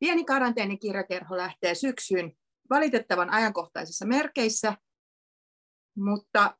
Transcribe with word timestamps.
Pieni 0.00 0.24
karanteenikirjakerho 0.24 1.36
lähtee 1.36 1.74
syksyyn 1.74 2.32
valitettavan 2.70 3.30
ajankohtaisissa 3.30 4.06
merkeissä, 4.06 4.76
mutta 5.96 6.56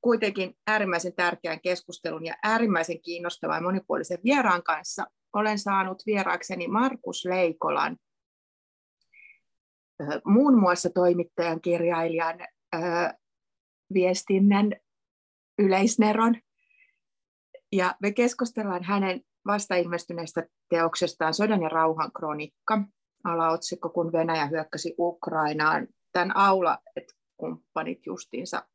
kuitenkin 0.00 0.54
äärimmäisen 0.66 1.14
tärkeän 1.14 1.60
keskustelun 1.60 2.26
ja 2.26 2.34
äärimmäisen 2.42 3.02
kiinnostavan 3.02 3.56
ja 3.56 3.62
monipuolisen 3.62 4.18
vieraan 4.24 4.62
kanssa 4.62 5.06
olen 5.32 5.58
saanut 5.58 6.02
vieraakseni 6.06 6.68
Markus 6.68 7.24
Leikolan, 7.24 7.96
muun 10.24 10.60
muassa 10.60 10.90
toimittajan, 10.90 11.60
kirjailijan, 11.60 12.38
viestinnän 13.94 14.72
yleisneron. 15.58 16.34
Ja 17.72 17.94
me 18.00 18.12
keskustellaan 18.12 18.84
hänen 18.84 19.20
vasta 19.46 19.74
ilmestyneestä 19.74 20.46
teoksestaan 20.68 21.34
Sodan 21.34 21.62
ja 21.62 21.68
rauhan 21.68 22.12
kronikka, 22.12 22.82
alaotsikko, 23.24 23.88
kun 23.88 24.12
Venäjä 24.12 24.46
hyökkäsi 24.46 24.94
Ukrainaan. 24.98 25.88
Tämän 26.12 26.36
aula, 26.36 26.78
että 26.96 27.14
kumppanit 27.36 28.06
justiinsa 28.06 28.66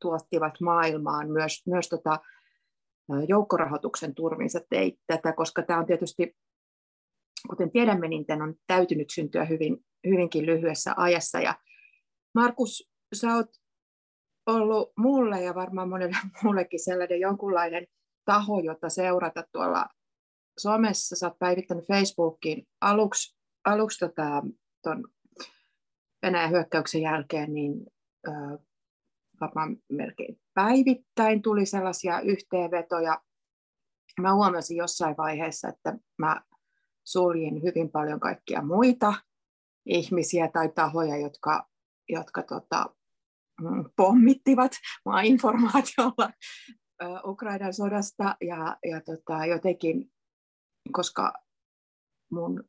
tuottivat 0.00 0.60
maailmaan 0.60 1.30
myös, 1.30 1.66
myös 1.66 1.88
tota, 1.88 2.20
joukkorahoituksen 3.28 4.14
turvinsa 4.14 4.60
teit 4.70 5.00
tätä, 5.06 5.32
koska 5.32 5.62
tämä 5.62 5.78
on 5.78 5.86
tietysti, 5.86 6.36
kuten 7.50 7.70
tiedämme, 7.70 8.08
niin 8.08 8.26
tämän 8.26 8.48
on 8.48 8.54
täytynyt 8.66 9.10
syntyä 9.10 9.44
hyvin, 9.44 9.84
hyvinkin 10.06 10.46
lyhyessä 10.46 10.94
ajassa. 10.96 11.40
Ja 11.40 11.54
Markus, 12.34 12.90
sä 13.14 13.34
oot 13.34 13.50
ollut 14.46 14.92
mulle 14.96 15.42
ja 15.42 15.54
varmaan 15.54 15.88
monelle 15.88 16.16
muullekin 16.42 16.84
sellainen 16.84 17.20
jonkunlainen 17.20 17.86
taho, 18.24 18.60
jota 18.60 18.88
seurata 18.88 19.44
tuolla 19.52 19.86
somessa. 20.58 21.16
Sä 21.16 21.26
oot 21.26 21.38
päivittänyt 21.38 21.86
Facebookiin 21.86 22.68
aluksi, 22.80 23.36
aluksi 23.64 23.98
tota, 23.98 24.42
ton 24.82 25.04
Venäjän 26.22 26.50
hyökkäyksen 26.50 27.02
jälkeen 27.02 27.54
niin, 27.54 27.86
ö, 28.28 28.30
varmaan 29.40 29.76
melkein 29.92 30.40
päivittäin 30.54 31.42
tuli 31.42 31.66
sellaisia 31.66 32.20
yhteenvetoja. 32.20 33.20
Mä 34.20 34.34
huomasin 34.34 34.76
jossain 34.76 35.16
vaiheessa, 35.16 35.68
että 35.68 35.98
mä 36.18 36.42
suljin 37.04 37.62
hyvin 37.62 37.90
paljon 37.90 38.20
kaikkia 38.20 38.62
muita 38.62 39.14
ihmisiä 39.86 40.48
tai 40.48 40.68
tahoja, 40.68 41.16
jotka, 41.16 41.68
jotka 42.08 42.42
tota, 42.42 42.86
mm, 43.60 43.84
pommittivat 43.96 44.72
mua 45.04 45.20
informaatiolla 45.20 46.30
Ukrainan 47.24 47.74
sodasta 47.74 48.36
ja, 48.40 48.76
ja 48.90 49.00
tota, 49.00 49.46
jotenkin, 49.46 50.10
koska 50.92 51.32
mun 52.32 52.64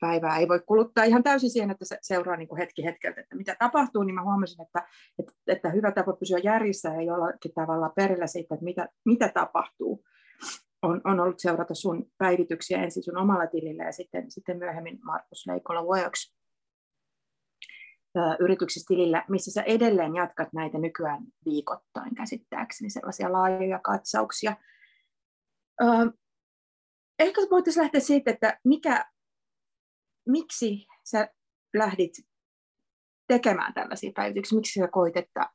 päivää 0.00 0.38
ei 0.38 0.48
voi 0.48 0.60
kuluttaa 0.66 1.04
ihan 1.04 1.22
täysin 1.22 1.50
siihen, 1.50 1.70
että 1.70 1.84
se 1.84 1.98
seuraa 2.02 2.36
niin 2.36 2.48
kuin 2.48 2.58
hetki 2.58 2.84
hetkeltä, 2.84 3.20
että 3.20 3.36
mitä 3.36 3.56
tapahtuu, 3.58 4.02
niin 4.02 4.14
mä 4.14 4.24
huomasin, 4.24 4.62
että, 4.62 4.88
että, 5.18 5.32
että 5.46 5.70
hyvä 5.70 5.92
tapa 5.92 6.12
pysyä 6.12 6.38
järjissä 6.38 6.88
ja 6.88 7.02
jollakin 7.02 7.52
tavalla 7.54 7.88
perillä 7.88 8.26
siitä, 8.26 8.54
että 8.54 8.64
mitä, 8.64 8.88
mitä 9.04 9.28
tapahtuu, 9.28 10.04
on, 10.82 11.00
on 11.04 11.20
ollut 11.20 11.38
seurata 11.40 11.74
sun 11.74 12.06
päivityksiä 12.18 12.82
ensin 12.82 13.02
sun 13.02 13.16
omalla 13.16 13.46
tilillä 13.46 13.84
ja 13.84 13.92
sitten, 13.92 14.30
sitten 14.30 14.58
myöhemmin 14.58 14.98
Markus 15.02 15.46
Leikola 15.46 15.82
Works 15.82 16.39
yrityksessä 18.40 18.86
tilillä, 18.88 19.24
missä 19.28 19.50
sä 19.50 19.62
edelleen 19.62 20.14
jatkat 20.14 20.52
näitä 20.52 20.78
nykyään 20.78 21.22
viikoittain 21.44 22.14
käsittääkseni, 22.14 22.90
sellaisia 22.90 23.32
laajoja 23.32 23.78
katsauksia. 23.78 24.56
Ehkä 27.18 27.40
voitaisiin 27.50 27.82
lähteä 27.82 28.00
siitä, 28.00 28.30
että 28.30 28.60
mikä 28.64 29.04
miksi 30.28 30.86
sä 31.04 31.28
lähdit 31.76 32.12
tekemään 33.28 33.74
tällaisia 33.74 34.12
päivityksiä? 34.14 34.56
Miksi 34.56 34.80
sä 34.80 34.88
koit, 34.88 35.16
että, 35.16 35.50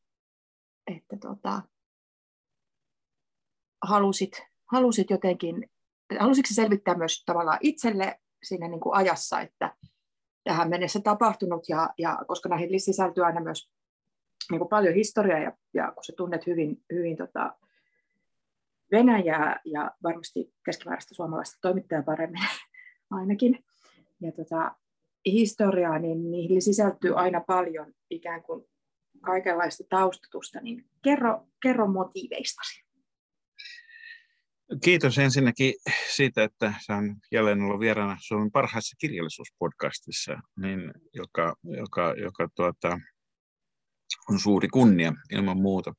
että 0.96 1.18
tota, 1.22 1.62
halusit, 3.84 4.42
halusit 4.72 5.10
jotenkin, 5.10 5.70
halusitko 6.20 6.50
selvittää 6.54 6.98
myös 6.98 7.24
tavallaan 7.26 7.60
itselle 7.62 8.20
siinä 8.44 8.68
niin 8.68 8.80
kuin 8.80 8.96
ajassa, 8.96 9.42
että 9.42 9.76
tähän 10.46 10.70
mennessä 10.70 11.00
tapahtunut, 11.00 11.70
ja, 11.70 11.90
ja 11.98 12.20
koska 12.28 12.50
näihin 12.50 12.80
sisältyy 12.80 13.26
aina 13.26 13.42
myös 13.42 13.70
niin 14.52 14.60
kuin 14.60 14.70
paljon 14.70 14.94
historiaa, 14.94 15.40
ja, 15.40 15.52
ja 15.74 15.92
kun 15.92 16.04
sä 16.04 16.14
tunnet 16.18 16.48
hyvin, 16.48 16.84
hyvin 16.94 17.18
tota, 17.18 17.56
Venäjää 18.92 19.62
ja 19.66 19.92
varmasti 20.04 20.54
keskimääräistä 20.66 21.16
suomalaista 21.16 21.58
toimittajaa 21.62 22.04
paremmin 22.04 22.42
ainakin, 23.12 23.64
ja 24.22 24.32
tota, 24.32 24.76
historiaa, 25.26 26.00
niin 26.00 26.32
niihin 26.32 26.62
sisältyy 26.62 27.20
aina 27.20 27.42
paljon 27.48 27.94
ikään 28.10 28.44
kuin 28.44 28.66
kaikenlaista 29.22 29.84
taustatusta, 29.90 30.62
niin 30.62 30.86
kerro, 31.02 31.48
kerro 31.64 31.88
motiiveistasi. 31.88 32.85
Kiitos 34.84 35.18
ensinnäkin 35.18 35.74
siitä, 36.16 36.44
että 36.44 36.74
saan 36.86 37.16
jälleen 37.32 37.62
olla 37.62 37.80
vieraana 37.80 38.18
Suomen 38.20 38.52
parhaassa 38.52 38.96
kirjallisuuspodcastissa, 39.00 40.34
niin 40.58 40.80
joka, 41.14 41.56
joka, 41.64 42.14
joka 42.18 42.48
tuota, 42.56 43.00
on 44.30 44.40
suuri 44.40 44.68
kunnia 44.68 45.14
ilman 45.32 45.58
muuta. 45.58 45.94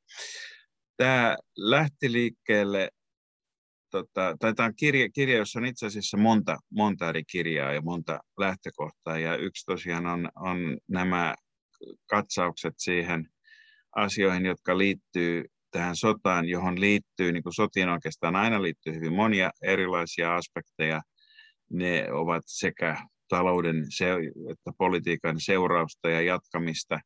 Tämä 0.96 1.36
lähti 1.56 2.12
liikkeelle 2.12 2.90
tota, 3.90 4.36
tai 4.38 4.54
tämä 4.54 4.66
on 4.66 4.76
kirja, 4.76 5.08
kirja, 5.10 5.36
jossa 5.36 5.58
on 5.58 5.66
itse 5.66 5.86
asiassa 5.86 6.16
monta, 6.16 6.56
monta 6.70 7.08
eri 7.08 7.24
kirjaa 7.24 7.72
ja 7.72 7.82
monta 7.82 8.20
lähtökohtaa. 8.38 9.18
Ja 9.18 9.36
yksi 9.36 9.66
tosiaan 9.66 10.06
on, 10.06 10.28
on 10.36 10.78
nämä 10.88 11.34
katsaukset 12.06 12.74
siihen 12.78 13.28
asioihin, 13.96 14.46
jotka 14.46 14.78
liittyy 14.78 15.44
tähän 15.76 15.96
sotaan, 15.96 16.48
johon 16.48 16.80
liittyy, 16.80 17.32
niin 17.32 17.42
kuin 17.42 17.54
sotiin 17.54 17.88
oikeastaan 17.88 18.36
aina 18.36 18.62
liittyy 18.62 18.94
hyvin 18.94 19.12
monia 19.12 19.50
erilaisia 19.62 20.36
aspekteja. 20.36 21.02
Ne 21.70 22.12
ovat 22.12 22.42
sekä 22.46 22.96
talouden 23.28 23.76
että 24.50 24.70
politiikan 24.78 25.40
seurausta 25.40 26.08
ja 26.08 26.20
jatkamista 26.20 27.00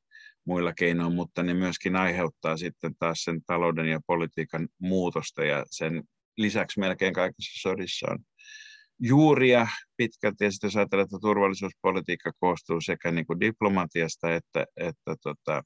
muilla 0.45 0.73
keinoin, 0.73 1.15
mutta 1.15 1.43
ne 1.43 1.55
myöskin 1.55 1.97
aiheuttaa 1.97 2.57
sitten 2.57 2.93
taas 2.99 3.19
sen 3.25 3.41
talouden 3.47 3.87
ja 3.87 4.01
politiikan 4.07 4.69
muutosta 4.79 5.45
ja 5.45 5.65
sen 5.71 6.03
lisäksi 6.37 6.81
melkein 6.81 7.15
kaikissa 7.15 7.69
sodissa 7.69 8.07
on 8.11 8.19
juuria 9.01 9.67
pitkälti, 9.97 10.45
ja 10.45 10.51
sitten 10.51 10.69
jos 10.69 10.77
ajatellaan, 10.77 11.05
että 11.05 11.19
turvallisuuspolitiikka 11.21 12.33
koostuu 12.41 12.81
sekä 12.81 13.11
niin 13.11 13.27
kuin 13.27 13.41
diplomatiasta 13.41 14.35
että, 14.35 14.65
että 14.77 15.15
tota, 15.23 15.63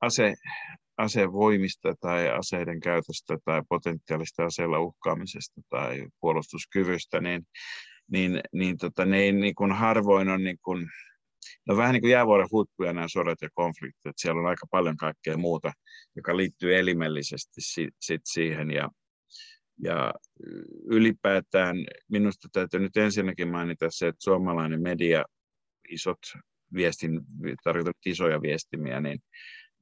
ase, 0.00 0.34
asevoimista 0.96 1.94
tai 2.00 2.28
aseiden 2.28 2.80
käytöstä 2.80 3.38
tai 3.44 3.62
potentiaalista 3.68 4.44
aseella 4.44 4.80
uhkaamisesta 4.80 5.60
tai 5.70 6.06
puolustuskyvystä, 6.20 7.20
niin, 7.20 7.46
niin, 8.10 8.40
niin 8.52 8.78
tota, 8.78 9.04
ne 9.04 9.18
ei 9.18 9.32
niin 9.32 9.54
kuin 9.54 9.72
harvoin 9.72 10.28
on 10.28 10.44
niin 10.44 10.58
kuin, 10.64 10.86
no 11.66 11.76
vähän 11.76 11.92
niin 11.92 12.00
kuin 12.00 12.10
jäävuoren 12.10 12.48
huippuja 12.50 12.92
nämä 12.92 13.08
sodat 13.08 13.42
ja 13.42 13.48
konfliktit, 13.54 14.06
että 14.06 14.22
siellä 14.22 14.40
on 14.40 14.46
aika 14.46 14.66
paljon 14.70 14.96
kaikkea 14.96 15.36
muuta, 15.36 15.72
joka 16.16 16.36
liittyy 16.36 16.76
elimellisesti 16.76 17.60
si, 17.60 17.88
sit 18.00 18.22
siihen, 18.24 18.70
ja, 18.70 18.88
ja 19.82 20.14
ylipäätään 20.84 21.76
minusta 22.10 22.48
täytyy 22.52 22.80
nyt 22.80 22.96
ensinnäkin 22.96 23.48
mainita 23.48 23.86
se, 23.90 24.08
että 24.08 24.24
suomalainen 24.24 24.82
media, 24.82 25.24
isot 25.88 26.18
viestin, 26.74 27.20
tarkoitan 27.64 27.94
isoja 28.06 28.42
viestimiä, 28.42 29.00
niin, 29.00 29.18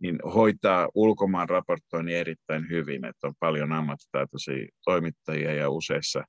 niin 0.03 0.19
hoitaa 0.35 0.89
ulkomaan 0.95 1.49
raportoinnin 1.49 2.17
erittäin 2.17 2.71
hyvin, 2.71 3.05
että 3.05 3.27
on 3.27 3.35
paljon 3.41 3.73
ammattitaitoisia 3.73 4.67
toimittajia 4.85 5.55
ja 5.55 5.71
useissa 5.71 6.25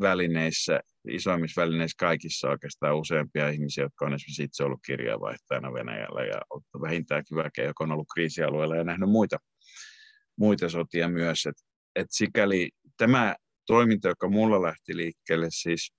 välineissä, 0.00 0.80
isoimmissa 1.08 1.60
välineissä 1.60 1.96
kaikissa 1.98 2.48
oikeastaan 2.48 2.96
useampia 2.96 3.48
ihmisiä, 3.48 3.84
jotka 3.84 4.06
on 4.06 4.14
esimerkiksi 4.14 4.42
itse 4.42 4.64
ollut 4.64 4.80
kirjavaihtajana 4.86 5.72
Venäjällä 5.72 6.24
ja 6.24 6.40
vähintäänkin 6.80 7.36
väkeä, 7.36 7.64
joka 7.64 7.84
on 7.84 7.92
ollut 7.92 8.06
kriisialueella 8.14 8.76
ja 8.76 8.84
nähnyt 8.84 9.08
muita, 9.08 9.36
muita 10.38 10.68
sotia 10.68 11.08
myös. 11.08 11.46
Et, 11.46 11.56
et 11.94 12.06
sikäli 12.10 12.70
tämä 12.96 13.36
toiminta, 13.66 14.08
joka 14.08 14.28
mulla 14.28 14.62
lähti 14.62 14.96
liikkeelle 14.96 15.48
siis 15.50 15.92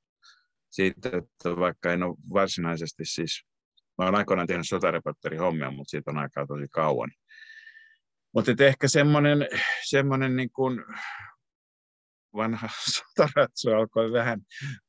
siitä, 0.69 1.09
että 1.09 1.55
vaikka 1.59 1.93
en 1.93 2.03
ole 2.03 2.15
varsinaisesti 2.33 3.05
siis, 3.05 3.46
mä 3.97 4.05
olen 4.05 4.15
aikoinaan 4.15 4.47
tehnyt 4.47 4.67
sotareporterihommia, 4.67 5.71
mutta 5.71 5.89
siitä 5.89 6.11
on 6.11 6.17
aikaa 6.17 6.47
tosi 6.47 6.67
kauan. 6.71 7.11
Mutta 8.33 8.65
ehkä 8.65 8.87
semmoinen, 8.87 9.47
semmoinen 9.85 10.35
niin 10.35 10.49
kuin 10.51 10.83
vanha 12.35 12.69
sotaratsu 12.95 13.69
alkoi 13.69 14.11
vähän 14.11 14.41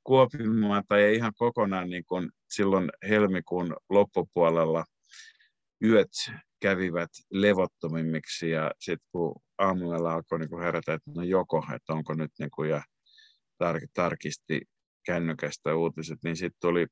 kuopimaan 0.03 0.85
tai 0.89 1.03
ei 1.03 1.17
ihan 1.17 1.33
kokonaan 1.37 1.91
niin 1.91 2.05
kuin 2.05 2.31
silloin 2.51 2.91
helmikuun 3.09 3.77
loppupuolella 3.91 4.85
yöt 5.85 6.11
kävivät 6.61 7.11
levottomimmiksi 7.31 8.51
ja 8.51 8.71
sitten 8.81 9.09
kun 9.13 9.35
aamulla 9.59 10.13
alkoi 10.13 10.39
niin 10.39 10.51
kuin 10.51 10.63
herätä, 10.63 10.95
että 10.95 11.11
no 11.17 11.23
joko, 11.23 11.65
että 11.75 11.93
onko 11.93 12.15
nyt 12.15 12.31
niin 12.39 12.51
kuin, 12.51 12.71
ja 12.71 12.83
tar- 13.65 13.89
tarkisti 13.95 14.61
kännykästä 15.07 15.75
uutiset, 15.75 16.19
niin 16.25 16.37
sitten 16.37 16.61
tuli 16.61 16.87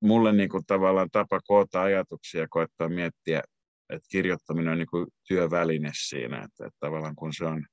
mulle 0.00 0.32
niin 0.32 0.48
kuin 0.48 0.66
tavallaan 0.66 1.08
tapa 1.12 1.40
koota 1.40 1.82
ajatuksia 1.82 2.40
ja 2.40 2.48
koettaa 2.50 2.88
miettiä, 2.88 3.42
että 3.90 4.08
kirjoittaminen 4.10 4.72
on 4.72 4.78
niin 4.78 4.90
kuin 4.90 5.06
työväline 5.28 5.90
siinä, 5.94 6.36
että, 6.36 6.66
että 6.66 6.76
tavallaan 6.80 7.14
kun 7.14 7.34
se 7.34 7.44
on 7.44 7.66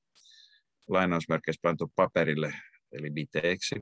lainausmerkeissä 0.88 1.60
pantu 1.62 1.92
paperille, 1.96 2.54
eli 2.92 3.10
biteeksi, 3.10 3.74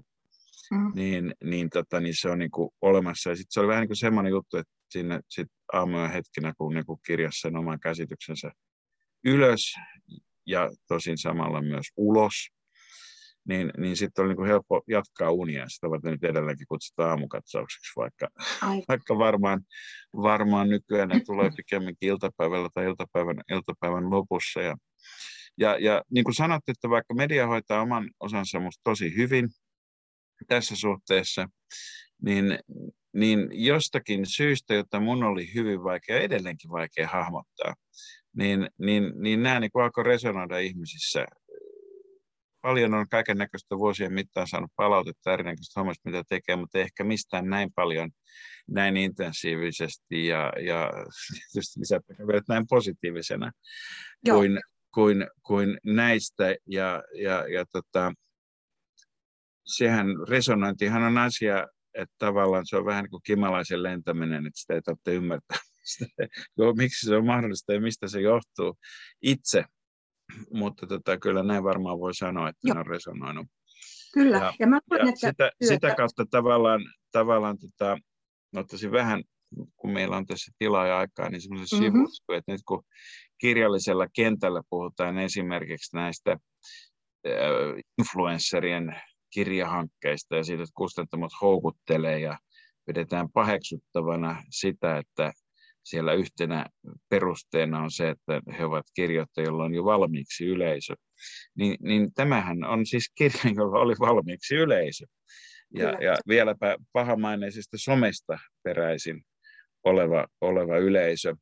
mm. 0.70 0.92
niin, 0.94 1.34
niin, 1.44 1.70
tota, 1.70 2.00
niin 2.00 2.14
se 2.20 2.30
on 2.30 2.38
niin 2.38 2.50
kuin 2.50 2.70
olemassa. 2.80 3.30
Ja 3.30 3.36
sitten 3.36 3.52
se 3.52 3.60
oli 3.60 3.68
vähän 3.68 3.80
niin 3.80 3.88
kuin 3.88 3.96
semmoinen 3.96 4.30
juttu, 4.30 4.56
että 4.56 4.72
sinne 4.90 5.20
sit 5.28 5.48
aamuja 5.72 6.08
hetkinä, 6.08 6.52
kun 6.58 6.74
niin 6.74 6.86
kuin 6.86 6.98
kirjasi 7.06 7.40
sen 7.40 7.56
oman 7.56 7.80
käsityksensä 7.80 8.50
ylös 9.24 9.74
ja 10.46 10.70
tosin 10.88 11.18
samalla 11.18 11.62
myös 11.62 11.86
ulos, 11.96 12.48
niin, 13.48 13.70
niin 13.78 13.96
sitten 13.96 14.22
oli 14.22 14.28
niin 14.28 14.36
kuin 14.36 14.48
helppo 14.48 14.82
jatkaa 14.88 15.30
unia. 15.30 15.68
Sitä 15.68 15.90
varten 15.90 16.12
nyt 16.12 16.24
edelleenkin 16.24 16.66
kutsutaan 16.68 17.10
aamukatsaukseksi, 17.10 17.92
vaikka, 17.96 18.28
vaikka 18.88 19.18
varmaan, 19.18 19.60
varmaan 20.16 20.68
nykyään 20.68 21.08
ne 21.08 21.20
tulee 21.26 21.50
pikemminkin 21.56 22.08
iltapäivällä 22.08 22.68
tai 22.74 22.84
iltapäivän, 22.84 23.36
iltapäivän 23.52 24.10
lopussa. 24.10 24.60
Ja, 24.60 24.76
ja, 25.58 25.78
ja 25.78 26.02
niin 26.10 26.24
kuin 26.24 26.34
sanottu, 26.34 26.72
että 26.72 26.90
vaikka 26.90 27.14
media 27.14 27.46
hoitaa 27.46 27.82
oman 27.82 28.10
osansa 28.20 28.60
musta 28.60 28.80
tosi 28.84 29.16
hyvin 29.16 29.48
tässä 30.48 30.76
suhteessa, 30.76 31.48
niin, 32.22 32.58
niin 33.14 33.48
jostakin 33.52 34.26
syystä, 34.26 34.74
jota 34.74 35.00
mun 35.00 35.24
oli 35.24 35.54
hyvin 35.54 35.84
vaikea, 35.84 36.20
edelleenkin 36.20 36.70
vaikea 36.70 37.08
hahmottaa, 37.08 37.74
niin, 38.36 38.68
niin, 38.78 39.12
niin 39.16 39.42
nämä 39.42 39.60
niin 39.60 39.70
alkoi 39.74 40.04
resonoida 40.04 40.58
ihmisissä 40.58 41.26
paljon 42.60 42.94
on 42.94 43.08
kaiken 43.08 43.38
näköistä 43.38 43.78
vuosien 43.78 44.12
mittaan 44.12 44.48
saanut 44.48 44.70
palautetta 44.76 45.32
erinäköistä 45.32 45.80
hommasta, 45.80 46.10
mitä 46.10 46.22
tekee, 46.28 46.56
mutta 46.56 46.78
ehkä 46.78 47.04
mistään 47.04 47.50
näin 47.50 47.72
paljon, 47.74 48.10
näin 48.68 48.96
intensiivisesti 48.96 50.26
ja, 50.26 50.52
ja 50.60 50.90
tietysti 51.52 51.80
lisättäkään 51.80 52.26
vielä 52.26 52.42
näin 52.48 52.66
positiivisena 52.68 53.52
kuin, 54.28 54.60
kuin, 54.94 55.26
kuin, 55.42 55.78
näistä. 55.84 56.54
Ja, 56.66 57.02
ja, 57.22 57.48
ja 57.48 57.64
tota, 57.72 58.12
sehän 59.66 60.06
resonointihan 60.28 61.02
on 61.02 61.18
asia, 61.18 61.66
että 61.94 62.14
tavallaan 62.18 62.66
se 62.66 62.76
on 62.76 62.84
vähän 62.84 63.04
niin 63.04 63.10
kuin 63.10 63.22
kimalaisen 63.26 63.82
lentäminen, 63.82 64.46
että 64.46 64.60
sitä 64.60 64.74
ei 64.74 64.82
tarvitse 64.82 65.14
ymmärtää. 65.14 65.58
Miksi 66.76 67.06
se 67.06 67.16
on 67.16 67.26
mahdollista 67.26 67.72
ja 67.72 67.80
mistä 67.80 68.08
se 68.08 68.20
johtuu 68.20 68.78
itse 69.22 69.64
mutta 70.52 70.86
tota, 70.86 71.18
kyllä 71.18 71.42
näin 71.42 71.64
varmaan 71.64 71.98
voi 71.98 72.14
sanoa, 72.14 72.48
että 72.48 72.74
ne 72.74 72.80
on 72.80 72.86
resonoinut. 72.86 73.46
Kyllä, 74.14 74.36
ja, 74.36 74.52
ja, 74.58 74.66
mä 74.66 74.80
ja 74.90 74.96
että 74.98 75.20
sitä, 75.20 75.50
työtä... 75.58 75.74
sitä 75.74 75.94
kautta 75.94 76.24
tavallaan, 76.30 76.80
tavallaan 77.12 77.58
tota, 77.58 77.98
ottaisin 78.56 78.92
vähän, 78.92 79.22
kun 79.76 79.90
meillä 79.90 80.16
on 80.16 80.26
tässä 80.26 80.52
tilaa 80.58 80.86
ja 80.86 80.98
aikaa, 80.98 81.30
niin 81.30 81.40
semmoisen 81.40 81.80
mm-hmm. 81.80 81.98
sivusku, 81.98 82.32
että 82.32 82.52
nyt 82.52 82.60
kun 82.68 82.82
kirjallisella 83.40 84.06
kentällä 84.16 84.62
puhutaan 84.70 85.18
esimerkiksi 85.18 85.96
näistä 85.96 86.32
äh, 87.26 87.82
influencerien 87.98 89.00
kirjahankkeista 89.30 90.36
ja 90.36 90.44
siitä, 90.44 90.62
että 90.62 90.72
kustantamot 90.76 91.32
houkuttelee 91.40 92.18
ja 92.20 92.38
pidetään 92.86 93.28
paheksuttavana 93.32 94.42
sitä, 94.50 94.98
että 94.98 95.32
siellä 95.86 96.12
yhtenä 96.12 96.66
perusteena 97.08 97.82
on 97.82 97.90
se, 97.90 98.08
että 98.08 98.40
he 98.58 98.64
ovat 98.64 98.86
kirjoittajia, 98.94 99.46
joilla 99.46 99.64
on 99.64 99.74
jo 99.74 99.84
valmiiksi 99.84 100.46
yleisö. 100.46 100.94
Niin, 101.54 101.76
niin 101.80 102.14
tämähän 102.14 102.64
on 102.64 102.86
siis 102.86 103.12
kirja, 103.14 103.40
jolla 103.56 103.78
oli 103.78 103.94
valmiiksi 104.00 104.54
yleisö. 104.54 105.06
Ja, 105.74 105.88
ja 105.88 106.16
vieläpä 106.28 106.76
pahamaineisesta 106.92 107.76
somesta 107.80 108.38
peräisin 108.62 109.22
oleva, 109.84 110.26
oleva 110.40 110.78
yleisö. 110.78 111.34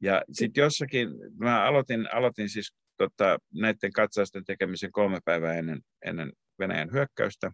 Ja 0.00 0.22
sitten 0.32 0.62
jossakin, 0.62 1.08
mä 1.38 1.64
aloitin, 1.64 2.14
aloitin 2.14 2.48
siis 2.48 2.74
tota, 2.96 3.38
näiden 3.54 3.92
katsausten 3.92 4.44
tekemisen 4.44 4.92
kolme 4.92 5.18
päivää 5.24 5.54
ennen, 5.54 5.80
ennen 6.04 6.32
Venäjän 6.58 6.92
hyökkäystä. 6.92 7.52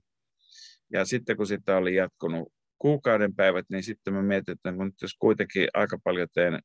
Ja 0.92 1.04
sitten 1.04 1.36
kun 1.36 1.46
sitä 1.46 1.76
oli 1.76 1.94
jatkunut 1.94 2.52
kuukauden 2.78 3.34
päivät, 3.34 3.66
niin 3.70 3.82
sitten 3.82 4.14
mä 4.14 4.22
mietin, 4.22 4.52
että 4.52 4.72
kun 4.72 4.92
jos 5.02 5.14
kuitenkin 5.18 5.68
aika 5.74 5.98
paljon 6.04 6.28
teen 6.34 6.60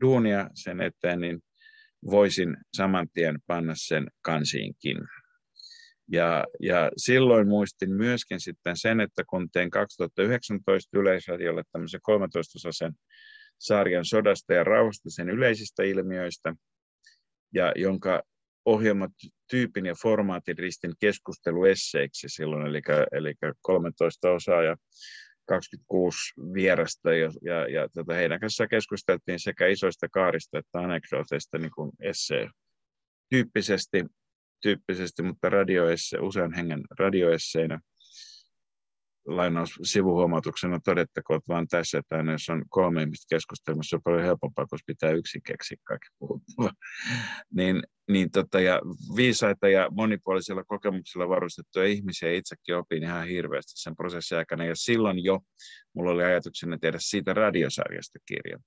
duunia 0.00 0.50
sen 0.54 0.80
eteen, 0.80 1.20
niin 1.20 1.40
voisin 2.10 2.56
saman 2.76 3.08
tien 3.12 3.38
panna 3.46 3.72
sen 3.76 4.06
kansiinkin. 4.22 4.98
Ja, 6.12 6.44
ja 6.60 6.90
silloin 6.96 7.48
muistin 7.48 7.92
myöskin 7.92 8.40
sitten 8.40 8.76
sen, 8.76 9.00
että 9.00 9.24
kun 9.24 9.48
tein 9.52 9.70
2019 9.70 10.98
Yleisradiolle 10.98 11.62
tämmöisen 11.72 12.00
13-osaisen 12.10 12.92
sarjan 13.58 14.04
sodasta 14.04 14.54
ja 14.54 14.64
rauhasta 14.64 15.10
sen 15.10 15.30
yleisistä 15.30 15.82
ilmiöistä, 15.82 16.54
ja 17.54 17.72
jonka 17.76 18.22
ohjelmat 18.66 19.10
tyypin 19.50 19.86
ja 19.86 19.94
formaatin 20.02 20.58
ristin 20.58 20.92
keskusteluesseiksi 21.00 22.28
silloin, 22.28 22.66
eli, 22.66 22.80
eli 23.12 23.34
13 23.60 24.30
osaa 24.30 24.62
ja 24.62 24.76
26 25.48 26.18
vierasta 26.54 27.14
ja, 27.14 27.30
ja, 27.42 27.68
ja 27.68 27.88
tota, 27.88 28.14
heidän 28.14 28.40
kanssaan 28.40 28.68
keskusteltiin 28.68 29.40
sekä 29.40 29.66
isoista 29.66 30.08
kaarista 30.08 30.58
että 30.58 30.78
anekdooteista 30.78 31.58
niin 31.58 31.70
kuin 31.74 31.92
essee 32.00 32.48
tyyppisesti, 33.30 34.04
tyyppisesti 34.62 35.22
mutta 35.22 35.48
radioesse, 35.48 36.18
usean 36.18 36.52
hengen 36.52 36.82
radioesseinä 36.98 37.80
lainaus 39.26 39.78
sivuhuomautuksena 39.82 40.80
todettakoon 40.84 41.40
vaan 41.48 41.68
tässä, 41.68 41.98
että 41.98 42.16
aina 42.16 42.32
jos 42.32 42.48
on 42.48 42.64
kolme 42.68 43.02
ihmistä 43.02 43.34
keskustelmassa, 43.34 43.96
on 43.96 44.02
paljon 44.02 44.22
helpompaa, 44.22 44.66
koska 44.66 44.84
pitää 44.86 45.10
yksin 45.10 45.42
keksiä 45.46 45.76
kaikki 45.84 46.08
puhuttua. 46.18 46.70
niin, 47.56 47.82
niin 48.10 48.30
tota, 48.30 48.60
ja 48.60 48.80
viisaita 49.16 49.68
ja 49.68 49.88
monipuolisilla 49.90 50.64
kokemuksilla 50.64 51.28
varustettuja 51.28 51.86
ihmisiä 51.86 52.32
itsekin 52.32 52.76
opin 52.76 53.02
ihan 53.02 53.26
hirveästi 53.26 53.72
sen 53.74 53.96
prosessin 53.96 54.38
aikana. 54.38 54.64
Ja 54.64 54.76
silloin 54.76 55.24
jo 55.24 55.40
mulla 55.92 56.10
oli 56.10 56.24
ajatuksena 56.24 56.78
tehdä 56.78 56.98
siitä 57.00 57.34
radiosarjasta 57.34 58.18
kirja. 58.26 58.58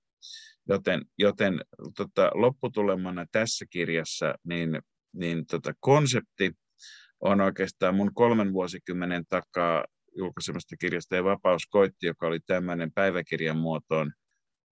Joten, 0.69 1.01
joten 1.17 1.61
tota, 1.97 2.31
lopputulemana 2.33 3.25
tässä 3.31 3.65
kirjassa 3.69 4.35
niin, 4.44 4.79
niin 5.13 5.45
tota, 5.45 5.73
konsepti 5.79 6.51
on 7.21 7.41
oikeastaan 7.41 7.95
mun 7.95 8.13
kolmen 8.13 8.53
vuosikymmenen 8.53 9.23
takaa 9.29 9.85
julkaisemasta 10.19 10.75
kirjasta 10.77 11.16
ja 11.16 11.24
Vapaus 11.24 11.68
koitti, 11.69 12.07
joka 12.07 12.28
oli 12.28 12.40
tämmöinen 12.40 12.92
päiväkirjan 12.95 13.57
muotoon 13.57 14.11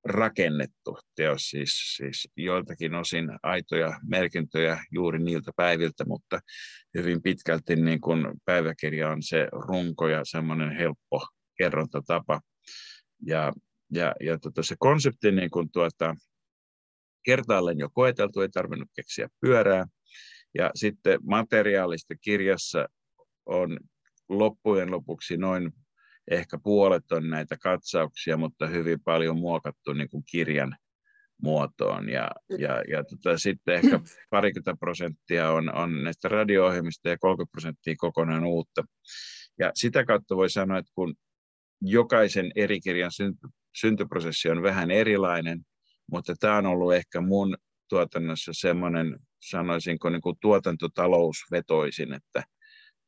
rakennettu 0.06 0.98
teos, 1.16 1.42
siis, 1.50 1.96
siis 1.98 2.30
joiltakin 2.38 2.96
osin 2.96 3.30
aitoja 3.44 4.00
merkintöjä 4.10 4.80
juuri 4.92 5.20
niiltä 5.20 5.51
päiviltä, 5.56 6.06
mutta 6.08 6.39
hyvin 6.98 7.22
pitkälti 7.22 7.75
niin 7.75 8.01
kuin 8.01 8.27
päiväkirja 8.46 9.10
on 9.10 9.24
se 9.24 9.48
runko 9.51 10.08
ja 10.08 10.22
semmoinen 10.24 10.72
helppo 10.72 11.27
kerrontatapa. 11.58 12.42
Ja, 13.25 13.54
ja, 13.94 14.16
ja 14.20 14.39
tota, 14.39 14.63
se 14.63 14.75
konsepti 14.80 15.32
niin 15.32 15.50
kuin 15.50 15.72
tuota, 15.72 16.16
kertaalleen 17.25 17.80
jo 17.80 17.89
koeteltu, 17.94 18.42
ei 18.42 18.50
tarvinnut 18.50 18.89
keksiä 18.96 19.27
pyörää. 19.42 19.86
Ja 20.58 20.72
sitten 20.75 21.20
materiaalista 21.24 22.16
kirjassa 22.22 22.88
on 23.46 23.80
loppujen 24.29 24.91
lopuksi 24.91 25.38
noin 25.38 25.72
ehkä 26.31 26.57
puolet 26.63 27.12
on 27.12 27.29
näitä 27.29 27.57
katsauksia, 27.57 28.38
mutta 28.38 28.67
hyvin 28.67 29.00
paljon 29.03 29.39
muokattu 29.39 29.93
niin 29.93 30.10
kuin 30.10 30.24
kirjan 30.31 30.77
muotoon. 31.41 32.10
Ja, 32.10 32.31
ja, 32.60 32.84
ja 32.89 33.03
tota, 33.03 33.38
sitten 33.38 33.75
ehkä 33.75 34.00
parikymmentä 34.29 34.75
prosenttia 34.79 35.51
on, 35.51 35.75
on 35.75 36.03
näistä 36.03 36.27
radio-ohjelmista 36.29 37.10
ja 37.10 37.17
30 37.17 37.51
prosenttia 37.51 37.96
kokonaan 37.98 38.46
uutta. 38.46 38.84
Ja 39.60 39.72
sitä 39.74 40.05
kautta 40.05 40.36
voi 40.36 40.50
sanoa, 40.50 40.77
että 40.77 40.91
kun 40.96 41.15
jokaisen 41.81 42.51
eri 42.55 42.79
kirjan 42.79 43.12
synty, 43.12 43.48
syntyprosessi 43.75 44.50
on 44.50 44.63
vähän 44.63 44.91
erilainen, 44.91 45.62
mutta 46.12 46.34
tämä 46.39 46.57
on 46.57 46.65
ollut 46.65 46.93
ehkä 46.93 47.22
mun 47.22 47.57
tuotannossa 47.89 48.51
semmoinen, 48.55 49.19
sanoisinko 49.50 50.10
niin 50.10 50.22
kuin 50.22 50.36
tuotantotalousvetoisin, 50.41 52.13
että 52.13 52.43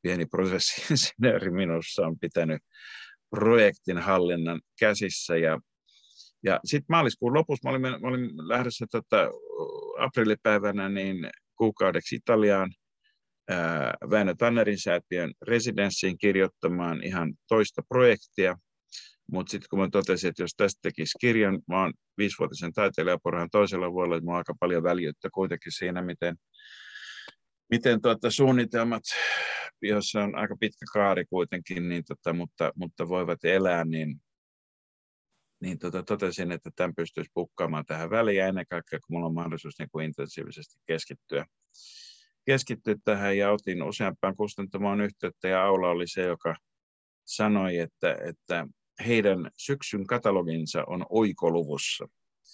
pieni 0.02 0.26
prosessi 0.26 0.94
minussa 1.52 2.08
on 2.08 2.20
pitänyt 2.20 2.62
projektin 3.30 3.98
hallinnan 3.98 4.62
käsissä. 4.80 5.38
Ja, 5.38 5.60
ja 6.44 6.60
sitten 6.66 6.86
maaliskuun 6.90 7.34
lopussa 7.34 7.70
mä 7.70 7.70
olin, 7.70 7.82
mä 7.82 8.08
olin 8.08 8.48
lähdössä 8.48 8.86
tota, 8.92 9.30
aprillipäivänä 10.00 10.90
niin 10.90 11.30
kuukaudeksi 11.56 12.16
Italiaan 12.16 12.72
ää, 13.50 13.94
Väinö 14.10 14.36
Tannerin 14.38 14.80
säätiön 14.80 15.34
residenssiin 15.48 16.18
kirjoittamaan 16.18 17.04
ihan 17.04 17.34
toista 17.48 17.82
projektia. 17.90 18.56
Mutta 19.32 19.52
sitten 19.52 19.68
kun 19.70 19.80
mä 19.80 19.90
totesin, 19.92 20.30
että 20.30 20.44
jos 20.44 20.54
tästä 20.58 20.80
tekisi 20.82 21.18
kirjan, 21.22 21.60
mä 21.68 21.82
oon 21.82 21.94
viisivuotisen 22.18 22.74
taiteilijaporhan 22.74 23.50
toisella 23.52 23.92
vuodella, 23.92 24.16
että 24.16 24.26
mulla 24.26 24.36
on 24.36 24.38
aika 24.38 24.54
paljon 24.60 24.84
väljyyttä 24.84 25.30
kuitenkin 25.34 25.72
siinä, 25.72 26.02
miten 26.02 26.36
miten 27.70 28.02
tuota, 28.02 28.32
suunnitelmat, 28.32 29.04
joissa 29.82 30.24
on 30.24 30.36
aika 30.36 30.56
pitkä 30.60 30.86
kaari 30.94 31.26
kuitenkin, 31.26 31.90
niin 31.90 32.04
tota, 32.08 32.34
mutta, 32.34 32.72
mutta 32.76 33.08
voivat 33.10 33.46
elää, 33.46 33.86
niin, 33.86 34.22
niin 35.62 35.80
tota, 35.80 36.04
totesin, 36.04 36.52
että 36.52 36.70
tämän 36.76 36.96
pystyisi 36.96 37.32
pukkaamaan 37.34 37.86
tähän 37.86 38.10
väliin 38.10 38.38
ja 38.38 38.48
ennen 38.48 38.66
kaikkea, 38.70 39.00
kun 39.00 39.08
minulla 39.10 39.28
on 39.28 39.34
mahdollisuus 39.34 39.80
niin 39.80 39.90
kuin 39.92 40.06
intensiivisesti 40.06 40.80
keskittyä, 40.86 41.46
keskittyä 42.46 42.96
tähän 43.04 43.38
ja 43.38 43.52
otin 43.52 43.84
useampaan 43.84 44.36
kustantamaan 44.36 45.02
yhteyttä 45.02 45.48
ja 45.48 45.64
Aula 45.64 45.90
oli 45.90 46.08
se, 46.08 46.22
joka 46.22 46.56
sanoi, 47.26 47.78
että, 47.78 48.18
että 48.26 48.68
heidän 49.08 49.52
syksyn 49.58 50.08
kataloginsa 50.08 50.84
on 50.88 51.06
oikoluvussa. 51.10 52.08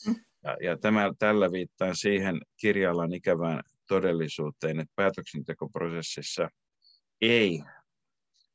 Mm. 0.07 0.15
Ja, 0.43 0.57
ja 0.61 0.77
tämä, 0.77 1.11
tällä 1.19 1.51
viittaa 1.51 1.93
siihen 1.93 2.41
kirjallaan 2.57 3.13
ikävään 3.13 3.63
todellisuuteen, 3.87 4.79
että 4.79 4.93
päätöksentekoprosessissa 4.95 6.49
ei 7.21 7.63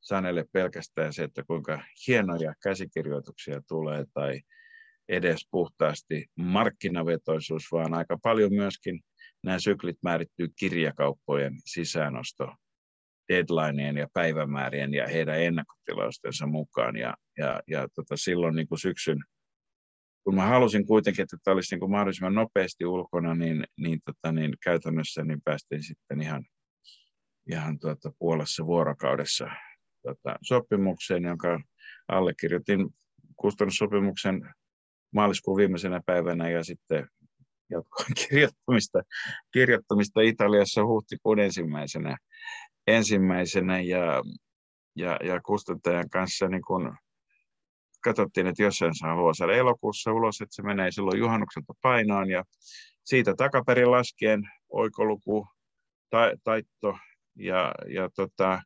sanele 0.00 0.44
pelkästään 0.52 1.12
se, 1.12 1.24
että 1.24 1.42
kuinka 1.46 1.82
hienoja 2.06 2.54
käsikirjoituksia 2.62 3.60
tulee 3.68 4.04
tai 4.14 4.40
edes 5.08 5.48
puhtaasti 5.50 6.26
markkinavetoisuus, 6.36 7.62
vaan 7.72 7.94
aika 7.94 8.18
paljon 8.22 8.54
myöskin 8.54 9.00
nämä 9.44 9.58
syklit 9.58 9.96
määrittyy 10.02 10.48
kirjakauppojen 10.58 11.54
sisäänosto 11.64 12.54
deadlineien 13.28 13.96
ja 13.96 14.08
päivämäärien 14.12 14.94
ja 14.94 15.08
heidän 15.08 15.42
ennakkotilaustensa 15.42 16.46
mukaan. 16.46 16.96
Ja, 16.96 17.16
ja, 17.38 17.60
ja 17.66 17.88
tota, 17.94 18.16
silloin 18.16 18.54
niin 18.54 18.68
kuin 18.68 18.78
syksyn, 18.78 19.24
kun 20.24 20.34
mä 20.34 20.46
halusin 20.46 20.86
kuitenkin, 20.86 21.22
että 21.22 21.36
tämä 21.44 21.54
olisi 21.54 21.74
niin 21.74 21.80
kuin 21.80 21.90
mahdollisimman 21.90 22.34
nopeasti 22.34 22.86
ulkona, 22.86 23.34
niin, 23.34 23.64
niin, 23.80 24.00
tota, 24.04 24.32
niin 24.32 24.52
käytännössä 24.64 25.24
niin 25.24 25.42
päästiin 25.44 25.82
sitten 25.82 26.22
ihan, 26.22 26.44
ihan 27.50 27.78
tuota, 27.78 28.12
puolessa 28.18 28.66
vuorokaudessa 28.66 29.46
tota, 30.02 30.36
sopimukseen, 30.42 31.24
jonka 31.24 31.60
allekirjoitin 32.08 32.88
kustannussopimuksen 33.36 34.54
maaliskuun 35.14 35.56
viimeisenä 35.56 36.00
päivänä 36.06 36.50
ja 36.50 36.64
sitten 36.64 37.08
jatkoin 37.70 38.14
kirjoittamista, 38.28 39.02
kirjoittamista 39.52 40.20
Italiassa 40.20 40.86
huhtikuun 40.86 41.38
ensimmäisenä 41.38 42.16
ensimmäisenä 42.86 43.80
ja, 43.80 44.22
ja, 44.96 45.16
ja 45.24 45.40
kustantajan 45.40 46.10
kanssa 46.10 46.48
niin 46.48 46.62
kun 46.66 46.96
katsottiin, 48.00 48.46
että 48.46 48.62
jos 48.62 48.76
sen 48.76 48.94
saa 48.94 49.34
saada 49.38 49.54
elokuussa 49.54 50.12
ulos, 50.12 50.40
että 50.40 50.54
se 50.54 50.62
menee 50.62 50.90
silloin 50.90 51.18
juhannukselta 51.18 51.72
painoon 51.82 52.30
ja 52.30 52.44
siitä 53.04 53.34
takaperin 53.34 53.90
laskien 53.90 54.42
oikoluku, 54.70 55.46
ta, 56.10 56.18
taitto 56.44 56.98
ja, 57.36 57.74
ja 57.94 58.08
tota, 58.16 58.62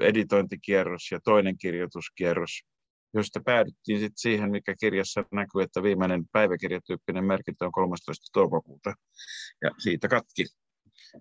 editointikierros 0.00 1.10
ja 1.12 1.20
toinen 1.24 1.58
kirjoituskierros, 1.58 2.62
josta 3.14 3.40
päädyttiin 3.44 4.00
sit 4.00 4.12
siihen, 4.16 4.50
mikä 4.50 4.74
kirjassa 4.80 5.24
näkyy, 5.32 5.62
että 5.62 5.82
viimeinen 5.82 6.24
päiväkirjatyyppinen 6.32 7.24
merkintä 7.24 7.64
on 7.64 7.72
13. 7.72 8.24
toukokuuta. 8.32 8.94
Ja 9.62 9.70
siitä 9.78 10.08
katki 10.08 10.44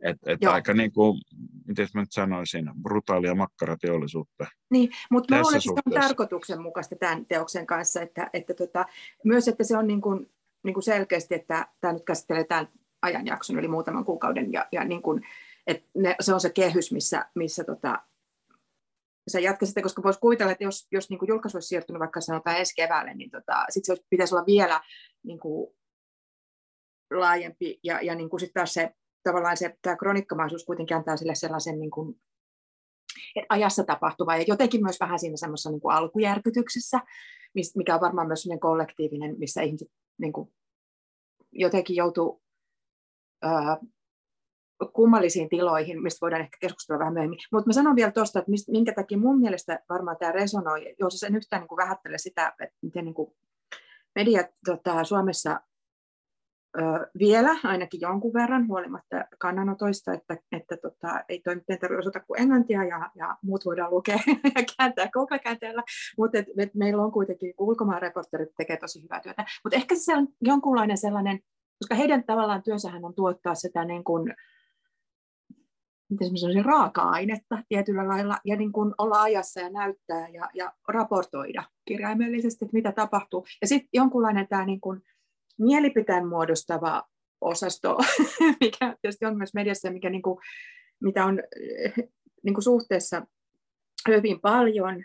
että 0.02 0.32
et 0.32 0.44
aika 0.44 0.74
niin 0.74 0.92
kuin, 0.92 1.22
miten 1.68 1.88
mä 1.94 2.02
nyt 2.02 2.12
sanoisin, 2.12 2.72
brutaalia 2.82 3.36
makkarateollisuutta. 3.36 4.46
Niin, 4.70 4.90
mutta 5.12 5.36
mä 5.36 5.42
luulen, 5.42 5.58
että 5.58 5.64
se 5.64 5.92
on 5.98 6.02
tarkoituksenmukaista 6.02 6.96
tämän 6.96 7.26
teoksen 7.26 7.68
kanssa, 7.68 8.02
että, 8.02 8.30
että 8.34 8.54
tota, 8.54 8.86
myös 9.24 9.48
että 9.48 9.64
se 9.64 9.78
on 9.78 9.88
niin 9.88 10.02
kuin, 10.02 10.32
niin 10.64 10.74
kuin 10.74 10.84
selkeästi, 10.84 11.36
että 11.36 11.68
tämä 11.82 11.94
nyt 11.94 12.06
käsittelee 12.06 12.44
tämän 12.44 12.70
ajanjakson, 13.02 13.60
eli 13.60 13.68
muutaman 13.68 14.06
kuukauden, 14.06 14.54
ja, 14.54 14.68
ja 14.72 14.84
niin 14.84 15.02
kuin, 15.02 15.22
että 15.68 15.90
ne, 15.98 16.16
se 16.20 16.34
on 16.34 16.42
se 16.42 16.50
kehys, 16.50 16.92
missä, 16.92 17.26
missä 17.36 17.64
tota, 17.64 18.02
sä 19.32 19.40
jatkaisit, 19.40 19.84
koska 19.84 20.04
voisi 20.04 20.20
kuvitella, 20.20 20.52
että 20.52 20.64
jos, 20.64 20.88
jos 20.92 21.10
niin 21.10 21.20
kuin 21.20 21.30
julkaisu 21.30 21.58
olisi 21.58 21.68
siirtynyt 21.68 22.00
vaikka 22.00 22.22
sanotaan 22.22 22.58
ensi 22.58 22.76
keväälle, 22.76 23.14
niin 23.14 23.30
tota, 23.30 23.66
sitten 23.70 23.96
se 23.96 24.04
pitäisi 24.10 24.36
olla 24.36 24.46
vielä 24.46 24.82
niin 25.24 25.40
kuin, 25.40 25.74
laajempi, 27.12 27.80
ja, 27.84 28.02
ja 28.02 28.16
niin 28.16 28.30
kuin 28.30 28.40
sit 28.40 28.54
taas 28.54 28.74
se 28.74 28.96
tavallaan 29.24 29.58
se, 29.58 29.78
tämä 29.82 29.96
kronikkamaisuus 29.96 30.66
kuitenkin 30.66 30.98
antaa 30.98 31.18
sille 31.18 31.36
sellaisen 31.36 31.80
niin 31.80 31.92
kuin, 31.92 32.22
että 33.36 33.46
ajassa 33.50 33.84
tapahtuva 33.84 34.36
ja 34.36 34.44
jotenkin 34.48 34.84
myös 34.84 35.00
vähän 35.00 35.20
siinä 35.20 35.38
semmoisessa 35.38 35.70
niin 35.70 35.82
kuin 35.82 35.96
alkujärkytyksessä, 35.96 37.00
mikä 37.76 37.96
on 37.96 38.02
varmaan 38.02 38.28
myös 38.28 38.42
sellainen 38.42 38.60
kollektiivinen, 38.60 39.36
missä 39.40 39.62
ihmiset 39.62 39.92
niin 40.18 40.34
kuin, 40.34 40.54
jotenkin 41.52 41.96
joutuu 41.96 42.42
ää, 43.42 43.78
kummallisiin 44.94 45.50
tiloihin, 45.50 46.04
mistä 46.04 46.22
voidaan 46.22 46.42
ehkä 46.42 46.58
keskustella 46.62 47.00
vähän 47.00 47.14
myöhemmin. 47.14 47.40
Mutta 47.52 47.70
mä 47.70 47.74
sanon 47.74 47.96
vielä 47.96 48.12
tuosta, 48.12 48.40
että 48.40 48.52
minkä 48.68 48.94
takia 48.94 49.18
mun 49.18 49.40
mielestä 49.40 49.80
varmaan 49.90 50.18
tämä 50.20 50.32
resonoi, 50.32 50.96
jos 51.00 51.24
en 51.24 51.36
yhtään 51.36 51.62
niin 51.62 51.68
kuin 51.68 51.78
vähättele 51.78 52.18
sitä, 52.18 52.54
että 52.60 52.78
miten 52.82 53.06
niin 53.06 53.14
kuin 53.14 53.36
mediat 54.16 54.48
tota, 54.66 55.04
Suomessa 55.04 55.62
vielä 57.20 57.56
ainakin 57.64 58.02
jonkun 58.02 58.34
verran 58.34 58.68
huolimatta 58.68 59.26
kannanotoista, 59.40 60.14
että, 60.14 60.38
että 60.52 60.78
tota, 60.78 61.24
ei 61.30 61.42
toimittajien 61.42 61.80
tarvitse 61.80 62.00
osata 62.00 62.20
kuin 62.20 62.42
englantia 62.42 62.84
ja, 62.84 63.10
ja 63.16 63.38
muut 63.42 63.66
voidaan 63.66 63.92
lukea 63.92 64.20
ja 64.56 64.64
kääntää 64.78 65.08
Google-käänteellä, 65.14 65.84
mutta 66.18 66.38
et, 66.38 66.46
et 66.58 66.76
meillä 66.76 67.04
on 67.04 67.12
kuitenkin, 67.12 67.54
ulkomaan 67.58 68.02
reporterit 68.02 68.50
tekee 68.58 68.78
tosi 68.78 69.04
hyvää 69.04 69.20
työtä, 69.20 69.46
mutta 69.64 69.76
ehkä 69.76 69.96
se 69.96 70.16
on 70.16 70.28
jonkunlainen 70.42 70.98
sellainen, 70.98 71.40
koska 71.80 71.96
heidän 71.96 72.24
tavallaan 72.24 72.64
työssähän 72.64 73.06
on 73.06 73.16
tuottaa 73.16 73.56
sitä 73.56 73.86
niin 73.86 74.04
kuin, 74.04 74.34
miten 76.10 76.66
raaka-ainetta 76.66 77.64
tietyllä 77.70 78.08
lailla 78.08 78.38
ja 78.46 78.56
niin 78.56 78.72
kuin 78.72 78.94
olla 78.98 79.22
ajassa 79.22 79.60
ja 79.60 79.70
näyttää 79.70 80.28
ja, 80.28 80.50
ja 80.54 80.74
raportoida 80.88 81.64
kirjaimellisesti, 81.86 82.66
että 82.66 82.74
mitä 82.74 82.92
tapahtuu. 82.92 83.46
Ja 83.62 83.68
sitten 83.68 83.90
jonkunlainen 83.94 84.48
tämä 84.48 84.66
niin 84.66 84.82
kuin, 84.82 85.02
mielipiteen 85.60 86.28
muodostava 86.28 87.04
osasto, 87.42 87.98
mikä 88.62 88.96
tietysti 89.02 89.26
on 89.26 89.38
myös 89.38 89.54
mediassa 89.54 89.92
mikä 89.92 90.10
niin 90.10 90.22
kuin, 90.22 90.40
mitä 91.02 91.26
on 91.26 91.40
niin 92.44 92.54
kuin 92.54 92.64
suhteessa 92.64 93.28
hyvin 94.08 94.42
paljon, 94.42 95.04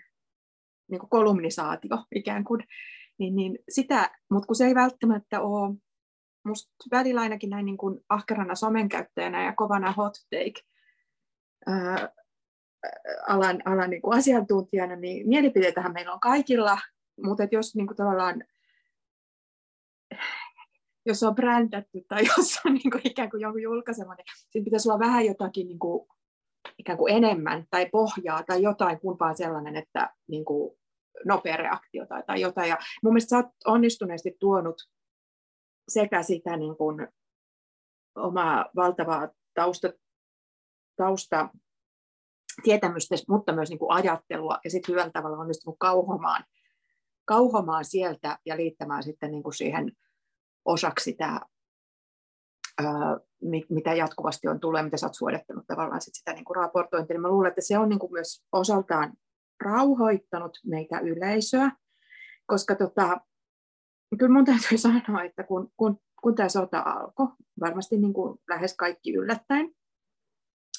niin 0.91 0.99
kuin 1.01 1.11
kolumnisaatio 1.11 2.05
ikään 2.15 2.45
kuin, 2.45 2.65
niin, 3.19 3.37
niin 3.37 3.59
sitä, 3.69 4.11
mutta 4.31 4.47
kun 4.47 4.57
se 4.57 4.67
ei 4.67 4.75
välttämättä 4.75 5.41
ole, 5.41 5.75
musta 6.45 6.73
välillä 6.91 7.21
ainakin 7.21 7.51
näin 7.51 7.67
niin 7.67 7.77
kuin 7.77 8.01
ahkerana 8.09 8.55
somenkäyttäjänä 8.55 9.45
ja 9.45 9.53
kovana 9.53 9.93
hot 9.93 10.13
take 10.31 10.61
ää, 11.67 12.09
alan, 13.29 13.63
alan 13.65 13.91
niin 13.91 14.03
kuin 14.03 14.19
asiantuntijana, 14.19 14.97
niin 14.97 15.29
mielipiteitähän 15.29 15.93
meillä 15.93 16.13
on 16.13 16.21
kaikilla, 16.21 16.79
mutta 17.25 17.43
jos 17.53 17.75
niin 17.75 17.87
kuin 17.87 17.97
tavallaan 17.97 18.45
jos 21.07 21.23
on 21.23 21.35
brändätty 21.35 22.05
tai 22.09 22.23
jos 22.37 22.61
on 22.67 22.75
niin 22.75 22.91
kuin 22.91 23.01
ikään 23.05 23.31
kuin 23.31 23.41
jonkun 23.41 23.63
julkaisema, 23.63 24.15
niin 24.15 24.27
siinä 24.51 24.65
pitäisi 24.65 24.89
olla 24.89 24.99
vähän 24.99 25.27
jotakin 25.27 25.67
niin 25.67 25.79
kuin, 25.79 26.09
ikään 26.79 26.99
kuin 26.99 27.15
enemmän 27.15 27.67
tai 27.71 27.87
pohjaa 27.87 28.43
tai 28.43 28.63
jotain 28.63 29.01
kuin 29.01 29.19
vaan 29.19 29.37
sellainen, 29.37 29.77
että 29.77 30.15
niin 30.29 30.45
kuin 30.45 30.79
nopea 31.25 31.57
reaktio 31.57 32.07
tai, 32.07 32.23
tai 32.27 32.41
jotain. 32.41 32.69
Ja 32.69 32.79
mun 33.03 33.13
mielestä 33.13 33.29
sä 33.29 33.37
oot 33.37 33.47
onnistuneesti 33.67 34.37
tuonut 34.41 34.77
sekä 35.89 36.23
sitä 36.23 36.57
niin 36.57 36.77
kuin 36.77 37.09
omaa 38.17 38.67
valtavaa 38.77 39.29
tausta, 39.55 39.93
tausta 40.97 41.49
tietämystä, 42.63 43.15
mutta 43.29 43.53
myös 43.53 43.69
niin 43.69 43.79
kuin 43.79 43.93
ajattelua 43.93 44.59
ja 44.65 44.71
sitten 44.71 44.93
hyvällä 44.93 45.11
tavalla 45.11 45.39
onnistunut 45.39 45.77
kauhomaan, 45.79 46.45
kauhomaan 47.25 47.85
sieltä 47.85 48.39
ja 48.47 48.57
liittämään 48.57 49.03
sitten 49.03 49.31
niin 49.31 49.43
kuin 49.43 49.55
siihen 49.55 49.93
osaksi 50.65 51.13
tämä, 51.13 51.41
mitä 53.69 53.95
jatkuvasti 53.95 54.49
on 54.49 54.61
tulee, 54.61 54.83
mitä 54.83 54.97
sä 54.97 55.07
oot 55.07 55.15
suodattanut 55.15 55.67
tavallaan 55.67 56.01
sit 56.01 56.15
sitä 56.15 56.33
niin 56.33 56.45
raportointia, 56.57 57.15
niin 57.15 57.23
mä 57.23 57.29
luulen, 57.29 57.49
että 57.49 57.61
se 57.61 57.79
on 57.79 57.89
niin 57.89 57.99
kuin 57.99 58.13
myös 58.13 58.45
osaltaan 58.53 59.13
rauhoittanut 59.61 60.59
meitä 60.67 60.99
yleisöä, 60.99 61.71
koska 62.47 62.75
tota, 62.75 63.21
kyllä 64.19 64.33
mun 64.33 64.45
täytyy 64.45 64.79
sanoa, 64.89 65.23
että 65.25 65.43
kun, 65.43 65.73
kun, 65.77 66.01
kun 66.23 66.35
tämä 66.35 66.49
sota 66.49 66.83
alkoi, 66.87 67.29
varmasti 67.61 67.97
niin 67.99 68.13
kuin 68.13 68.39
lähes 68.49 68.77
kaikki 68.77 69.15
yllättäen, 69.15 69.75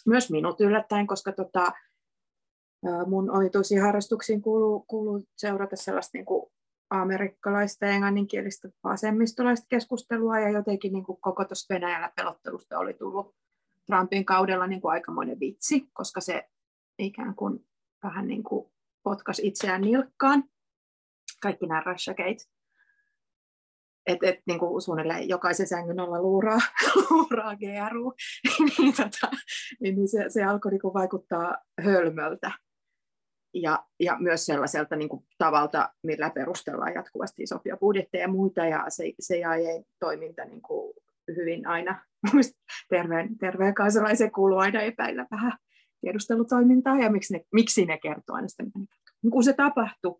myös 0.05 0.31
minut 0.31 0.61
yllättäen, 0.61 1.07
koska 1.07 1.31
tota, 1.31 1.71
mun 3.05 3.31
omituisiin 3.31 3.81
harrastuksiin 3.81 4.41
kuuluu, 4.41 4.85
kuuluu 4.87 5.23
seurata 5.37 5.75
sellaista 5.75 6.17
niin 6.17 6.25
kuin 6.25 6.51
amerikkalaista 6.89 7.85
ja 7.85 7.91
englanninkielistä 7.91 8.69
vasemmistolaista 8.83 9.65
keskustelua 9.69 10.39
ja 10.39 10.49
jotenkin 10.49 10.93
niin 10.93 11.03
kuin 11.03 11.21
koko 11.21 11.45
tuosta 11.45 11.73
Venäjällä 11.73 12.11
pelottelusta 12.15 12.79
oli 12.79 12.93
tullut 12.93 13.35
Trumpin 13.85 14.25
kaudella 14.25 14.67
niin 14.67 14.81
kuin 14.81 14.91
aikamoinen 14.91 15.39
vitsi, 15.39 15.89
koska 15.93 16.21
se 16.21 16.49
ikään 16.99 17.35
kuin 17.35 17.65
vähän 18.03 18.27
niin 18.27 18.43
kuin 18.43 18.71
potkasi 19.03 19.47
itseään 19.47 19.81
nilkkaan. 19.81 20.43
Kaikki 21.41 21.67
nämä 21.67 21.83
Russiagate 21.85 22.55
et, 24.07 24.23
et, 24.23 24.39
niin 24.47 24.59
kuin 24.59 24.81
suunnilleen 24.81 25.29
jokaisen 25.29 25.67
sängyn 25.67 25.99
alla 25.99 26.21
luuraa, 26.21 26.59
luuraa 27.09 27.55
GRU, 27.55 28.13
niin, 28.77 28.93
tota, 28.95 29.31
niin, 29.79 29.95
niin 29.95 30.07
se, 30.07 30.25
se 30.29 30.43
alkoi 30.43 30.71
niin 30.71 30.81
kuin 30.81 30.93
vaikuttaa 30.93 31.57
hölmöltä. 31.81 32.51
Ja, 33.61 33.85
ja 33.99 34.17
myös 34.19 34.45
sellaiselta 34.45 34.95
niin 34.95 35.09
kuin, 35.09 35.25
tavalta, 35.37 35.93
millä 36.03 36.29
perustellaan 36.29 36.93
jatkuvasti 36.93 37.43
isompia 37.43 37.77
budjetteja 37.77 38.23
ja 38.23 38.27
muita, 38.27 38.65
ja 38.65 38.85
se, 38.87 39.03
se 39.19 39.37
jäi 39.37 39.83
toiminta 39.99 40.45
niin 40.45 40.61
kuin, 40.61 40.93
hyvin 41.35 41.67
aina, 41.67 42.05
terveen, 42.89 43.37
terveen 43.37 43.73
kansalaisen 43.73 44.31
kuuluu 44.31 44.57
aina 44.57 44.81
epäillä 44.81 45.27
vähän 45.31 45.53
tiedustelutoimintaa, 46.01 46.99
ja 46.99 47.11
miksi 47.11 47.33
ne, 47.33 47.45
miksi 47.53 47.85
ne 47.85 47.97
kertoo 47.97 48.35
aina 48.35 48.47
sitä, 48.47 48.63
kun 49.31 49.43
se 49.43 49.53
tapahtui, 49.53 50.19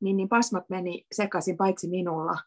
niin, 0.00 0.16
niin 0.16 0.28
pasmat 0.28 0.64
meni 0.68 1.06
sekaisin 1.12 1.56
paitsi 1.56 1.88
minulla, 1.88 2.38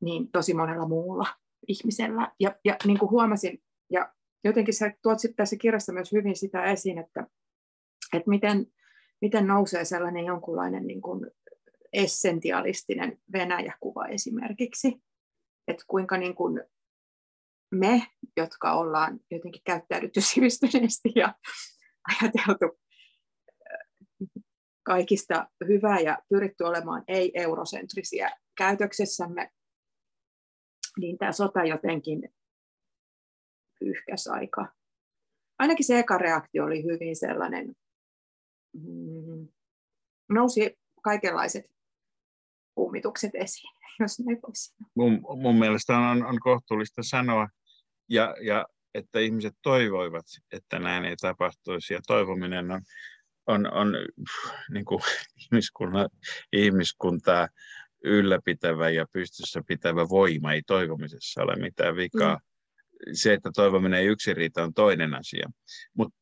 niin 0.00 0.30
tosi 0.32 0.54
monella 0.54 0.88
muulla 0.88 1.26
ihmisellä. 1.68 2.32
Ja, 2.40 2.54
ja 2.64 2.76
niin 2.84 2.98
kuin 2.98 3.10
huomasin, 3.10 3.62
ja 3.90 4.12
jotenkin 4.44 4.74
sä 4.74 4.92
tuot 5.02 5.18
sitten 5.18 5.36
tässä 5.36 5.56
kirjassa 5.56 5.92
myös 5.92 6.12
hyvin 6.12 6.36
sitä 6.36 6.64
esiin, 6.64 6.98
että, 6.98 7.26
että 8.12 8.30
miten, 8.30 8.66
miten 9.20 9.46
nousee 9.46 9.84
sellainen 9.84 10.24
jonkunlainen 10.24 10.86
niin 10.86 11.02
kuin 11.02 11.30
essentialistinen 11.92 13.20
Venäjä-kuva 13.32 14.06
esimerkiksi. 14.06 15.02
Että 15.68 15.84
kuinka 15.86 16.16
niin 16.16 16.34
kuin 16.34 16.62
me, 17.74 18.06
jotka 18.36 18.72
ollaan 18.72 19.20
jotenkin 19.30 19.62
käyttäydytty 19.64 20.20
sivistyneesti 20.30 21.12
ja 21.14 21.34
ajateltu 22.08 22.78
kaikista 24.82 25.48
hyvää 25.68 26.00
ja 26.00 26.18
pyritty 26.28 26.64
olemaan 26.64 27.04
ei-eurosentrisiä 27.08 28.30
käytöksessämme, 28.58 29.50
niin 30.98 31.18
tämä 31.18 31.32
sota 31.32 31.64
jotenkin 31.64 32.34
pyyhkäs 33.80 34.26
aika. 34.26 34.66
Ainakin 35.58 35.86
se 35.86 35.98
eka 35.98 36.18
reaktio 36.18 36.64
oli 36.64 36.84
hyvin 36.84 37.16
sellainen, 37.16 37.74
nousi 40.28 40.78
kaikenlaiset 41.02 41.64
kummitukset 42.74 43.30
esiin, 43.34 43.74
jos 44.00 44.20
näin 44.20 44.38
voisi 44.42 44.74
mun, 44.94 45.20
mun 45.42 45.58
mielestä 45.58 45.98
on, 45.98 46.26
on 46.26 46.40
kohtuullista 46.40 47.02
sanoa, 47.02 47.48
ja, 48.08 48.34
ja 48.42 48.66
että 48.94 49.18
ihmiset 49.18 49.54
toivoivat, 49.62 50.24
että 50.52 50.78
näin 50.78 51.04
ei 51.04 51.16
tapahtuisi, 51.20 51.94
ja 51.94 52.00
toivominen 52.06 52.70
on, 52.70 52.82
on, 53.46 53.72
on 53.72 53.92
niin 54.70 54.84
kuin 54.84 55.00
ihmiskunta, 55.44 56.08
ihmiskuntaa 56.52 57.48
ylläpitävä 58.04 58.90
ja 58.90 59.06
pystyssä 59.12 59.62
pitävä 59.66 60.08
voima, 60.08 60.52
ei 60.52 60.62
toivomisessa 60.66 61.42
ole 61.42 61.56
mitään 61.56 61.96
vikaa. 61.96 62.34
Mm. 62.34 63.12
Se, 63.12 63.32
että 63.32 63.50
toivominen 63.54 64.00
ei 64.00 64.06
yksin 64.06 64.36
riitä, 64.36 64.62
on 64.62 64.74
toinen 64.74 65.14
asia. 65.14 65.50
Mutta 65.94 66.18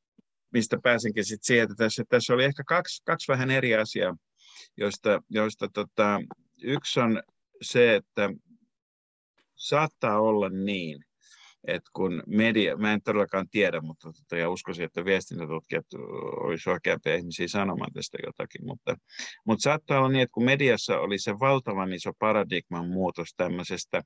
mistä 0.53 0.79
pääsenkin 0.83 1.25
sitten 1.25 1.47
siihen, 1.47 1.65
että 1.65 1.75
tässä, 1.85 2.05
tässä 2.09 2.35
oli 2.35 2.45
ehkä 2.45 2.63
kaksi, 2.67 3.03
kaksi 3.05 3.33
vähän 3.33 3.51
eri 3.51 3.75
asiaa, 3.75 4.17
joista, 4.77 5.23
joista 5.31 5.69
tota, 5.75 6.21
yksi 6.63 7.01
on 7.01 7.23
se, 7.63 7.95
että 7.95 8.31
saattaa 9.55 10.21
olla 10.21 10.49
niin, 10.49 11.05
että 11.67 11.91
kun 11.93 12.23
media, 12.27 12.77
mä 12.77 12.93
en 12.93 13.03
todellakaan 13.03 13.49
tiedä, 13.49 13.81
mutta 13.81 14.13
tota, 14.13 14.37
ja 14.37 14.51
uskoisin, 14.51 14.85
että 14.85 15.05
viestintätutkijat 15.05 15.87
olisi 16.41 16.71
oikeampia 16.71 17.15
ihmisiä 17.15 17.49
sanomaan 17.49 17.93
tästä 17.93 18.19
jotakin, 18.27 18.67
mutta, 18.67 18.97
mutta 19.47 19.63
saattaa 19.63 19.99
olla 19.99 20.09
niin, 20.09 20.23
että 20.23 20.33
kun 20.33 20.45
mediassa 20.45 20.99
oli 20.99 21.19
se 21.19 21.33
valtavan 21.33 21.93
iso 21.93 22.13
paradigman 22.19 22.89
muutos 22.89 23.35
tämmöisestä 23.37 24.03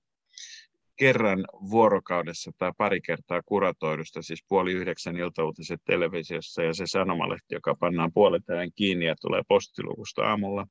kerran 1.01 1.45
vuorokaudessa 1.71 2.51
tai 2.59 2.73
pari 2.79 3.01
kertaa 3.01 3.41
kuratoidusta, 3.47 4.23
siis 4.23 4.45
puoli 4.49 4.73
yhdeksän 4.73 5.17
iltauutiset 5.17 5.81
televisiossa 5.87 6.63
ja 6.63 6.75
se 6.75 6.87
sanomalehti, 6.87 7.55
joka 7.55 7.75
pannaan 7.81 8.13
puolet 8.15 8.43
kiinni 8.75 9.07
ja 9.07 9.15
tulee 9.21 9.43
postilukusta 9.49 10.23
aamulla, 10.23 10.67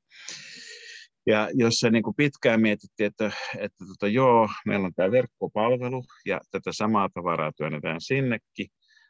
ja 1.26 1.48
jos 1.54 1.74
se 1.74 1.90
niin 1.90 2.02
kuin 2.02 2.16
pitkään 2.16 2.60
mietittiin, 2.60 3.06
että, 3.06 3.30
että 3.58 3.84
tota, 3.88 4.08
joo, 4.08 4.48
meillä 4.66 4.86
on 4.86 4.94
tämä 4.94 5.10
verkkopalvelu 5.10 6.04
ja 6.26 6.40
tätä 6.50 6.72
samaa 6.72 7.08
tavaraa 7.14 7.52
työnnetään 7.56 8.00
sinnekin, 8.00 8.66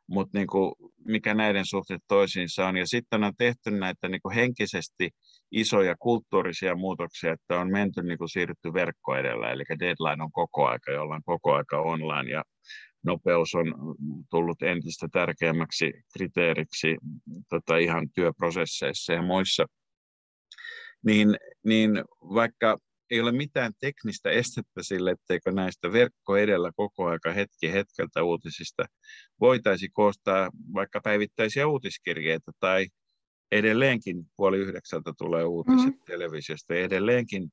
mutta 0.07 0.39
niin 0.39 0.47
kuin, 0.47 0.73
mikä 1.05 1.35
näiden 1.35 1.67
suhteet 1.67 2.03
toisiinsa 2.09 2.67
on. 2.67 2.77
Ja 2.77 2.87
sitten 2.87 3.25
on 3.25 3.33
tehty 3.39 3.71
näitä 3.71 4.09
niin 4.09 4.21
kuin 4.23 4.35
henkisesti 4.35 5.11
isoja 5.53 5.95
kulttuurisia 5.99 6.75
muutoksia, 6.77 7.33
että 7.33 7.61
on 7.61 7.71
menty 7.71 8.03
niin 8.03 8.19
kuin 8.19 8.29
siirrytty 8.29 8.73
verkko 8.73 9.17
edellä, 9.17 9.51
eli 9.51 9.63
deadline 9.81 10.23
on 10.23 10.33
koko 10.33 10.67
aika, 10.67 10.93
jolla 10.93 11.15
on 11.15 11.23
koko 11.25 11.55
aika 11.55 11.81
online 11.81 12.31
ja 12.31 12.43
nopeus 13.05 13.55
on 13.55 13.75
tullut 14.31 14.63
entistä 14.63 15.09
tärkeämmäksi 15.13 15.93
kriteeriksi 16.13 16.97
tota, 17.49 17.77
ihan 17.77 18.09
työprosesseissa 18.15 19.13
ja 19.13 19.23
muissa– 19.23 19.67
niin, 21.07 21.37
niin 21.65 21.91
vaikka 22.23 22.79
ei 23.11 23.21
ole 23.21 23.33
mitään 23.33 23.73
teknistä 23.81 24.31
estettä 24.31 24.83
sille, 24.83 25.11
etteikö 25.11 25.53
näistä 25.53 25.93
verkko 25.93 26.37
edellä 26.37 26.71
koko 26.77 27.07
aika 27.07 27.33
hetki 27.33 27.73
hetkeltä 27.73 28.23
uutisista 28.23 28.85
voitaisi 29.41 29.89
koostaa 29.89 30.51
vaikka 30.75 31.01
päivittäisiä 31.05 31.67
uutiskirjeitä 31.67 32.53
tai 32.61 32.87
edelleenkin 33.53 34.25
puoli 34.37 34.59
yhdeksältä 34.59 35.13
tulee 35.19 35.45
uutiset 35.45 35.95
mm. 35.95 36.03
televisiosta 36.07 36.75
edelleenkin 36.75 37.49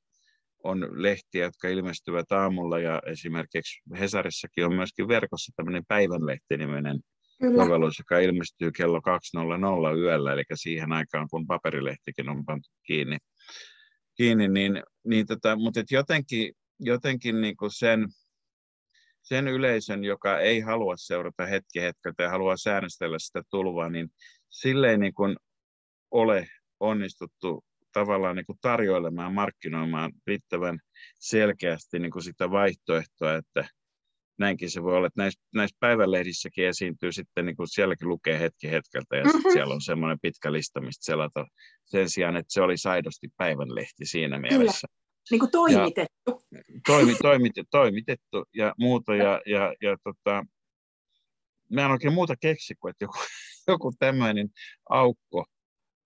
on 0.63 0.87
lehtiä, 0.91 1.45
jotka 1.45 1.67
ilmestyvät 1.67 2.31
aamulla 2.31 2.79
ja 2.79 3.01
esimerkiksi 3.05 3.81
Hesarissakin 3.99 4.65
on 4.65 4.75
myöskin 4.75 5.07
verkossa 5.07 5.51
tämmöinen 5.55 5.83
päivänlehti-niminen 5.87 6.99
Kyllä. 7.41 7.63
sovellus, 7.63 7.99
joka 7.99 8.19
ilmestyy 8.19 8.71
kello 8.71 9.01
2.00 9.93 9.97
yöllä, 9.97 10.33
eli 10.33 10.43
siihen 10.53 10.93
aikaan, 10.93 11.27
kun 11.31 11.47
paperilehtikin 11.47 12.29
on 12.29 12.45
pantu 12.45 12.69
kiinni 12.83 13.17
kiinni, 14.17 14.47
niin, 14.47 14.83
niin 15.03 15.27
tota, 15.27 15.55
mutta 15.55 15.79
et 15.79 15.91
jotenkin, 15.91 16.53
jotenkin 16.79 17.41
niin 17.41 17.57
kuin 17.57 17.71
sen, 17.71 18.07
sen 19.21 19.47
yleisön, 19.47 20.03
joka 20.03 20.39
ei 20.39 20.59
halua 20.59 20.95
seurata 20.97 21.45
hetki 21.45 21.81
hetkeltä 21.81 22.23
ja 22.23 22.29
haluaa 22.29 22.57
säännöstellä 22.57 23.19
sitä 23.19 23.41
tulvaa, 23.49 23.89
niin 23.89 24.09
sille 24.49 24.91
ei 24.91 24.97
niin 24.97 25.13
kuin 25.13 25.35
ole 26.11 26.47
onnistuttu 26.79 27.63
tavallaan 27.93 28.35
niin 28.35 28.45
kuin 28.45 28.59
tarjoilemaan, 28.61 29.33
markkinoimaan 29.33 30.11
riittävän 30.27 30.79
selkeästi 31.19 31.99
niin 31.99 32.11
kuin 32.11 32.23
sitä 32.23 32.51
vaihtoehtoa, 32.51 33.35
että 33.35 33.69
näinkin 34.39 34.69
se 34.69 34.83
voi 34.83 34.97
olla, 34.97 35.07
että 35.07 35.21
näissä, 35.21 35.41
näissä 35.53 35.77
päivälehdissäkin 35.79 36.67
esiintyy 36.67 37.11
sitten, 37.11 37.45
niin 37.45 37.55
kuin 37.55 37.67
sielläkin 37.67 38.07
lukee 38.07 38.39
hetki 38.39 38.71
hetkeltä 38.71 39.17
ja 39.17 39.23
mm-hmm. 39.23 39.51
siellä 39.53 39.73
on 39.73 39.81
semmoinen 39.81 40.19
pitkä 40.21 40.51
lista, 40.51 40.81
mistä 40.81 41.05
selata 41.05 41.45
sen 41.85 42.09
sijaan, 42.09 42.37
että 42.37 42.53
se 42.53 42.61
oli 42.61 42.77
saidosti 42.77 43.27
päivänlehti 43.37 44.05
siinä 44.05 44.39
mielessä. 44.39 44.87
Kyllä. 44.87 45.07
Niin 45.31 45.39
kuin 45.39 45.51
toimitettu. 45.51 46.41
Ja, 46.51 46.61
toimi, 46.87 47.15
toimitettu, 47.21 47.69
toimitettu 47.71 48.45
ja 48.55 48.73
muuta 48.77 49.15
ja, 49.15 49.41
ja, 49.45 49.73
ja 49.81 49.97
tota, 50.03 50.45
mä 51.71 51.85
en 51.85 51.91
oikein 51.91 52.13
muuta 52.13 52.35
keksi 52.35 52.75
kuin, 52.79 52.91
että 52.91 53.05
joku, 53.05 53.17
joku 53.67 53.93
tämmöinen 53.99 54.49
aukko 54.89 55.45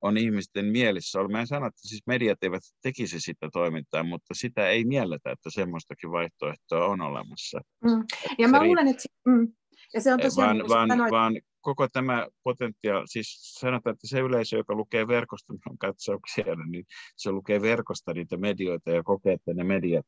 on 0.02 0.18
ihmisten 0.18 0.66
mielissä 0.66 1.20
ollut. 1.20 1.32
Mä 1.32 1.40
en 1.40 1.48
sano, 1.48 1.68
että 1.68 1.88
siis 1.88 2.02
mediat 2.08 2.44
eivät 2.44 2.64
tekisi 2.84 3.20
sitä 3.20 3.50
toimintaa, 3.54 4.04
mutta 4.04 4.34
sitä 4.34 4.70
ei 4.70 4.86
mielletä, 4.86 5.32
että 5.32 5.50
semmoistakin 5.50 6.12
vaihtoehtoa 6.12 6.86
on 6.86 7.02
olemassa. 7.02 7.62
Mm. 7.84 8.04
Ja 8.38 8.48
mä 8.48 8.64
luulen, 8.64 8.88
että... 8.88 9.04
Mm. 9.26 9.48
Ja 9.94 10.02
se 10.02 10.14
on 10.14 10.20
tosiaan, 10.20 10.58
vaan, 10.58 10.70
vaan, 10.70 10.90
sanoit... 10.90 11.12
vaan 11.12 11.42
koko 11.62 11.88
tämä 11.88 12.28
potentiaali, 12.44 13.08
siis 13.08 13.56
sanotaan, 13.60 13.94
että 13.94 14.08
se 14.08 14.20
yleisö, 14.20 14.58
joka 14.58 14.76
lukee 14.76 15.08
verkosta 15.08 15.54
katsauksia, 15.80 16.56
niin 16.72 16.86
se 17.18 17.32
lukee 17.32 17.62
verkosta 17.62 18.14
niitä 18.14 18.38
medioita 18.38 18.92
ja 18.92 19.04
kokee, 19.04 19.34
että 19.34 19.54
ne 19.54 19.64
mediat 19.64 20.06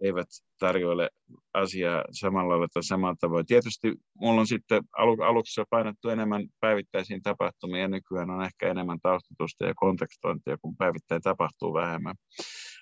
eivät 0.00 0.28
tarjoile 0.58 1.10
asiaa 1.54 2.04
samalla 2.12 2.48
lailla 2.48 2.68
tai 2.74 2.84
samalla 2.84 3.16
tavoin. 3.20 3.46
Tietysti 3.46 3.92
minulla 4.20 4.40
on 4.40 4.46
sitten 4.46 4.82
alu, 4.98 5.22
aluksi 5.22 5.60
painettu 5.70 6.08
enemmän 6.08 6.48
päivittäisiin 6.60 7.22
tapahtumia 7.22 7.80
ja 7.80 7.88
nykyään 7.88 8.30
on 8.30 8.44
ehkä 8.44 8.70
enemmän 8.70 8.98
taustatusta 9.02 9.66
ja 9.66 9.74
kontekstointia, 9.76 10.56
kun 10.62 10.76
päivittäin 10.76 11.22
tapahtuu 11.22 11.74
vähemmän. 11.74 12.14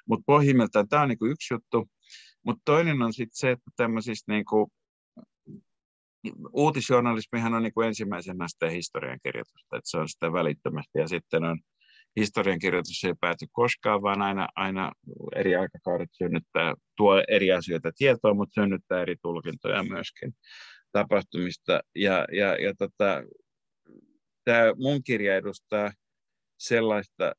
Mutta 0.09 0.25
pohjimmiltaan 0.27 0.89
tämä 0.89 1.03
on 1.03 1.09
niinku 1.09 1.27
yksi 1.27 1.55
juttu. 1.55 1.89
Mutta 2.45 2.63
toinen 2.65 3.03
on 3.03 3.13
sitten 3.13 3.37
se, 3.37 3.51
että 3.51 3.71
tämmöisistä 3.77 4.33
niinku, 4.33 4.73
uutisjournalismihan 6.53 7.55
on 7.55 7.63
niinku 7.63 7.81
ensimmäisenä 7.81 8.49
sitä 8.49 8.71
historiankirjoitusta, 8.71 9.77
että 9.77 9.91
se 9.91 9.99
on 9.99 10.09
sitä 10.09 10.33
välittömästi 10.33 10.99
ja 10.99 11.09
sitten 11.09 11.45
on 11.45 11.59
historiankirjoitus 12.17 13.05
ei 13.05 13.15
pääty 13.21 13.47
koskaan, 13.53 14.03
vaan 14.03 14.23
aina, 14.23 14.49
aina 14.57 14.93
eri 15.35 15.57
aikakaudet 15.57 16.09
synnyttää, 16.13 16.75
tuo 16.97 17.23
eri 17.29 17.53
asioita 17.53 17.91
tietoa, 17.97 18.35
mutta 18.35 18.63
synnyttää 18.63 19.03
eri 19.03 19.17
tulkintoja 19.23 19.83
myöskin 19.83 20.33
tapahtumista. 20.93 21.81
Ja, 21.95 22.27
ja, 22.33 22.63
ja 22.63 22.75
tota, 22.79 23.23
tämä 24.45 24.63
mun 24.77 25.03
kirja 25.05 25.37
edustaa 25.37 25.91
sellaista, 26.59 27.33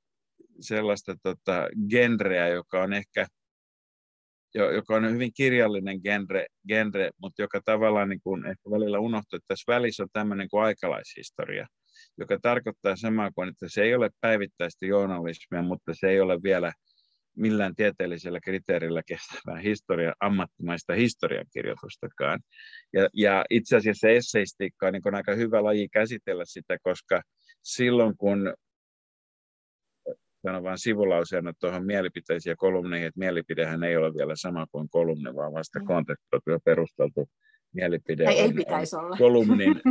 sellaista 0.60 1.16
tota, 1.24 1.68
genreä, 1.90 2.48
joka 2.48 2.84
on 2.84 2.94
ehkä 2.94 3.28
joka 4.76 4.96
on 4.96 5.12
hyvin 5.12 5.34
kirjallinen 5.34 6.02
genre, 6.02 6.46
genre 6.68 7.10
mutta 7.22 7.42
joka 7.42 7.62
tavallaan 7.66 8.10
niin 8.10 8.22
kuin 8.22 8.46
ehkä 8.46 8.70
välillä 8.72 9.00
unohtuu, 9.00 9.38
että 9.38 9.48
tässä 9.48 9.74
välissä 9.74 10.04
on 10.04 10.10
tämmöinen 10.14 10.50
kuin 10.50 10.64
aikalaishistoria, 10.64 11.68
joka 12.18 12.40
tarkoittaa 12.42 12.96
samaa 12.96 13.32
kuin, 13.32 13.50
että 13.50 13.66
se 13.70 13.82
ei 13.82 13.96
ole 13.96 14.10
päivittäistä 14.22 14.86
journalismia, 14.86 15.62
mutta 15.62 15.92
se 15.94 16.08
ei 16.08 16.22
ole 16.22 16.44
vielä 16.44 16.72
millään 17.38 17.76
tieteellisellä 17.76 18.40
kriteerillä 18.40 19.02
kestävää 19.08 19.60
historia, 19.60 20.14
ammattimaista 20.20 20.94
historiankirjoitustakaan. 20.94 22.40
Ja, 22.94 23.10
ja 23.14 23.46
itse 23.50 23.76
asiassa 23.76 24.10
esseistiikka 24.10 24.88
on 24.88 24.94
niin 24.94 25.16
aika 25.16 25.36
hyvä 25.36 25.64
laji 25.64 25.90
käsitellä 25.90 26.44
sitä, 26.46 26.78
koska 26.84 27.22
silloin 27.64 28.18
kun 28.18 28.54
sanon 30.42 30.64
vain 30.64 30.78
sivulauseena 30.78 31.54
tuohon 31.60 31.86
mielipiteisiin 31.86 32.52
ja 32.52 32.56
kolumneihin, 32.56 33.08
että 33.08 33.20
mielipidehän 33.20 33.84
ei 33.84 33.98
ole 33.98 34.14
vielä 34.14 34.34
sama 34.36 34.68
kuin 34.72 34.90
kolumni, 34.90 35.36
vaan 35.36 35.54
vasta 35.54 35.80
mm. 35.80 35.86
kontekstoitu 35.86 36.52
ja 36.52 36.60
perusteltu 36.66 37.30
mielipide 37.74 38.24
ei, 38.24 38.42
on, 38.42 38.46
ei 38.46 38.54
pitäisi 38.54 38.96
on 38.96 39.06
olla. 39.06 39.18
kolumnin, 39.18 39.82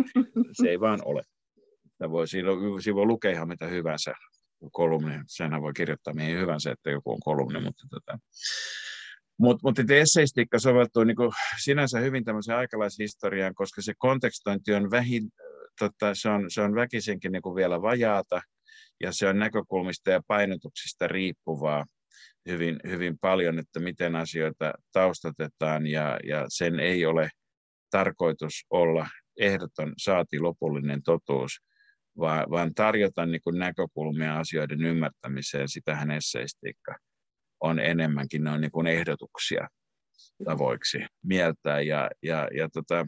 se 0.63 0.69
ei 0.69 0.81
vaan 0.81 1.01
ole. 1.05 1.23
Sitä 1.97 2.11
voi, 2.11 2.29
siinä, 2.29 2.49
voi 2.95 3.07
lukea 3.07 3.31
ihan 3.31 3.49
mitä 3.49 3.67
hyvänsä 3.67 4.15
kolumni, 4.73 5.21
senhän 5.27 5.63
voi 5.63 5.73
kirjoittaa 5.73 6.15
mihin 6.15 6.39
hyvänsä, 6.39 6.71
että 6.71 6.91
joku 6.91 7.13
on 7.13 7.21
kolumni, 7.25 7.61
mutta 7.61 7.87
tota, 7.91 8.19
mutta 9.39 9.61
mut 9.63 9.91
esseistiikka 9.91 10.59
soveltuu 10.59 11.05
niin 11.05 11.17
sinänsä 11.63 11.99
hyvin 11.99 12.25
tämmöiseen 12.25 12.59
aikalaishistoriaan, 12.59 13.55
koska 13.55 13.83
se 13.83 13.93
kontekstointi 13.99 14.75
on 14.75 14.91
vähin, 14.91 15.31
tota, 15.79 16.15
se 16.15 16.29
on, 16.29 16.51
se 16.51 16.63
on 16.63 16.75
väkisinkin 16.75 17.33
niin 17.33 17.43
vielä 17.57 17.83
vajaata, 17.83 18.41
ja 19.01 19.13
se 19.13 19.29
on 19.29 19.39
näkökulmista 19.39 20.11
ja 20.11 20.21
painotuksista 20.27 21.09
riippuvaa 21.09 21.85
hyvin, 22.49 22.81
hyvin 22.89 23.19
paljon, 23.19 23.59
että 23.59 23.81
miten 23.81 24.17
asioita 24.17 24.73
taustatetaan, 24.93 25.87
ja, 25.87 26.19
ja 26.25 26.45
sen 26.49 26.81
ei 26.81 27.07
ole 27.07 27.29
tarkoitus 27.91 28.53
olla 28.71 29.07
ehdoton 29.41 29.93
saati 29.99 30.39
lopullinen 30.39 31.03
totuus, 31.03 31.61
vaan, 32.19 32.51
vaan 32.51 32.75
tarjota 32.75 33.27
niin 33.27 33.41
kuin 33.45 33.59
näkökulmia 33.59 34.39
asioiden 34.39 34.85
ymmärtämiseen. 34.85 35.69
Sitähän 35.69 36.11
esseistiikka 36.11 36.97
on 37.61 37.79
enemmänkin, 37.79 38.45
ne 38.45 38.51
on 38.51 38.61
niin 38.61 38.71
kuin 38.71 38.87
ehdotuksia 38.87 39.69
tavoiksi 40.45 40.99
mieltää. 41.25 41.81
Ja, 41.81 42.11
ja, 42.23 42.49
ja 42.57 42.69
tota, 42.73 43.07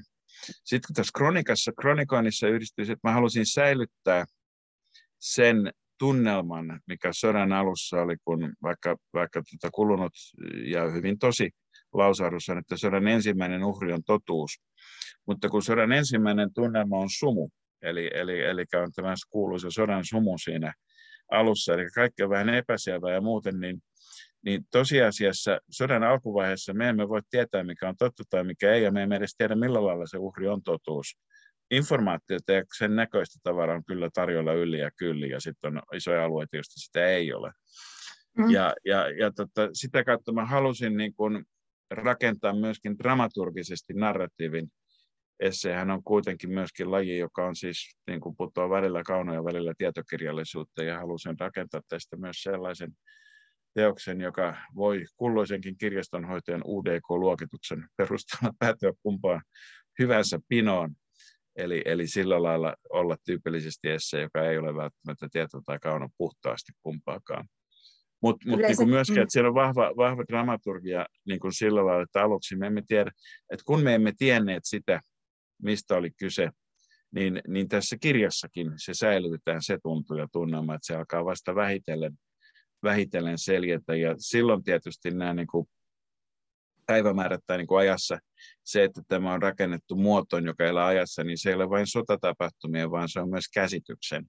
sitten 0.64 0.86
kun 0.86 0.94
tässä 0.94 1.12
kronikassa, 1.16 1.72
kronikoinnissa 1.80 2.48
yhdistyy, 2.48 2.82
että 2.82 3.08
mä 3.08 3.12
halusin 3.12 3.46
säilyttää 3.46 4.24
sen 5.18 5.72
tunnelman, 5.98 6.80
mikä 6.86 7.08
sodan 7.12 7.52
alussa 7.52 8.02
oli, 8.02 8.16
kun 8.24 8.52
vaikka, 8.62 8.96
vaikka 9.14 9.42
tota 9.50 9.70
kulunut 9.70 10.12
ja 10.64 10.90
hyvin 10.90 11.18
tosi 11.18 11.50
lausahdus 11.92 12.48
on, 12.48 12.58
että 12.58 12.76
sodan 12.76 13.08
ensimmäinen 13.08 13.64
uhri 13.64 13.92
on 13.92 14.04
totuus. 14.06 14.50
Mutta 15.26 15.48
kun 15.48 15.62
sodan 15.62 15.92
ensimmäinen 15.92 16.54
tunnelma 16.54 16.96
on 16.96 17.08
sumu, 17.10 17.48
eli, 17.82 18.10
eli, 18.14 18.44
eli 18.44 18.64
on 18.82 18.92
tämä 18.92 19.14
kuuluisa 19.30 19.70
sodan 19.70 20.04
sumu 20.04 20.38
siinä 20.38 20.72
alussa, 21.30 21.74
eli 21.74 21.90
kaikki 21.94 22.22
on 22.22 22.30
vähän 22.30 22.48
epäselvää 22.48 23.14
ja 23.14 23.20
muuten, 23.20 23.60
niin, 23.60 23.82
niin 24.44 24.64
tosiasiassa 24.72 25.58
sodan 25.70 26.02
alkuvaiheessa 26.02 26.74
me 26.74 26.88
emme 26.88 27.08
voi 27.08 27.20
tietää, 27.30 27.64
mikä 27.64 27.88
on 27.88 27.96
totta 27.98 28.22
tai 28.30 28.44
mikä 28.44 28.72
ei, 28.72 28.82
ja 28.82 28.92
me 28.92 29.02
emme 29.02 29.16
edes 29.16 29.34
tiedä, 29.38 29.54
millä 29.54 29.84
lailla 29.84 30.06
se 30.06 30.18
uhri 30.18 30.48
on 30.48 30.62
totuus. 30.62 31.06
Informaatiota 31.70 32.52
ja 32.52 32.62
sen 32.78 32.96
näköistä 32.96 33.38
tavaraa 33.42 33.76
on 33.76 33.84
kyllä 33.84 34.08
tarjolla 34.14 34.52
yli 34.52 34.78
ja 34.78 34.90
kyllin, 34.98 35.30
ja 35.30 35.40
sitten 35.40 35.76
on 35.76 35.82
isoja 35.94 36.24
alueita, 36.24 36.56
joista 36.56 36.80
sitä 36.80 37.06
ei 37.06 37.32
ole. 37.32 37.52
Mm. 38.38 38.50
Ja, 38.50 38.74
ja, 38.84 39.10
ja 39.10 39.32
tota, 39.32 39.68
sitä 39.72 40.04
kautta 40.04 40.32
mä 40.32 40.46
halusin 40.46 40.96
niin 40.96 41.14
kun 41.14 41.44
rakentaa 41.90 42.52
myöskin 42.52 42.98
dramaturgisesti 42.98 43.94
narratiivin 43.94 44.68
esseehän 45.40 45.90
on 45.90 46.05
kuitenkin 46.05 46.51
myöskin 46.51 46.90
laji, 46.90 47.18
joka 47.18 47.46
on 47.46 47.57
siis 47.57 47.96
niin 48.07 48.20
kuin 48.20 48.37
putoaa 48.37 48.70
välillä 48.70 49.03
kaunoja 49.03 49.44
välillä 49.44 49.72
tietokirjallisuutta 49.79 50.83
ja 50.83 50.98
halusin 50.98 51.40
rakentaa 51.40 51.81
tästä 51.88 52.16
myös 52.16 52.42
sellaisen 52.42 52.92
teoksen, 53.74 54.20
joka 54.20 54.57
voi 54.77 55.05
kulloisenkin 55.16 55.79
kirjastonhoitajan 55.79 56.62
UDK-luokituksen 56.64 57.85
perusteella 57.96 58.55
päätyä 58.61 58.92
kumpaan 59.03 59.42
hyvänsä 59.98 60.38
pinoon. 60.48 60.94
Eli, 61.57 61.83
eli 61.85 62.07
sillä 62.07 62.42
lailla 62.42 62.74
olla 62.90 63.16
tyypillisesti 63.24 63.90
esse, 63.90 64.20
joka 64.20 64.42
ei 64.42 64.59
ole 64.59 64.74
välttämättä 64.74 65.29
tieto 65.33 65.61
tai 65.66 65.79
kauno 65.79 66.09
puhtaasti 66.18 66.72
kumpaakaan. 66.83 67.48
Mutta 68.22 68.48
mut 68.48 68.61
niin 68.61 68.88
myöskin, 68.88 69.16
mm. 69.16 69.22
että 69.22 69.33
siellä 69.33 69.48
on 69.48 69.55
vahva, 69.55 69.92
vahva 69.96 70.24
dramaturgia 70.29 71.07
niin 71.27 71.40
kuin 71.40 71.53
sillä 71.53 71.87
lailla, 71.87 72.03
että 72.03 72.22
aluksi 72.22 72.57
me 72.57 72.66
emme 72.66 72.83
tiedä, 72.87 73.11
että 73.53 73.62
kun 73.66 73.83
me 73.83 73.94
emme 73.94 74.12
tienneet 74.18 74.62
sitä, 74.64 75.01
mistä 75.62 75.96
oli 75.96 76.10
kyse, 76.10 76.50
niin, 77.14 77.40
niin 77.48 77.68
tässä 77.68 77.96
kirjassakin 78.00 78.72
se 78.76 78.94
säilytetään 78.94 79.62
se 79.62 79.78
tuntuu 79.82 80.16
ja 80.16 80.28
tunnelma, 80.32 80.74
että 80.74 80.86
se 80.86 80.96
alkaa 80.96 81.24
vasta 81.24 81.54
vähitellen, 81.54 82.18
vähitellen 82.82 83.38
seljetä. 83.38 83.96
Ja 83.96 84.14
silloin 84.18 84.62
tietysti 84.62 85.10
nämä 85.10 85.34
niin 85.34 85.46
kuin 85.46 85.68
päivämäärät 86.86 87.40
tai 87.46 87.58
niin 87.58 87.66
kuin 87.66 87.80
ajassa, 87.80 88.18
se, 88.64 88.84
että 88.84 89.02
tämä 89.08 89.32
on 89.32 89.42
rakennettu 89.42 89.96
muotoon, 89.96 90.46
joka 90.46 90.64
elää 90.64 90.86
ajassa, 90.86 91.24
niin 91.24 91.38
se 91.38 91.48
ei 91.48 91.54
ole 91.54 91.70
vain 91.70 91.86
sotatapahtumia, 91.86 92.90
vaan 92.90 93.08
se 93.08 93.20
on 93.20 93.30
myös 93.30 93.48
käsityksen 93.54 94.26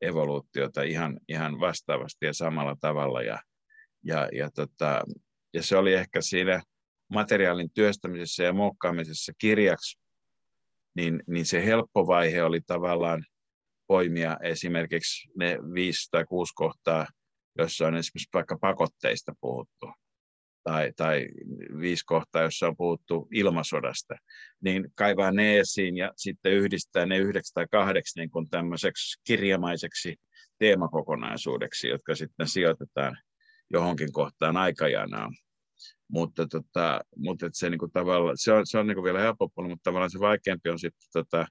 evoluutiota 0.00 0.82
ihan, 0.82 1.20
ihan 1.28 1.60
vastaavasti 1.60 2.26
ja 2.26 2.32
samalla 2.32 2.76
tavalla. 2.80 3.22
Ja, 3.22 3.38
ja, 4.04 4.28
ja, 4.32 4.50
tota, 4.50 5.04
ja 5.54 5.62
se 5.62 5.76
oli 5.76 5.94
ehkä 5.94 6.20
siinä 6.20 6.62
materiaalin 7.08 7.70
työstämisessä 7.74 8.42
ja 8.42 8.52
muokkaamisessa 8.52 9.32
kirjaksi 9.38 10.01
niin, 10.94 11.22
niin 11.26 11.46
se 11.46 11.64
helppo 11.64 12.06
vaihe 12.06 12.42
oli 12.42 12.60
tavallaan 12.60 13.24
poimia 13.86 14.36
esimerkiksi 14.42 15.30
ne 15.36 15.58
viisi 15.74 16.08
tai 16.10 16.24
kuusi 16.24 16.52
kohtaa, 16.54 17.06
jossa 17.58 17.86
on 17.86 17.96
esimerkiksi 17.96 18.28
vaikka 18.34 18.58
pakotteista 18.60 19.32
puhuttu, 19.40 19.90
tai, 20.64 20.92
tai 20.96 21.28
viisi 21.80 22.04
kohtaa, 22.06 22.42
jossa 22.42 22.66
on 22.66 22.76
puhuttu 22.76 23.28
ilmasodasta, 23.32 24.14
niin 24.60 24.88
kaivaa 24.94 25.30
ne 25.30 25.58
esiin 25.58 25.96
ja 25.96 26.12
sitten 26.16 26.52
yhdistää 26.52 27.06
ne 27.06 27.18
yhdeksi 27.18 27.54
tai 27.54 27.66
kahdeksi 27.70 28.18
niin 28.18 28.30
kuin 28.30 28.50
tämmöiseksi 28.50 29.20
kirjamaiseksi 29.24 30.16
teemakokonaisuudeksi, 30.58 31.88
jotka 31.88 32.14
sitten 32.14 32.48
sijoitetaan 32.48 33.18
johonkin 33.70 34.12
kohtaan 34.12 34.56
aikajanaan 34.56 35.34
mutta, 36.08 36.46
tota, 36.46 37.00
mutta 37.16 37.46
et 37.46 37.54
se, 37.54 37.70
niin 37.70 37.78
kuin 37.78 37.92
tavalla, 37.92 38.32
se 38.34 38.52
on, 38.52 38.66
se 38.66 38.78
on 38.78 38.86
niin 38.86 38.96
kuin 38.96 39.04
vielä 39.04 39.20
helpompaa, 39.20 39.68
mutta 39.68 39.82
tavallaan 39.90 40.10
se 40.10 40.20
vaikeampi 40.20 40.70
on 40.70 40.78
sitten 40.78 41.08
tota, 41.12 41.46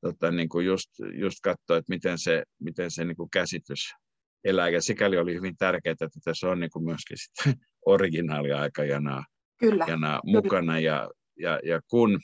tota, 0.00 0.30
niin 0.30 0.48
kuin 0.48 0.66
just, 0.66 0.90
just 1.14 1.36
katsoa, 1.42 1.76
että 1.76 1.92
miten 1.92 2.18
se, 2.18 2.42
miten 2.60 2.90
se 2.90 3.04
niin 3.04 3.16
kuin 3.16 3.30
käsitys 3.30 3.92
elää. 4.44 4.68
Ja 4.68 4.82
sikäli 4.82 5.18
oli 5.18 5.34
hyvin 5.34 5.56
tärkeää, 5.56 5.92
että 5.92 6.20
tässä 6.24 6.50
on 6.50 6.60
niin 6.60 6.70
kuin 6.70 6.84
myöskin 6.84 7.16
sitten 7.18 7.54
originaaliaikajanaa 7.86 9.24
Kyllä. 9.62 9.84
Janaa 9.88 10.20
mukana. 10.24 10.78
Ja, 10.78 11.10
ja, 11.38 11.60
ja 11.64 11.80
kun 11.90 12.20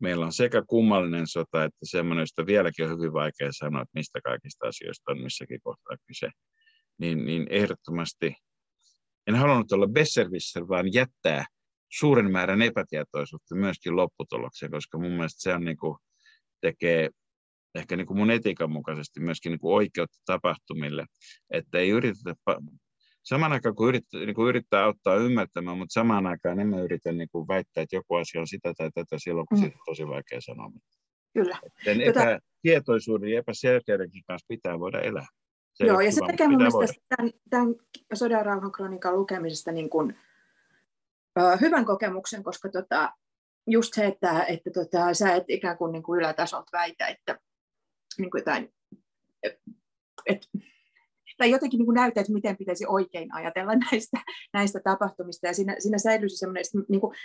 meillä 0.00 0.26
on 0.26 0.32
sekä 0.32 0.62
kummallinen 0.66 1.26
sota 1.26 1.64
että 1.64 1.78
semmoinen, 1.82 2.22
josta 2.22 2.46
vieläkin 2.46 2.84
on 2.84 2.98
hyvin 2.98 3.12
vaikea 3.12 3.48
sanoa, 3.50 3.82
että 3.82 3.98
mistä 3.98 4.20
kaikista 4.24 4.66
asioista 4.68 5.12
on 5.12 5.22
missäkin 5.22 5.60
kohtaa 5.62 5.96
kyse, 6.06 6.30
niin, 6.98 7.24
niin 7.24 7.46
ehdottomasti 7.50 8.36
en 9.26 9.34
halunnut 9.34 9.72
olla 9.72 9.86
besservisser, 9.86 10.68
vaan 10.68 10.92
jättää 10.92 11.44
suuren 11.92 12.32
määrän 12.32 12.62
epätietoisuutta 12.62 13.54
myöskin 13.54 13.96
lopputulokseen, 13.96 14.72
koska 14.72 14.98
mun 14.98 15.12
mielestä 15.12 15.42
se 15.42 15.54
on 15.54 15.64
niin 15.64 15.76
kuin, 15.76 15.96
tekee 16.60 17.10
ehkä 17.74 17.96
niin 17.96 18.06
kuin 18.06 18.18
mun 18.18 18.30
etiikan 18.30 18.70
mukaisesti 18.70 19.20
myöskin 19.20 19.50
niin 19.50 19.60
kuin 19.60 19.74
oikeutta 19.74 20.18
tapahtumille, 20.26 21.06
että 21.50 21.78
ei 21.78 21.90
yritetä, 21.90 22.34
saman 23.22 23.52
aikaan 23.52 23.74
kun 23.74 23.88
yrittää, 23.88 24.20
niin 24.20 24.34
kuin 24.34 24.48
yrittää 24.48 24.84
auttaa 24.84 25.16
ymmärtämään, 25.16 25.78
mutta 25.78 25.92
samaan 25.92 26.26
aikaan 26.26 26.60
emme 26.60 26.80
yritä 26.80 27.12
niin 27.12 27.28
kuin 27.32 27.48
väittää, 27.48 27.82
että 27.82 27.96
joku 27.96 28.14
asia 28.14 28.40
on 28.40 28.46
sitä 28.46 28.72
tai 28.76 28.90
tätä 28.94 29.16
silloin, 29.18 29.46
kun 29.46 29.58
mm. 29.58 29.62
siitä 29.62 29.76
on 29.76 29.84
tosi 29.86 30.06
vaikea 30.06 30.40
sanoa. 30.40 30.70
Kyllä. 31.34 31.58
Sen 31.84 32.00
Jota... 32.00 32.20
epätietoisuuden 32.20 33.30
ja 33.30 33.38
epäselkeydenkin 33.38 34.22
kanssa 34.26 34.46
pitää 34.48 34.80
voida 34.80 35.00
elää. 35.00 35.26
Se 35.74 35.86
Joo, 35.86 36.00
ja 36.00 36.12
se 36.12 36.20
tekee 36.26 36.48
mun 36.48 36.56
mielestä 36.56 37.02
tämän, 37.08 37.32
tämän 37.50 37.74
sodan 38.14 38.46
rauhan 38.46 38.72
kronikan 38.72 39.16
lukemisesta 39.16 39.72
niin 39.72 39.90
kuin, 39.90 40.18
ö, 41.38 41.56
hyvän 41.60 41.84
kokemuksen, 41.84 42.44
koska 42.44 42.68
tota, 42.68 43.12
just 43.66 43.94
se, 43.94 44.06
että, 44.06 44.44
että 44.44 44.70
tota, 44.70 45.14
sä 45.14 45.34
et 45.34 45.44
ikään 45.48 45.78
kuin, 45.78 45.92
niin 45.92 46.02
kuin 46.02 46.18
ylätasolta 46.18 46.68
väitä, 46.72 47.06
että 47.06 47.38
niin 48.18 48.30
kuin 48.30 48.40
jotain, 48.40 48.74
et, 50.26 50.48
tai 51.36 51.50
jotenkin 51.50 51.78
niin 51.78 51.86
kuin 51.86 51.94
näytä, 51.94 52.20
että 52.20 52.32
miten 52.32 52.56
pitäisi 52.56 52.86
oikein 52.88 53.34
ajatella 53.34 53.72
näistä, 53.90 54.20
näistä 54.52 54.80
tapahtumista. 54.80 55.46
Ja 55.46 55.54
siinä, 55.54 55.76
siinä 55.78 55.98
säilyisi 55.98 56.36
semmoinen 56.36 56.64
niin 56.88 57.00
kuin, 57.00 57.16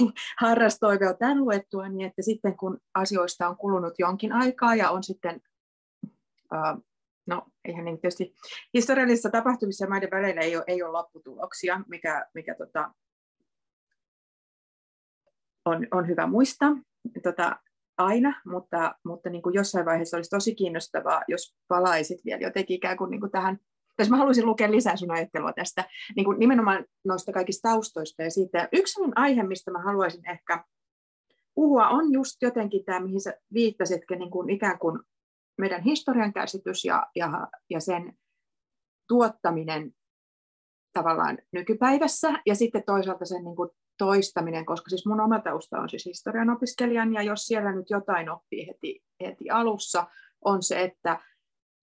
tämän 1.18 1.40
luettua, 1.40 1.88
niin 1.88 2.08
että 2.08 2.22
sitten 2.22 2.56
kun 2.56 2.78
asioista 2.94 3.48
on 3.48 3.56
kulunut 3.56 3.94
jonkin 3.98 4.32
aikaa 4.32 4.74
ja 4.74 4.90
on 4.90 5.04
sitten 5.04 5.40
äh, 6.54 6.76
no 7.26 7.46
eihän 7.64 7.84
niin 7.84 8.00
tietysti 8.00 8.34
historiallisissa 8.74 9.30
tapahtumissa 9.30 9.88
maiden 9.88 10.10
välillä 10.10 10.40
ei 10.40 10.56
ole, 10.56 10.64
ei 10.66 10.82
ole 10.82 10.92
lopputuloksia, 10.92 11.80
mikä, 11.88 12.26
mikä 12.34 12.54
tota, 12.54 12.90
on, 15.64 15.86
on 15.90 16.08
hyvä 16.08 16.26
muistaa 16.26 16.72
tota, 17.22 17.56
aina, 17.98 18.40
mutta, 18.46 18.94
mutta 19.04 19.30
niin 19.30 19.42
kuin 19.42 19.54
jossain 19.54 19.86
vaiheessa 19.86 20.16
olisi 20.16 20.30
tosi 20.30 20.54
kiinnostavaa, 20.54 21.22
jos 21.28 21.56
palaisit 21.68 22.24
vielä 22.24 22.40
jotenkin 22.40 22.76
ikään 22.76 22.96
kuin, 22.96 23.10
niin 23.10 23.20
kuin 23.20 23.32
tähän 23.32 23.58
jos 23.98 24.10
mä 24.10 24.16
haluaisin 24.16 24.46
lukea 24.46 24.70
lisää 24.70 24.96
sun 24.96 25.10
ajattelua 25.10 25.52
tästä 25.52 25.84
niin 26.16 26.24
kuin 26.24 26.38
nimenomaan 26.38 26.84
noista 27.04 27.32
kaikista 27.32 27.68
taustoista 27.68 28.22
ja 28.22 28.30
siitä. 28.30 28.68
Yksi 28.72 29.00
aihe, 29.14 29.42
mistä 29.42 29.70
mä 29.70 29.82
haluaisin 29.82 30.30
ehkä 30.30 30.64
puhua, 31.54 31.88
on 31.88 32.12
just 32.12 32.36
jotenkin 32.42 32.84
tämä, 32.84 33.00
mihin 33.00 33.20
sä 33.20 33.34
viittasitkin, 33.52 34.18
niin 34.18 34.30
kuin 34.30 34.50
ikään 34.50 34.78
kuin 34.78 35.00
meidän 35.58 35.82
historian 35.82 36.32
käsitys 36.32 36.84
ja, 36.84 37.06
ja, 37.16 37.48
ja 37.70 37.80
sen 37.80 38.12
tuottaminen 39.08 39.92
tavallaan 40.92 41.38
nykypäivässä 41.52 42.28
ja 42.46 42.54
sitten 42.54 42.82
toisaalta 42.86 43.24
sen 43.24 43.44
niin 43.44 43.56
kuin 43.56 43.70
toistaminen, 43.98 44.66
koska 44.66 44.90
siis 44.90 45.06
mun 45.06 45.20
oma 45.20 45.40
tausta 45.40 45.78
on 45.78 45.88
siis 45.88 46.04
historian 46.04 46.50
opiskelijan 46.50 47.14
ja 47.14 47.22
jos 47.22 47.46
siellä 47.46 47.72
nyt 47.72 47.90
jotain 47.90 48.30
oppii 48.30 48.66
heti, 48.66 49.04
heti 49.24 49.50
alussa, 49.50 50.06
on 50.44 50.62
se, 50.62 50.82
että, 50.82 51.20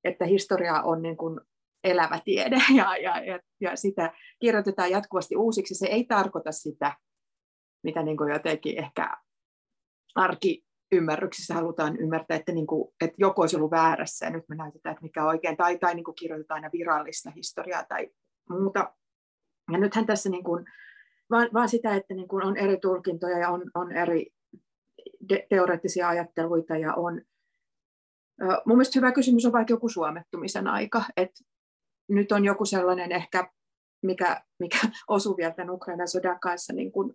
että 0.03 0.25
historia 0.25 0.81
on 0.81 1.01
niin 1.01 1.17
kuin 1.17 1.39
elävä 1.83 2.19
tiede 2.25 2.57
ja, 2.77 2.97
ja, 2.97 3.23
ja, 3.23 3.39
ja 3.61 3.75
sitä 3.75 4.13
kirjoitetaan 4.39 4.91
jatkuvasti 4.91 5.35
uusiksi. 5.35 5.75
Se 5.75 5.87
ei 5.87 6.03
tarkoita 6.03 6.51
sitä, 6.51 6.97
mitä 7.83 8.03
niin 8.03 8.17
kuin 8.17 8.33
jotenkin 8.33 8.79
ehkä 8.83 9.17
arkiymmärryksissä 10.93 11.53
halutaan 11.53 11.97
ymmärtää, 11.97 12.37
että, 12.37 12.51
niin 12.51 12.67
kuin, 12.67 12.93
että 13.01 13.15
joku 13.17 13.41
olisi 13.41 13.55
ollut 13.55 13.71
väärässä 13.71 14.25
ja 14.25 14.29
nyt 14.29 14.49
me 14.49 14.55
näytetään, 14.55 14.93
että 14.93 15.03
mikä 15.03 15.25
oikein, 15.25 15.57
tai, 15.57 15.77
tai 15.77 15.95
niin 15.95 16.03
kuin 16.03 16.15
kirjoitetaan 16.15 16.57
aina 16.57 16.69
virallista 16.73 17.31
historiaa 17.31 17.83
tai 17.83 18.09
muuta. 18.49 18.93
Ja 19.71 19.77
nythän 19.77 20.05
tässä 20.05 20.29
niin 20.29 20.43
kuin, 20.43 20.65
vaan, 21.29 21.49
vaan 21.53 21.69
sitä, 21.69 21.95
että 21.95 22.13
niin 22.13 22.27
kuin 22.27 22.45
on 22.45 22.57
eri 22.57 22.77
tulkintoja 22.77 23.37
ja 23.37 23.49
on, 23.49 23.71
on 23.75 23.91
eri 23.91 24.27
de- 25.29 25.47
teoreettisia 25.49 26.09
ajatteluita 26.09 26.77
ja 26.77 26.93
on 26.93 27.21
Mun 28.65 28.77
mielestä 28.77 28.99
hyvä 28.99 29.11
kysymys 29.11 29.45
on 29.45 29.51
vaikka 29.51 29.73
joku 29.73 29.89
suomettumisen 29.89 30.67
aika, 30.67 31.03
että 31.17 31.41
nyt 32.09 32.31
on 32.31 32.45
joku 32.45 32.65
sellainen 32.65 33.11
ehkä, 33.11 33.49
mikä, 34.03 34.41
mikä 34.59 34.77
osuu 35.07 35.37
vielä 35.37 35.53
tämän 35.53 35.69
Ukrainan 35.69 36.07
sodan 36.07 36.39
kanssa 36.39 36.73
niin 36.73 36.91
kuin 36.91 37.13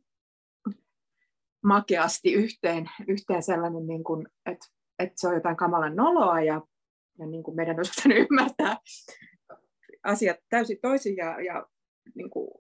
makeasti 1.65 2.33
yhteen, 2.33 2.91
yhteen 3.09 3.43
sellainen, 3.43 3.87
niin 3.87 4.05
kuin, 4.05 4.27
että, 4.47 4.67
että 4.99 5.15
se 5.17 5.29
on 5.29 5.35
jotain 5.35 5.57
kamalan 5.57 5.97
noloa 5.97 6.41
ja, 6.41 6.63
ja 7.19 7.27
niin 7.27 7.43
kuin 7.43 7.57
meidän 7.57 7.77
olisi 7.77 7.93
pitänyt 7.97 8.27
ymmärtää 8.31 8.77
asiat 10.05 10.37
täysin 10.49 10.79
toisin 10.83 11.17
ja, 11.17 11.41
ja 11.41 11.67
niin 12.15 12.31
kuin, 12.31 12.51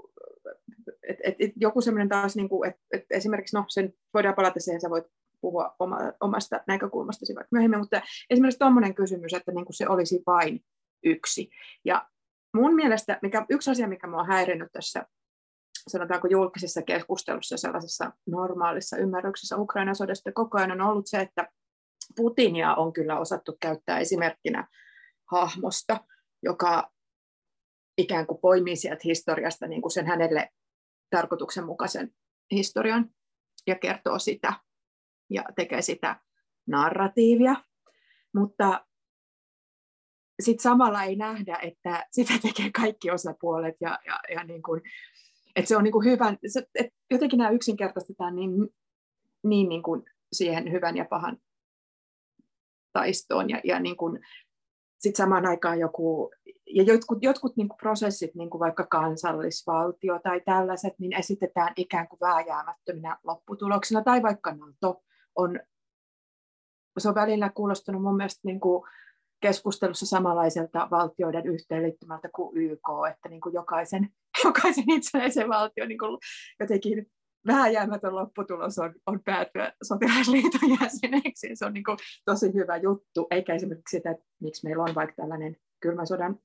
et, 1.09 1.17
et, 1.25 1.37
et 1.39 1.53
joku 1.57 1.81
semmoinen 1.81 2.09
taas, 2.09 2.37
niin 2.37 2.49
kuin, 2.49 2.69
että 2.71 2.81
et 2.93 3.05
esimerkiksi, 3.11 3.57
no 3.57 3.65
sen 3.69 3.93
voidaan 4.15 4.35
palata 4.35 4.61
siihen, 4.61 4.81
sä 4.81 4.91
voit 4.91 5.05
puhua 5.41 5.75
oma, 5.79 5.99
omasta 6.21 6.61
näkökulmastasi 6.67 7.35
vaikka 7.35 7.49
myöhemmin, 7.53 7.79
mutta 7.79 8.03
esimerkiksi 8.31 8.59
tuommoinen 8.59 8.95
kysymys, 8.95 9.35
että 9.35 9.53
niin 9.53 9.65
kuin 9.65 9.77
se 9.77 9.89
olisi 9.89 10.23
vain 10.27 10.61
yksi. 11.05 11.51
Ja 11.85 12.09
mun 12.55 12.75
mielestä 12.75 13.19
mikä, 13.23 13.47
yksi 13.51 13.71
asia, 13.71 13.89
mikä 13.89 14.07
minua 14.07 14.21
on 14.21 14.27
häirinnyt 14.27 14.73
tässä 14.73 15.07
sanotaanko 15.89 16.29
julkisessa 16.29 16.83
keskustelussa 16.83 17.57
sellaisessa 17.57 18.13
normaalissa 18.27 18.97
ymmärryksessä 18.97 19.57
Ukrainan 19.57 19.97
sodasta 19.97 20.33
koko 20.33 20.59
ajan 20.59 20.73
on 20.73 20.81
ollut 20.81 21.07
se, 21.07 21.21
että 21.21 21.49
Putinia 22.17 22.75
on 22.75 22.93
kyllä 22.93 23.19
osattu 23.19 23.57
käyttää 23.61 23.99
esimerkkinä 23.99 24.69
hahmosta, 25.31 26.05
joka 26.43 26.91
ikään 27.99 28.27
kuin 28.27 28.41
poimii 28.41 28.77
sieltä 28.77 29.01
historiasta 29.05 29.67
niin 29.67 29.83
kuin 29.83 29.93
sen 29.93 30.07
hänelle 30.07 30.51
tarkoituksenmukaisen 31.11 32.15
historian 32.51 33.11
ja 33.67 33.75
kertoo 33.75 34.19
sitä 34.19 34.53
ja 35.31 35.45
tekee 35.57 35.83
sitä 35.83 36.21
narratiivia. 36.67 37.55
Mutta 38.35 38.87
sitten 40.43 40.63
samalla 40.63 41.03
ei 41.03 41.17
nähdä, 41.17 41.59
että 41.63 42.07
sitä 42.11 42.33
tekee 42.43 42.71
kaikki 42.73 43.11
osapuolet 43.11 43.77
ja, 43.81 43.99
ja, 44.07 44.21
ja 44.35 44.45
niin 44.45 44.63
kuin, 44.63 44.83
että 45.57 45.69
se 45.69 45.77
on 45.77 45.85
niin 45.85 45.93
kuin 45.93 46.05
hyvän, 46.05 46.39
se, 46.47 46.67
että 46.75 46.97
jotenkin 47.11 47.39
nämä 47.39 47.51
yksinkertaistetaan 47.51 48.37
niin, 48.37 48.51
niin, 49.43 49.69
niin 49.69 49.83
kuin 49.83 50.03
siihen 50.33 50.73
hyvän 50.73 50.97
ja 50.97 51.05
pahan 51.05 51.39
taistoon 52.93 53.51
ja, 53.51 53.61
ja 53.65 53.81
niin 53.81 53.97
kuin, 53.97 54.21
sit 54.99 55.17
samaan 55.17 55.47
aikaan 55.47 55.79
joku, 55.79 56.31
ja 56.67 56.83
jotkut, 56.83 57.19
jotkut 57.23 57.57
niin 57.57 57.69
kuin 57.69 57.79
prosessit, 57.79 58.35
niin 58.35 58.51
kuin 58.51 58.61
vaikka 58.61 58.87
kansallisvaltio 58.87 60.19
tai 60.23 60.41
tällaiset, 60.41 60.93
niin 60.99 61.13
esitetään 61.13 61.73
ikään 61.77 62.09
kuin 62.09 62.21
vääjäämättöminä 62.21 63.19
lopputuloksena, 63.25 64.05
tai 64.05 64.23
vaikka 64.23 64.55
NATO 64.55 65.03
on, 65.35 65.61
se 66.99 67.09
on 67.09 67.15
välillä 67.15 67.51
kuulostunut 67.55 68.03
mun 68.03 68.17
mielestä 68.17 68.41
niin 68.45 68.61
kuin 68.61 68.85
keskustelussa 69.41 70.07
samanlaiselta 70.07 70.89
valtioiden 70.91 71.47
yhteenliittymältä 71.47 72.29
kuin 72.35 72.57
YK, 72.57 72.89
että 73.11 73.29
niin 73.29 73.41
kuin 73.41 73.55
jokaisen, 73.55 74.09
jokaisen 74.45 74.91
itsenäisen 74.91 75.49
valtion 75.49 75.89
niin 75.89 75.99
kuin 75.99 76.19
jotenkin 76.61 77.07
vääjäämätön 77.47 78.15
lopputulos 78.15 78.79
on, 78.79 78.95
on 79.07 79.21
päätyä 79.25 79.73
sotilasliiton 79.83 80.71
jäseneksi. 80.81 81.51
Se 81.55 81.67
on 81.67 81.73
niin 81.73 81.85
kuin 81.85 81.99
tosi 82.25 82.55
hyvä 82.55 82.77
juttu, 82.77 83.27
eikä 83.31 83.55
esimerkiksi 83.55 83.97
sitä, 83.97 84.11
että 84.11 84.25
miksi 84.43 84.67
meillä 84.67 84.83
on 84.83 84.95
vaikka 84.95 85.15
tällainen 85.17 85.57
kylmän 85.81 86.07
sodan 86.07 86.39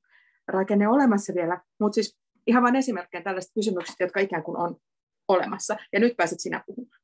rakenne 0.48 0.88
olemassa 0.88 1.34
vielä, 1.34 1.62
mutta 1.80 1.96
siis 1.96 2.18
ihan 2.48 2.64
vain 2.64 2.76
esimerkkejä 2.76 3.24
tällaisista 3.24 3.54
kysymyksistä, 3.54 4.04
jotka 4.04 4.20
ikään 4.20 4.44
kuin 4.44 4.58
on 4.58 4.76
olemassa. 5.28 5.76
Ja 5.94 6.00
nyt 6.00 6.18
pääset 6.18 6.40
sinä 6.40 6.64
puhumaan. 6.66 7.04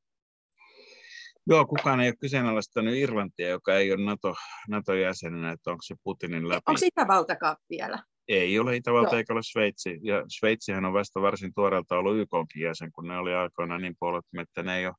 Joo, 1.48 1.66
kukaan 1.66 2.00
ei 2.00 2.10
ole 2.10 2.16
kyseenalaistanut 2.22 2.94
Irlantia, 2.94 3.50
joka 3.50 3.76
ei 3.76 3.94
ole 3.94 4.06
NATO, 4.06 4.36
NATO-jäsenenä, 4.68 5.52
että 5.52 5.72
onko 5.72 5.82
se 5.82 5.96
Putinin 6.04 6.50
läpi. 6.50 6.62
Onko 6.68 6.82
Itävaltakaan 6.84 7.56
vielä? 7.70 8.04
Ei 8.30 8.60
ole 8.60 8.76
Itävalta 8.76 9.10
Joo. 9.10 9.18
eikä 9.18 9.34
ole 9.34 9.44
Sveitsi. 9.44 10.00
Ja 10.04 10.24
Sveitsihän 10.28 10.86
on 10.86 10.94
vasta 10.94 11.22
varsin 11.22 11.54
tuoreelta 11.54 11.98
ollut 11.98 12.18
YKkin 12.18 12.62
jäsen, 12.62 12.92
kun 12.92 13.08
ne 13.08 13.18
oli 13.18 13.34
aikoinaan 13.34 13.82
niin 13.82 13.96
puolueettomia, 14.00 14.44
että 14.44 14.64
ne 14.64 14.78
ei 14.78 14.88
ole 14.88 14.96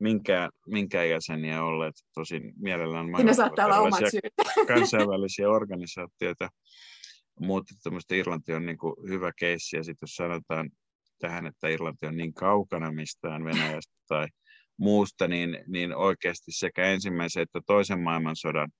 minkään, 0.00 0.50
minkään 0.66 1.10
jäseniä 1.10 1.64
olleet. 1.64 1.94
Tosin 2.14 2.52
mielellään 2.56 3.06
Siinä 3.16 3.34
saattaa 3.34 3.66
olla 3.66 3.78
omat 3.78 4.00
syyt. 4.10 4.34
kansainvälisiä 4.74 5.50
organisaatioita. 5.50 6.48
Mutta 7.40 7.74
tämmöistä 7.82 8.14
Irlanti 8.14 8.52
on 8.54 8.66
niin 8.66 8.78
kuin 8.78 8.94
hyvä 9.08 9.32
keissi. 9.38 9.76
Ja 9.76 9.84
sitten 9.84 10.06
jos 10.06 10.14
sanotaan 10.14 10.70
tähän, 11.18 11.46
että 11.46 11.68
Irlanti 11.68 12.06
on 12.06 12.16
niin 12.16 12.34
kaukana 12.34 12.92
mistään 12.92 13.44
Venäjästä 13.44 13.94
tai 14.08 14.26
muusta, 14.78 15.28
niin, 15.28 15.64
niin 15.66 15.96
oikeasti 15.96 16.52
sekä 16.52 16.84
ensimmäisen 16.84 17.42
että 17.42 17.60
toisen 17.66 18.00
maailmansodan 18.00 18.70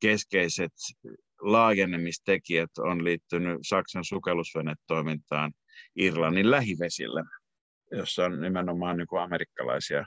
keskeiset 0.00 0.72
laajenemistekijät 1.40 2.70
on 2.78 3.04
liittynyt 3.04 3.58
Saksan 3.62 4.04
sukellusvenetoimintaan 4.04 5.52
Irlannin 5.96 6.50
lähivesillä, 6.50 7.24
jossa 7.92 8.24
on 8.24 8.40
nimenomaan 8.40 8.96
niin 8.96 9.06
kuin 9.06 9.22
amerikkalaisia 9.22 10.06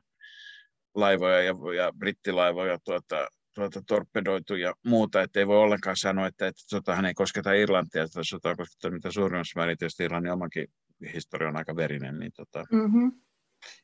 laivoja 0.95 1.41
ja, 1.41 1.53
ja 1.77 1.91
brittilaivoja 1.97 2.77
tuota, 2.85 3.27
tuota, 3.55 3.81
torpedoitu 3.87 4.55
ja 4.55 4.73
muuta, 4.85 5.21
että 5.21 5.39
ei 5.39 5.47
voi 5.47 5.57
ollenkaan 5.57 5.97
sanoa, 5.97 6.27
että, 6.27 6.47
että 6.47 6.61
sotahan 6.65 7.05
ei 7.05 7.13
kosketa 7.13 7.53
Irlantia, 7.53 8.03
että 8.03 8.23
sota 8.23 8.49
on 8.49 8.57
koskettanut 8.57 8.93
mitä 8.93 9.11
suurimmassa 9.11 9.59
määrin, 9.59 9.77
tietysti 9.77 10.03
Irlannin 10.03 10.31
omakin 10.31 10.67
historia 11.13 11.47
on 11.47 11.57
aika 11.57 11.75
verinen, 11.75 12.19
niin 12.19 12.31
tota, 12.35 12.65
mm-hmm. 12.71 13.11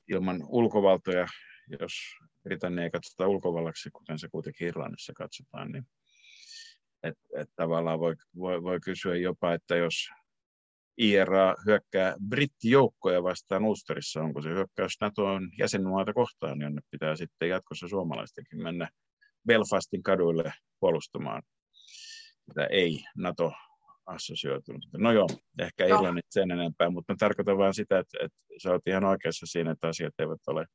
ilman 0.07 0.41
ulkovaltoja, 0.47 1.27
jos 1.79 1.93
Britannia 2.43 2.83
ei 2.83 2.91
katsota 2.91 3.27
ulkovallaksi, 3.27 3.89
kuten 3.93 4.19
se 4.19 4.27
kuitenkin 4.31 4.67
Irlannissa 4.67 5.13
katsotaan, 5.13 5.71
niin 5.71 5.87
et, 7.03 7.15
et 7.35 7.49
tavallaan 7.55 7.99
voi, 7.99 8.15
voi, 8.35 8.63
voi 8.63 8.79
kysyä 8.79 9.15
jopa, 9.15 9.53
että 9.53 9.75
jos 9.75 10.09
IRA 10.97 11.55
hyökkää 11.65 12.15
brittijoukkoja 12.29 13.23
vastaan 13.23 13.65
Ulsterissa, 13.65 14.21
onko 14.21 14.41
se 14.41 14.49
hyökkäys 14.49 14.93
NATOn 15.01 15.49
jäsenmaata 15.59 16.13
kohtaan, 16.13 16.61
jonne 16.61 16.81
pitää 16.91 17.15
sitten 17.15 17.49
jatkossa 17.49 17.87
suomalaistenkin 17.87 18.63
mennä 18.63 18.89
Belfastin 19.47 20.03
kaduille 20.03 20.53
puolustamaan. 20.79 21.43
Tätä 22.45 22.65
ei 22.65 23.03
NATO 23.17 23.53
assosioitunut. 24.05 24.85
No 24.97 25.11
joo, 25.11 25.27
ehkä 25.59 25.87
no. 25.87 25.95
Irlannit 25.95 26.25
sen 26.29 26.51
enempää, 26.51 26.89
mutta 26.89 27.13
mä 27.13 27.17
tarkoitan 27.19 27.57
vain 27.57 27.73
sitä, 27.73 27.99
että, 27.99 28.17
että 28.21 28.37
sä 28.63 28.71
oot 28.71 28.87
ihan 28.87 29.03
oikeassa 29.03 29.45
siinä, 29.45 29.71
että 29.71 29.87
asiat 29.87 30.13
eivät 30.19 30.41
ole 30.47 30.65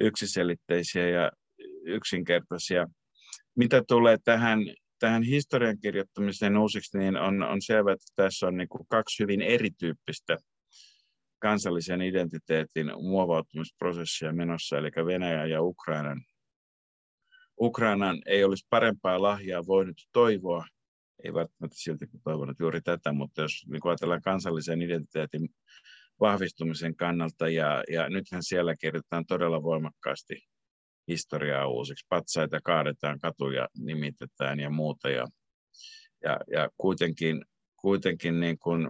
yksiselitteisiä 0.00 1.08
ja 1.08 1.30
yksinkertaisia. 1.84 2.86
Mitä 3.56 3.82
tulee 3.88 4.16
tähän, 4.24 4.58
tähän 4.98 5.22
historian 5.22 5.78
kirjoittamiseen 5.78 6.56
uusiksi, 6.56 6.98
niin 6.98 7.16
on, 7.16 7.42
on 7.42 7.62
selvä, 7.62 7.92
että 7.92 8.06
tässä 8.16 8.46
on 8.46 8.56
niin 8.56 8.68
kuin 8.68 8.86
kaksi 8.88 9.22
hyvin 9.22 9.42
erityyppistä 9.42 10.36
kansallisen 11.38 12.02
identiteetin 12.02 12.86
muovautumisprosessia 13.02 14.32
menossa, 14.32 14.78
eli 14.78 14.90
Venäjä 15.06 15.46
ja 15.46 15.62
Ukrainan. 15.62 16.22
Ukrainan 17.60 18.22
ei 18.26 18.44
olisi 18.44 18.66
parempaa 18.70 19.22
lahjaa 19.22 19.66
voinut 19.66 19.96
toivoa 20.12 20.64
ei 21.24 21.34
välttämättä 21.34 21.76
silti 21.78 22.06
toivonut 22.24 22.60
juuri 22.60 22.80
tätä, 22.80 23.12
mutta 23.12 23.42
jos 23.42 23.66
niin 23.66 23.80
ajatellaan 23.84 24.22
kansallisen 24.22 24.82
identiteetin 24.82 25.48
vahvistumisen 26.20 26.96
kannalta, 26.96 27.48
ja, 27.48 27.84
ja 27.92 28.08
nythän 28.08 28.42
siellä 28.42 28.76
kirjoitetaan 28.76 29.26
todella 29.26 29.62
voimakkaasti 29.62 30.34
historiaa 31.08 31.66
uusiksi. 31.66 32.06
Patsaita 32.08 32.60
kaadetaan, 32.64 33.18
katuja 33.18 33.68
nimitetään 33.78 34.60
ja 34.60 34.70
muuta, 34.70 35.08
ja, 35.08 35.26
ja, 36.24 36.38
ja 36.52 36.68
kuitenkin, 36.76 37.44
kuitenkin 37.76 38.40
niin 38.40 38.58
kuin, 38.58 38.88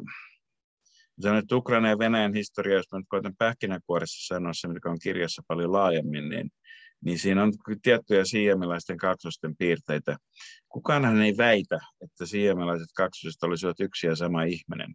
sanon, 1.20 1.38
että 1.38 1.57
Ukraina 1.57 1.88
ja 1.88 1.98
Venäjän 1.98 2.35
historia, 2.35 2.76
jos 2.76 2.87
mä 2.92 2.98
nyt 2.98 3.07
koitan 3.09 3.37
pähkinäkuoressa 3.38 4.35
sanoa 4.35 4.52
se, 4.52 4.68
mikä 4.68 4.90
on 4.90 4.98
kirjassa 5.02 5.42
paljon 5.48 5.72
laajemmin, 5.72 6.28
niin, 6.28 6.50
niin 7.04 7.18
siinä 7.18 7.42
on 7.42 7.52
tiettyjä 7.83 8.24
siemiläisten 8.24 8.96
kaksosten 8.96 9.57
piirteitä. 9.57 10.16
Kukaanhan 10.68 11.22
ei 11.22 11.37
väitä, 11.37 11.78
että 12.00 12.26
siemilaiset 12.26 12.88
kaksoset 12.96 13.42
olisivat 13.42 13.81
yksi 13.81 14.07
ja 14.07 14.16
sama 14.16 14.42
ihminen, 14.42 14.94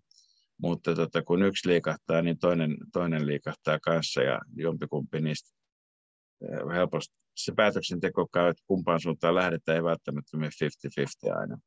mutta 0.61 0.95
tota, 0.95 1.21
kun 1.21 1.43
yksi 1.43 1.69
liikahtaa, 1.69 2.21
niin 2.21 2.39
toinen, 2.39 2.77
toinen 2.93 3.27
liikahtaa 3.27 3.79
kanssa 3.79 4.21
ja 4.21 4.39
jompikumpi 4.55 5.21
niistä 5.21 5.62
helposti. 6.73 7.15
Se 7.35 7.53
päätöksenteko 7.55 8.27
käy, 8.33 8.49
että 8.49 8.63
kumpaan 8.67 9.01
suuntaan 9.01 9.35
lähdetään, 9.35 9.75
ei 9.75 9.83
välttämättä 9.83 10.37
mene 10.37 10.49
50-50 11.29 11.39
aina 11.39 11.57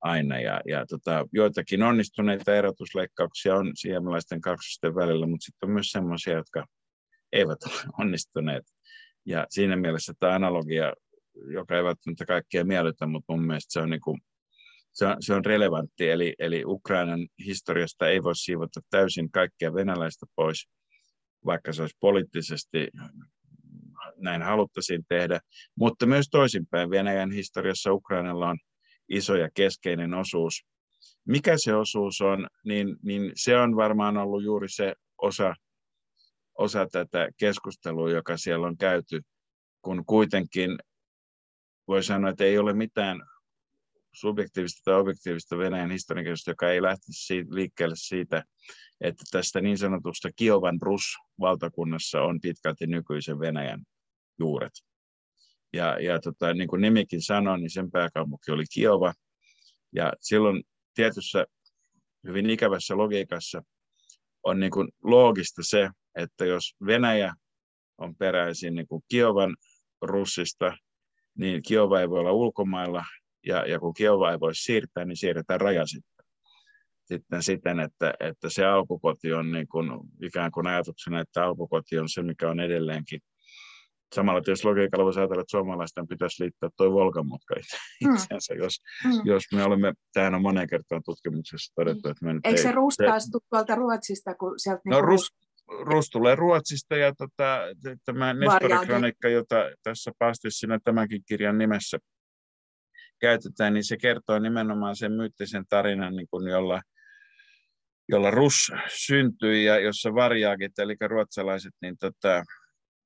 aina. 0.00 0.40
Ja, 0.40 0.60
ja 0.66 0.86
tota, 0.86 1.26
joitakin 1.32 1.82
onnistuneita 1.82 2.56
erotusleikkauksia 2.56 3.54
on 3.54 3.72
siemalaisten 3.74 4.40
kaksosten 4.40 4.94
välillä, 4.94 5.26
mutta 5.26 5.44
sitten 5.44 5.66
on 5.68 5.72
myös 5.72 5.90
sellaisia, 5.90 6.36
jotka 6.36 6.66
eivät 7.32 7.58
ole 7.62 7.92
onnistuneet. 8.00 8.64
Ja 9.26 9.46
siinä 9.50 9.76
mielessä 9.76 10.12
tämä 10.20 10.34
analogia, 10.34 10.92
joka 11.52 11.76
ei 11.76 11.84
välttämättä 11.84 12.26
kaikkia 12.26 12.64
miellytä, 12.64 13.06
mutta 13.06 13.32
mun 13.32 13.46
mielestä 13.46 13.72
se 13.72 13.80
on, 13.80 13.90
niin 13.90 14.00
kuin, 14.00 14.20
se 14.92 15.06
on, 15.06 15.16
se 15.20 15.34
on 15.34 15.44
relevantti. 15.44 16.10
Eli, 16.10 16.34
eli 16.38 16.62
Ukrainan 16.66 17.28
historiasta 17.46 18.08
ei 18.08 18.22
voi 18.22 18.36
siivota 18.36 18.80
täysin 18.90 19.30
kaikkia 19.30 19.74
venäläistä 19.74 20.26
pois, 20.36 20.68
vaikka 21.46 21.72
se 21.72 21.82
olisi 21.82 21.96
poliittisesti 22.00 22.88
näin 24.18 24.42
haluttaisiin 24.42 25.04
tehdä, 25.08 25.40
mutta 25.76 26.06
myös 26.06 26.28
toisinpäin. 26.30 26.90
Venäjän 26.90 27.30
historiassa 27.30 27.92
Ukrainalla 27.92 28.48
on 28.48 28.58
iso 29.08 29.36
ja 29.36 29.48
keskeinen 29.54 30.14
osuus. 30.14 30.64
Mikä 31.26 31.54
se 31.56 31.74
osuus 31.74 32.20
on, 32.20 32.46
niin, 32.64 32.96
niin 33.02 33.32
se 33.34 33.56
on 33.56 33.76
varmaan 33.76 34.16
ollut 34.16 34.44
juuri 34.44 34.68
se 34.68 34.94
osa, 35.22 35.54
osa 36.58 36.86
tätä 36.92 37.28
keskustelua, 37.36 38.10
joka 38.10 38.36
siellä 38.36 38.66
on 38.66 38.76
käyty, 38.76 39.20
kun 39.82 40.04
kuitenkin 40.06 40.78
voi 41.88 42.02
sanoa, 42.02 42.30
että 42.30 42.44
ei 42.44 42.58
ole 42.58 42.72
mitään 42.72 43.22
subjektiivista 44.12 44.80
tai 44.84 45.00
objektiivista 45.00 45.58
Venäjän 45.58 45.90
historiankirjoitusta, 45.90 46.50
joka 46.50 46.70
ei 46.70 46.82
lähtisi 46.82 47.26
siitä, 47.26 47.54
liikkeelle 47.54 47.96
siitä, 47.98 48.44
että 49.00 49.24
tästä 49.30 49.60
niin 49.60 49.78
sanotusta 49.78 50.28
Kiovan 50.36 50.78
Rus-valtakunnassa 50.82 52.22
on 52.22 52.40
pitkälti 52.40 52.86
nykyisen 52.86 53.38
Venäjän 53.38 53.82
juuret. 54.38 54.72
Ja, 55.72 55.98
ja 56.00 56.20
tota, 56.20 56.54
niin 56.54 56.68
kuin 56.68 56.82
nimikin 56.82 57.22
sanoi, 57.22 57.58
niin 57.58 57.70
sen 57.70 57.90
pääkaupunki 57.90 58.50
oli 58.50 58.64
Kiova. 58.74 59.12
Ja 59.94 60.12
silloin 60.20 60.62
tietyssä 60.94 61.46
hyvin 62.26 62.50
ikävässä 62.50 62.96
logiikassa 62.96 63.62
on 64.42 64.60
niin 64.60 64.70
kuin 64.70 64.88
loogista 65.04 65.62
se, 65.64 65.90
että 66.14 66.44
jos 66.44 66.74
Venäjä 66.86 67.34
on 67.98 68.16
peräisin 68.16 68.74
niin 68.74 68.86
kuin 68.88 69.02
Kiovan 69.08 69.56
russista, 70.02 70.76
niin 71.38 71.62
Kiova 71.62 72.00
ei 72.00 72.10
voi 72.10 72.20
olla 72.20 72.32
ulkomailla, 72.32 73.04
ja, 73.46 73.66
ja 73.66 73.80
kun 73.80 73.94
Kiova 73.94 74.32
ei 74.32 74.40
voi 74.40 74.54
siirtää, 74.54 75.04
niin 75.04 75.16
siirretään 75.16 75.60
raja 75.60 75.86
sitten. 75.86 76.26
Sitten 77.04 77.42
siten, 77.42 77.80
että, 77.80 78.14
että 78.20 78.50
se 78.50 78.64
alkukoti 78.64 79.32
on 79.32 79.52
niin 79.52 79.68
kuin, 79.68 79.90
ikään 80.22 80.50
kuin 80.50 80.66
ajatuksena, 80.66 81.20
että 81.20 81.44
alkukoti 81.44 81.98
on 81.98 82.08
se, 82.08 82.22
mikä 82.22 82.50
on 82.50 82.60
edelleenkin 82.60 83.20
samalla 84.14 84.40
tietysti 84.40 84.66
logiikalla 84.66 85.04
voisi 85.04 85.20
ajatella, 85.20 85.40
että 85.40 85.50
suomalaisten 85.50 86.08
pitäisi 86.08 86.42
liittää 86.42 86.68
tuo 86.76 86.92
Volkamutka 86.92 87.54
hmm. 87.54 88.14
itseänsä, 88.14 88.54
mm. 88.54 88.60
jos, 88.60 88.74
mm. 89.04 89.20
jos 89.24 89.42
me 89.54 89.64
olemme, 89.64 89.92
tähän 90.12 90.34
on 90.34 90.42
moneen 90.42 90.68
kertaan 90.68 91.02
tutkimuksessa 91.04 91.72
todettu, 91.74 92.08
että 92.08 92.24
me 92.24 92.32
nyt 92.32 92.46
Eikö 92.46 92.62
se 92.62 92.72
rustaastu 92.72 93.40
tuolta 93.50 93.74
Ruotsista, 93.74 94.34
kun 94.34 94.54
sieltä... 94.56 94.82
No, 94.84 94.96
niin 94.96 95.04
rus, 95.04 95.28
rus 95.68 96.10
tulee 96.10 96.34
Ruotsista 96.34 96.96
ja 96.96 97.12
tota, 97.14 97.60
tämä 98.04 98.34
Nestorikronikka, 98.34 99.28
jota 99.28 99.56
tässä 99.82 100.10
Pastissiinä 100.18 100.78
tämänkin 100.84 101.22
kirjan 101.28 101.58
nimessä 101.58 101.98
käytetään, 103.20 103.74
niin 103.74 103.84
se 103.84 103.96
kertoo 103.96 104.38
nimenomaan 104.38 104.96
sen 104.96 105.12
myyttisen 105.12 105.64
tarinan, 105.68 106.16
niin 106.16 106.26
kuin 106.30 106.48
jolla, 106.48 106.82
jolla 108.08 108.30
Rus 108.30 108.72
syntyi 109.06 109.64
ja 109.64 109.78
jossa 109.78 110.14
varjaakit, 110.14 110.78
eli 110.78 110.96
ruotsalaiset, 111.06 111.72
niin 111.82 111.98
tota, 111.98 112.42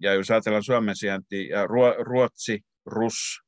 ja 0.03 0.15
jos 0.15 0.31
ajatellaan 0.31 0.65
Suomen 0.65 0.97
sijainti, 0.97 1.49
ja 1.49 1.67
Ruotsi, 1.99 2.61
Rus, 2.87 3.41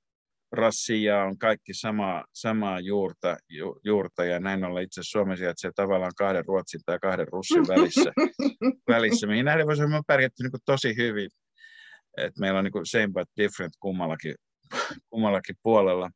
Rassia 0.53 1.23
on 1.25 1.39
kaikki 1.39 1.75
sama, 1.75 2.25
samaa 2.35 2.81
juurta, 2.81 3.37
ju, 3.49 3.81
juurta, 3.85 4.25
ja 4.25 4.41
näin 4.41 4.65
ollen 4.65 4.85
itse 4.85 5.01
Suomen 5.05 5.37
sijaitsee 5.37 5.71
tavallaan 5.77 6.13
kahden 6.17 6.45
Ruotsin 6.45 6.81
tai 6.87 6.99
kahden 6.99 7.29
Russin 7.29 7.69
välissä, 7.69 8.13
välissä 8.89 9.27
mihin 9.27 9.45
näiden 9.45 9.67
voisi 9.67 9.83
olla 9.83 10.03
pärjätty 10.07 10.43
niin 10.43 10.53
tosi 10.65 10.97
hyvin. 10.97 11.31
Et 12.17 12.39
meillä 12.39 12.59
on 12.59 12.65
niin 12.65 12.73
kuin 12.73 12.87
same 12.87 13.09
but 13.13 13.29
different 13.37 13.73
kummallakin, 13.81 14.35
kummallakin 15.11 15.57
puolella. 15.63 16.11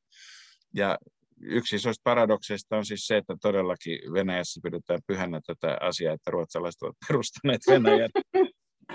Ja 0.74 0.98
yksi 1.40 1.76
isoista 1.76 2.00
paradokseista 2.04 2.76
on 2.76 2.86
siis 2.86 3.06
se, 3.06 3.16
että 3.16 3.36
todellakin 3.42 3.98
Venäjässä 4.12 4.60
pidetään 4.62 5.00
pyhänä 5.06 5.40
tätä 5.46 5.78
asiaa, 5.80 6.14
että 6.14 6.30
ruotsalaiset 6.30 6.82
ovat 6.82 6.96
perustaneet 7.08 7.60
Venäjän. 7.68 8.10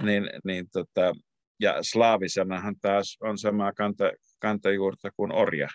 niin, 0.08 0.30
niin 0.44 0.66
tota, 0.72 1.14
ja 1.60 1.78
slaavisanahan 1.82 2.76
taas 2.82 3.18
on 3.22 3.38
samaa 3.38 3.74
kanta, 3.74 4.12
kantajuurta 4.40 5.10
kuin 5.16 5.32
orja, 5.32 5.68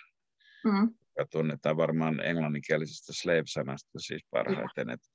mm. 0.64 0.90
joka 1.16 1.28
tunnetaan 1.30 1.76
varmaan 1.76 2.20
englanninkielisestä 2.20 3.12
slave-sanasta 3.12 3.98
siis 3.98 4.22
parhaiten. 4.30 4.90
Että, 4.90 5.08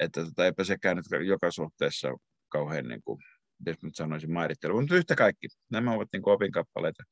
että 0.00 0.24
tota, 0.24 0.44
eipä 0.44 0.64
sekään 0.64 0.96
nyt 0.96 1.26
joka 1.26 1.50
suhteessa 1.50 2.08
ole 2.08 2.18
kauhean, 2.48 2.88
niin 2.88 3.02
kuin, 3.04 3.20
jos 3.66 3.82
nyt 3.82 3.96
sanoisin, 3.96 4.32
määrittely. 4.32 4.72
Mutta 4.72 4.96
yhtä 4.96 5.14
kaikki, 5.14 5.48
nämä 5.70 5.92
ovat 5.92 6.08
niin 6.12 6.28
opinkappaleita. 6.28 7.02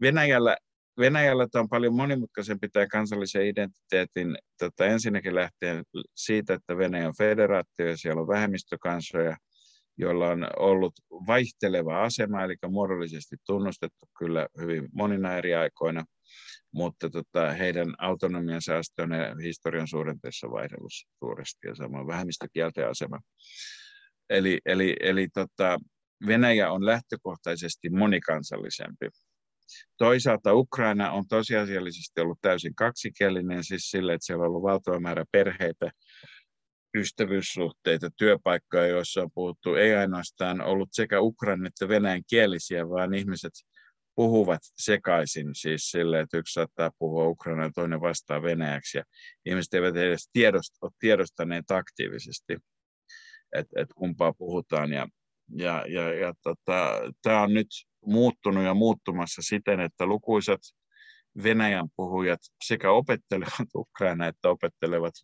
Venäjällä 0.00 0.56
Venäjällä 0.98 1.46
tämä 1.48 1.60
on 1.60 1.68
paljon 1.68 1.94
monimutkaisempi 1.94 2.68
tämä 2.68 2.86
kansallisen 2.86 3.46
identiteetin 3.46 4.38
tota, 4.58 4.86
ensinnäkin 4.86 5.34
lähtien 5.34 5.84
siitä, 6.14 6.54
että 6.54 6.76
Venäjä 6.76 7.08
on 7.08 7.14
federaatio 7.18 7.86
ja 7.86 7.96
siellä 7.96 8.22
on 8.22 8.28
vähemmistökansoja, 8.28 9.36
joilla 9.98 10.28
on 10.28 10.46
ollut 10.58 10.92
vaihteleva 11.26 12.02
asema, 12.02 12.44
eli 12.44 12.56
muodollisesti 12.68 13.36
tunnustettu 13.46 14.06
kyllä 14.18 14.46
hyvin 14.60 14.88
monina 14.92 15.36
eri 15.36 15.54
aikoina, 15.54 16.04
mutta 16.74 17.10
tota, 17.10 17.52
heidän 17.52 17.94
autonomiansa 17.98 18.78
aste 18.78 19.02
on 19.02 19.10
historian 19.42 19.88
suurenteessa 19.88 20.50
vaihdellut 20.50 20.92
suuresti 21.18 21.66
ja 21.66 21.74
samoin 21.74 22.06
vähemmistökielten 22.06 22.88
asema. 22.88 23.18
Eli, 24.30 24.58
eli, 24.66 24.96
eli 25.00 25.28
tota, 25.28 25.78
Venäjä 26.26 26.72
on 26.72 26.86
lähtökohtaisesti 26.86 27.90
monikansallisempi. 27.90 29.08
Toisaalta 29.98 30.54
Ukraina 30.54 31.10
on 31.10 31.28
tosiasiallisesti 31.28 32.20
ollut 32.20 32.38
täysin 32.40 32.74
kaksikielinen, 32.74 33.64
siis 33.64 33.90
sille, 33.90 34.14
että 34.14 34.26
siellä 34.26 34.42
on 34.42 34.48
ollut 34.48 34.62
valtava 34.62 35.00
määrä 35.00 35.24
perheitä, 35.32 35.90
ystävyyssuhteita, 36.94 38.10
työpaikkoja, 38.16 38.86
joissa 38.86 39.22
on 39.22 39.30
puhuttu 39.34 39.74
ei 39.74 39.94
ainoastaan 39.94 40.60
ollut 40.60 40.88
sekä 40.92 41.20
ukrainan 41.20 41.66
että 41.66 41.88
venäjän 41.88 42.22
kielisiä, 42.30 42.88
vaan 42.88 43.14
ihmiset 43.14 43.52
puhuvat 44.14 44.60
sekaisin, 44.78 45.54
siis 45.54 45.90
sille, 45.90 46.20
että 46.20 46.38
yksi 46.38 46.52
saattaa 46.52 46.90
puhua 46.98 47.28
ukrainaa 47.28 47.64
ja 47.64 47.70
toinen 47.74 48.00
vastaa 48.00 48.42
venäjäksi, 48.42 48.98
ja 48.98 49.04
ihmiset 49.46 49.74
eivät 49.74 49.96
edes 49.96 50.28
tiedost, 50.32 50.74
ole 50.82 50.90
tiedostaneet 50.98 51.70
aktiivisesti, 51.70 52.56
että 53.52 53.80
et 53.80 53.88
kumpaa 53.94 54.32
puhutaan, 54.32 54.92
ja, 54.92 55.08
ja, 55.56 55.84
ja, 55.88 56.14
ja 56.14 56.34
tota, 56.42 57.00
tämä 57.22 57.42
on 57.42 57.54
nyt 57.54 57.68
muuttunut 58.06 58.64
ja 58.64 58.74
muuttumassa 58.74 59.42
siten, 59.42 59.80
että 59.80 60.06
lukuisat 60.06 60.60
Venäjän 61.42 61.88
puhujat 61.96 62.40
sekä 62.64 62.90
opettelevat 62.90 63.68
Ukraina 63.74 64.26
että 64.26 64.48
opettelevat 64.48 65.14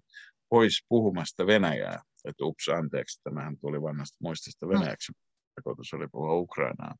pois 0.49 0.85
puhumasta 0.89 1.47
Venäjää. 1.47 2.03
Että 2.25 2.45
ups, 2.45 2.69
anteeksi, 2.69 3.21
tämähän 3.23 3.57
tuli 3.61 3.83
vanhasta 3.83 4.17
muistista 4.23 4.67
mm. 4.67 4.73
venäjäksi. 4.73 5.13
Tarkoitus 5.55 5.95
oli 5.95 6.07
puhua 6.13 6.35
Ukrainaa. 6.35 6.95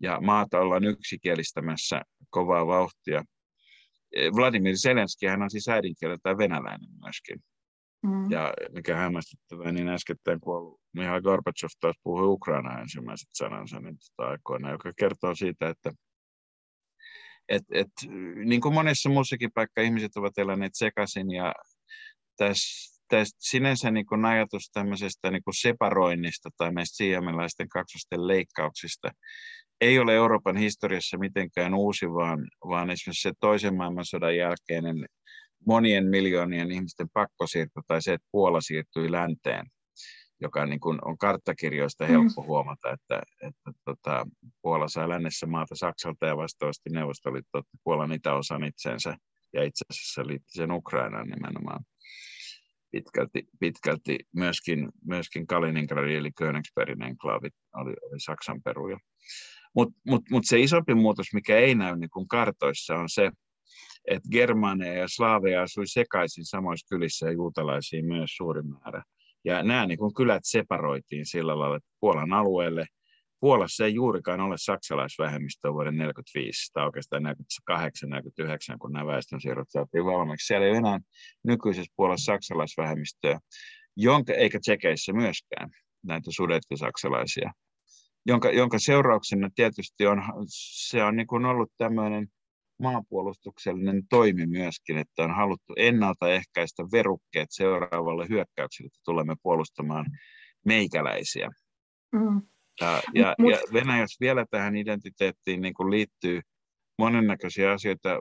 Ja 0.00 0.20
maata 0.20 0.60
ollaan 0.60 0.84
yksikielistämässä 0.84 2.02
kovaa 2.30 2.66
vauhtia. 2.66 3.24
E, 4.16 4.30
Vladimir 4.36 4.76
Zelenski, 4.76 5.26
hän 5.26 5.42
on 5.42 5.50
siis 5.50 5.68
äidinkieleltään 5.68 6.38
venäläinen 6.38 6.90
myöskin. 7.02 7.38
Mm. 8.02 8.30
Ja 8.30 8.54
mikä 8.72 8.96
hämmästyttävää, 8.96 9.72
niin 9.72 9.88
äskettäin 9.88 10.40
kuollut 10.40 10.80
Mihail 10.92 11.22
Gorbachev 11.22 11.68
taas 11.80 11.96
puhui 12.02 12.26
Ukrainaa 12.26 12.80
ensimmäiset 12.80 13.28
sanansa 13.32 13.80
niin 13.80 13.96
tota 13.96 14.30
aikoina, 14.30 14.70
joka 14.70 14.92
kertoo 14.98 15.34
siitä, 15.34 15.68
että 15.68 15.92
et, 17.48 17.62
et, 17.72 17.88
niin 18.44 18.60
kuin 18.60 18.74
monessa 18.74 19.08
muussakin 19.08 19.50
paikka 19.54 19.80
ihmiset 19.80 20.16
ovat 20.16 20.38
eläneet 20.38 20.74
sekaisin 20.74 21.30
ja 21.30 21.54
tässä 22.36 22.94
tästä 23.08 23.38
sinänsä 23.40 23.90
niin 23.90 24.06
kuin 24.06 24.24
ajatus 24.24 24.70
tämmöisestä 24.72 25.30
niin 25.30 25.44
kuin 25.44 25.54
separoinnista 25.54 26.50
tai 26.56 26.72
meistä 26.72 26.96
siamelaisten 26.96 27.68
kaksosten 27.68 28.26
leikkauksista 28.26 29.10
ei 29.80 29.98
ole 29.98 30.14
Euroopan 30.14 30.56
historiassa 30.56 31.18
mitenkään 31.18 31.74
uusi, 31.74 32.06
vaan, 32.06 32.48
vaan 32.68 32.90
esimerkiksi 32.90 33.22
se 33.22 33.32
toisen 33.40 33.76
maailmansodan 33.76 34.36
jälkeinen 34.36 35.06
monien 35.66 36.06
miljoonien 36.06 36.72
ihmisten 36.72 37.08
pakkosiirto 37.12 37.80
tai 37.86 38.02
se, 38.02 38.12
että 38.12 38.28
Puola 38.32 38.60
siirtyi 38.60 39.12
länteen, 39.12 39.66
joka 40.40 40.66
niin 40.66 40.80
kuin 40.80 40.98
on 41.04 41.18
karttakirjoista 41.18 42.06
helppo 42.06 42.42
mm. 42.42 42.46
huomata, 42.46 42.92
että, 42.92 43.22
että 43.42 43.72
tota, 43.84 44.26
Puola 44.62 44.88
sai 44.88 45.08
lännessä 45.08 45.46
maata 45.46 45.74
Saksalta 45.74 46.26
ja 46.26 46.36
vastaavasti 46.36 46.90
Neuvostoliitto 46.90 47.58
otti 47.58 47.76
Puolan 47.84 48.12
itäosan 48.12 48.64
itseensä 48.64 49.16
ja 49.54 49.64
itse 49.64 49.84
asiassa 49.90 50.26
liitti 50.26 50.52
sen 50.52 50.72
Ukrainaan 50.72 51.28
nimenomaan 51.28 51.84
pitkälti, 52.90 53.48
pitkälti 53.60 54.18
myöskin, 54.32 54.88
myöskin 55.04 55.46
Kaliningradin 55.46 56.16
eli 56.16 56.30
Königsbergin 56.32 57.02
enklaavi 57.02 57.48
oli, 57.74 57.94
oli 58.02 58.20
Saksan 58.20 58.62
peruja. 58.62 58.98
Mutta 59.74 60.00
mut, 60.06 60.22
mut 60.30 60.42
se 60.46 60.60
isompi 60.60 60.94
muutos, 60.94 61.26
mikä 61.34 61.58
ei 61.58 61.74
näy 61.74 61.96
niin 61.96 62.10
kuin 62.10 62.28
kartoissa, 62.28 62.94
on 62.94 63.08
se, 63.08 63.30
että 64.08 64.28
germaaneja 64.32 64.94
ja 64.94 65.08
slaaveja 65.08 65.62
asui 65.62 65.86
sekaisin 65.86 66.44
samoissa 66.44 66.86
kylissä 66.90 67.26
ja 67.26 67.32
juutalaisia 67.32 68.02
myös 68.02 68.30
suuri 68.36 68.62
määrä. 68.62 69.02
Ja 69.44 69.62
nämä 69.62 69.86
niin 69.86 69.98
kuin 69.98 70.14
kylät 70.14 70.42
separoitiin 70.44 71.26
sillä 71.26 71.58
lailla, 71.58 71.76
että 71.76 71.90
Puolan 72.00 72.32
alueelle– 72.32 72.86
Puolassa 73.44 73.84
ei 73.84 73.94
juurikaan 73.94 74.40
ole 74.40 74.54
saksalaisvähemmistöä 74.58 75.72
vuoden 75.72 75.94
1945 75.94 76.72
tai 76.72 76.86
oikeastaan 76.86 77.22
48-49, 78.74 78.78
kun 78.80 78.92
nämä 78.92 79.06
väestönsiirrot 79.06 79.70
saatiin 79.70 80.04
valmiiksi. 80.04 80.46
Siellä 80.46 80.66
ei 80.66 80.76
enää 80.76 81.00
nykyisessä 81.46 81.92
Puolassa 81.96 82.32
saksalaisvähemmistöä, 82.32 83.38
jonka, 83.96 84.32
eikä 84.32 84.60
tsekeissä 84.60 85.12
myöskään 85.12 85.70
näitä 86.02 86.30
sudettisaksalaisia, 86.30 87.52
jonka, 88.26 88.50
jonka 88.50 88.78
seurauksena 88.78 89.50
tietysti 89.54 90.06
on, 90.06 90.22
se 90.88 91.04
on 91.04 91.16
niin 91.16 91.26
kuin 91.26 91.44
ollut 91.44 91.72
tämmöinen 91.76 92.28
maanpuolustuksellinen 92.82 94.02
toimi 94.10 94.46
myöskin, 94.46 94.98
että 94.98 95.24
on 95.24 95.36
haluttu 95.36 95.74
ennaltaehkäistä 95.76 96.82
verukkeet 96.92 97.48
seuraavalle 97.50 98.28
hyökkäykselle, 98.28 98.86
että 98.86 99.00
tulemme 99.04 99.34
puolustamaan 99.42 100.06
meikäläisiä. 100.64 101.50
Mm. 102.12 102.42
Ja, 102.80 103.02
ja, 103.14 103.34
Mut... 103.38 103.50
ja 103.50 103.58
Venäjässä 103.72 104.16
vielä 104.20 104.46
tähän 104.50 104.76
identiteettiin 104.76 105.60
niin 105.60 105.74
kuin 105.74 105.90
liittyy 105.90 106.40
monennäköisiä 106.98 107.72
asioita. 107.72 108.20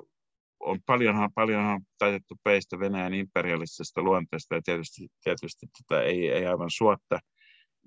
On 0.60 0.80
paljonhan, 0.86 1.30
paljonhan 1.36 1.82
taitettu 1.98 2.36
peistä 2.44 2.80
Venäjän 2.80 3.14
imperialistisesta 3.14 4.02
luonteesta 4.02 4.56
ja 4.56 4.62
tietysti, 4.66 5.08
tietysti 5.24 5.68
tätä 5.68 6.02
ei, 6.02 6.30
ei 6.30 6.46
aivan 6.46 6.72
suotta. 6.72 7.20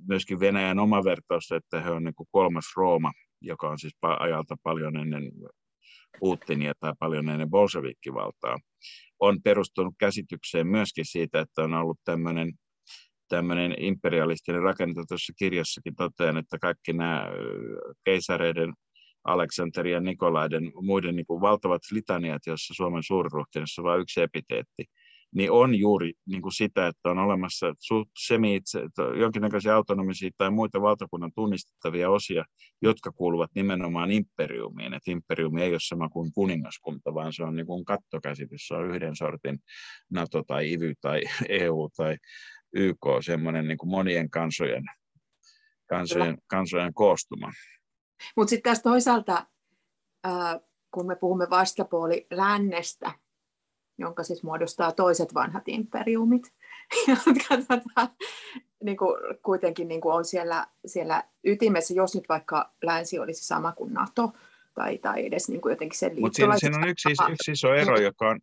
Myöskin 0.09 0.41
Venäjän 0.41 0.79
oma 0.79 1.05
vertaus, 1.05 1.53
että 1.53 1.81
he 1.81 1.91
on 1.91 2.05
niin 2.05 2.14
kuin 2.14 2.29
kolmas 2.31 2.64
Rooma, 2.77 3.12
joka 3.41 3.69
on 3.69 3.79
siis 3.79 3.97
ajalta 4.03 4.57
paljon 4.62 4.97
ennen 4.97 5.33
Putinia 6.21 6.73
tai 6.81 6.93
paljon 6.99 7.29
ennen 7.29 7.51
bolshevikkivaltaa, 7.51 8.59
on 9.21 9.43
perustunut 9.43 9.95
käsitykseen 9.99 10.67
myöskin 10.67 11.05
siitä, 11.05 11.41
että 11.41 11.62
on 11.62 11.75
ollut 11.75 11.99
tämmöinen 12.05 12.53
tämmöinen 13.29 13.74
imperialistinen 13.79 14.62
rakenne. 14.62 15.05
Tuossa 15.09 15.33
kirjassakin 15.39 15.97
totean, 15.97 16.37
että 16.37 16.59
kaikki 16.59 16.93
nämä 16.93 17.29
keisareiden, 18.05 18.72
Aleksanterin 19.24 19.93
ja 19.93 20.01
Nikolaiden 20.01 20.72
muiden 20.83 21.16
niin 21.16 21.27
kuin 21.27 21.41
valtavat 21.41 21.83
litaniat, 21.91 22.43
joissa 22.47 22.74
Suomen 22.74 23.03
suurruhtinassa 23.03 23.83
vain 23.83 24.01
yksi 24.01 24.20
epiteetti, 24.20 24.85
niin 25.35 25.51
on 25.51 25.74
juuri 25.74 26.12
niin 26.27 26.43
kuin 26.43 26.53
sitä, 26.53 26.87
että 26.87 27.11
on 27.11 27.18
olemassa 27.18 27.74
semi 28.27 28.61
jonkinnäköisiä 29.20 29.74
autonomisia 29.74 30.31
tai 30.39 30.51
muita 30.51 30.83
valtakunnan 30.83 31.31
tunnistettavia 31.35 32.11
osia, 32.11 32.45
jotka 32.83 33.12
kuuluvat 33.12 33.51
nimenomaan 33.55 34.11
imperiumiin. 34.11 34.95
Et 34.95 35.09
imperiumi 35.09 35.62
ei 35.62 35.70
ole 35.70 35.79
sama 35.81 36.09
kuin 36.09 36.33
kuningaskunta, 36.33 37.14
vaan 37.14 37.33
se 37.33 37.43
on 37.43 37.57
niin 37.57 37.66
kuin 37.66 37.85
kattokäsitys, 37.85 38.66
se 38.66 38.74
on 38.74 38.91
yhden 38.91 39.16
sortin 39.16 39.59
NATO 40.11 40.43
tai 40.43 40.72
IVY 40.72 40.95
tai 41.01 41.22
EU 41.49 41.89
tai 41.97 42.16
YK, 42.73 43.07
semmoinen 43.21 43.69
niin 43.69 43.79
kuin 43.79 43.91
monien 43.91 44.31
kansojen, 44.31 44.85
kansojen, 45.89 46.39
kansojen 46.47 46.95
koostuma. 46.95 47.53
Mutta 48.37 48.51
sitten 48.51 48.73
taas 48.73 48.83
toisaalta, 48.83 49.47
kun 50.91 51.07
me 51.07 51.17
puhumme 51.17 51.51
vastapuoli 51.51 52.27
lännestä, 52.31 53.12
jonka 53.99 54.23
siis 54.23 54.43
muodostaa 54.43 54.93
toiset 54.93 55.35
vanhat 55.35 55.62
imperiumit, 55.67 56.55
jotka 57.09 57.57
tota, 57.57 58.11
niin 58.85 58.97
kuin, 58.97 59.14
kuitenkin 59.43 59.89
niin 59.89 60.01
kuin 60.01 60.14
on 60.14 60.25
siellä, 60.25 60.67
siellä 60.87 61.25
ytimessä, 61.45 61.95
jos 61.95 62.14
nyt 62.14 62.29
vaikka 62.29 62.73
länsi 62.83 63.19
olisi 63.19 63.45
sama 63.45 63.73
kuin 63.73 63.95
NATO, 63.95 64.33
tai, 64.75 64.99
tai 64.99 65.27
edes 65.27 65.49
niin 65.49 65.61
kuin 65.61 65.71
jotenkin 65.71 65.99
sen 65.99 66.21
Mutta 66.21 66.37
siinä, 66.37 66.59
siinä 66.59 66.77
on 66.77 66.89
yksi, 66.89 67.09
yksi 67.09 67.53
iso 67.53 67.75
ero, 67.75 68.01
joka 68.01 68.29
on, 68.29 68.41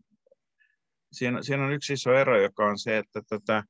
siinä, 1.12 1.42
siinä 1.42 1.66
on 1.66 1.72
yksi 1.72 1.94
iso 1.94 2.14
ero, 2.14 2.42
joka 2.42 2.66
on 2.66 2.80
se, 2.80 2.98
että 2.98 3.22
tätä, 3.30 3.64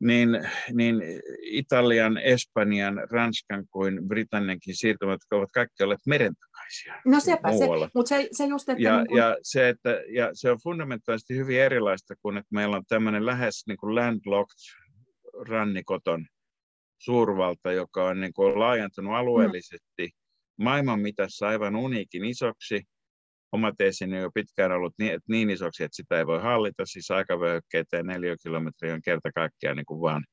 niin, 0.00 0.28
niin 0.72 1.02
Italian, 1.42 2.18
Espanjan, 2.18 3.00
Ranskan 3.10 3.64
kuin 3.70 4.08
Britanniankin 4.08 4.76
siirtymät 4.76 5.20
ovat 5.30 5.48
kaikki 5.52 5.82
olleet 5.82 6.06
merentakaisia. 6.06 7.02
No 7.06 7.20
sepä 7.20 7.52
se, 7.52 7.64
mutta 7.94 8.08
se, 8.08 8.28
se 8.32 8.46
just, 8.46 8.68
että... 8.68 8.82
Ja, 8.82 8.96
niin 8.96 9.06
kuin... 9.08 9.18
ja, 9.18 9.36
se, 9.42 9.68
että, 9.68 10.02
ja 10.08 10.30
se 10.32 10.50
on 10.50 10.58
fundamentaalisesti 10.62 11.36
hyvin 11.36 11.60
erilaista 11.60 12.14
kuin, 12.22 12.36
että 12.36 12.54
meillä 12.54 12.76
on 12.76 12.84
tämmöinen 12.88 13.26
lähes 13.26 13.66
niin 13.66 13.78
kuin 13.78 13.94
landlocked 13.94 14.58
rannikoton 15.48 16.26
suurvalta, 16.98 17.72
joka 17.72 18.04
on 18.04 18.20
niin 18.20 18.32
kuin 18.32 18.58
laajentunut 18.58 19.14
alueellisesti 19.14 20.06
mm. 20.06 20.64
maailman 20.64 21.00
mitassa 21.00 21.48
aivan 21.48 21.76
uniikin 21.76 22.24
isoksi, 22.24 22.82
oma 23.52 23.72
teesini 23.78 24.16
on 24.16 24.22
jo 24.22 24.30
pitkään 24.34 24.72
ollut 24.72 24.94
niin, 24.98 25.12
että 25.12 25.26
niin 25.28 25.50
isoksi, 25.50 25.84
että 25.84 25.96
sitä 25.96 26.18
ei 26.18 26.26
voi 26.26 26.42
hallita, 26.42 26.86
siis 26.86 27.10
aikavyöhykkeitä 27.10 27.96
ja 27.96 28.02
neliökilometriä 28.02 28.94
on 28.94 29.02
kerta 29.02 29.32
kaikkiaan 29.34 29.76
niin 29.76 29.86
kuin 29.86 30.00
vaan 30.00 30.24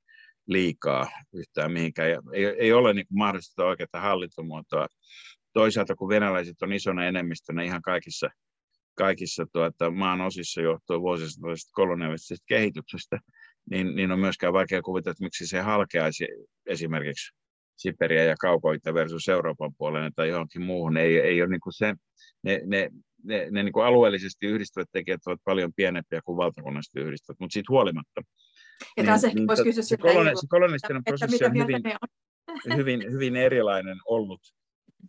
liikaa 0.48 1.10
yhtään 1.34 1.72
mihinkään. 1.72 2.10
Ja 2.10 2.22
ei, 2.34 2.46
ei 2.46 2.74
ole 2.74 2.94
niin 2.94 3.08
kuin 3.08 3.18
mahdollista 3.18 3.66
oikeaa 3.66 4.02
hallintomuotoa. 4.02 4.88
Toisaalta 5.54 5.96
kun 5.96 6.10
venäläiset 6.10 6.62
on 6.62 6.74
isona 6.74 7.06
enemmistönä 7.06 7.64
ihan 7.64 7.82
kaikissa, 7.82 8.30
kaikissa 8.96 9.46
tuota, 9.54 9.92
maan 9.92 10.22
osissa 10.22 10.62
johtuen 10.62 11.02
vuosisatoisesta 11.02 11.72
kolonialistisesta 11.74 12.46
kehityksestä, 12.48 13.20
niin, 13.72 13.96
niin 13.96 14.12
on 14.12 14.20
myöskään 14.20 14.54
vaikea 14.54 14.82
kuvitella, 14.82 15.12
että 15.12 15.24
miksi 15.24 15.48
se 15.48 15.62
halkeaisi 15.62 16.28
esimerkiksi 16.66 17.45
Siperia 17.78 18.24
ja 18.24 18.36
kaukoita 18.40 18.94
versus 18.94 19.30
Euroopan 19.30 19.72
puolelle 19.78 20.12
tai 20.16 20.30
johonkin 20.30 20.62
muuhun. 20.62 20.98
Ei, 20.98 21.20
ei 21.20 21.42
ole 21.42 21.50
niin 21.50 21.62
kuin 21.62 21.74
se, 21.74 21.96
ne, 22.44 22.62
ne, 22.66 22.90
ne, 23.24 23.48
ne 23.52 23.64
niin 23.64 23.74
kuin 23.74 23.86
alueellisesti 23.86 24.46
yhdistyvät 24.46 24.90
tekijät 24.92 25.22
ovat 25.26 25.40
paljon 25.44 25.74
pienempiä 25.76 26.22
kuin 26.26 26.38
valtakunnallisesti 26.38 27.00
yhdistyvät, 27.00 27.40
mutta 27.40 27.54
siitä 27.54 27.68
huolimatta. 27.70 28.22
Ja 28.98 29.04
taas 29.04 29.22
niin, 29.22 29.28
ehkä 29.28 29.40
niin, 29.40 29.48
voisi 29.48 29.64
kysyä 29.64 29.98
koloni, 29.98 30.30
se 30.36 30.48
kolonistinen 30.50 31.04
prosessi 31.04 31.46
on 31.46 31.54
hyvin, 31.54 31.82
on. 32.02 32.78
hyvin, 32.78 33.12
hyvin 33.12 33.36
erilainen 33.36 33.98
ollut, 34.06 34.42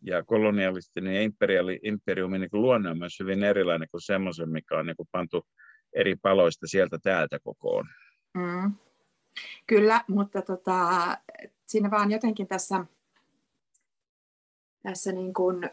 ja 0.03 0.25
kolonialistinen 0.25 1.15
ja 1.15 1.23
imperiali, 1.23 1.81
imperiumin 1.83 2.41
niin 2.41 2.51
luonne 2.53 2.91
on 2.91 2.99
myös 2.99 3.21
hyvin 3.21 3.45
erilainen 3.45 3.89
kuin 3.91 4.01
semmoisen, 4.01 4.51
mikä 4.51 4.79
on 4.79 4.87
niin 4.87 4.97
kuin 4.97 5.09
pantu 5.13 5.47
eri 5.93 6.17
paloista 6.23 6.67
sieltä 6.67 6.99
täältä 7.03 7.39
kokoon. 7.43 7.87
Mm. 8.35 8.75
Kyllä, 9.67 10.01
mutta 10.09 10.43
tota, 10.43 10.79
siinä 11.67 11.91
vaan 11.91 12.11
jotenkin 12.11 12.47
tässä, 12.47 12.85
tässä 14.83 15.13
niin 15.13 15.35
kuin, 15.35 15.71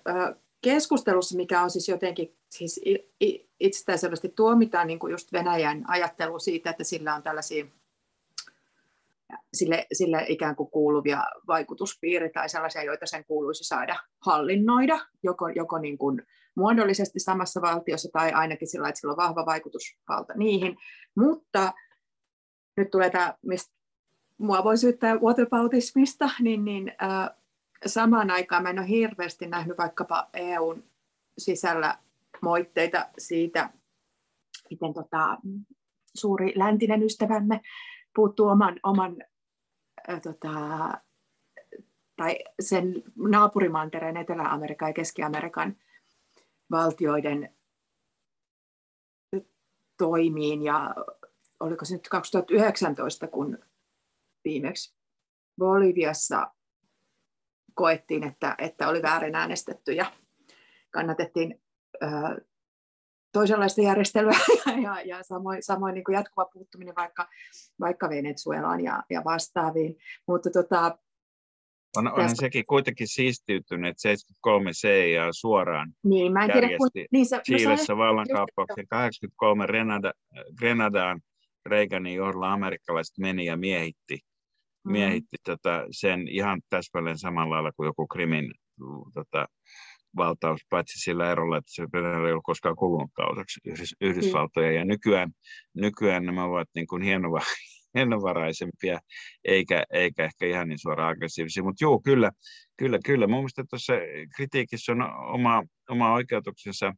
keskustelussa, 0.61 1.37
mikä 1.37 1.61
on 1.61 1.71
siis 1.71 1.89
jotenkin 1.89 2.37
siis 2.49 2.81
itsestään 3.59 3.99
selvästi 3.99 4.29
tuomitaan 4.29 4.87
niin 4.87 4.99
kuin 4.99 5.11
just 5.11 5.33
Venäjän 5.33 5.83
ajattelu 5.87 6.39
siitä, 6.39 6.69
että 6.69 6.83
sillä 6.83 7.15
on 7.15 7.23
tällaisia 7.23 7.65
sille, 9.53 9.87
sille 9.93 10.25
ikään 10.27 10.55
kuin 10.55 10.71
kuuluvia 10.71 11.23
vaikutuspiirejä 11.47 12.31
tai 12.33 12.49
sellaisia, 12.49 12.83
joita 12.83 13.05
sen 13.05 13.25
kuuluisi 13.25 13.63
saada 13.63 13.99
hallinnoida, 14.25 14.99
joko, 15.23 15.47
joko 15.47 15.77
niin 15.77 15.97
kuin 15.97 16.21
muodollisesti 16.55 17.19
samassa 17.19 17.61
valtiossa 17.61 18.09
tai 18.13 18.31
ainakin 18.31 18.67
sillä, 18.67 18.89
että 18.89 18.99
sillä 18.99 19.11
on 19.11 19.17
vahva 19.17 19.45
vaikutusvalta 19.45 20.33
niihin. 20.35 20.77
Mutta 21.15 21.73
nyt 22.77 22.89
tulee 22.91 23.09
tämä, 23.09 23.33
mistä 23.41 23.73
mua 24.37 24.63
voi 24.63 24.77
syyttää 24.77 25.15
whataboutismista, 25.15 26.29
niin, 26.39 26.65
niin 26.65 26.91
äh, 27.03 27.29
samaan 27.85 28.31
aikaan 28.31 28.63
mä 28.63 28.69
en 28.69 28.79
ole 28.79 28.87
hirveästi 28.87 29.47
nähnyt 29.47 29.77
vaikkapa 29.77 30.29
EUn 30.33 30.83
sisällä 31.37 31.97
moitteita 32.41 33.09
siitä, 33.17 33.69
miten 34.69 34.93
tota, 34.93 35.37
suuri 36.15 36.53
läntinen 36.55 37.03
ystävämme 37.03 37.61
puuttuu 38.15 38.47
oman, 38.47 38.79
oman 38.83 39.15
äh, 40.09 40.21
tota, 40.21 40.51
tai 42.15 42.39
sen 42.59 43.03
naapurimantereen 43.15 44.17
Etelä-Amerikan 44.17 44.89
ja 44.89 44.93
Keski-Amerikan 44.93 45.75
valtioiden 46.71 47.55
toimiin. 49.97 50.61
Ja 50.61 50.95
oliko 51.59 51.85
se 51.85 51.93
nyt 51.93 52.09
2019, 52.09 53.27
kun 53.27 53.57
viimeksi 54.45 54.95
Boliviassa 55.57 56.47
koettiin, 57.73 58.23
että, 58.23 58.55
että 58.57 58.87
oli 58.87 59.01
väärin 59.01 59.35
äänestetty 59.35 59.91
ja 59.91 60.11
kannatettiin 60.91 61.61
ö, 62.03 62.07
toisenlaista 63.31 63.81
järjestelyä 63.81 64.31
ja, 64.65 64.79
ja, 64.81 65.01
ja 65.01 65.23
samoin, 65.23 65.63
samoin 65.63 65.93
niin 65.93 66.03
kuin 66.03 66.13
jatkuva 66.13 66.49
puuttuminen 66.53 66.95
vaikka, 66.95 67.27
vaikka 67.79 68.09
Venezuelaan 68.09 68.83
ja, 68.83 69.03
ja 69.09 69.21
vastaaviin. 69.23 69.97
Mutta 70.27 70.49
tota, 70.49 70.97
on, 71.97 72.07
on 72.07 72.15
tästä... 72.15 72.35
sekin 72.39 72.65
kuitenkin 72.65 73.07
siistiytynyt, 73.07 73.89
että 73.89 74.01
73 74.01 74.71
CIA 74.71 75.27
suoraan 75.31 75.93
niin, 76.03 76.33
mä 76.33 76.45
en 76.45 76.51
tiedä, 76.51 76.67
kun, 76.77 76.89
niin 77.11 77.25
se, 77.25 77.39
Chiilessä 77.39 77.93
no, 77.93 77.97
vallankaappauksen 77.97 78.87
83 78.87 79.65
Grenada, 79.65 80.13
Grenadaan 80.57 81.21
Reaganin 81.65 82.15
johdolla 82.15 82.53
amerikkalaiset 82.53 83.17
meni 83.17 83.45
ja 83.45 83.57
miehitti. 83.57 84.19
Miehitti 84.85 85.37
tota, 85.45 85.85
sen 85.91 86.27
ihan 86.27 86.61
täsmälleen 86.69 87.17
samalla 87.17 87.55
lailla 87.55 87.71
kuin 87.71 87.87
joku 87.87 88.07
Krimin 88.07 88.51
tota, 89.13 89.47
valtaus, 90.17 90.61
paitsi 90.69 90.99
sillä 90.99 91.31
erolla, 91.31 91.57
että 91.57 91.73
se 91.73 91.83
ei 92.27 92.31
ollut 92.31 92.43
koskaan 92.43 92.75
kulunut 92.75 93.11
kausaksi 93.13 93.59
Yhdysvaltoja. 94.01 94.69
Mm. 94.69 94.75
Ja 94.75 94.85
nykyään, 94.85 95.31
nykyään 95.73 96.25
nämä 96.25 96.43
ovat 96.43 96.67
niin 96.75 96.87
kuin 96.87 97.01
hienova, 97.01 97.39
hienovaraisempia, 97.95 98.99
eikä, 99.45 99.83
eikä 99.93 100.25
ehkä 100.25 100.45
ihan 100.45 100.67
niin 100.67 100.79
suoraan 100.79 101.11
aggressiivisia. 101.11 101.63
Mutta 101.63 101.83
joo, 101.83 101.99
kyllä, 101.99 102.31
kyllä, 102.77 102.99
kyllä. 103.05 103.27
Mun 103.27 103.39
mielestä 103.39 103.63
tuossa 103.69 103.93
kritiikissä 104.35 104.91
on 104.91 105.01
oma, 105.33 105.63
oma 105.89 106.13
oikeutuksensa. 106.13 106.93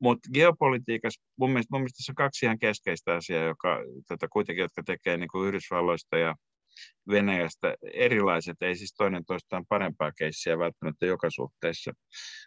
Mutta 0.00 0.28
geopolitiikassa 0.34 1.22
mun 1.38 1.50
mielestä, 1.50 1.68
mun 1.74 1.80
mielestä 1.80 2.02
se 2.04 2.12
on 2.12 2.14
kaksi 2.14 2.46
ihan 2.46 2.58
keskeistä 2.58 3.14
asiaa, 3.14 3.44
joka 3.44 3.78
tätä 4.08 4.26
kuitenkin, 4.32 4.62
jotka 4.62 4.82
tekee 4.86 5.16
niin 5.16 5.28
kuin 5.32 5.48
Yhdysvalloista 5.48 6.18
ja 6.18 6.34
Venäjästä 7.08 7.74
erilaiset, 7.94 8.56
ei 8.60 8.76
siis 8.76 8.94
toinen 8.94 9.24
toistaan 9.24 9.64
parempaa 9.68 10.12
keissiä 10.12 10.58
välttämättä 10.58 11.06
joka 11.06 11.30
suhteessa, 11.30 11.92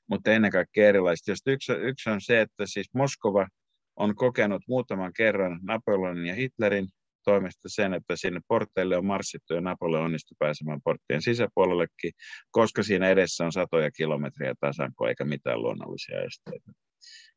mutta 0.10 0.32
ennen 0.32 0.52
kaikkea 0.52 0.90
erilaiset. 0.90 1.28
Just 1.28 1.48
yksi, 1.48 1.72
yksi 1.72 2.10
on 2.10 2.22
se, 2.22 2.42
että 2.42 2.66
siis 2.66 2.90
Moskova 2.94 3.48
on 3.96 4.16
kokenut 4.16 4.62
muutaman 4.68 5.14
kerran 5.14 5.60
Napoleonin 5.64 6.26
ja 6.26 6.36
Hitlerin 6.36 6.88
toimesta 7.24 7.70
sen, 7.70 7.94
että 7.94 8.16
sinne 8.16 8.40
porteille 8.48 8.98
on 8.98 9.06
marssittu 9.06 9.54
ja 9.54 9.62
Napoleon 9.62 10.06
onnistui 10.06 10.36
pääsemään 10.40 10.82
porttien 10.84 11.22
sisäpuolellekin, 11.22 12.12
koska 12.52 12.84
siinä 12.84 13.10
edessä 13.10 13.46
on 13.46 13.52
satoja 13.52 13.92
kilometriä 13.92 14.54
tasanko 14.60 15.08
eikä 15.08 15.26
mitään 15.26 15.62
luonnollisia 15.62 16.22
esteitä. 16.22 16.72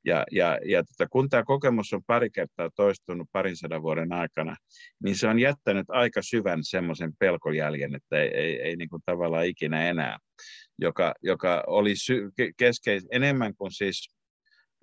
Ja, 0.04 0.24
ja, 0.30 0.58
ja 0.64 0.84
tota, 0.84 1.08
kun 1.10 1.28
tämä 1.28 1.44
kokemus 1.44 1.92
on 1.92 2.02
pari 2.06 2.30
kertaa 2.30 2.70
toistunut 2.76 3.28
parin 3.32 3.56
sadan 3.56 3.82
vuoden 3.82 4.12
aikana, 4.12 4.56
niin 5.04 5.16
se 5.16 5.28
on 5.28 5.38
jättänyt 5.38 5.86
aika 5.88 6.22
syvän 6.22 6.58
semmoisen 6.62 7.12
pelkojäljen, 7.18 7.94
että 7.94 8.22
ei, 8.22 8.28
ei, 8.28 8.60
ei 8.62 8.76
niin 8.76 8.88
kuin 8.88 9.02
tavallaan 9.06 9.46
ikinä 9.46 9.88
enää, 9.88 10.18
joka, 10.78 11.14
joka 11.22 11.64
oli 11.66 11.96
sy- 11.96 12.30
keskeis 12.56 13.06
enemmän 13.10 13.54
kuin 13.54 13.72
siis 13.72 14.10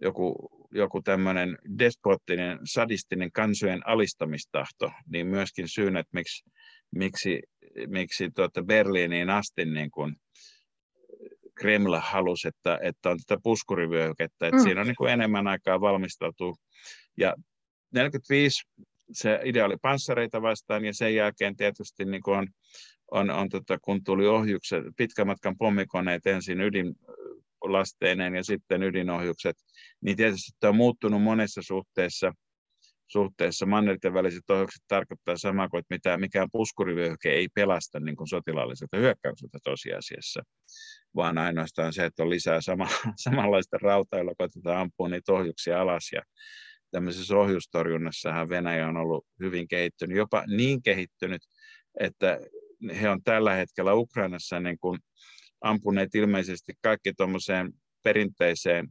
joku, 0.01 0.49
joku 0.71 1.01
tämmöinen 1.01 1.57
despottinen, 1.79 2.59
sadistinen 2.63 3.31
kansojen 3.31 3.87
alistamistahto, 3.87 4.91
niin 5.11 5.27
myöskin 5.27 5.67
syyn, 5.67 5.97
että 5.97 6.09
miksi, 6.13 6.43
miksi, 6.95 7.41
miksi 7.87 8.29
tuota 8.35 8.63
Berliiniin 8.63 9.29
asti 9.29 9.65
niin 9.65 9.91
kuin 9.91 10.15
Kreml 11.59 11.95
halusi, 12.01 12.47
että, 12.47 12.79
että 12.81 13.09
on 13.09 13.17
tätä 13.17 13.41
puskurivyöhykettä, 13.43 14.47
että 14.47 14.57
mm. 14.57 14.63
siinä 14.63 14.81
on 14.81 14.87
niin 14.87 14.95
kuin 14.95 15.11
enemmän 15.11 15.47
aikaa 15.47 15.81
valmistautua. 15.81 16.55
Ja 17.17 17.35
45 17.93 18.63
se 19.11 19.39
idea 19.43 19.65
oli 19.65 19.77
panssareita 19.81 20.41
vastaan 20.41 20.85
ja 20.85 20.93
sen 20.93 21.15
jälkeen 21.15 21.55
tietysti 21.55 22.05
niin 22.05 22.21
kuin 22.21 22.37
on, 22.37 22.47
on, 23.11 23.29
on 23.29 23.49
tota, 23.49 23.77
kun 23.81 24.03
tuli 24.03 24.27
ohjukset, 24.27 24.83
pitkän 24.97 25.27
matkan 25.27 25.57
pommikoneet 25.57 26.27
ensin 26.27 26.61
ydinlasteineen 26.61 28.35
ja 28.35 28.43
sitten 28.43 28.83
ydinohjukset, 28.83 29.55
niin 30.01 30.17
tietysti 30.17 30.51
tämä 30.59 30.69
on 30.69 30.75
muuttunut 30.75 31.23
monessa 31.23 31.61
suhteessa– 31.61 32.33
suhteessa 33.11 33.65
mannerten 33.65 34.13
väliset 34.13 34.49
ohjukset 34.49 34.81
tarkoittaa 34.87 35.37
samaa 35.37 35.69
kuin, 35.69 35.79
että 35.79 35.93
mitä, 35.95 36.17
mikään 36.17 36.47
puskurivyöhyke 36.51 37.29
ei 37.29 37.47
pelasta 37.55 37.99
niin 37.99 38.15
kuin 38.15 38.27
sotilaalliselta 38.27 38.97
hyökkäykseltä 38.97 39.57
tosiasiassa, 39.63 40.43
vaan 41.15 41.37
ainoastaan 41.37 41.93
se, 41.93 42.05
että 42.05 42.23
on 42.23 42.29
lisää 42.29 42.61
sama, 42.61 42.87
samanlaista 43.23 43.77
rautaa, 43.81 44.19
jolla 44.19 44.33
koitetaan 44.37 44.77
ampua 44.77 45.09
niitä 45.09 45.33
ohjuksia 45.33 45.81
alas. 45.81 46.09
Ja 46.13 46.21
tämmöisessä 46.91 47.37
ohjustorjunnassahan 47.37 48.49
Venäjä 48.49 48.87
on 48.87 48.97
ollut 48.97 49.25
hyvin 49.39 49.67
kehittynyt, 49.67 50.17
jopa 50.17 50.43
niin 50.47 50.81
kehittynyt, 50.83 51.41
että 51.99 52.39
he 53.01 53.09
on 53.09 53.23
tällä 53.23 53.53
hetkellä 53.53 53.93
Ukrainassa 53.93 54.59
niin 54.59 54.77
kuin 54.79 54.99
ampuneet 55.61 56.15
ilmeisesti 56.15 56.73
kaikki 56.81 57.13
tuommoiseen 57.13 57.71
perinteiseen 58.03 58.87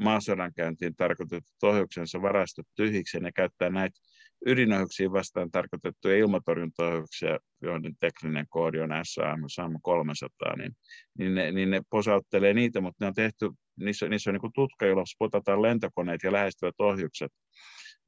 maasodankäyntiin 0.00 0.96
tarkoitetut 0.96 1.62
ohjuksensa 1.62 2.22
varastot 2.22 2.66
tyhjiksi 2.76 3.16
ja 3.16 3.20
ne 3.20 3.32
käyttää 3.32 3.70
näitä 3.70 4.00
ydinohjuksiin 4.46 5.12
vastaan 5.12 5.50
tarkoitettuja 5.50 6.16
ilmatorjuntaohjuksia, 6.16 7.38
joiden 7.62 7.94
tekninen 8.00 8.46
koodi 8.48 8.80
on 8.80 8.90
SAM, 9.02 9.40
SAM 9.48 9.72
300, 9.82 10.56
niin, 10.56 10.72
niin, 11.18 11.34
ne, 11.34 11.52
niin 11.52 11.70
ne 11.70 11.80
posauttelee 11.90 12.54
niitä, 12.54 12.80
mutta 12.80 13.04
ne 13.04 13.08
on 13.08 13.14
tehty, 13.14 13.50
niissä, 13.76 14.08
niissä 14.08 14.30
on 14.30 14.38
niin 14.42 14.52
tutka, 14.54 14.86
jolla 14.86 15.04
spotataan 15.06 15.62
lentokoneet 15.62 16.20
ja 16.22 16.32
lähestyvät 16.32 16.74
ohjukset, 16.78 17.32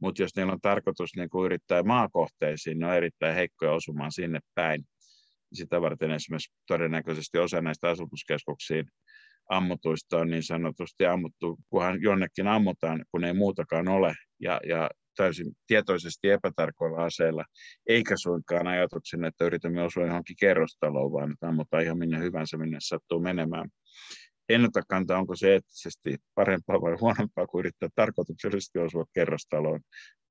mutta 0.01 0.23
jos 0.23 0.37
niillä 0.37 0.53
on 0.53 0.61
tarkoitus 0.61 1.11
niin 1.17 1.31
kuin 1.31 1.47
yrittää 1.47 1.83
maakohteisiin, 1.83 2.79
ne 2.79 2.87
on 2.87 2.95
erittäin 2.95 3.35
heikkoja 3.35 3.73
osumaan 3.73 4.13
sinne 4.13 4.41
päin. 4.55 4.85
Sitä 5.53 5.81
varten 5.81 6.11
esimerkiksi 6.11 6.55
todennäköisesti 6.67 7.39
osa 7.39 7.61
näistä 7.61 7.89
asutuskeskuksiin 7.89 8.87
ammutuista 9.49 10.19
on 10.19 10.31
niin 10.31 10.43
sanotusti 10.43 11.07
ammuttu, 11.07 11.59
kunhan 11.71 12.03
jonnekin 12.03 12.49
ammutaan, 12.49 13.05
kun 13.11 13.25
ei 13.25 13.33
muutakaan 13.33 13.89
ole, 13.89 14.15
ja, 14.41 14.61
ja 14.69 14.91
täysin 15.17 15.53
tietoisesti 15.67 16.31
epätarkoilla 16.31 17.05
aseilla, 17.05 17.45
eikä 17.87 18.15
suinkaan 18.17 18.67
ajatuksen, 18.67 19.25
että 19.25 19.45
yritämme 19.45 19.83
osua 19.83 20.07
johonkin 20.07 20.37
kerrostaloon, 20.41 21.13
vaan 21.13 21.33
että 21.33 21.49
ammutaan 21.49 21.83
ihan 21.83 21.99
minne 21.99 22.19
hyvänsä, 22.19 22.57
minne 22.57 22.79
sattuu 22.81 23.21
menemään. 23.21 23.69
En 24.49 24.65
ota 24.65 24.83
kantaa, 24.89 25.19
onko 25.19 25.37
se 25.37 25.53
eettisesti 25.53 26.17
parempaa 26.35 26.81
vai 26.81 26.97
huonompaa 27.01 27.47
kuin 27.47 27.61
yrittää 27.61 27.89
tarkoituksellisesti 27.95 28.79
osua 28.79 29.05
kerrostaloon, 29.13 29.81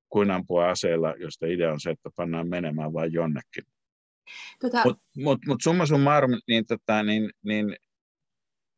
kuin 0.08 0.30
ampua 0.30 0.70
aseella, 0.70 1.14
josta 1.18 1.46
idea 1.46 1.72
on 1.72 1.80
se, 1.80 1.90
että 1.90 2.10
pannaan 2.16 2.48
menemään 2.48 2.92
vain 2.92 3.12
jonnekin. 3.12 3.64
Tota... 4.60 4.82
Mutta 4.84 5.02
mut, 5.16 5.38
mut 5.46 5.62
summa 5.62 5.86
summarum, 5.86 6.30
niin, 6.48 6.66
tota, 6.66 7.02
niin, 7.02 7.30
niin 7.44 7.76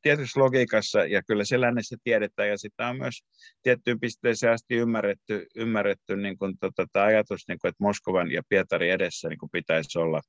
tietyssä 0.08 0.40
logiikassa, 0.40 1.04
ja 1.04 1.22
kyllä 1.22 1.44
se 1.44 1.60
lännessä 1.60 1.96
tiedetään, 2.04 2.48
ja 2.48 2.58
sitä 2.58 2.88
on 2.88 2.98
myös 2.98 3.14
tiettyyn 3.62 4.00
pisteeseen 4.00 4.52
asti 4.52 4.74
ymmärretty, 4.74 5.46
ymmärretty 5.56 6.16
niin 6.16 6.38
kuin, 6.38 6.58
tota, 6.60 6.86
tämä 6.92 7.06
ajatus, 7.06 7.48
niin 7.48 7.58
kuin, 7.58 7.68
että 7.68 7.84
Moskovan 7.84 8.30
ja 8.30 8.42
Pietarin 8.48 8.92
edessä 8.92 9.28
niin 9.28 9.38
kuin 9.38 9.50
pitäisi 9.50 9.98
olla 9.98 10.20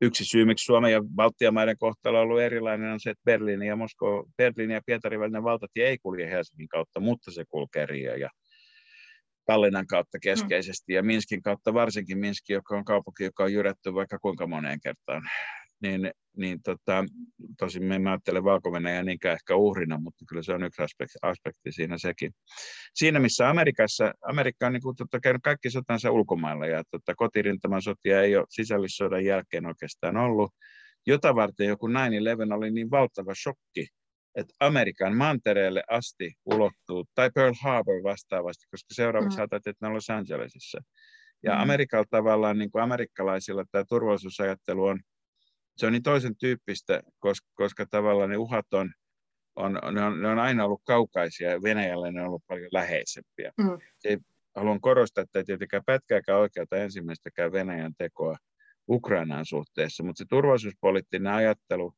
yksi 0.00 0.24
syy, 0.24 0.44
miksi 0.44 0.64
Suomen 0.64 0.92
ja 0.92 1.02
Baltian 1.14 1.54
maiden 1.54 1.78
kohtalo 1.78 2.18
on 2.18 2.22
ollut 2.22 2.40
erilainen, 2.40 2.92
on 2.92 3.00
se, 3.00 3.10
että 3.10 3.24
Berliini 3.24 3.66
ja, 3.66 3.76
Mosko, 3.76 4.26
Berliini 4.36 4.74
ja 4.74 4.80
Pietarin 4.86 5.20
välinen 5.20 5.44
valtatie 5.44 5.88
ei 5.88 5.98
kulje 5.98 6.30
Helsingin 6.30 6.68
kautta, 6.68 7.00
mutta 7.00 7.30
se 7.30 7.44
kulkee 7.48 7.86
Rio 7.86 8.14
ja 8.14 8.30
Tallinnan 9.46 9.86
kautta 9.86 10.18
keskeisesti 10.22 10.92
ja 10.92 11.02
Minskin 11.02 11.42
kautta 11.42 11.74
varsinkin 11.74 12.18
Minski, 12.18 12.52
joka 12.52 12.76
on 12.76 12.84
kaupunki, 12.84 13.24
joka 13.24 13.44
on 13.44 13.52
jyrätty 13.52 13.94
vaikka 13.94 14.18
kuinka 14.18 14.46
moneen 14.46 14.80
kertaan 14.80 15.22
niin, 15.82 16.10
niin 16.36 16.62
tota, 16.62 17.04
tosin 17.58 17.84
me 17.84 17.94
emme 17.94 18.10
ajattele 18.10 18.44
valko 18.44 18.70
niinkään 19.04 19.34
ehkä 19.34 19.56
uhrina, 19.56 19.98
mutta 19.98 20.24
kyllä 20.28 20.42
se 20.42 20.52
on 20.52 20.64
yksi 20.64 20.82
aspekti, 20.82 21.18
aspekti 21.22 21.72
siinä 21.72 21.98
sekin. 21.98 22.32
Siinä 22.94 23.20
missä 23.20 23.50
Amerikassa, 23.50 24.12
Amerikka 24.28 24.66
on 24.66 24.72
niin 24.72 24.82
kuin, 24.82 24.96
tota, 24.96 25.20
käynyt 25.20 25.42
kaikki 25.42 25.70
sotansa 25.70 26.10
ulkomailla 26.10 26.66
ja 26.66 26.82
tota, 26.90 27.14
kotirintaman 27.14 27.82
sotia 27.82 28.22
ei 28.22 28.36
ole 28.36 28.46
sisällissodan 28.48 29.24
jälkeen 29.24 29.66
oikeastaan 29.66 30.16
ollut, 30.16 30.50
jota 31.06 31.34
varten 31.34 31.66
joku 31.66 31.88
9-11 31.88 31.90
oli 32.54 32.70
niin 32.70 32.90
valtava 32.90 33.34
shokki, 33.34 33.86
että 34.34 34.54
Amerikan 34.60 35.16
mantereelle 35.16 35.82
asti 35.90 36.32
ulottuu, 36.44 37.04
tai 37.14 37.30
Pearl 37.34 37.54
Harbor 37.62 38.02
vastaavasti, 38.02 38.66
koska 38.70 38.94
seuraavaksi 38.94 39.38
mm. 39.38 39.44
että 39.44 39.72
ne 39.82 39.88
Los 39.88 40.10
Angelesissa. 40.10 40.78
Ja 41.42 41.54
mm. 41.54 41.60
Amerikalla 41.60 42.04
tavallaan, 42.10 42.58
niin 42.58 42.70
kuin 42.70 42.82
amerikkalaisilla 42.82 43.64
tämä 43.70 43.84
turvallisuusajattelu 43.88 44.84
on 44.84 45.00
se 45.76 45.86
on 45.86 45.92
niin 45.92 46.02
toisen 46.02 46.36
tyyppistä, 46.36 47.02
koska, 47.18 47.48
koska 47.54 47.86
tavallaan 47.86 48.30
ne 48.30 48.36
uhat 48.36 48.74
on, 48.74 48.92
on, 49.56 49.78
ne 49.92 50.02
on, 50.02 50.22
ne 50.22 50.28
on 50.28 50.38
aina 50.38 50.64
ollut 50.64 50.82
kaukaisia 50.84 51.50
ja 51.50 51.62
Venäjällä 51.62 52.12
ne 52.12 52.20
on 52.20 52.26
ollut 52.26 52.46
paljon 52.46 52.68
läheisempiä. 52.72 53.52
Mm. 53.58 53.78
Se, 53.98 54.18
haluan 54.56 54.80
korostaa, 54.80 55.22
että 55.22 55.38
ei 55.38 55.44
tietenkään 55.44 55.82
pätkääkään 55.86 56.38
oikeutta 56.38 56.76
ensimmäistäkään 56.76 57.52
Venäjän 57.52 57.92
tekoa 57.98 58.36
Ukrainaan 58.88 59.46
suhteessa, 59.46 60.02
mutta 60.02 60.18
se 60.18 60.24
turvallisuuspoliittinen 60.28 61.32
ajattelu 61.32 61.94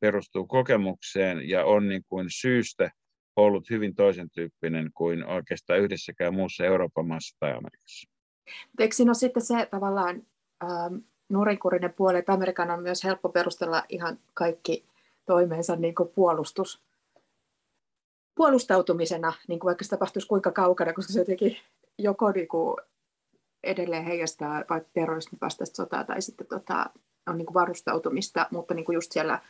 perustuu 0.00 0.46
kokemukseen 0.46 1.48
ja 1.48 1.64
on 1.64 1.88
niin 1.88 2.02
kuin 2.08 2.26
syystä 2.30 2.90
ollut 3.36 3.70
hyvin 3.70 3.94
toisen 3.94 4.30
tyyppinen 4.30 4.90
kuin 4.94 5.24
oikeastaan 5.24 5.80
yhdessäkään 5.80 6.34
muussa 6.34 6.64
Euroopan 6.64 7.06
maassa 7.06 7.36
tai 7.40 7.50
Amerikassa. 7.50 8.10
Eikö 8.78 8.94
siinä 8.94 9.08
ole 9.08 9.14
sitten 9.14 9.42
se 9.42 9.68
tavallaan 9.70 10.22
ähm, 10.64 10.94
nurinkurinen 11.34 11.92
puoli, 11.92 12.18
että 12.18 12.32
Amerikan 12.32 12.70
on 12.70 12.82
myös 12.82 13.04
helppo 13.04 13.28
perustella 13.28 13.82
ihan 13.88 14.18
kaikki 14.34 14.84
toimeensa 15.26 15.76
niin 15.76 15.94
kuin 15.94 16.08
puolustus, 16.08 16.82
puolustautumisena, 18.34 19.32
niin 19.48 19.60
kuin 19.60 19.68
vaikka 19.68 19.84
se 19.84 19.90
tapahtuisi 19.90 20.28
kuinka 20.28 20.50
kaukana, 20.50 20.92
koska 20.92 21.12
se 21.12 21.18
jotenkin 21.18 21.56
joko 21.98 22.32
niin 22.32 22.48
kuin 22.48 22.76
edelleen 23.62 24.04
heijastaa 24.04 24.64
vaikka 24.70 24.90
terrorismin 24.92 25.38
vastaista 25.40 25.76
sotaa 25.76 26.04
tai 26.04 26.22
sitten 26.22 26.46
tota, 26.46 26.90
on 27.26 27.38
niin 27.38 27.46
kuin 27.46 27.54
varustautumista, 27.54 28.46
mutta 28.50 28.74
niin 28.74 28.84
kuin 28.84 28.94
just 28.94 29.12
siellä 29.12 29.40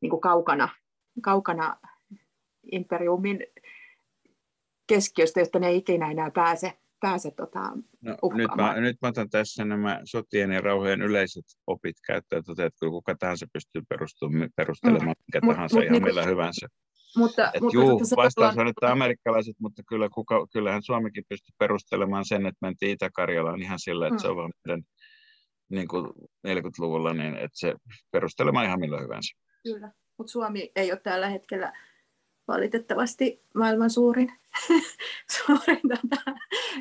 niin 0.00 0.10
kuin 0.10 0.20
kaukana, 0.20 0.68
kaukana 1.22 1.76
imperiumin 2.72 3.46
keskiöstä, 4.86 5.40
josta 5.40 5.58
ne 5.58 5.68
ei 5.68 5.76
ikinä 5.76 6.10
enää 6.10 6.30
pääse, 6.30 6.72
pääse 7.04 7.30
tota, 7.30 7.60
no, 8.00 8.16
nyt, 8.34 8.50
mä, 8.56 8.80
nyt 8.80 8.96
mä 9.02 9.08
otan 9.08 9.30
tässä 9.30 9.64
nämä 9.64 10.00
sotien 10.04 10.52
ja 10.52 10.60
rauhojen 10.60 11.02
yleiset 11.02 11.44
opit 11.66 11.96
käyttöön, 12.06 12.42
että 12.48 12.86
kuka 12.88 13.14
tahansa 13.18 13.46
pystyy 13.52 13.82
perustelemaan 14.56 15.16
mm. 15.18 15.24
mikä 15.26 15.40
mut, 15.42 15.54
tahansa 15.54 15.76
mut, 15.76 15.84
ihan 15.84 15.92
niin 15.92 16.04
millä 16.04 16.24
hyvänsä. 16.24 16.66
Mutta, 17.16 17.50
Et 17.54 17.60
mutta 17.60 17.76
juu, 17.76 18.00
vastaus 18.16 18.58
on, 18.58 18.68
että 18.68 18.92
amerikkalaiset, 18.92 19.56
mutta 19.60 19.82
kyllä, 19.88 20.08
kuka, 20.08 20.46
kyllähän 20.52 20.82
Suomikin 20.82 21.24
pystyy 21.28 21.54
perustelemaan 21.58 22.24
sen, 22.24 22.46
että 22.46 22.66
mentiin 22.66 22.92
Itä-Karjalaan 22.92 23.62
ihan 23.62 23.78
sillä, 23.78 24.06
että 24.06 24.14
mm. 24.14 24.22
se 24.22 24.28
on 24.28 24.36
vaan 24.36 24.52
meidän 24.64 24.82
niin 25.68 25.88
kuin 25.88 26.06
40-luvulla, 26.46 27.12
niin 27.12 27.34
että 27.34 27.58
se 27.58 27.74
perustelemaan 28.10 28.66
ihan 28.66 28.80
millä 28.80 29.00
hyvänsä. 29.00 29.38
Kyllä, 29.62 29.92
mutta 30.18 30.30
Suomi 30.30 30.72
ei 30.76 30.92
ole 30.92 31.00
tällä 31.00 31.28
hetkellä 31.28 31.72
valitettavasti 32.48 33.42
maailman 33.54 33.90
suurin, 33.90 34.32
suurin 35.36 35.80
tota, 35.82 36.32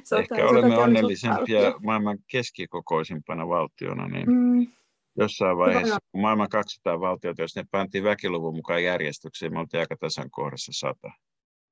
sota, 0.03 0.21
Ehkä 0.21 0.47
olemme 0.47 0.77
onnellisempia 0.77 1.73
maailman 1.83 2.17
keskikokoisimpana 2.27 3.47
valtiona, 3.47 4.07
niin 4.07 4.29
mm. 4.29 4.67
jossain 5.17 5.57
vaiheessa, 5.57 5.97
kun 6.11 6.21
maailman 6.21 6.49
200 6.49 6.99
valtiota, 6.99 7.41
jos 7.41 7.55
ne 7.55 7.65
pantiin 7.71 8.03
väkiluvun 8.03 8.55
mukaan 8.55 8.83
järjestykseen, 8.83 9.53
me 9.53 9.59
oltiin 9.59 9.81
aika 9.81 9.97
tasan 9.97 10.31
kohdassa 10.31 10.71
sata. 10.75 11.11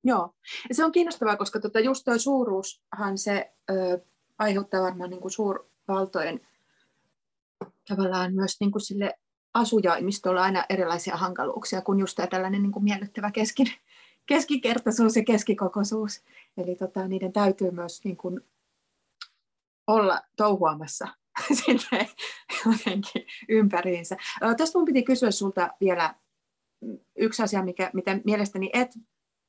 Joo, 0.04 0.34
ja 0.68 0.74
se 0.74 0.84
on 0.84 0.92
kiinnostavaa, 0.92 1.36
koska 1.36 1.60
tota, 1.60 1.80
just 1.80 2.04
tuo 2.04 2.18
suuruushan 2.18 3.18
se 3.18 3.52
ö, 3.70 3.98
aiheuttaa 4.38 4.82
varmaan 4.82 5.10
niin 5.10 5.20
kuin 5.20 5.32
suurvaltojen 5.32 6.40
tavallaan 7.88 8.34
myös 8.34 8.56
niin 8.60 8.72
kuin 8.72 8.82
sille 8.82 9.14
asujaimistolla 9.54 10.42
aina 10.42 10.64
erilaisia 10.68 11.16
hankaluuksia 11.16 11.80
kuin 11.80 12.00
just 12.00 12.16
tämä 12.16 12.26
tällainen 12.26 12.62
niin 12.62 12.72
kuin 12.72 12.84
miellyttävä 12.84 13.30
keskin, 13.30 13.66
keskikertaisuus 14.26 15.16
ja 15.16 15.24
keskikokoisuus. 15.24 16.22
Eli 16.56 16.74
tota, 16.74 17.08
niiden 17.08 17.32
täytyy 17.32 17.70
myös 17.70 18.04
niin 18.04 18.16
kuin 18.16 18.40
olla 19.86 20.20
touhuamassa 20.36 21.08
sitten 21.64 22.08
jotenkin 22.66 23.26
ympäriinsä. 23.48 24.16
Tästä 24.56 24.78
minun 24.78 24.86
piti 24.86 25.02
kysyä 25.02 25.30
sinulta 25.30 25.70
vielä 25.80 26.14
yksi 27.16 27.42
asia, 27.42 27.62
mikä, 27.62 27.90
mitä 27.92 28.18
mielestäni 28.24 28.70
et 28.72 28.90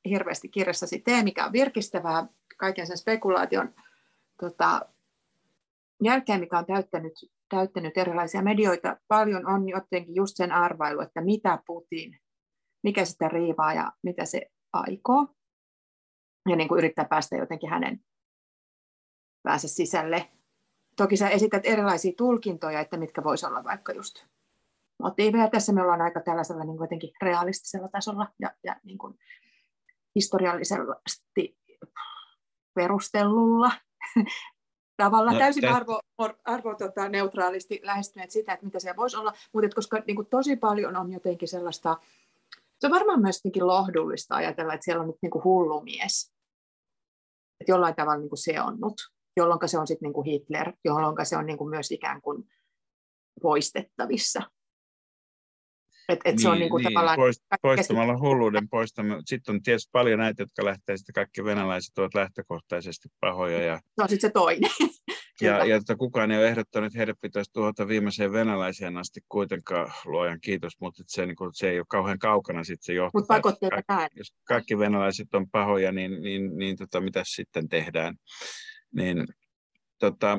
hirveästi 0.05 0.49
kirjassasi 0.49 0.99
tee, 0.99 1.23
mikä 1.23 1.45
on 1.45 1.51
virkistävää 1.51 2.27
kaiken 2.57 2.87
sen 2.87 2.97
spekulaation 2.97 3.73
tota, 4.39 4.81
jälkeen, 6.03 6.39
mikä 6.39 6.57
on 6.57 6.65
täyttänyt 6.65 7.13
täyttänyt 7.55 7.97
erilaisia 7.97 8.41
medioita, 8.41 8.97
paljon 9.07 9.47
on 9.47 9.69
jotenkin 9.69 10.15
just 10.15 10.33
sen 10.35 10.51
arvailu, 10.51 11.01
että 11.01 11.21
mitä 11.21 11.59
Putin, 11.67 12.19
mikä 12.83 13.05
sitä 13.05 13.27
riivaa 13.27 13.73
ja 13.73 13.91
mitä 14.03 14.25
se 14.25 14.41
aikoo. 14.73 15.27
Ja 16.49 16.55
niin 16.55 16.67
kuin 16.67 16.77
yrittää 16.77 17.05
päästä 17.05 17.35
jotenkin 17.35 17.69
hänen 17.69 17.99
päänsä 19.43 19.67
sisälle. 19.67 20.29
Toki 20.97 21.17
sä 21.17 21.29
esität 21.29 21.61
erilaisia 21.65 22.11
tulkintoja, 22.17 22.79
että 22.79 22.97
mitkä 22.97 23.23
voisi 23.23 23.45
olla 23.45 23.63
vaikka 23.63 23.93
just 23.93 24.25
motiiveja. 24.99 25.49
Tässä 25.49 25.73
me 25.73 25.81
ollaan 25.81 26.01
aika 26.01 26.21
tällaisella 26.21 26.63
niin 26.63 26.77
jotenkin 26.81 27.11
realistisella 27.21 27.87
tasolla 27.87 28.27
ja, 28.39 28.51
ja 28.63 28.75
niin 28.83 28.97
kuin 28.97 29.17
historiallisesti 30.15 31.57
perustellulla 32.73 33.71
tavalla 34.97 35.31
no, 35.31 35.39
täysin 35.39 35.61
tästä... 35.61 35.75
arvo, 35.75 36.01
arvo 36.45 36.75
tota, 36.75 37.09
neutraalisti 37.09 37.79
lähestyneet 37.83 38.31
sitä, 38.31 38.53
että 38.53 38.65
mitä 38.65 38.79
siellä 38.79 38.97
voisi 38.97 39.17
olla, 39.17 39.33
mutta 39.53 39.75
koska 39.75 40.03
niin 40.07 40.15
kuin, 40.15 40.27
tosi 40.27 40.55
paljon 40.55 40.97
on 40.97 41.11
jotenkin 41.11 41.47
sellaista, 41.47 41.97
se 42.79 42.87
on 42.87 42.91
varmaan 42.91 43.21
myös 43.21 43.41
lohdullista 43.61 44.35
ajatella, 44.35 44.73
että 44.73 44.83
siellä 44.83 45.01
on 45.01 45.07
nyt 45.07 45.17
niin 45.21 45.31
kuin 45.31 45.43
hullu 45.43 45.81
mies, 45.81 46.33
että 47.59 47.71
jollain 47.71 47.95
tavalla 47.95 48.19
niin 48.19 48.29
kuin 48.29 48.39
se 48.43 48.61
on 48.61 48.73
nyt, 48.73 48.93
jolloin 49.37 49.69
se 49.69 49.79
on 49.79 49.87
sitten 49.87 50.05
niin 50.05 50.13
kuin 50.13 50.25
Hitler, 50.25 50.73
jolloin 50.85 51.25
se 51.25 51.37
on 51.37 51.45
niin 51.45 51.57
kuin 51.57 51.69
myös 51.69 51.91
ikään 51.91 52.21
kuin 52.21 52.43
poistettavissa. 53.41 54.41
Et, 56.09 56.19
et 56.25 56.35
niin, 56.35 56.41
se 56.41 56.49
on 56.49 56.59
niin, 56.59 56.73
niin, 56.75 56.83
tavallaan... 56.83 57.15
Poist, 57.15 57.41
poistamalla 57.61 58.17
hulluuden 58.19 58.69
poistamalla. 58.69 59.21
Sitten 59.25 59.55
on 59.55 59.61
tietysti 59.61 59.89
paljon 59.91 60.19
näitä, 60.19 60.43
jotka 60.43 60.65
lähtee, 60.65 60.97
sitten 60.97 61.13
kaikki 61.13 61.43
venäläiset 61.43 61.97
ovat 61.97 62.13
lähtökohtaisesti 62.13 63.09
pahoja. 63.19 63.63
Ja, 63.63 63.75
se 63.75 64.03
on 64.03 64.09
sitten 64.09 64.29
se 64.29 64.33
toinen. 64.33 64.71
ja, 65.41 65.65
ja 65.65 65.75
että 65.75 65.95
kukaan 65.95 66.31
ei 66.31 66.37
ole 66.37 66.47
ehdottanut, 66.47 66.87
että 66.87 66.99
heidät 66.99 67.17
pitäisi 67.21 67.51
tuhota 67.53 67.87
viimeiseen 67.87 68.33
venäläiseen 68.33 68.97
asti 68.97 69.21
kuitenkaan, 69.29 69.91
luojan 70.05 70.39
kiitos, 70.41 70.73
mutta 70.81 71.03
se, 71.07 71.25
niin 71.25 71.35
kuin, 71.35 71.49
se 71.53 71.69
ei 71.69 71.79
ole 71.79 71.85
kauhean 71.89 72.19
kaukana 72.19 72.63
sitten 72.63 72.85
se 72.85 72.93
johtaa. 72.93 73.21
Mutta 73.21 73.33
pakotteita 73.33 73.83
kaikki, 73.87 74.19
Jos 74.19 74.33
kaikki 74.43 74.79
venäläiset 74.79 75.33
on 75.33 75.49
pahoja, 75.49 75.91
niin, 75.91 76.21
niin, 76.21 76.57
niin 76.57 76.77
tota, 76.77 77.01
mitä 77.01 77.23
sitten 77.25 77.69
tehdään? 77.69 78.15
Niin 78.95 79.25
tota, 80.03 80.37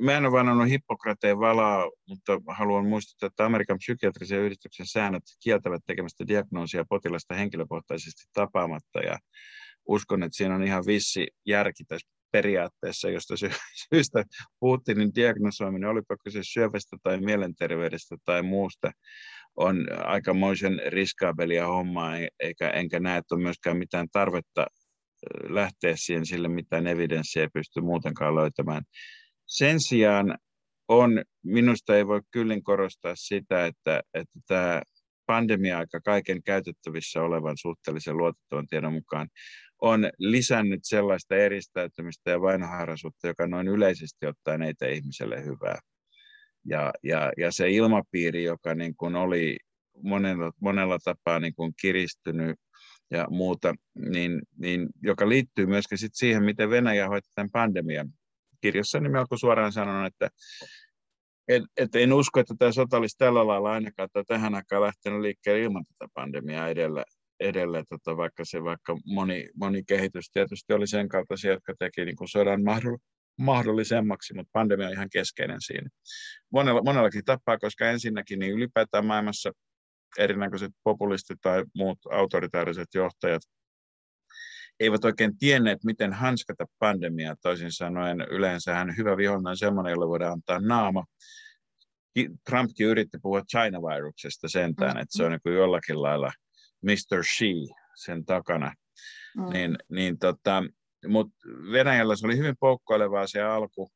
mä 0.00 0.12
en 0.12 0.24
ole 0.24 0.32
vannannut 0.32 0.68
Hippokrateen 0.68 1.38
valaa, 1.38 1.90
mutta 2.08 2.32
haluan 2.48 2.86
muistuttaa, 2.86 3.26
että 3.26 3.44
Amerikan 3.44 3.78
psykiatrisen 3.78 4.40
yhdistyksen 4.40 4.86
säännöt 4.86 5.22
kieltävät 5.42 5.82
tekemästä 5.86 6.26
diagnoosia 6.28 6.84
potilasta 6.88 7.34
henkilökohtaisesti 7.34 8.22
tapaamatta 8.32 9.00
ja 9.00 9.18
uskon, 9.88 10.22
että 10.22 10.36
siinä 10.36 10.54
on 10.54 10.62
ihan 10.62 10.84
vissi 10.86 11.26
järki 11.46 11.84
tässä 11.84 12.08
periaatteessa, 12.32 13.10
josta 13.10 13.34
syystä 13.94 14.24
Putinin 14.60 15.14
diagnosoiminen, 15.14 15.90
olipa 15.90 16.16
kyse 16.24 16.40
syövästä 16.42 16.96
tai 17.02 17.20
mielenterveydestä 17.20 18.16
tai 18.24 18.42
muusta, 18.42 18.90
on 19.56 19.86
aikamoisen 20.04 20.80
riskaabelia 20.86 21.66
hommaa, 21.66 22.18
e-, 22.18 22.28
eikä, 22.40 22.70
enkä 22.70 23.00
näe, 23.00 23.18
että 23.18 23.34
on 23.34 23.42
myöskään 23.42 23.76
mitään 23.76 24.06
tarvetta 24.12 24.66
lähteä 25.48 25.92
siihen 25.96 26.26
sille 26.26 26.48
mitään 26.48 26.86
evidenssiä 26.86 27.42
ei 27.42 27.48
pysty 27.52 27.80
muutenkaan 27.80 28.34
löytämään. 28.34 28.82
Sen 29.46 29.80
sijaan 29.80 30.38
on, 30.88 31.22
minusta 31.42 31.96
ei 31.96 32.06
voi 32.06 32.20
kyllin 32.30 32.62
korostaa 32.62 33.12
sitä, 33.16 33.66
että, 33.66 34.02
että 34.14 34.40
tämä 34.46 34.82
pandemia-aika 35.26 36.00
kaiken 36.00 36.42
käytettävissä 36.42 37.22
olevan 37.22 37.56
suhteellisen 37.58 38.16
luotettavan 38.16 38.66
tiedon 38.66 38.92
mukaan 38.92 39.28
on 39.82 40.10
lisännyt 40.18 40.80
sellaista 40.82 41.36
eristäytymistä 41.36 42.30
ja 42.30 42.40
vainoharraisuutta, 42.40 43.26
joka 43.26 43.46
noin 43.46 43.68
yleisesti 43.68 44.26
ottaen 44.26 44.62
ei 44.62 44.74
tee 44.74 44.92
ihmiselle 44.92 45.44
hyvää. 45.44 45.78
Ja, 46.64 46.92
ja, 47.02 47.32
ja 47.38 47.52
se 47.52 47.70
ilmapiiri, 47.70 48.44
joka 48.44 48.74
niin 48.74 48.96
kuin 48.96 49.16
oli 49.16 49.56
monella, 50.02 50.52
monella 50.60 50.98
tapaa 51.04 51.40
niin 51.40 51.54
kuin 51.54 51.72
kiristynyt 51.80 52.56
ja 53.10 53.26
muuta, 53.30 53.74
niin, 53.94 54.42
niin, 54.58 54.88
joka 55.02 55.28
liittyy 55.28 55.66
myöskin 55.66 55.98
sit 55.98 56.14
siihen, 56.14 56.44
miten 56.44 56.70
Venäjä 56.70 57.08
hoitaa 57.08 57.30
tämän 57.34 57.50
pandemian. 57.52 58.08
Kirjassani 58.60 59.08
melko 59.08 59.36
suoraan 59.36 59.72
sanon, 59.72 60.06
että 60.06 60.30
et, 61.48 61.62
et 61.76 61.94
en 61.96 62.12
usko, 62.12 62.40
että 62.40 62.54
tämä 62.58 62.72
sota 62.72 62.96
olisi 62.96 63.18
tällä 63.18 63.46
lailla 63.46 63.72
ainakaan 63.72 64.08
tai 64.12 64.24
tähän 64.24 64.54
aikaan 64.54 64.82
lähtenyt 64.82 65.20
liikkeelle 65.20 65.62
ilman 65.62 65.84
tätä 65.84 66.10
pandemiaa 66.14 66.68
edellä, 66.68 67.04
edellä 67.40 67.82
tota, 67.88 68.16
vaikka 68.16 68.44
se 68.44 68.64
vaikka 68.64 68.96
moni, 69.06 69.48
moni 69.54 69.82
kehitys 69.88 70.30
tietysti 70.30 70.72
oli 70.72 70.86
sen 70.86 71.08
kaltaisia, 71.08 71.50
jotka 71.50 71.74
teki 71.78 72.04
niin 72.04 72.16
kuin 72.16 72.28
sodan 72.28 72.60
mahdollisemmaksi, 73.38 74.34
mutta 74.34 74.50
pandemia 74.52 74.86
on 74.86 74.92
ihan 74.92 75.10
keskeinen 75.12 75.60
siinä. 75.60 75.88
Monella, 76.52 76.82
monellakin 76.82 77.24
tapaa, 77.24 77.58
koska 77.58 77.90
ensinnäkin 77.90 78.38
niin 78.38 78.52
ylipäätään 78.52 79.06
maailmassa 79.06 79.52
erinäköiset 80.18 80.72
populistit 80.84 81.38
tai 81.42 81.64
muut 81.74 81.98
autoritaariset 82.10 82.88
johtajat 82.94 83.42
eivät 84.80 85.04
oikein 85.04 85.38
tienneet, 85.38 85.84
miten 85.84 86.12
hanskata 86.12 86.64
pandemiaa. 86.78 87.36
Toisin 87.42 87.72
sanoen 87.72 88.20
yleensähän 88.30 88.96
hyvä 88.96 89.16
vihollinen 89.16 89.50
on 89.50 89.56
sellainen, 89.56 89.90
jolle 89.90 90.08
voidaan 90.08 90.32
antaa 90.32 90.60
naama. 90.60 91.04
Trumpkin 92.50 92.86
yritti 92.86 93.18
puhua 93.22 93.42
China-viruksesta 93.42 94.48
sentään, 94.48 94.90
mm-hmm. 94.90 95.02
että 95.02 95.16
se 95.16 95.24
on 95.24 95.30
niin 95.32 95.56
jollakin 95.56 96.02
lailla 96.02 96.32
Mr. 96.82 97.24
She 97.36 97.74
sen 97.96 98.24
takana. 98.24 98.72
Mm. 99.36 99.52
Niin, 99.52 99.76
niin 99.90 100.18
tota, 100.18 100.62
Mutta 101.06 101.36
Venäjällä 101.72 102.16
se 102.16 102.26
oli 102.26 102.36
hyvin 102.36 102.54
poukkoilevaa 102.60 103.26
se 103.26 103.42
alku, 103.42 103.90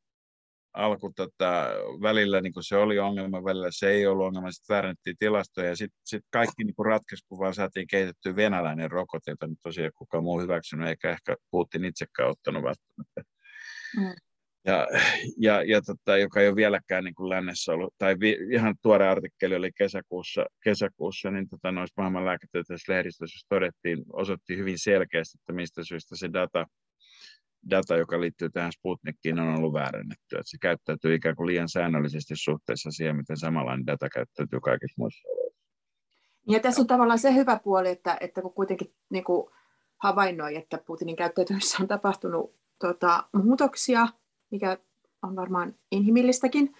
alku 0.73 1.11
tota, 1.15 1.67
välillä 2.01 2.41
niin 2.41 2.53
se 2.61 2.75
oli 2.75 2.99
ongelma, 2.99 3.43
välillä 3.43 3.67
se 3.71 3.89
ei 3.89 4.07
ollut 4.07 4.25
ongelma, 4.25 4.51
sitten 4.51 4.73
väärennettiin 4.73 5.15
tilastoja 5.19 5.69
ja 5.69 5.75
sitten 5.75 5.99
sit 6.05 6.23
kaikki 6.31 6.63
niin 6.63 6.85
ratkesi, 6.85 7.25
kun 7.29 7.39
vaan 7.39 7.53
saatiin 7.53 7.87
kehitetty 7.87 8.35
venäläinen 8.35 8.91
rokote, 8.91 9.31
jota 9.31 9.47
nyt 9.47 9.59
tosiaan 9.63 9.91
kukaan 9.95 10.23
muu 10.23 10.41
hyväksynyt, 10.41 10.87
eikä 10.87 11.11
ehkä 11.11 11.35
Putin 11.51 11.85
itsekään 11.85 12.29
ottanut 12.29 12.63
välttämättä. 12.63 13.21
Mm. 13.97 14.13
ja, 14.65 14.87
ja, 15.37 15.63
ja 15.63 15.81
tota, 15.81 16.17
joka 16.17 16.41
ei 16.41 16.47
ole 16.47 16.55
vieläkään 16.55 17.03
niin 17.03 17.15
kuin 17.15 17.29
lännessä 17.29 17.73
ollut, 17.73 17.93
tai 17.97 18.15
vi, 18.19 18.37
ihan 18.51 18.75
tuore 18.81 19.07
artikkeli 19.07 19.55
oli 19.55 19.71
kesäkuussa, 19.77 20.45
kesäkuussa 20.63 21.31
niin 21.31 21.49
tota, 21.49 21.71
noissa 21.71 22.01
maailman 22.01 22.25
lääketieteellisessä 22.25 22.93
lehdistössä 22.93 23.47
todettiin, 23.49 24.03
osoitti 24.13 24.57
hyvin 24.57 24.79
selkeästi, 24.79 25.37
että 25.41 25.53
mistä 25.53 25.83
syystä 25.83 26.15
se 26.15 26.29
data, 26.33 26.65
data, 27.69 27.97
joka 27.97 28.21
liittyy 28.21 28.49
tähän 28.49 28.71
Sputnikkiin, 28.71 29.39
on 29.39 29.55
ollut 29.55 29.73
väärennetty. 29.73 30.35
Että 30.35 30.43
se 30.45 30.57
käyttäytyy 30.61 31.15
ikään 31.15 31.35
kuin 31.35 31.47
liian 31.47 31.69
säännöllisesti 31.69 32.33
suhteessa 32.35 32.91
siihen, 32.91 33.15
miten 33.15 33.37
samanlainen 33.37 33.87
data 33.87 34.09
käyttäytyy 34.09 34.59
kaikissa 34.59 34.95
muissa. 34.97 35.27
Ja 36.47 36.59
tässä 36.59 36.81
on 36.81 36.87
tavallaan 36.87 37.19
se 37.19 37.33
hyvä 37.33 37.59
puoli, 37.63 37.89
että, 37.89 38.17
että 38.19 38.41
kun 38.41 38.53
kuitenkin 38.53 38.93
niin 39.09 39.23
kuin 39.23 39.51
havainnoi, 39.97 40.55
että 40.55 40.77
Putinin 40.85 41.15
käyttäytymisessä 41.15 41.77
on 41.81 41.87
tapahtunut 41.87 42.55
tota, 42.79 43.23
muutoksia, 43.33 44.07
mikä 44.51 44.77
on 45.21 45.35
varmaan 45.35 45.75
inhimillistäkin. 45.91 46.75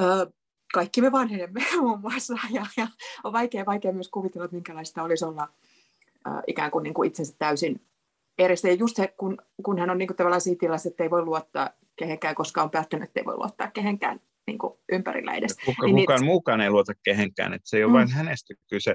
Öö, 0.00 0.26
kaikki 0.74 1.00
me 1.00 1.12
vanhenemme 1.12 1.64
muun 1.80 2.00
muassa, 2.00 2.34
ja, 2.50 2.66
ja 2.76 2.88
on 3.24 3.32
vaikea, 3.32 3.66
vaikea 3.66 3.92
myös 3.92 4.08
kuvitella, 4.08 4.44
että 4.44 4.54
minkälaista 4.54 5.02
olisi 5.02 5.24
olla 5.24 5.48
ikään 6.46 6.70
kuin, 6.70 6.82
niin 6.82 6.94
kuin 6.94 7.06
itsensä 7.06 7.34
täysin 7.38 7.87
eristä. 8.38 8.68
Ja 8.68 8.74
just 8.74 8.96
se, 8.96 9.14
kun, 9.16 9.38
kun 9.64 9.78
hän 9.78 9.90
on 9.90 9.98
niin 9.98 10.06
kuin 10.06 10.16
tavallaan 10.16 10.40
siinä 10.40 10.58
tilassa, 10.60 10.88
että 10.88 11.02
ei 11.02 11.10
voi 11.10 11.24
luottaa 11.24 11.70
kehenkään, 11.96 12.34
koska 12.34 12.62
on 12.62 12.70
päättänyt, 12.70 13.08
että 13.08 13.20
ei 13.20 13.24
voi 13.24 13.36
luottaa 13.36 13.70
kehenkään 13.70 14.20
niin 14.46 14.58
kuin 14.58 14.78
ympärillä 14.92 15.34
edes. 15.34 15.56
Kuka, 15.64 15.86
niin 15.86 15.96
kukaan 15.96 16.20
niitä... 16.20 16.24
muukaan 16.24 16.60
ei 16.60 16.70
luota 16.70 16.92
kehenkään, 17.04 17.54
että 17.54 17.68
se 17.68 17.76
ei 17.76 17.84
ole 17.84 17.90
mm. 17.90 17.94
vain 17.94 18.10
hänestä 18.10 18.54
kyse, 18.70 18.94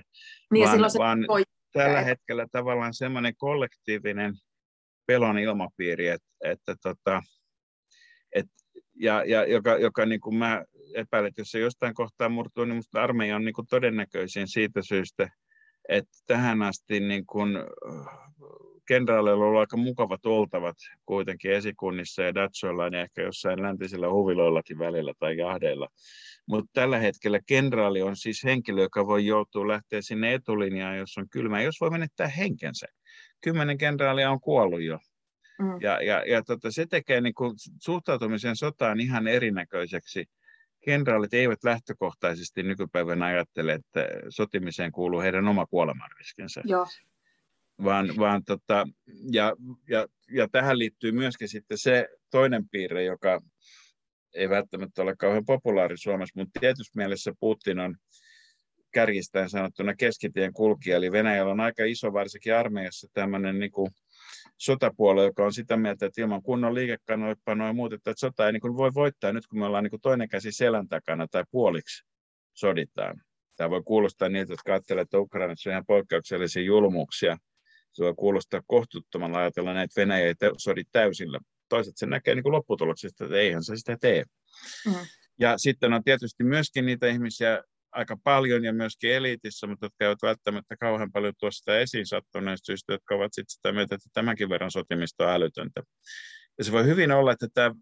niin, 0.52 0.68
vaan, 0.68 0.92
se 0.92 1.00
vaan 1.00 1.26
voi... 1.28 1.44
tällä 1.74 2.02
hetkellä 2.02 2.48
tavallaan 2.52 2.94
semmoinen 2.94 3.36
kollektiivinen 3.38 4.34
pelon 5.06 5.38
ilmapiiri, 5.38 6.08
että, 6.08 6.28
että 6.44 6.76
tota, 6.84 7.22
et, 8.36 8.46
ja, 8.96 9.24
ja 9.26 9.46
joka, 9.46 9.78
joka 9.78 10.06
niin 10.06 10.22
kuin 10.22 10.36
mä 10.36 10.64
epäilen, 10.96 11.28
että 11.28 11.42
jos 11.42 11.52
se 11.52 11.60
jostain 11.60 11.94
kohtaa 11.94 12.30
murtuu, 12.30 12.66
niin 12.66 12.74
minusta 12.74 13.04
armeija 13.04 13.36
on 13.36 13.46
niin 13.46 13.54
kuin 13.54 13.68
todennäköisin 13.68 14.48
siitä 14.48 14.82
syystä, 14.82 15.30
että 15.90 16.18
tähän 16.28 16.62
asti 16.62 17.00
niin 17.00 17.26
kuin, 17.26 17.50
kenraaleilla 18.88 19.44
on 19.44 19.48
ollut 19.48 19.60
aika 19.60 19.78
mukavat 19.78 20.26
oltavat 20.26 20.78
kuitenkin 21.06 21.52
esikunnissa 21.52 22.24
ja 22.24 22.36
Datsoilla 22.36 22.88
ja 22.88 23.02
ehkä 23.02 23.22
jossain 23.22 23.62
läntisillä 23.62 24.10
huviloillakin 24.10 24.80
välillä 24.80 25.14
tai 25.20 25.38
jahdeilla. 25.38 25.88
Mutta 26.48 26.70
tällä 26.74 27.00
hetkellä 27.00 27.40
kenraali 27.48 28.02
on 28.02 28.16
siis 28.16 28.44
henkilö, 28.44 28.82
joka 28.82 29.08
voi 29.08 29.26
joutua 29.26 29.68
lähteä 29.68 30.02
sinne 30.02 30.34
etulinjaan, 30.34 30.98
jos 30.98 31.18
on 31.18 31.30
kylmä, 31.30 31.62
jos 31.62 31.82
voi 31.82 31.90
menettää 31.90 32.28
henkensä. 32.28 32.88
Kymmenen 33.42 33.78
kenraalia 33.78 34.32
on 34.32 34.42
kuollut 34.42 34.82
jo 34.82 35.00
Mm. 35.60 35.78
Ja, 35.82 36.02
ja, 36.04 36.24
ja 36.28 36.44
tota, 36.44 36.72
se 36.72 36.86
tekee 36.86 37.22
niin 37.22 37.34
kuin 37.34 37.54
suhtautumisen 37.82 38.56
sotaan 38.56 39.00
ihan 39.00 39.28
erinäköiseksi. 39.28 40.26
Kenraalit 40.86 41.34
eivät 41.34 41.64
lähtökohtaisesti 41.64 42.64
nykypäivänä 42.64 43.26
ajattele, 43.26 43.74
että 43.74 44.08
sotimiseen 44.30 44.92
kuuluu 44.92 45.22
heidän 45.22 45.48
oma 45.48 45.66
kuolemanriskinsä. 45.66 46.62
Joo. 46.66 46.88
Vaan, 47.84 48.14
vaan 48.18 48.44
tota, 48.44 48.88
ja, 49.32 49.56
ja, 49.90 50.08
ja 50.32 50.48
tähän 50.52 50.80
liittyy 50.80 51.12
myöskin 51.12 51.50
sitten 51.50 51.78
se 51.78 52.08
toinen 52.32 52.70
piirre, 52.70 53.04
joka 53.04 53.42
ei 54.34 54.50
välttämättä 54.50 55.02
ole 55.02 55.16
kauhean 55.16 55.46
populaari 55.46 55.98
Suomessa, 55.98 56.40
mutta 56.40 56.60
tietyssä 56.60 56.94
mielessä 56.96 57.32
Putin 57.40 57.80
on 57.80 57.96
kärjistäen 58.94 59.50
sanottuna 59.50 59.96
keskitien 59.96 60.54
kulkija, 60.54 60.98
eli 60.98 61.12
Venäjällä 61.12 61.52
on 61.52 61.60
aika 61.60 61.84
iso, 61.86 62.14
varsinkin 62.14 62.56
armeijassa, 62.56 63.08
tämmöinen 63.14 63.60
niin 63.60 63.72
kuin 63.72 63.92
sotapuolue, 64.58 65.26
joka 65.26 65.46
on 65.46 65.54
sitä 65.54 65.78
mieltä, 65.78 66.06
että 66.06 66.22
ilman 66.22 66.44
kunnon 66.44 66.76
liikekannallepanoa 66.76 67.68
ja 67.68 67.74
muuta, 67.74 67.96
että 67.96 68.14
sota 68.18 68.46
ei 68.46 68.54
niin 68.54 68.62
kuin 68.62 68.78
voi 68.78 68.92
voittaa 68.94 69.34
nyt, 69.34 69.48
kun 69.48 69.60
me 69.60 69.66
ollaan 69.66 69.84
niin 69.84 69.92
kuin 69.92 70.02
toinen 70.02 70.30
käsi 70.30 70.52
selän 70.52 70.88
takana 70.88 71.28
tai 71.28 71.44
puoliksi 71.52 72.06
soditaan. 72.54 73.22
Tämä 73.56 73.70
voi 73.70 73.82
kuulostaa 73.86 74.30
niiltä, 74.30 74.54
jotka 74.54 74.72
ajattelevat, 74.72 75.06
että 75.06 75.20
Ukrainassa 75.20 75.70
on 75.70 75.72
ihan 75.72 75.86
poikkeuksellisia 75.86 76.64
julmuuksia. 76.64 77.38
Se 77.94 78.04
voi 78.04 78.14
kuulostaa 78.18 78.62
kohtuuttomalla 78.68 79.40
ajatella 79.40 79.74
näitä 79.74 80.02
Venäjä 80.02 80.28
ei 80.28 80.34
sodi 80.58 80.84
täysillä. 80.92 81.40
Toiset 81.70 81.94
se 81.98 82.06
näkee 82.06 82.36
niin 82.36 82.44
kuin 82.44 82.54
lopputuloksesta, 82.54 83.24
että 83.24 83.38
eihän 83.38 83.64
se 83.64 83.76
sitä 83.76 83.98
tee. 84.02 84.24
Mm. 84.86 84.94
Ja 85.40 85.58
sitten 85.58 85.94
on 85.94 86.04
tietysti 86.04 86.44
myöskin 86.44 86.86
niitä 86.86 87.08
ihmisiä, 87.08 87.64
aika 87.92 88.18
paljon 88.24 88.64
ja 88.64 88.74
myöskin 88.74 89.12
eliitissä, 89.12 89.68
mutta 89.68 89.86
jotka 89.86 90.06
eivät 90.06 90.22
välttämättä 90.22 90.76
kauhean 90.78 91.12
paljon 91.12 91.34
tuosta 91.40 91.58
sitä 91.58 91.80
esiin 91.80 92.06
sattuneista 92.06 92.66
syistä, 92.66 92.94
jotka 92.94 93.16
ovat 93.16 93.34
sitten 93.34 93.54
sitä 93.54 93.72
mieltä, 93.72 93.96
että 93.96 94.10
tämänkin 94.14 94.50
verran 94.50 94.72
sotimista 94.72 95.28
on 95.28 95.34
älytöntä. 95.34 95.84
Ja 96.58 96.64
se 96.64 96.72
voi 96.72 96.86
hyvin 96.86 97.12
olla, 97.12 97.32
että 97.32 97.48
tämä 97.54 97.76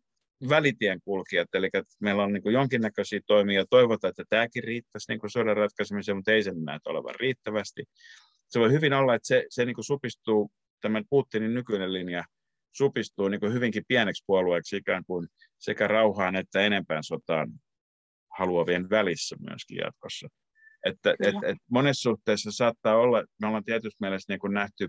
välitien 0.49 1.01
kulkijat, 1.01 1.47
eli 1.53 1.65
että 1.65 1.93
meillä 1.99 2.23
on 2.23 2.33
niin 2.33 2.43
kuin 2.43 2.53
jonkinnäköisiä 2.53 3.19
toimia, 3.27 3.65
toivotaan, 3.69 4.09
että 4.09 4.23
tämäkin 4.29 4.63
riittäisi 4.63 5.11
niin 5.11 5.19
kuin 5.19 5.31
sodan 5.31 5.57
ratkaisemiseen, 5.57 6.15
mutta 6.15 6.31
ei 6.31 6.43
sen 6.43 6.63
näytä 6.63 6.89
olevan 6.89 7.15
riittävästi. 7.19 7.83
Se 8.51 8.59
voi 8.59 8.71
hyvin 8.71 8.93
olla, 8.93 9.15
että 9.15 9.27
se, 9.27 9.45
se 9.49 9.65
niin 9.65 9.75
kuin 9.75 9.85
supistuu, 9.85 10.51
tämän 10.81 11.03
Putinin 11.09 11.53
nykyinen 11.53 11.93
linja 11.93 12.23
supistuu 12.71 13.27
niin 13.27 13.39
kuin 13.39 13.53
hyvinkin 13.53 13.83
pieneksi 13.87 14.23
puolueeksi 14.27 14.77
ikään 14.77 15.05
kuin 15.05 15.27
sekä 15.59 15.87
rauhaan 15.87 16.35
että 16.35 16.61
enempään 16.61 17.03
sotaan 17.03 17.51
haluavien 18.37 18.89
välissä 18.89 19.35
myöskin 19.49 19.77
jatkossa. 19.77 20.27
Että 20.85 21.11
et, 21.11 21.35
et 21.45 21.57
monessa 21.71 22.09
suhteessa 22.09 22.51
saattaa 22.51 22.95
olla, 22.95 23.23
me 23.41 23.47
ollaan 23.47 23.63
tietysti 23.63 23.97
mielessä 23.99 24.33
niin 24.33 24.39
kuin 24.39 24.53
nähty 24.53 24.87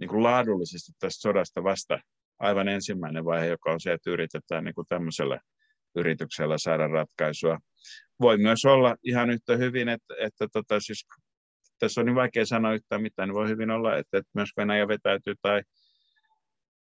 niin 0.00 0.08
kuin 0.08 0.22
laadullisesti 0.22 0.92
tästä 0.98 1.20
sodasta 1.20 1.64
vasta 1.64 1.98
aivan 2.38 2.68
ensimmäinen 2.68 3.24
vaihe, 3.24 3.46
joka 3.46 3.72
on 3.72 3.80
se, 3.80 3.92
että 3.92 4.10
yritetään 4.10 4.64
niin 4.64 4.74
kuin 4.74 4.86
tämmöisellä 4.88 5.40
yrityksellä 5.96 6.58
saada 6.58 6.88
ratkaisua. 6.88 7.58
Voi 8.20 8.38
myös 8.38 8.64
olla 8.64 8.96
ihan 9.02 9.30
yhtä 9.30 9.56
hyvin, 9.56 9.88
että, 9.88 10.14
että 10.20 10.48
tota, 10.52 10.80
siis, 10.80 11.06
tässä 11.78 12.00
on 12.00 12.06
niin 12.06 12.14
vaikea 12.14 12.46
sanoa 12.46 12.74
yhtään 12.74 13.02
mitään, 13.02 13.28
niin 13.28 13.34
voi 13.34 13.48
hyvin 13.48 13.70
olla, 13.70 13.96
että, 13.96 14.18
että 14.18 14.30
myös 14.34 14.50
Venäjä 14.56 14.88
vetäytyy 14.88 15.34
tai 15.42 15.62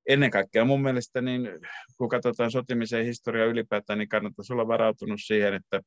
ennen 0.10 0.32
kaikkea 0.32 0.66
mun 0.66 0.82
mielestä, 0.82 1.22
niin 1.22 1.50
kun 1.98 2.10
katsotaan 2.10 2.52
sotimisen 2.52 3.06
historiaa 3.06 3.46
ylipäätään, 3.48 4.00
niin 4.00 4.10
kannattaisi 4.10 4.54
olla 4.54 4.68
varautunut 4.68 5.20
siihen, 5.26 5.54
että, 5.54 5.82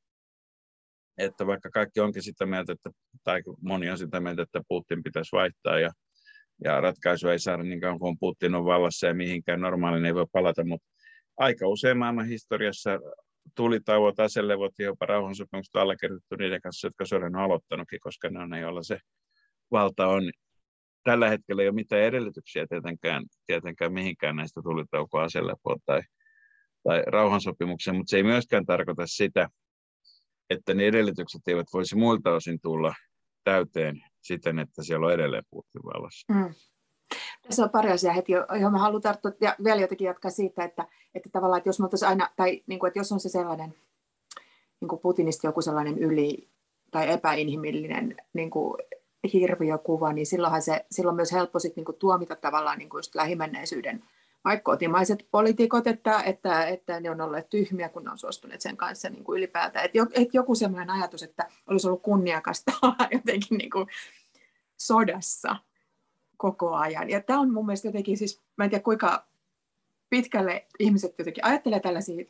että 1.18 1.46
vaikka 1.46 1.70
kaikki 1.70 2.00
onkin 2.00 2.22
sitä 2.22 2.46
mieltä, 2.46 2.72
että, 2.72 2.90
tai 3.24 3.42
moni 3.60 3.90
on 3.90 3.98
sitä 3.98 4.20
mieltä, 4.20 4.42
että 4.42 4.60
Putin 4.68 5.02
pitäisi 5.02 5.32
vaihtaa 5.32 5.78
ja, 5.78 5.90
ja 6.64 6.80
ratkaisu 6.80 7.28
ei 7.28 7.38
saada 7.38 7.62
niin 7.62 7.80
kauan 7.80 7.98
kuin 7.98 8.18
Putin 8.20 8.54
on 8.54 8.64
vallassa 8.64 9.06
ja 9.06 9.14
mihinkään 9.14 9.60
normaalin 9.60 10.04
ei 10.04 10.14
voi 10.14 10.26
palata, 10.32 10.64
mutta 10.64 10.88
aika 11.36 11.68
usein 11.68 11.98
maailman 11.98 12.26
historiassa 12.26 12.90
tulitauot, 13.54 14.20
aselevot 14.20 14.72
ja 14.78 14.84
jopa 14.84 15.06
rauhansopimukset 15.06 15.76
allekirjoitettu 15.76 16.36
niiden 16.36 16.60
kanssa, 16.60 16.86
jotka 16.86 17.06
sodan 17.06 17.36
on 17.36 17.42
aloittanutkin, 17.42 18.00
koska 18.00 18.30
ne 18.30 18.40
on 18.40 18.60
joilla 18.60 18.82
se 18.82 18.98
valta 19.70 20.06
on 20.06 20.22
tällä 21.02 21.28
hetkellä 21.28 21.62
ei 21.62 21.68
ole 21.68 21.74
mitään 21.74 22.02
edellytyksiä 22.02 22.66
tietenkään, 22.66 23.24
tietenkään 23.46 23.92
mihinkään 23.92 24.36
näistä 24.36 24.60
tulitaukoa 24.62 25.22
aselepoon 25.22 25.78
tai, 25.86 26.02
tai 26.82 27.02
rauhansopimukseen, 27.06 27.96
mutta 27.96 28.10
se 28.10 28.16
ei 28.16 28.22
myöskään 28.22 28.66
tarkoita 28.66 29.06
sitä, 29.06 29.48
että 30.50 30.74
ne 30.74 30.86
edellytykset 30.86 31.42
eivät 31.46 31.66
voisi 31.72 31.96
muilta 31.96 32.30
osin 32.30 32.60
tulla 32.60 32.94
täyteen 33.44 34.00
siten, 34.20 34.58
että 34.58 34.82
siellä 34.82 35.06
on 35.06 35.12
edelleen 35.12 35.44
Putin. 35.50 35.82
Mm. 36.28 36.54
Tässä 37.42 37.64
on 37.64 37.70
pari 37.70 37.90
asiaa 37.90 38.14
heti, 38.14 38.32
johon 38.32 38.72
mä 38.72 38.78
haluan 38.78 39.02
tarttua. 39.02 39.32
Ja 39.40 39.56
vielä 39.64 39.80
jotenkin 39.80 40.06
jatkaa 40.06 40.30
siitä, 40.30 40.64
että, 40.64 40.86
että 41.14 41.28
tavallaan, 41.32 41.58
että 41.58 41.68
jos 41.68 41.80
me 41.80 41.88
aina, 42.06 42.30
tai 42.36 42.62
niin 42.66 42.78
kuin, 42.80 42.88
että 42.88 43.00
jos 43.00 43.12
on 43.12 43.20
se 43.20 43.28
sellainen 43.28 43.74
niin 44.80 44.88
kuin 44.88 45.00
Putinista 45.00 45.46
joku 45.46 45.62
sellainen 45.62 45.98
yli 45.98 46.48
tai 46.90 47.10
epäinhimillinen 47.12 48.16
niin 48.32 48.50
kuin 48.50 48.74
hirviökuva, 49.32 50.12
niin 50.12 50.26
silloinhan 50.26 50.62
se, 50.62 50.86
silloin 50.90 51.16
myös 51.16 51.32
helppo 51.32 51.58
sit 51.58 51.76
niinku 51.76 51.92
tuomita 51.92 52.36
tavallaan 52.36 52.78
niinku 52.78 52.98
just 52.98 53.14
lähimenneisyyden. 53.14 54.04
Vaikka 54.44 54.72
kotimaiset 54.72 55.26
poliitikot, 55.30 55.86
että, 55.86 56.22
että, 56.22 56.66
että 56.66 57.00
ne 57.00 57.10
on 57.10 57.20
olleet 57.20 57.50
tyhmiä, 57.50 57.88
kun 57.88 58.04
ne 58.04 58.10
on 58.10 58.18
suostuneet 58.18 58.60
sen 58.60 58.76
kanssa 58.76 59.10
niin 59.10 59.24
kuin 59.24 59.38
ylipäätään. 59.38 59.84
Että 59.84 59.98
et 60.14 60.34
joku 60.34 60.54
sellainen 60.54 60.90
ajatus, 60.90 61.22
että 61.22 61.48
olisi 61.66 61.86
ollut 61.86 62.02
kunniakasta 62.02 62.72
olla 62.82 63.08
jotenkin 63.16 63.58
niin 63.58 63.70
kuin 63.70 63.86
sodassa 64.76 65.56
koko 66.42 66.74
ajan. 66.74 67.10
Ja 67.10 67.20
tämä 67.20 67.40
on 67.40 67.52
mun 67.52 67.66
mielestä 67.66 67.88
jotenkin 67.88 68.16
siis, 68.16 68.42
mä 68.56 68.64
en 68.64 68.70
tiedä 68.70 68.82
kuinka 68.82 69.26
pitkälle 70.10 70.66
ihmiset 70.78 71.14
jotenkin 71.18 71.44
ajattelee 71.44 71.80
tällaisia 71.80 72.24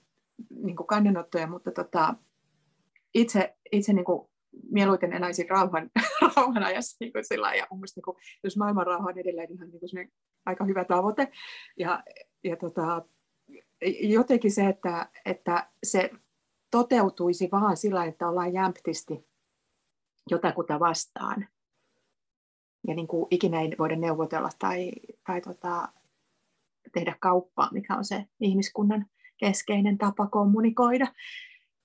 niin 0.51 0.77
kuin 0.77 0.87
kannanottoja, 0.87 1.47
mutta 1.47 1.71
tota, 1.71 2.15
itse, 3.15 3.57
itse 3.73 3.93
niin 3.93 4.05
kuin 4.05 4.29
mieluiten 4.71 5.13
eläisin 5.13 5.51
rauhan, 5.51 5.91
rauhan 6.37 6.63
ajassa 6.63 6.97
niin 7.01 7.13
kuin 7.13 7.25
sillä 7.25 7.55
ja 7.55 7.67
mun 7.71 7.79
mielestä, 7.79 7.99
niin 7.99 8.05
kuin, 8.05 8.17
jos 8.45 8.57
maailman 8.57 8.87
rauha 8.87 9.09
on 9.09 9.19
edelleen 9.19 9.53
ihan 9.53 9.69
niin 9.71 9.81
kuin 9.81 10.13
aika 10.47 10.65
hyvä 10.65 10.85
tavoite. 10.85 11.33
Ja, 11.79 12.03
ja 12.45 12.57
tota, 12.57 13.05
jotenkin 14.01 14.53
se, 14.53 14.67
että, 14.67 15.09
että 15.25 15.71
se 15.85 16.11
toteutuisi 16.71 17.49
vaan 17.53 17.77
sillä, 17.77 18.05
että 18.05 18.29
ollaan 18.29 18.53
jämptisti 18.53 19.27
jotakuta 20.31 20.81
vastaan. 20.81 21.47
Ja 22.89 22.95
niin 22.95 23.07
kuin 23.07 23.27
ikinä 23.31 23.61
ei 23.61 23.71
voida 23.79 23.97
neuvotella 23.97 24.51
tai, 24.59 24.93
tai 25.27 25.41
tota, 25.41 25.89
tehdä 26.93 27.17
kauppaa, 27.21 27.69
mikä 27.73 27.97
on 27.97 28.05
se 28.05 28.27
ihmiskunnan 28.41 29.07
keskeinen 29.37 29.99
tapa 29.99 30.27
kommunikoida, 30.27 31.07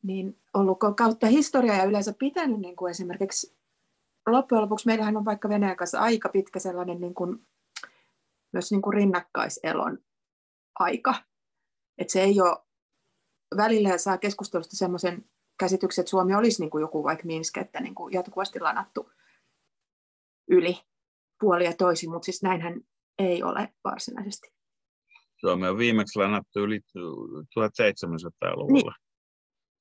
niin 0.04 0.42
ollut 0.54 0.78
kautta 0.98 1.28
historiaa 1.28 1.78
ja 1.78 1.84
yleensä 1.84 2.14
pitänyt 2.20 2.60
niin 2.60 2.76
kuin 2.76 2.92
esimerkiksi 2.92 3.58
loppujen 4.28 4.62
lopuksi 4.62 4.86
meillähän 4.86 5.18
on 5.18 5.26
vaikka 5.26 5.50
Venäjän 5.50 5.78
kanssa 5.78 6.00
aika 6.00 6.30
pitkä 6.30 6.60
sellainen 6.60 7.02
niin 7.02 7.14
kuin, 7.14 7.48
myös 8.52 8.72
niin 8.72 8.82
kuin 8.82 8.94
rinnakkaiselon 8.94 9.98
aika. 10.80 11.16
Että 11.98 12.14
se 12.14 12.22
ei 12.22 12.42
ole, 12.42 12.58
välillä 13.58 13.98
saa 13.98 14.18
keskustelusta 14.18 14.76
semmoisen 14.76 15.26
käsityksen, 15.60 16.02
että 16.02 16.10
Suomi 16.10 16.36
olisi 16.36 16.62
niin 16.62 16.70
kuin 16.70 16.82
joku 16.82 17.04
vaikka 17.04 17.26
Minsk, 17.26 17.58
että 17.58 17.82
niin 17.82 17.96
kuin 17.96 18.14
jatkuvasti 18.14 18.60
lanattu 18.60 19.12
yli 20.50 20.78
puoli 21.40 21.66
ja 21.66 21.74
toisin, 21.78 22.12
mutta 22.12 22.26
siis 22.26 22.44
näinhän 22.44 22.82
ei 23.20 23.44
ole 23.44 23.70
varsinaisesti. 23.84 24.48
Suomi 25.40 25.68
on 25.68 25.78
viimeksi 25.78 26.20
lanattu 26.20 26.60
yli 26.60 26.80
1700-luvulla. 27.60 28.92
Niin. 28.92 29.08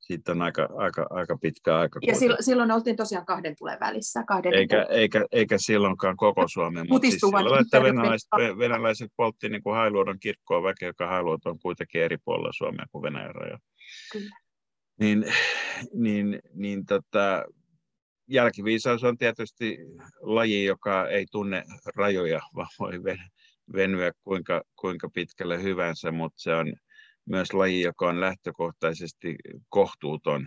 Siitä 0.00 0.32
on 0.32 0.42
aika, 0.42 0.68
aika, 0.76 1.06
aika 1.10 1.38
pitkä 1.38 1.78
aika. 1.78 2.00
Ja 2.06 2.14
silloin, 2.14 2.42
silloin 2.42 2.70
oltiin 2.70 2.96
tosiaan 2.96 3.26
kahden 3.26 3.54
tulen 3.58 3.80
välissä. 3.80 4.24
Kahden 4.26 4.54
eikä, 4.54 4.82
eikä, 4.82 5.26
eikä 5.32 5.58
silloinkaan 5.58 6.16
koko 6.16 6.44
Suomi, 6.48 6.84
mutta 6.88 7.08
siis 7.08 7.20
silloin, 7.20 7.62
että 7.62 7.82
venäläiset, 7.82 8.28
venäläiset 8.58 9.12
poltti 9.16 9.48
niin 9.48 9.62
kuin 9.62 9.76
Hailuodon 9.76 10.18
kirkkoa 10.20 10.62
väkeä, 10.62 10.88
joka 10.88 11.06
Hailuodon 11.06 11.52
on 11.52 11.58
kuitenkin 11.58 12.02
eri 12.02 12.16
puolilla 12.24 12.52
Suomea 12.52 12.86
kuin 12.92 13.02
Venäjän 13.02 13.34
raja. 13.34 13.58
Kyllä. 14.12 14.36
Niin, 15.00 15.24
niin, 15.94 16.40
niin 16.54 16.86
tota, 16.86 17.44
jälkiviisaus 18.28 19.04
on 19.04 19.18
tietysti 19.18 19.78
laji, 20.20 20.64
joka 20.64 21.08
ei 21.08 21.26
tunne 21.32 21.64
rajoja, 21.96 22.40
vaan 22.54 22.68
voi 22.78 22.92
venyä 23.72 24.12
kuinka, 24.24 24.62
kuinka 24.76 25.08
pitkälle 25.14 25.62
hyvänsä, 25.62 26.12
mutta 26.12 26.42
se 26.42 26.54
on 26.54 26.72
myös 27.24 27.52
laji, 27.52 27.80
joka 27.80 28.08
on 28.08 28.20
lähtökohtaisesti 28.20 29.36
kohtuuton 29.68 30.46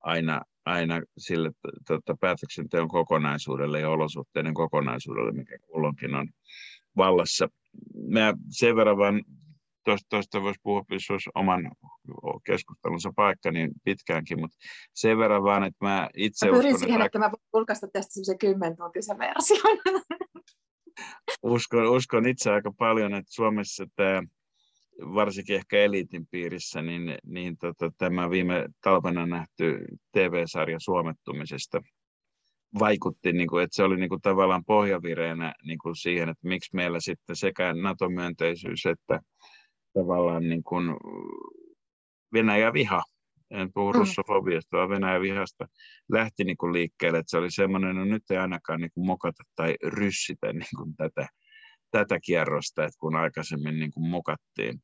aina, 0.00 0.42
aina 0.64 1.02
sille 1.18 1.50
tota, 1.86 2.16
päätöksenteon 2.20 2.88
kokonaisuudelle 2.88 3.80
ja 3.80 3.90
olosuhteiden 3.90 4.54
kokonaisuudelle, 4.54 5.32
mikä 5.32 5.58
kulloinkin 5.66 6.14
on 6.14 6.28
vallassa. 6.96 7.48
Mä 8.08 8.34
sen 8.50 8.76
verran 8.76 8.98
vaan 8.98 9.22
tuosta 10.10 10.42
voisi 10.42 10.60
puhua, 10.62 10.84
jos 10.90 11.10
olisi 11.10 11.30
oman 11.34 11.70
keskustelunsa 12.44 13.12
paikka 13.16 13.50
niin 13.50 13.70
pitkäänkin, 13.84 14.40
mutta 14.40 14.56
sen 14.94 15.18
verran 15.18 15.42
vaan, 15.42 15.64
että 15.64 15.84
mä 15.84 16.08
itse 16.16 16.50
mä 16.50 16.58
uskon... 16.58 16.78
siihen, 16.78 16.94
että, 16.94 17.06
että 17.06 17.18
mä 17.18 17.30
voin 17.30 17.42
julkaista 17.54 17.86
tästä 17.92 18.12
semmoisen 18.12 18.38
kymmentuntisen 18.38 19.18
version. 19.18 19.78
uskon, 21.42 21.90
uskon 21.90 22.26
itse 22.26 22.50
aika 22.50 22.72
paljon, 22.78 23.14
että 23.14 23.32
Suomessa 23.34 23.84
tämä 23.96 24.22
varsinkin 25.00 25.56
ehkä 25.56 25.78
eliitin 25.78 26.26
piirissä, 26.30 26.82
niin, 26.82 27.18
niin 27.26 27.56
tota, 27.58 27.90
tämä 27.98 28.30
viime 28.30 28.68
talvena 28.80 29.26
nähty 29.26 29.84
TV-sarja 30.12 30.80
suomettumisesta 30.80 31.82
vaikutti, 32.78 33.32
niin 33.32 33.48
kuin, 33.48 33.64
että 33.64 33.76
se 33.76 33.82
oli 33.82 33.96
niin 33.96 34.08
kuin, 34.08 34.20
tavallaan 34.20 34.64
pohjavireenä 34.64 35.54
niin 35.64 35.78
kuin 35.78 35.96
siihen, 35.96 36.28
että 36.28 36.48
miksi 36.48 36.70
meillä 36.72 37.00
sitten 37.00 37.36
sekä 37.36 37.74
NATO-myönteisyys 37.74 38.86
että 38.86 39.20
tavallaan 39.94 40.48
niin 40.48 40.64
kuin 40.64 40.96
Venäjä-viha, 42.32 43.02
en 43.50 43.72
puhu 43.74 43.92
mm. 43.92 43.98
russofobiasta, 43.98 44.76
vaan 44.76 44.88
Venäjä-vihasta, 44.88 45.66
lähti 46.12 46.44
niin 46.44 46.56
kuin 46.56 46.72
liikkeelle, 46.72 47.18
että 47.18 47.30
se 47.30 47.38
oli 47.38 47.50
semmoinen, 47.50 47.96
no 47.96 48.04
nyt 48.04 48.30
ei 48.30 48.36
ainakaan 48.36 48.80
niin 48.80 48.90
kuin 48.94 49.06
mokata 49.06 49.42
tai 49.56 49.74
ryssitä 49.82 50.52
niin 50.52 50.76
kuin 50.76 50.96
tätä, 50.96 51.28
tätä 51.90 52.20
kierrosta, 52.20 52.84
että 52.84 52.98
kun 52.98 53.16
aikaisemmin 53.16 53.78
niin 53.78 53.92
kuin 53.92 54.08
mokattiin. 54.08 54.80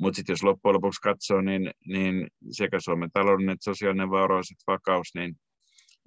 Mutta 0.00 0.16
sitten 0.16 0.32
jos 0.32 0.42
loppujen 0.42 0.74
lopuksi 0.74 1.00
katsoo, 1.00 1.40
niin, 1.40 1.70
niin 1.86 2.28
sekä 2.50 2.80
Suomen 2.80 3.10
taloudellinen 3.12 3.52
että 3.52 3.64
sosiaalinen 3.64 4.10
vauraus 4.10 4.50
että 4.50 4.72
vakaus, 4.72 5.08
niin, 5.14 5.36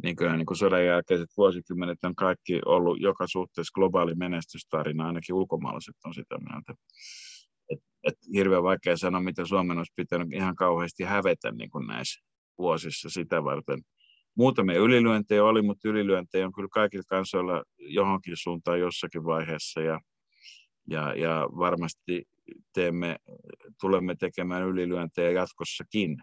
niin 0.03 0.15
kyllä 0.15 0.37
niin 0.37 0.45
kuin 0.45 0.57
sodan 0.57 0.85
jälkeiset 0.85 1.29
vuosikymmenet 1.37 1.97
on 2.03 2.15
kaikki 2.15 2.59
ollut 2.65 3.01
joka 3.01 3.27
suhteessa 3.27 3.73
globaali 3.75 4.15
menestystarina, 4.15 5.07
ainakin 5.07 5.35
ulkomaalaiset 5.35 5.95
on 6.05 6.13
sitä 6.13 6.37
mieltä 6.49 6.73
et, 8.03 8.13
et 8.13 8.17
hirveän 8.33 8.63
vaikea 8.63 8.97
sanoa, 8.97 9.21
mitä 9.21 9.45
Suomen 9.45 9.77
olisi 9.77 9.93
pitänyt 9.95 10.33
ihan 10.33 10.55
kauheasti 10.55 11.03
hävetä 11.03 11.51
niin 11.51 11.69
kuin 11.69 11.87
näissä 11.87 12.25
vuosissa 12.57 13.09
sitä 13.09 13.43
varten. 13.43 13.81
Muutamia 14.37 14.79
ylilyöntejä 14.79 15.43
oli, 15.43 15.61
mutta 15.61 15.89
ylilyöntejä 15.89 16.45
on 16.45 16.53
kyllä 16.53 16.67
kaikilla 16.71 17.03
kansoilla 17.07 17.63
johonkin 17.77 18.33
suuntaan 18.37 18.79
jossakin 18.79 19.25
vaiheessa 19.25 19.81
ja, 19.81 19.99
ja, 20.89 21.13
ja 21.13 21.49
varmasti 21.57 22.23
teemme, 22.73 23.15
tulemme 23.81 24.15
tekemään 24.15 24.63
ylilyöntejä 24.63 25.31
jatkossakin 25.31 26.17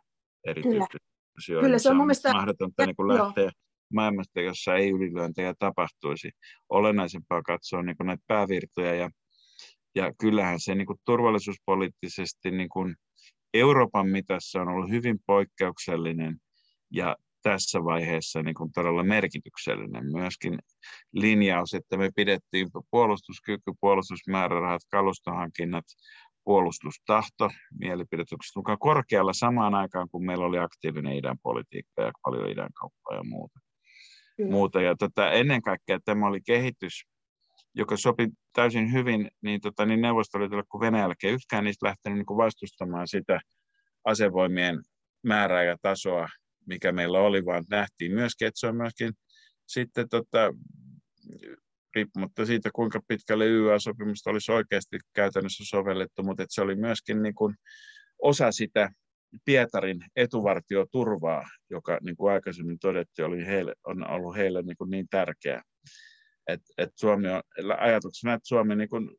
erityisesti. 0.46 0.98
Kyllä. 1.46 1.60
Kyllä 1.60 1.78
se 1.78 1.90
on 1.90 1.96
mun 1.96 2.06
mielestä... 2.06 2.32
mahdotonta 2.32 2.86
niin 2.86 2.96
kuin 2.96 3.08
lähteä 3.08 3.50
maailmasta, 3.92 4.40
jossa 4.40 4.74
ei 4.74 4.90
ylilyöntejä 4.90 5.54
tapahtuisi. 5.58 6.30
Olennaisempaa 6.68 7.42
katsoa 7.42 7.82
niin 7.82 7.96
kuin 7.96 8.06
näitä 8.06 8.24
päävirtoja 8.26 8.94
ja 8.94 9.10
ja 9.96 10.12
kyllähän 10.20 10.60
se 10.60 10.74
niin 10.74 10.86
kuin 10.86 10.98
turvallisuuspoliittisesti 11.04 12.50
niin 12.50 12.68
kuin 12.68 12.96
Euroopan 13.54 14.08
mitassa 14.08 14.60
on 14.60 14.68
ollut 14.68 14.90
hyvin 14.90 15.18
poikkeuksellinen 15.26 16.36
ja 16.92 17.16
tässä 17.42 17.84
vaiheessa 17.84 18.42
niin 18.42 18.54
kuin 18.54 18.72
todella 18.72 19.04
merkityksellinen. 19.04 20.04
Myöskin 20.12 20.58
linjaus, 21.12 21.74
että 21.74 21.96
me 21.96 22.10
pidettiin 22.16 22.68
puolustuskyky, 22.90 23.72
puolustusmäärärahat, 23.80 24.82
kalustohankinnat, 24.90 25.84
puolustustahto 26.44 27.50
mielipidetukset 27.80 28.56
mukaan 28.56 28.78
korkealla 28.78 29.32
samaan 29.32 29.74
aikaan, 29.74 30.08
kun 30.08 30.26
meillä 30.26 30.46
oli 30.46 30.58
aktiivinen 30.58 31.16
idän 31.16 31.38
politiikka 31.42 32.02
ja 32.02 32.12
paljon 32.22 32.50
idän 32.50 32.68
kauppaa 32.80 33.16
ja 33.16 33.24
muuta. 33.24 33.60
muuta. 34.50 34.80
Ja 34.80 34.96
tota, 34.96 35.30
ennen 35.30 35.62
kaikkea 35.62 35.98
tämä 36.04 36.26
oli 36.26 36.40
kehitys, 36.46 37.04
joka 37.74 37.96
sopi 37.96 38.28
täysin 38.56 38.92
hyvin 38.92 39.30
niin, 39.42 39.60
tota, 39.60 39.86
niin 39.86 40.00
Neuvostoliitolle 40.00 40.64
kuin 40.68 40.80
Venäjällekin. 40.80 41.30
Yksikään 41.30 41.64
niistä 41.64 41.86
lähtenyt 41.86 42.16
niin 42.18 42.36
vastustamaan 42.36 43.08
sitä 43.08 43.40
asevoimien 44.04 44.78
määrää 45.22 45.64
ja 45.64 45.76
tasoa, 45.82 46.28
mikä 46.66 46.92
meillä 46.92 47.20
oli, 47.20 47.44
vaan 47.44 47.64
nähtiin 47.70 48.12
myöskin, 48.12 48.48
että 48.48 48.60
se 48.60 48.66
on 48.66 48.76
myöskin 48.76 49.12
sitten 49.66 50.08
tota, 50.08 50.54
riippumatta 51.94 52.46
siitä, 52.46 52.70
kuinka 52.74 53.00
pitkälle 53.08 53.46
YA-sopimusta 53.46 54.30
olisi 54.30 54.52
oikeasti 54.52 54.98
käytännössä 55.14 55.64
sovellettu, 55.66 56.22
mutta 56.22 56.42
että 56.42 56.54
se 56.54 56.62
oli 56.62 56.76
myöskin 56.76 57.22
niin 57.22 57.34
kuin 57.34 57.54
osa 58.22 58.52
sitä 58.52 58.90
Pietarin 59.44 59.98
etuvartioturvaa, 60.16 61.44
joka 61.70 61.98
niin 62.02 62.16
kuin 62.16 62.32
aikaisemmin 62.32 62.78
todettiin, 62.78 63.26
oli 63.26 63.46
heille, 63.46 63.74
on 63.86 64.10
ollut 64.10 64.36
heille 64.36 64.62
niin, 64.62 64.76
kuin 64.76 64.90
niin 64.90 65.06
tärkeä 65.10 65.62
että 66.48 66.72
et 66.78 66.90
Suomi 66.96 67.28
on 67.28 67.42
ajatuksena, 67.78 68.34
että 68.34 68.48
Suomi 68.48 68.76
niin 68.76 68.88
kuin 68.88 69.10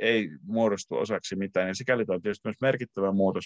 ei 0.00 0.28
muodostu 0.42 0.94
osaksi 0.94 1.36
mitään, 1.36 1.68
ja 1.68 1.74
sikäli 1.74 2.04
on 2.08 2.22
tietysti 2.22 2.48
myös 2.48 2.56
merkittävä 2.60 3.12
muutos. 3.12 3.44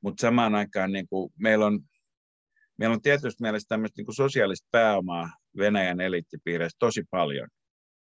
Mutta 0.00 0.20
samaan 0.20 0.54
aikaan 0.54 0.92
niin 0.92 1.06
kuin 1.08 1.32
meillä, 1.38 1.66
on, 1.66 1.80
meillä 2.78 2.94
on 2.94 3.02
tietysti 3.02 3.42
mielessä 3.42 3.68
tämmöistä 3.68 4.02
niin 4.02 4.14
sosiaalista 4.14 4.68
pääomaa 4.70 5.30
Venäjän 5.56 6.00
eliittipiireissä 6.00 6.76
tosi 6.78 7.02
paljon 7.10 7.48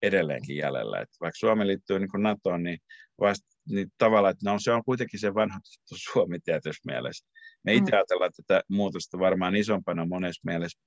edelleenkin 0.01 0.57
jäljellä. 0.57 0.99
Et 0.99 1.09
vaikka 1.21 1.37
Suomi 1.37 1.67
liittyy 1.67 1.99
niin 1.99 2.09
NATOon, 2.17 2.63
niin, 2.63 2.77
vasta, 3.19 3.47
niin 3.69 3.91
tavallaan, 3.97 4.31
että 4.31 4.51
no, 4.51 4.59
se 4.59 4.71
on 4.71 4.83
kuitenkin 4.85 5.19
se 5.19 5.33
vanha 5.33 5.59
Suomi 5.85 6.39
tietysti 6.39 6.81
mielessä. 6.85 7.27
Me 7.63 7.73
itse 7.73 7.91
mm. 7.91 7.95
ajatellaan 7.95 8.31
tätä 8.35 8.61
muutosta 8.69 9.19
varmaan 9.19 9.55
isompana 9.55 10.05
monessa 10.05 10.41
mielessä 10.45 10.79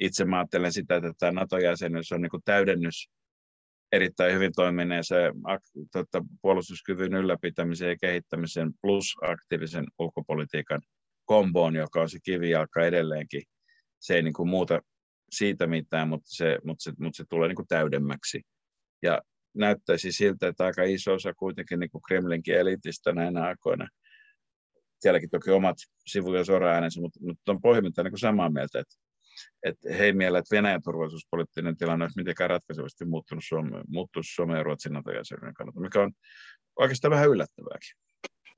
itse 0.00 0.24
mä 0.24 0.38
ajattelen 0.38 0.72
sitä, 0.72 0.96
että 0.96 1.12
tämä 1.18 1.32
NATO-jäsenyys 1.32 2.12
on 2.12 2.22
niin 2.22 2.30
kuin 2.30 2.42
täydennys 2.44 3.10
erittäin 3.92 4.34
hyvin 4.34 4.52
toimineeseen 4.56 5.34
tota, 5.92 6.24
puolustuskyvyn 6.42 7.14
ylläpitämisen 7.14 7.88
ja 7.88 7.96
kehittämisen 8.00 8.72
plus 8.82 9.14
aktiivisen 9.22 9.84
ulkopolitiikan 9.98 10.80
komboon, 11.24 11.74
joka 11.74 12.00
on 12.00 12.10
se 12.10 12.18
kivijalka 12.22 12.84
edelleenkin. 12.84 13.42
Se 14.00 14.14
ei 14.14 14.22
niin 14.22 14.32
kuin 14.32 14.48
muuta 14.48 14.80
siitä 15.30 15.66
mitään, 15.66 16.08
mutta 16.08 16.30
se, 16.30 16.58
mutta 16.64 16.82
se, 16.82 16.92
mutta 16.98 17.16
se 17.16 17.24
tulee 17.30 17.48
niin 17.48 17.56
kuin 17.56 17.68
täydemmäksi. 17.68 18.42
Ja 19.02 19.20
näyttäisi 19.54 20.12
siltä, 20.12 20.48
että 20.48 20.64
aika 20.64 20.82
iso 20.82 21.12
osa 21.12 21.34
kuitenkin 21.34 21.80
niin 21.80 21.90
kuin 21.90 22.02
Kremlinkin 22.08 22.54
elitistä 22.54 23.12
näinä 23.12 23.42
aikoina. 23.42 23.88
Sielläkin 25.00 25.30
toki 25.30 25.50
omat 25.50 25.76
sivu- 26.06 26.34
ja 26.34 26.44
mutta, 27.00 27.20
mutta 27.22 27.52
on 27.52 27.60
pohjimmiltaan 27.60 28.04
niin 28.04 28.18
samaa 28.18 28.50
mieltä, 28.50 28.80
että 28.80 28.94
että 29.62 29.94
he 29.94 30.04
ei 30.04 30.12
miellä, 30.12 30.38
että 30.38 30.56
Venäjän 30.56 30.82
turvallisuuspoliittinen 30.82 31.76
tilanne 31.76 32.04
olisi 32.04 32.20
mitenkään 32.20 32.50
ratkaisevasti 32.50 33.04
muuttunut 33.04 33.44
Suomeen, 33.46 33.84
muuttunut 33.88 34.26
Suomen 34.28 34.56
ja 34.56 34.62
Ruotsin 34.62 34.92
NATO-jäsenyyden 34.92 35.54
kannalta, 35.54 35.80
mikä 35.80 36.02
on 36.02 36.12
oikeastaan 36.78 37.10
vähän 37.10 37.28
yllättävääkin. 37.28 37.96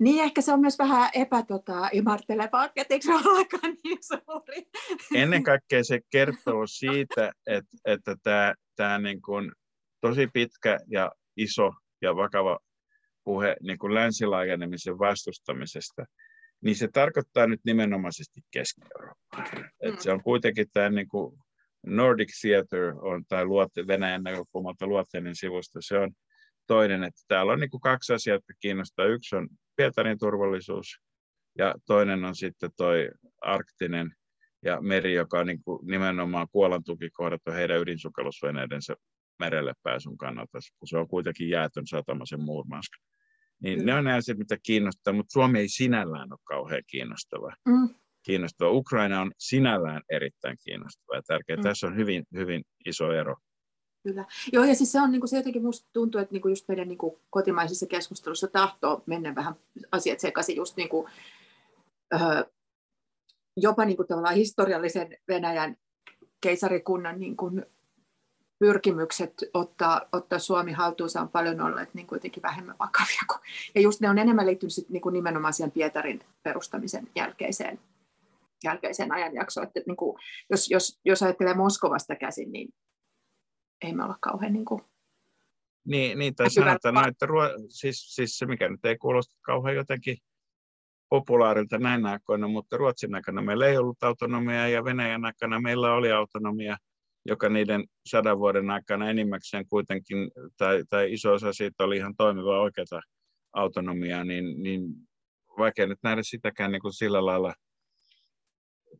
Niin, 0.01 0.25
ehkä 0.25 0.41
se 0.41 0.53
on 0.53 0.61
myös 0.61 0.79
vähän 0.79 1.11
epätota, 1.15 1.89
imartelevaa, 1.93 2.71
etteikö 2.77 3.07
se 3.07 3.29
olekaan 3.29 3.77
niin 3.85 3.99
suuri? 4.03 4.63
Ennen 5.15 5.43
kaikkea 5.43 5.85
se 5.85 6.01
kertoo 6.11 6.67
siitä, 6.67 7.33
että, 7.47 7.77
että 7.85 8.17
tämä, 8.23 8.55
tämä 8.77 8.99
niin 8.99 9.23
kuin 9.23 9.53
tosi 10.01 10.27
pitkä 10.33 10.79
ja 10.87 11.13
iso 11.37 11.73
ja 12.03 12.17
vakava 12.17 12.59
puhe 13.25 13.57
niin 13.63 13.79
kuin 13.79 13.95
länsilaajenemisen 13.95 14.99
vastustamisesta, 14.99 16.05
niin 16.63 16.77
se 16.77 16.89
tarkoittaa 16.89 17.47
nyt 17.47 17.61
nimenomaisesti 17.65 18.41
Keski-Eurooppaa. 18.51 19.45
Mm. 19.85 19.97
se 19.99 20.13
on 20.13 20.23
kuitenkin 20.23 20.67
tämä 20.73 20.91
niin 20.91 21.09
kuin 21.09 21.39
Nordic 21.87 22.31
Theater 22.41 22.95
on, 23.01 23.25
tai 23.29 23.45
Luotte, 23.45 23.87
Venäjän 23.87 24.23
näkökulmalta 24.23 24.87
Luotteinen 24.87 25.37
sivusto, 25.37 25.79
se 25.83 25.99
on 25.99 26.13
toinen, 26.67 27.05
että 27.05 27.21
täällä 27.29 27.53
on 27.53 27.61
niin 27.61 27.71
kuin 27.71 27.81
kaksi 27.81 28.13
asiaa, 28.13 28.37
jotka 28.37 28.53
kiinnostaa. 28.61 29.07
Yksi 29.07 29.37
on 29.37 29.49
Pietarin 29.77 30.19
turvallisuus 30.19 30.99
ja 31.59 31.75
toinen 31.87 32.25
on 32.25 32.37
sitten 32.37 32.71
toi 32.77 33.09
arktinen 33.41 34.13
ja 34.65 34.81
meri, 34.81 35.15
joka 35.15 35.39
on 35.39 35.47
niin 35.47 35.63
kuin 35.65 35.87
nimenomaan 35.87 36.47
kuolan 36.53 36.85
tukikohdat 36.85 37.41
on 37.47 37.55
heidän 37.55 37.81
ydinsukellusveneidensä 37.81 38.95
merelle 39.39 39.73
pääsyn 39.83 40.17
kannalta, 40.17 40.59
kun 40.79 40.89
se 40.89 40.99
on 40.99 41.09
kuitenkin 41.09 41.49
jäätön 41.49 41.87
satama 41.87 42.27
sen 42.27 42.41
Murmansk. 42.41 42.93
Niin 43.63 43.87
ne 43.87 43.95
on 43.95 44.05
ne 44.05 44.13
asiat, 44.13 44.39
mitä 44.39 44.57
kiinnostaa, 44.63 45.13
mutta 45.13 45.33
Suomi 45.33 45.59
ei 45.59 45.69
sinällään 45.69 46.33
ole 46.33 46.39
kauhean 46.45 46.83
kiinnostava. 46.87 47.53
Mm. 47.69 47.89
kiinnostava. 48.23 48.71
Ukraina 48.71 49.21
on 49.21 49.33
sinällään 49.39 50.03
erittäin 50.11 50.57
kiinnostava 50.65 51.17
ja 51.17 51.23
tärkeä. 51.23 51.57
Mm. 51.57 51.63
Tässä 51.63 51.87
on 51.87 51.97
hyvin, 51.97 52.25
hyvin 52.35 52.63
iso 52.87 53.13
ero. 53.13 53.37
Kyllä. 54.03 54.25
Joo, 54.53 54.65
ja 54.65 54.75
siis 54.75 54.93
se 54.93 55.01
on 55.01 55.13
niin 55.13 55.21
kuin 55.21 55.29
se 55.29 55.37
jotenkin 55.37 55.63
musta 55.63 55.89
tuntuu, 55.93 56.21
että 56.21 56.33
niin 56.33 56.43
kuin 56.43 56.53
just 56.53 56.69
meidän 56.69 56.89
niin 56.89 56.99
kuin 56.99 57.15
kotimaisessa 57.31 57.87
keskustelussa 57.87 58.49
tahtoo 58.49 59.03
mennä 59.07 59.35
vähän 59.35 59.55
asiat 59.93 60.21
sekaisin 60.21 60.57
just 60.57 60.77
niin 60.77 60.89
kuin, 60.89 61.09
öö, 62.15 62.45
jopa 63.57 63.85
niin 63.85 63.97
kuin 63.97 64.09
tavallaan 64.09 64.35
historiallisen 64.35 65.17
Venäjän 65.29 65.77
keisarikunnan 66.41 67.21
niin 67.21 67.37
kuin 67.37 67.67
pyrkimykset 68.63 69.35
ottaa, 69.55 70.01
ottaa 70.13 70.39
Suomi 70.39 70.73
haltuunsa 70.73 71.21
on 71.21 71.29
paljon 71.29 71.61
olleet 71.61 71.95
niin 71.95 72.07
kuin 72.07 72.17
jotenkin 72.17 72.43
vähemmän 72.43 72.77
vakavia. 72.79 73.23
Kuin, 73.29 73.41
ja 73.75 73.81
just 73.81 74.01
ne 74.01 74.11
on 74.11 74.19
enemmän 74.19 74.47
liittynyt 74.47 74.73
sit 74.73 74.89
niin 74.89 75.01
kuin 75.01 75.13
nimenomaan 75.13 75.53
siihen 75.53 75.71
Pietarin 75.71 76.21
perustamisen 76.43 77.09
jälkeiseen, 77.17 77.81
jälkeiseen 78.65 79.13
ajanjaksoon. 79.13 79.67
Että 79.67 79.81
niin 79.87 79.97
kuin, 79.97 80.19
jos, 80.51 80.71
jos, 80.71 81.01
jos 81.05 81.23
ajattelee 81.23 81.55
Moskovasta 81.55 82.17
käsin, 82.17 82.53
niin 82.53 82.69
ei 83.85 83.93
me 83.93 84.05
olla 84.05 84.19
kauhean 84.21 84.53
niin 84.53 84.65
kuin, 84.65 84.83
niin, 85.87 86.19
niin 86.19 86.35
tai 86.35 86.51
sanotaan 86.51 86.95
näin, 86.95 87.09
että 87.09 87.27
ruo, 87.27 87.45
siis, 87.69 88.15
siis 88.15 88.39
se 88.39 88.47
mikä 88.47 88.69
nyt 88.69 88.85
ei 88.85 88.99
kuulosta 88.99 89.37
kauhean 89.41 89.77
jotenkin 89.77 90.17
populaarilta 91.09 91.79
näin 91.79 92.07
aikoina, 92.07 92.49
mutta 92.49 92.77
Ruotsin 92.77 93.15
aikana 93.15 93.43
meillä 93.43 93.67
ei 93.67 93.77
ollut 93.77 94.03
autonomiaa 94.03 94.69
ja 94.69 94.85
Venäjän 94.85 95.25
aikana 95.25 95.61
meillä 95.61 95.95
oli 95.95 96.13
autonomia– 96.13 96.77
joka 97.25 97.49
niiden 97.49 97.85
sadan 98.07 98.39
vuoden 98.39 98.71
aikana 98.71 99.11
enimmäkseen 99.11 99.67
kuitenkin, 99.69 100.31
tai, 100.57 100.83
tai 100.91 101.13
iso 101.13 101.33
osa 101.33 101.53
siitä 101.53 101.85
oli 101.85 101.97
ihan 101.97 102.15
toimiva 102.17 102.61
oikeata 102.61 103.01
autonomiaa, 103.53 104.25
niin, 104.25 104.63
niin 104.63 104.83
vaikea 105.59 105.87
nyt 105.87 105.99
nähdä 106.03 106.23
sitäkään 106.23 106.73
niin 106.73 106.83
kuin 106.83 106.93
sillä 106.93 107.27
lailla 107.27 107.55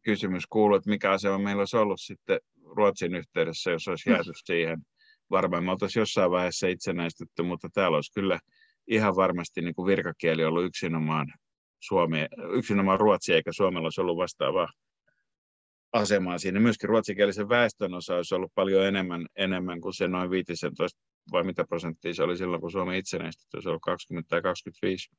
kysymys 0.03 0.47
kuuluu, 0.51 0.77
että 0.77 0.91
mikä 0.91 1.11
asema 1.11 1.39
meillä 1.39 1.61
olisi 1.61 1.77
ollut 1.77 2.01
sitten 2.01 2.41
Ruotsin 2.77 3.15
yhteydessä, 3.15 3.71
jos 3.71 3.89
olisi 3.89 4.11
jääty 4.11 4.31
siihen. 4.45 4.79
Varmaan 5.31 5.65
me 5.65 5.71
oltaisiin 5.71 6.01
jossain 6.01 6.31
vaiheessa 6.31 6.67
itsenäistetty, 6.67 7.43
mutta 7.43 7.69
täällä 7.75 7.95
olisi 7.95 8.13
kyllä 8.15 8.39
ihan 8.89 9.17
varmasti 9.17 9.61
niin 9.61 9.75
kuin 9.75 9.87
virkakieli 9.87 10.45
ollut 10.45 10.65
yksinomaan, 10.65 11.27
Suomi, 11.81 12.27
yksinomaan 12.53 13.01
Ruotsi, 13.01 13.33
eikä 13.33 13.53
Suomella 13.53 13.87
olisi 13.87 14.01
ollut 14.01 14.17
vastaavaa 14.17 14.69
asemaa 15.93 16.39
siinä. 16.39 16.61
Myöskin 16.61 16.89
ruotsinkielisen 16.89 17.49
väestön 17.49 17.95
osa 17.95 18.17
olisi 18.17 18.35
ollut 18.35 18.53
paljon 18.55 18.87
enemmän, 18.87 19.27
enemmän 19.37 19.81
kuin 19.81 19.95
se 19.95 20.09
noin 20.09 20.31
15 20.31 21.01
vai 21.33 21.45
mitä 21.45 21.65
prosenttia 21.65 22.15
se 22.15 22.23
oli 22.23 22.37
silloin, 22.37 22.61
kun 22.61 22.71
Suomi 22.71 22.99
itsenäistetty, 22.99 23.63
se 23.63 23.69
oli 23.69 23.79
20 23.83 24.29
tai 24.29 24.43
25, 24.43 25.11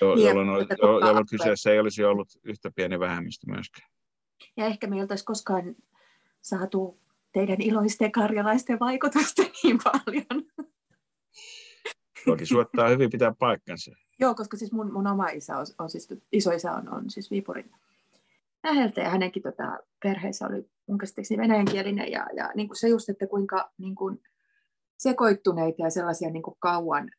jo, 0.00 0.14
niin, 0.14 0.26
jolloin, 0.26 0.48
oli, 0.48 0.66
jo, 0.82 1.06
jolloin 1.06 1.26
kyseessä 1.30 1.70
ei 1.70 1.80
olisi 1.80 2.04
ollut 2.04 2.28
yhtä 2.44 2.70
pieni 2.76 3.00
vähemmistö 3.00 3.46
myöskään. 3.50 3.88
Ja 4.56 4.66
ehkä 4.66 4.86
me 4.86 4.96
ei 4.96 5.02
oltaisi 5.02 5.24
koskaan 5.24 5.74
saatu 6.42 6.98
teidän 7.32 7.60
iloisten 7.60 8.12
karjalaisten 8.12 8.80
vaikutusta 8.80 9.42
niin 9.62 9.78
paljon. 9.84 10.44
Toki 12.24 12.46
suottaa 12.46 12.88
hyvin 12.88 13.10
pitää 13.10 13.34
paikkansa. 13.38 13.92
Joo, 14.20 14.34
koska 14.34 14.56
siis 14.56 14.72
mun, 14.72 14.92
mun 14.92 15.06
oma 15.06 15.28
isä 15.28 15.58
on, 15.58 15.66
on 15.78 15.90
siis, 15.90 16.08
isoisä 16.32 16.72
on, 16.72 16.88
on 16.94 17.10
siis 17.10 17.30
Viipurin 17.30 17.70
läheltä 18.64 19.00
ja 19.00 19.10
hänenkin 19.10 19.42
tota, 19.42 19.78
perheessä 20.02 20.46
oli 20.46 20.70
mun 20.88 20.98
käsittääkseni 20.98 21.42
venäjänkielinen 21.42 22.12
ja, 22.12 22.26
ja 22.36 22.50
niin 22.54 22.68
kuin 22.68 22.76
se 22.76 22.88
just, 22.88 23.08
että 23.08 23.26
kuinka 23.26 23.70
niin 23.78 23.94
kuin 23.94 24.18
sekoittuneita 24.98 25.82
ja 25.82 25.90
sellaisia 25.90 26.30
niin 26.30 26.42
kuin 26.42 26.56
kauan 26.60 27.10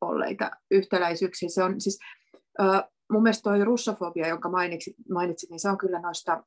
olleita 0.00 0.50
yhtäläisyyksiä. 0.70 1.48
Se 1.48 1.62
on 1.62 1.80
siis, 1.80 1.98
äh, 2.60 2.84
mun 3.12 3.22
mielestä 3.22 3.42
toi 3.42 3.64
russofobia, 3.64 4.28
jonka 4.28 4.50
mainitsit, 4.50 4.96
mainitsit, 5.10 5.50
niin 5.50 5.60
se 5.60 5.68
on 5.68 5.78
kyllä 5.78 6.00
noista 6.00 6.44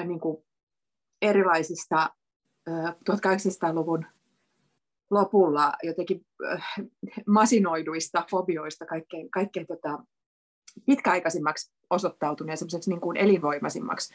äh, 0.00 0.06
niin 0.06 0.20
kuin 0.20 0.44
erilaisista 1.22 2.10
äh, 2.68 2.94
1800-luvun 3.10 4.06
lopulla 5.10 5.72
jotenkin 5.82 6.26
masinoiduista 7.26 8.24
fobioista 8.30 8.86
kaikkein, 8.86 9.30
kaikkein 9.30 9.66
tota, 9.66 10.04
pitkäaikaisimmaksi 10.86 11.72
osoittautuneen 11.90 12.58
semmoiseksi 12.58 12.90
niin 12.90 13.00
kuin 13.00 13.16
elinvoimaisimmaksi. 13.16 14.14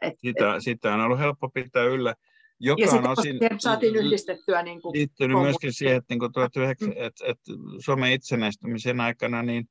Et, 0.00 0.20
sitä, 0.20 0.54
et, 0.54 0.62
sitä 0.62 0.94
on 0.94 1.00
ollut 1.00 1.18
helppo 1.18 1.48
pitää 1.48 1.84
yllä. 1.84 2.14
Joka 2.60 2.82
ja 2.82 2.92
on 2.92 3.08
osin 3.08 3.38
saatiin 3.58 3.96
yhdistettyä 3.96 4.62
niin 4.62 4.82
kuin 4.82 4.92
liittynyt 4.92 5.40
myöskin 5.40 5.72
siihen, 5.72 5.96
että, 5.96 6.14
niin 6.14 6.18
kuin 6.18 6.32
19, 6.36 6.86
mm. 6.86 6.92
että, 6.96 7.24
että 7.26 7.52
Suomen 7.78 8.12
itsenäistymisen 8.12 9.00
aikana 9.00 9.42
niin, 9.42 9.68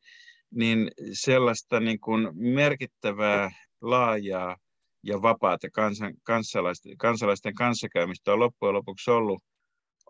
niin 0.55 0.91
sellaista 1.13 1.79
niin 1.79 1.99
kuin 1.99 2.29
merkittävää, 2.33 3.51
laajaa 3.81 4.57
ja 5.03 5.21
vapaata 5.21 5.69
kansan, 5.69 6.13
kansalaisten, 6.23 6.97
kansalaisten 6.97 7.53
kanssakäymistä 7.53 8.33
on 8.33 8.39
loppujen 8.39 8.73
lopuksi 8.73 9.11
ollut 9.11 9.43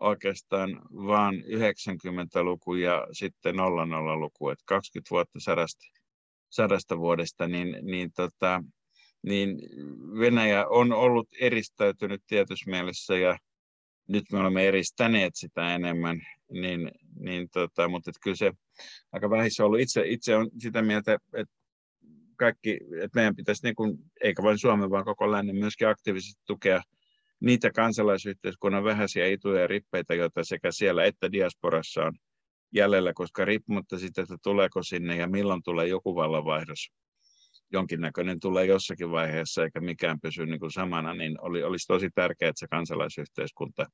oikeastaan 0.00 0.82
vain 0.92 1.44
90-luku 1.44 2.74
ja 2.74 3.06
sitten 3.12 3.54
00-luku, 3.54 4.50
että 4.50 4.64
20 4.66 5.10
vuotta 5.10 5.40
sadasta, 5.40 5.84
sadasta 6.50 6.98
vuodesta, 6.98 7.48
niin, 7.48 7.78
niin, 7.82 8.12
tota, 8.12 8.64
niin 9.22 9.58
Venäjä 10.18 10.66
on 10.66 10.92
ollut 10.92 11.28
eristäytynyt 11.40 12.22
tietyssä 12.26 12.70
mielessä 12.70 13.16
ja 13.16 13.38
nyt 14.08 14.24
me 14.32 14.38
olemme 14.38 14.68
eristäneet 14.68 15.32
sitä 15.34 15.74
enemmän, 15.74 16.20
niin, 16.50 16.90
niin 17.18 17.48
tota, 17.52 17.88
mutta 17.88 18.10
että 18.10 18.20
kyllä 18.22 18.36
se 18.36 18.52
aika 19.12 19.30
vähissä 19.30 19.64
ollut. 19.64 19.80
Itse, 19.80 20.02
itse 20.06 20.36
on 20.36 20.50
sitä 20.58 20.82
mieltä, 20.82 21.18
että 21.34 21.54
kaikki, 22.36 22.78
että 23.02 23.10
meidän 23.14 23.36
pitäisi, 23.36 23.66
niin 23.66 23.74
kuin, 23.74 23.98
eikä 24.20 24.42
vain 24.42 24.58
Suomen, 24.58 24.90
vaan 24.90 25.04
koko 25.04 25.32
lännen 25.32 25.56
myöskin 25.56 25.88
aktiivisesti 25.88 26.42
tukea 26.46 26.82
niitä 27.42 27.70
kansalaisyhteiskunnan 27.70 28.84
vähäisiä 28.84 29.26
ituja 29.26 29.60
ja 29.60 29.66
rippeitä, 29.66 30.14
joita 30.14 30.44
sekä 30.44 30.72
siellä 30.72 31.04
että 31.04 31.32
diasporassa 31.32 32.04
on 32.04 32.12
jäljellä, 32.74 33.12
koska 33.14 33.44
riippumatta 33.44 33.98
siitä, 33.98 34.22
että 34.22 34.36
tuleeko 34.42 34.82
sinne 34.82 35.16
ja 35.16 35.28
milloin 35.28 35.62
tulee 35.62 35.86
joku 35.86 36.14
vallanvaihdos, 36.14 36.88
jonkinnäköinen 37.72 38.40
tulee 38.40 38.66
jossakin 38.66 39.10
vaiheessa 39.10 39.64
eikä 39.64 39.80
mikään 39.80 40.20
pysy 40.20 40.46
niin 40.46 40.60
kuin 40.60 40.72
samana, 40.72 41.14
niin 41.14 41.40
oli, 41.40 41.62
olisi 41.62 41.86
tosi 41.86 42.10
tärkeää, 42.14 42.48
että 42.48 42.60
se 42.60 42.66
kansalaisyhteiskunta 42.68 43.86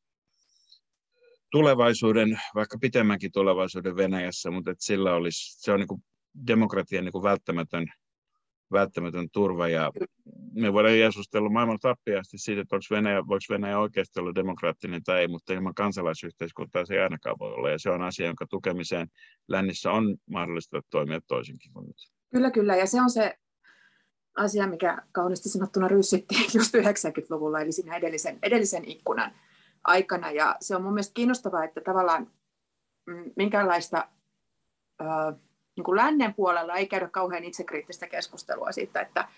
tulevaisuuden, 1.50 2.40
vaikka 2.54 2.78
pitemmänkin 2.80 3.32
tulevaisuuden 3.32 3.96
Venäjässä, 3.96 4.50
mutta 4.50 4.70
että 4.70 4.84
sillä 4.84 5.14
olisi, 5.14 5.62
se 5.62 5.72
on 5.72 5.80
niin 5.80 5.88
kuin 5.88 6.04
demokratian 6.46 7.04
niin 7.04 7.12
kuin 7.12 7.22
välttämätön 7.22 7.86
välttämätön 8.72 9.28
turva. 9.32 9.68
Ja 9.68 9.92
me 10.52 10.72
voidaan 10.72 10.94
keskustella 10.94 11.48
maailman 11.48 11.78
tappiasti 11.78 12.38
siitä, 12.38 12.60
että 12.60 12.76
onko 12.76 12.84
Venäjä, 12.90 13.26
voiko 13.26 13.44
Venäjä 13.50 13.78
oikeasti 13.78 14.20
olla 14.20 14.34
demokraattinen 14.34 15.02
tai 15.02 15.20
ei, 15.20 15.28
mutta 15.28 15.52
ilman 15.52 15.74
kansalaisyhteiskuntaa 15.74 16.84
se 16.84 16.94
ei 16.94 17.00
ainakaan 17.00 17.38
voi 17.38 17.52
olla. 17.52 17.70
Ja 17.70 17.78
se 17.78 17.90
on 17.90 18.02
asia, 18.02 18.26
jonka 18.26 18.46
tukemiseen 18.46 19.08
lännissä 19.48 19.92
on 19.92 20.16
mahdollista 20.30 20.80
toimia 20.90 21.20
toisinkin 21.26 21.72
kuin 21.72 21.86
nyt. 21.86 21.96
Kyllä, 22.32 22.50
kyllä. 22.50 22.76
Ja 22.76 22.86
se 22.86 23.00
on 23.00 23.10
se 23.10 23.34
asia, 24.36 24.66
mikä 24.66 25.02
kauniisti 25.12 25.48
sanottuna 25.48 25.88
ryssittiin 25.88 26.50
just 26.54 26.74
90-luvulla, 26.74 27.60
eli 27.60 27.72
siinä 27.72 27.96
edellisen, 27.96 28.38
edellisen 28.42 28.84
ikkunan 28.84 29.32
aikana. 29.84 30.30
Ja 30.30 30.56
se 30.60 30.76
on 30.76 30.82
mun 30.82 30.94
mielestä 30.94 31.14
kiinnostavaa, 31.14 31.64
että 31.64 31.80
tavallaan 31.80 32.30
mm, 33.06 33.32
minkälaista 33.36 34.08
niin 35.78 35.84
kuin 35.84 35.96
lännen 35.96 36.34
puolella 36.34 36.76
ei 36.76 36.86
käydä 36.86 37.08
kauhean 37.08 37.44
itsekriittistä 37.44 38.06
keskustelua 38.06 38.72
siitä, 38.72 39.00
että 39.00 39.28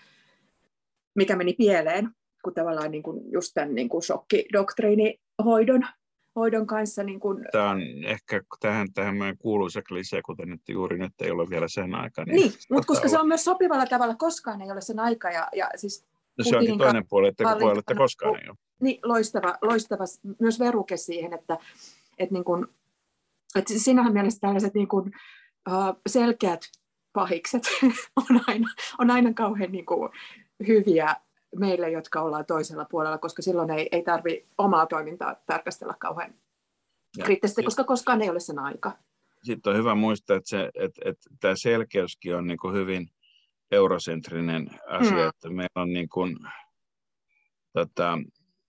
mikä 1.15 1.35
meni 1.35 1.53
pieleen, 1.53 2.09
kun 2.43 2.53
tavallaan 2.53 2.91
niin 2.91 3.03
kuin 3.03 3.31
just 3.31 3.51
tämän 3.53 3.75
niin 3.75 3.89
kuin 3.89 4.03
shokkidoktriinihoidon 4.03 5.85
hoidon 6.35 6.67
kanssa. 6.67 7.03
Niin 7.03 7.19
kuin... 7.19 7.45
Tämä 7.51 7.69
on 7.69 7.81
ehkä 8.05 8.41
tähän, 8.59 8.93
tähän 8.93 9.15
meidän 9.15 9.37
kuuluisa 9.37 9.81
klisee, 9.81 10.21
kuten 10.21 10.53
että 10.53 10.71
juuri 10.71 10.97
nyt 10.97 11.13
ei 11.21 11.31
ole 11.31 11.49
vielä 11.49 11.67
sen 11.67 11.95
aika. 11.95 12.23
Niin, 12.23 12.35
niin 12.35 12.53
mutta 12.69 12.87
koska 12.87 13.01
olla... 13.01 13.11
se 13.11 13.19
on 13.19 13.27
myös 13.27 13.43
sopivalla 13.43 13.85
tavalla, 13.85 14.15
koskaan 14.15 14.61
ei 14.61 14.71
ole 14.71 14.81
sen 14.81 14.99
aika. 14.99 15.31
Ja, 15.31 15.47
ja 15.55 15.69
siis 15.75 16.05
no 16.37 16.43
se 16.43 16.57
onkin 16.57 16.77
toinen 16.77 17.07
puoli, 17.09 17.27
että 17.27 17.43
puoli, 17.59 17.79
että 17.79 17.95
koskaan 17.95 18.35
ei 18.35 18.49
ole. 18.49 18.57
Niin, 18.81 18.99
loistava, 19.03 19.57
loistava 19.61 20.03
myös 20.39 20.59
veruke 20.59 20.97
siihen, 20.97 21.33
että, 21.33 21.57
että 22.17 22.33
niin 22.33 22.43
kuin, 22.43 22.67
Et 23.55 23.67
siinähän 23.67 24.13
mielessä 24.13 24.39
tällaiset 24.39 24.73
niin 24.73 24.87
kuin, 24.87 25.05
uh, 25.05 25.11
selkeät 26.07 26.61
pahikset 27.13 27.63
on 28.29 28.41
aina, 28.47 28.67
on 28.99 29.11
aina 29.11 29.33
kauhean 29.33 29.71
niin 29.71 29.85
kuin, 29.85 30.09
hyviä 30.67 31.15
meille, 31.55 31.89
jotka 31.89 32.21
ollaan 32.21 32.45
toisella 32.45 32.85
puolella, 32.85 33.17
koska 33.17 33.41
silloin 33.41 33.71
ei, 33.71 33.89
ei 33.91 34.03
tarvitse 34.03 34.47
omaa 34.57 34.85
toimintaa 34.85 35.35
tarkastella 35.45 35.93
kauhean 35.99 36.33
ja, 37.17 37.25
kriittisesti, 37.25 37.63
koska 37.63 37.83
koskaan 37.83 38.21
ei 38.21 38.29
ole 38.29 38.39
sen 38.39 38.59
aika. 38.59 38.97
Sitten 39.43 39.71
on 39.71 39.79
hyvä 39.79 39.95
muistaa, 39.95 40.37
että, 40.37 40.49
se, 40.49 40.71
että, 40.75 41.01
että 41.05 41.29
tämä 41.39 41.55
selkeyskin 41.55 42.35
on 42.35 42.47
niin 42.47 42.57
kuin 42.57 42.73
hyvin 42.73 43.09
eurosentrinen 43.71 44.69
asia, 44.87 45.11
mm. 45.11 45.29
että 45.29 45.49
meillä 45.49 45.81
on, 45.81 45.93
niin 45.93 46.09
kuin, 46.09 46.37
tota, 47.73 48.17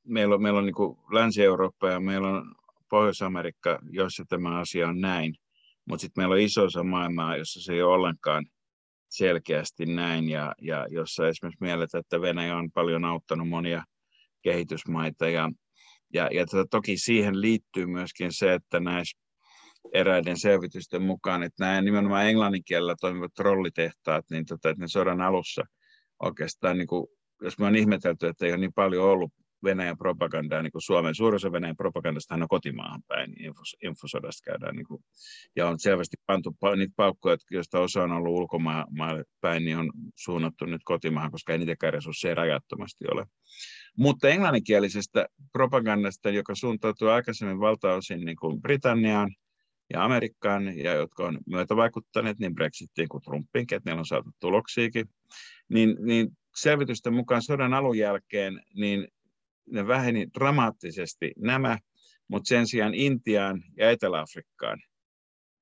meillä 0.04 0.34
on, 0.34 0.42
meillä 0.42 0.58
on 0.58 0.66
niin 0.66 0.74
kuin 0.74 0.98
Länsi-Eurooppa 1.10 1.88
ja 1.88 2.00
meillä 2.00 2.28
on 2.28 2.54
Pohjois-Amerikka, 2.88 3.78
jossa 3.90 4.24
tämä 4.28 4.58
asia 4.58 4.88
on 4.88 5.00
näin, 5.00 5.34
mutta 5.88 6.00
sitten 6.00 6.22
meillä 6.22 6.32
on 6.32 6.40
iso 6.40 6.64
osa 6.64 6.84
maailmaa, 6.84 7.36
jossa 7.36 7.62
se 7.62 7.72
ei 7.72 7.82
ole 7.82 7.94
ollenkaan 7.94 8.46
selkeästi 9.08 9.86
näin, 9.86 10.28
ja, 10.28 10.54
ja 10.60 10.86
jossa 10.90 11.28
esimerkiksi 11.28 11.64
mielletään, 11.64 12.00
että 12.00 12.20
Venäjä 12.20 12.56
on 12.56 12.70
paljon 12.72 13.04
auttanut 13.04 13.48
monia 13.48 13.84
kehitysmaita, 14.42 15.28
ja, 15.28 15.50
ja, 16.14 16.28
ja 16.32 16.46
tota, 16.46 16.66
toki 16.70 16.96
siihen 16.96 17.40
liittyy 17.40 17.86
myöskin 17.86 18.32
se, 18.32 18.54
että 18.54 18.80
näissä 18.80 19.18
eräiden 19.92 20.38
selvitysten 20.38 21.02
mukaan, 21.02 21.42
että 21.42 21.64
nämä 21.64 21.82
nimenomaan 21.82 22.26
englannin 22.26 22.64
kielellä 22.64 22.94
toimivat 23.00 23.34
trollitehtaat, 23.34 24.24
niin 24.30 24.46
tota, 24.46 24.70
että 24.70 24.80
ne 24.80 24.88
sodan 24.88 25.20
alussa 25.20 25.62
oikeastaan, 26.22 26.78
niin 26.78 26.86
kuin, 26.86 27.06
jos 27.42 27.58
me 27.58 27.66
on 27.66 27.76
ihmetelty, 27.76 28.26
että 28.26 28.46
ei 28.46 28.52
ole 28.52 28.60
niin 28.60 28.72
paljon 28.74 29.04
ollut 29.04 29.32
Venäjän 29.64 29.98
propagandaa, 29.98 30.62
niin 30.62 30.72
kuin 30.72 30.82
Suomen 30.82 31.14
suurin 31.14 31.52
Venäjän 31.52 31.76
propagandasta 31.76 32.34
on 32.34 32.48
kotimaahan 32.48 33.02
päin, 33.08 33.30
niin 33.30 33.44
infos, 33.44 33.76
infosodasta 33.82 34.50
käydään, 34.50 34.76
niin 34.76 34.86
kuin, 34.86 35.04
ja 35.56 35.68
on 35.68 35.78
selvästi 35.78 36.16
pantu 36.26 36.56
niitä 36.76 36.92
paukkoja, 36.96 37.36
joista 37.50 37.80
osa 37.80 38.02
on 38.02 38.12
ollut 38.12 38.34
ulkomaille 38.34 39.24
päin, 39.40 39.64
niin 39.64 39.76
on 39.76 39.92
suunnattu 40.16 40.64
nyt 40.64 40.80
kotimaahan, 40.84 41.30
koska 41.30 41.52
ei 41.52 41.58
niitäkään 41.58 41.92
resursseja 41.92 42.34
rajattomasti 42.34 43.04
ole. 43.12 43.26
Mutta 43.96 44.28
englanninkielisestä 44.28 45.26
propagandasta, 45.52 46.30
joka 46.30 46.54
suuntautuu 46.54 47.08
aikaisemmin 47.08 47.60
valtaosin 47.60 48.20
niin 48.20 48.36
kuin 48.36 48.62
Britanniaan 48.62 49.34
ja 49.92 50.04
Amerikkaan, 50.04 50.78
ja 50.78 50.92
jotka 50.94 51.26
on 51.26 51.38
myötävaikuttaneet 51.46 52.38
niin 52.38 52.54
Brexitiin 52.54 53.08
kuin 53.08 53.22
Trumpinkin, 53.22 53.76
että 53.76 53.90
niillä 53.90 54.00
on 54.00 54.06
saatu 54.06 54.30
tuloksiakin, 54.40 55.08
niin, 55.68 55.96
niin 56.00 56.28
selvitysten 56.56 57.14
mukaan 57.14 57.42
sodan 57.42 57.74
alun 57.74 57.98
jälkeen 57.98 58.62
niin 58.74 59.08
ne 59.70 59.86
väheni 59.86 60.26
dramaattisesti 60.34 61.32
nämä, 61.38 61.78
mutta 62.28 62.48
sen 62.48 62.66
sijaan 62.66 62.94
Intiaan 62.94 63.62
ja 63.76 63.90
Etelä-Afrikkaan 63.90 64.78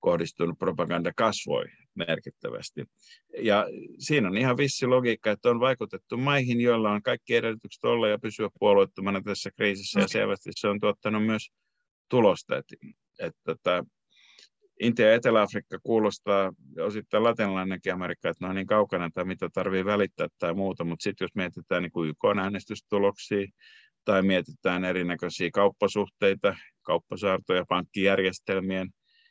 kohdistunut 0.01 0.59
propaganda 0.59 1.12
kasvoi 1.16 1.64
merkittävästi. 1.94 2.84
Ja 3.38 3.66
siinä 3.98 4.28
on 4.28 4.36
ihan 4.36 4.57
vissi 4.57 4.86
logiikka, 4.86 5.30
että 5.30 5.51
on 5.51 5.61
vaikutettu 5.61 6.16
maihin, 6.16 6.61
joilla 6.61 6.90
on 6.90 7.03
kaikki 7.03 7.36
edellytykset 7.36 7.84
olla 7.84 8.09
ja 8.09 8.18
pysyä 8.18 8.48
puolueettomana 8.59 9.22
tässä 9.22 9.51
kriisissä, 9.57 10.01
ja 10.01 10.09
selvästi 10.09 10.51
se 10.57 10.68
on 10.68 10.80
tuottanut 10.80 11.26
myös 11.26 11.51
tulosta. 12.09 12.57
Että, 12.57 12.76
että, 13.18 13.53
että 13.53 13.84
Intia 14.80 15.07
ja 15.07 15.14
Etelä-Afrikka 15.14 15.78
kuulostaa 15.82 16.53
osittain 16.80 17.24
latinalainenkin 17.24 17.92
Amerikka, 17.92 18.28
että 18.28 18.44
ne 18.44 18.48
on 18.48 18.57
niin 18.57 18.66
kaukana 18.66 19.11
tai 19.14 19.24
mitä 19.24 19.48
tarvii 19.53 19.84
välittää 19.84 20.28
tai 20.38 20.55
muuta, 20.55 20.84
mutta 20.84 21.03
sitten 21.03 21.24
jos 21.24 21.34
mietitään 21.34 21.82
niin 21.82 22.09
YK-äänestystuloksia 22.09 23.46
tai 24.05 24.22
mietitään 24.22 24.84
erinäköisiä 24.84 25.51
kauppasuhteita, 25.53 26.57
kauppasaartoja, 26.82 27.64
pankkijärjestelmien, 27.68 28.90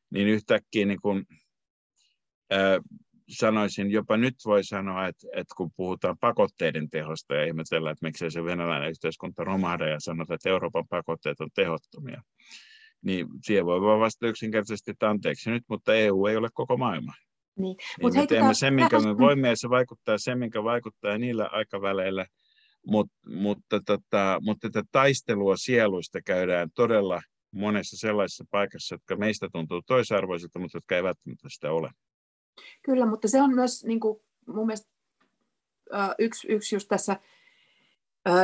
niin 0.09 0.27
yhtäkkiä 0.27 0.85
niin 0.85 1.01
kuin, 1.01 1.25
ää, 2.51 2.79
sanoisin, 3.29 3.91
jopa 3.91 4.17
nyt 4.17 4.35
voi 4.45 4.63
sanoa, 4.63 5.07
että, 5.07 5.27
että 5.35 5.53
kun 5.57 5.71
puhutaan 5.75 6.17
pakotteiden 6.19 6.89
tehosta 6.89 7.35
ja 7.35 7.45
ihmetellään, 7.45 7.91
että 7.91 8.05
miksei 8.05 8.31
se 8.31 8.43
venäläinen 8.43 8.89
yhteiskunta 8.89 9.43
romahda 9.43 9.87
ja 9.87 9.99
sanotaan, 9.99 10.35
että 10.35 10.49
Euroopan 10.49 10.87
pakotteet 10.89 11.41
on 11.41 11.49
tehottomia, 11.55 12.21
niin 13.01 13.27
siihen 13.45 13.65
voi 13.65 13.81
vaan 13.81 13.99
vastata 13.99 14.27
yksinkertaisesti, 14.27 14.91
että 14.91 15.09
anteeksi 15.09 15.51
nyt, 15.51 15.63
mutta 15.69 15.93
EU 15.95 16.25
ei 16.25 16.35
ole 16.35 16.49
koko 16.53 16.77
maailma. 16.77 17.13
Niin. 17.55 17.77
niin 18.01 18.13
me 18.13 18.27
teemme 18.27 18.53
sen, 18.53 18.73
minkä 18.73 18.99
me 18.99 19.17
voimme, 19.17 19.47
ja 19.49 19.55
se 19.55 19.69
vaikuttaa 19.69 20.17
sen, 20.17 20.39
minkä 20.39 20.63
vaikuttaa 20.63 21.17
niillä 21.17 21.49
aikaväleillä, 21.51 22.25
Mut, 22.87 23.07
mutta, 23.27 23.79
tota, 23.85 24.39
mutta 24.41 24.69
tätä 24.69 24.87
taistelua 24.91 25.57
sieluista 25.57 26.21
käydään 26.21 26.69
todella 26.75 27.21
monessa 27.51 27.97
sellaisessa 27.97 28.45
paikassa, 28.51 28.95
jotka 28.95 29.15
meistä 29.15 29.47
tuntuu 29.51 29.81
toisarvoisilta, 29.81 30.59
mutta 30.59 30.77
jotka 30.77 30.95
ei 30.95 31.03
välttämättä 31.03 31.49
sitä 31.49 31.71
ole. 31.71 31.89
Kyllä, 32.83 33.05
mutta 33.05 33.27
se 33.27 33.41
on 33.41 33.55
myös 33.55 33.83
niin 33.83 33.99
kuin, 33.99 34.19
mun 34.47 34.65
mielestä 34.65 34.89
yksi, 36.19 36.47
yksi 36.47 36.75
just 36.75 36.87
tässä 36.87 37.19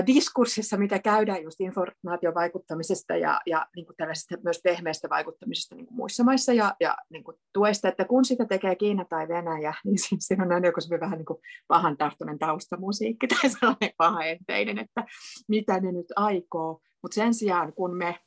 diskurssissa, 0.08 0.78
mitä 0.78 1.00
käydään 1.00 1.44
just 1.44 1.62
informaatiovaikuttamisesta 1.62 3.16
ja, 3.16 3.42
ja 3.46 3.66
niin 3.76 3.86
kuin 3.86 3.96
myös 4.44 4.62
pehmeästä 4.64 5.10
vaikuttamisesta 5.10 5.76
niin 5.76 5.86
kuin 5.86 5.96
muissa 5.96 6.24
maissa 6.24 6.54
ja, 6.54 6.76
ja 6.80 6.98
niin 7.10 7.24
kuin 7.24 7.38
tuesta, 7.54 7.88
että 7.88 8.06
kun 8.06 8.26
sitä 8.26 8.46
tekee 8.46 8.76
Kiina 8.76 9.06
tai 9.06 9.28
Venäjä, 9.28 9.74
niin 9.86 9.98
siinä 10.20 10.44
on 10.44 10.52
aina 10.52 10.68
joku 10.68 10.80
vähän 11.00 11.18
niin 11.18 11.26
kuin 11.26 11.40
pahan 11.68 11.98
tahtoinen 11.98 12.40
taustamusiikki 12.40 13.28
tai 13.28 13.50
sellainen 13.50 13.92
pahaenteinen, 13.98 14.80
että 14.80 15.06
mitä 15.48 15.80
ne 15.80 15.92
nyt 15.92 16.14
aikoo. 16.16 16.82
Mutta 17.02 17.16
sen 17.16 17.34
sijaan, 17.34 17.74
kun 17.74 17.98
me 17.98 18.20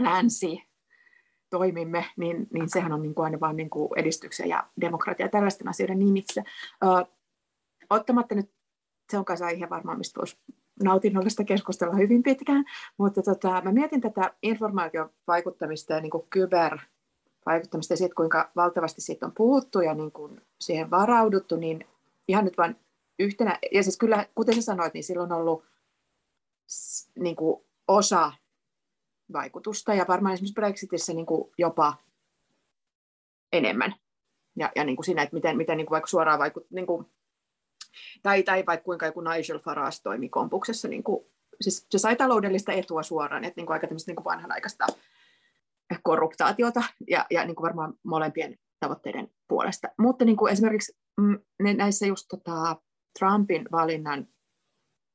länsi 0.00 0.62
toimimme, 1.50 2.04
niin, 2.16 2.46
niin 2.52 2.68
sehän 2.68 2.92
on 2.92 3.02
niin 3.02 3.14
kuin 3.14 3.24
aina 3.24 3.40
vain 3.40 3.56
niin 3.56 3.70
kuin 3.70 3.88
edistyksen 3.96 4.48
ja 4.48 4.66
demokratia 4.80 5.28
tällaisten 5.28 5.68
asioiden 5.68 5.98
nimissä. 5.98 6.42
Ö, 6.84 6.86
ottamatta 7.90 8.34
nyt 8.34 8.50
se 9.10 9.18
on 9.18 9.24
kanssa 9.24 9.46
aihe 9.46 9.70
varmaan, 9.70 9.98
mistä 9.98 10.18
voisi 10.18 10.38
nautinnollista 10.82 11.44
keskustella 11.44 11.94
hyvin 11.94 12.22
pitkään, 12.22 12.64
mutta 12.98 13.22
tota, 13.22 13.62
mä 13.64 13.72
mietin 13.72 14.00
tätä 14.00 14.34
informaation 14.42 15.10
vaikuttamista 15.26 15.92
ja 15.92 16.00
niin 16.00 16.10
kuin 16.10 16.26
kybervaikuttamista 16.30 17.92
ja 17.92 17.96
siitä, 17.96 18.14
kuinka 18.14 18.50
valtavasti 18.56 19.00
siitä 19.00 19.26
on 19.26 19.32
puhuttu 19.32 19.80
ja 19.80 19.94
niin 19.94 20.12
kuin 20.12 20.40
siihen 20.60 20.90
varauduttu, 20.90 21.56
niin 21.56 21.86
ihan 22.28 22.44
nyt 22.44 22.58
vain 22.58 22.76
yhtenä, 23.18 23.58
ja 23.72 23.82
siis 23.82 23.98
kyllä, 23.98 24.26
kuten 24.34 24.54
sä 24.54 24.62
sanoit, 24.62 24.94
niin 24.94 25.04
silloin 25.04 25.32
on 25.32 25.38
ollut 25.38 25.64
niin 27.18 27.36
kuin 27.36 27.64
osa 27.88 28.32
vaikutusta 29.32 29.94
ja 29.94 30.04
varmaan 30.08 30.34
esimerkiksi 30.34 30.54
Brexitissä 30.54 31.12
niin 31.12 31.26
kuin 31.26 31.50
jopa 31.58 31.94
enemmän. 33.52 33.94
Ja, 34.56 34.72
ja 34.76 34.84
niin 34.84 34.96
kuin 34.96 35.04
siinä, 35.04 35.22
että 35.22 35.34
miten, 35.34 35.56
miten 35.56 35.76
niin 35.76 35.86
kuin 35.86 35.94
vaikka 35.94 36.06
suoraan 36.06 36.38
vaikuttaa, 36.38 36.74
niin 36.74 36.86
kuin 36.86 37.06
tai, 38.22 38.42
tai 38.42 38.66
vaikka 38.66 38.84
kuinka 38.84 39.06
joku 39.06 39.20
Nigel 39.20 39.58
Farage 39.58 39.96
toimi 40.02 40.28
kompuksessa, 40.28 40.88
niin 40.88 41.02
kuin, 41.02 41.26
siis 41.60 41.86
se 41.90 41.98
sai 41.98 42.16
taloudellista 42.16 42.72
etua 42.72 43.02
suoraan, 43.02 43.44
että 43.44 43.58
niin 43.58 43.66
kuin 43.66 43.74
aika 43.74 43.86
tämmöistä 43.86 44.10
niin 44.10 44.16
kuin 44.16 44.24
vanhanaikaista 44.24 44.86
korruptaatiota 46.02 46.82
ja, 47.08 47.26
ja 47.30 47.44
niin 47.44 47.56
kuin 47.56 47.64
varmaan 47.64 47.94
molempien 48.02 48.58
tavoitteiden 48.80 49.30
puolesta. 49.48 49.88
Mutta 49.98 50.24
niin 50.24 50.36
kuin 50.36 50.52
esimerkiksi 50.52 50.96
mm, 51.20 51.38
näissä 51.76 52.06
just 52.06 52.26
tota, 52.28 52.76
Trumpin 53.18 53.68
valinnan 53.72 54.28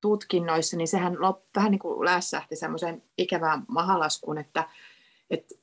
tutkinnoissa, 0.02 0.78
niin 0.78 0.88
sehän 0.88 1.22
lop, 1.22 1.44
vähän 1.56 1.72
niin 1.72 1.80
kuin 1.80 2.06
lässähti 2.06 2.56
semmoisen 2.56 3.04
ikävään 3.18 3.64
mahalaskuun, 3.68 4.38
että, 4.38 4.70
että 5.30 5.56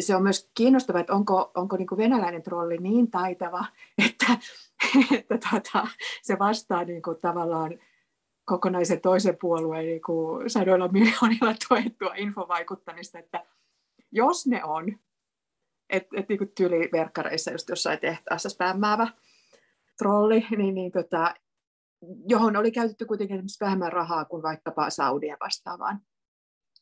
se 0.00 0.16
on 0.16 0.22
myös 0.22 0.50
kiinnostavaa, 0.54 1.00
että 1.00 1.12
onko, 1.12 1.50
onko 1.54 1.76
niin 1.76 1.86
kuin 1.86 1.98
venäläinen 1.98 2.42
trolli 2.42 2.78
niin 2.78 3.10
taitava, 3.10 3.64
että, 4.06 4.17
että 5.18 5.38
tota, 5.50 5.86
se 6.22 6.38
vastaa 6.38 6.84
niin 6.84 7.02
kuin 7.02 7.20
tavallaan 7.20 7.78
kokonaisen 8.44 9.00
toisen 9.00 9.36
puolueen 9.40 9.86
niin 9.86 10.02
kuin 10.02 10.50
sadoilla 10.50 10.88
miljoonilla 10.88 11.54
tuettua 11.68 12.14
infovaikuttamista, 12.16 13.18
että 13.18 13.44
jos 14.12 14.46
ne 14.46 14.64
on, 14.64 14.98
että 15.90 16.08
et, 16.16 16.28
niin 16.28 16.52
tyyli 16.56 16.88
verkkareissa 16.92 17.50
just 17.50 17.68
jossain 17.68 17.98
tehtaassa 17.98 18.48
spämmäävä 18.48 19.08
trolli, 19.98 20.46
niin, 20.56 20.74
niin 20.74 20.92
tota, 20.92 21.34
johon 22.28 22.56
oli 22.56 22.70
käytetty 22.70 23.06
kuitenkin 23.06 23.42
vähemmän 23.60 23.92
rahaa 23.92 24.24
kuin 24.24 24.42
vaikkapa 24.42 24.90
Saudia 24.90 25.36
vastaavaan 25.40 26.00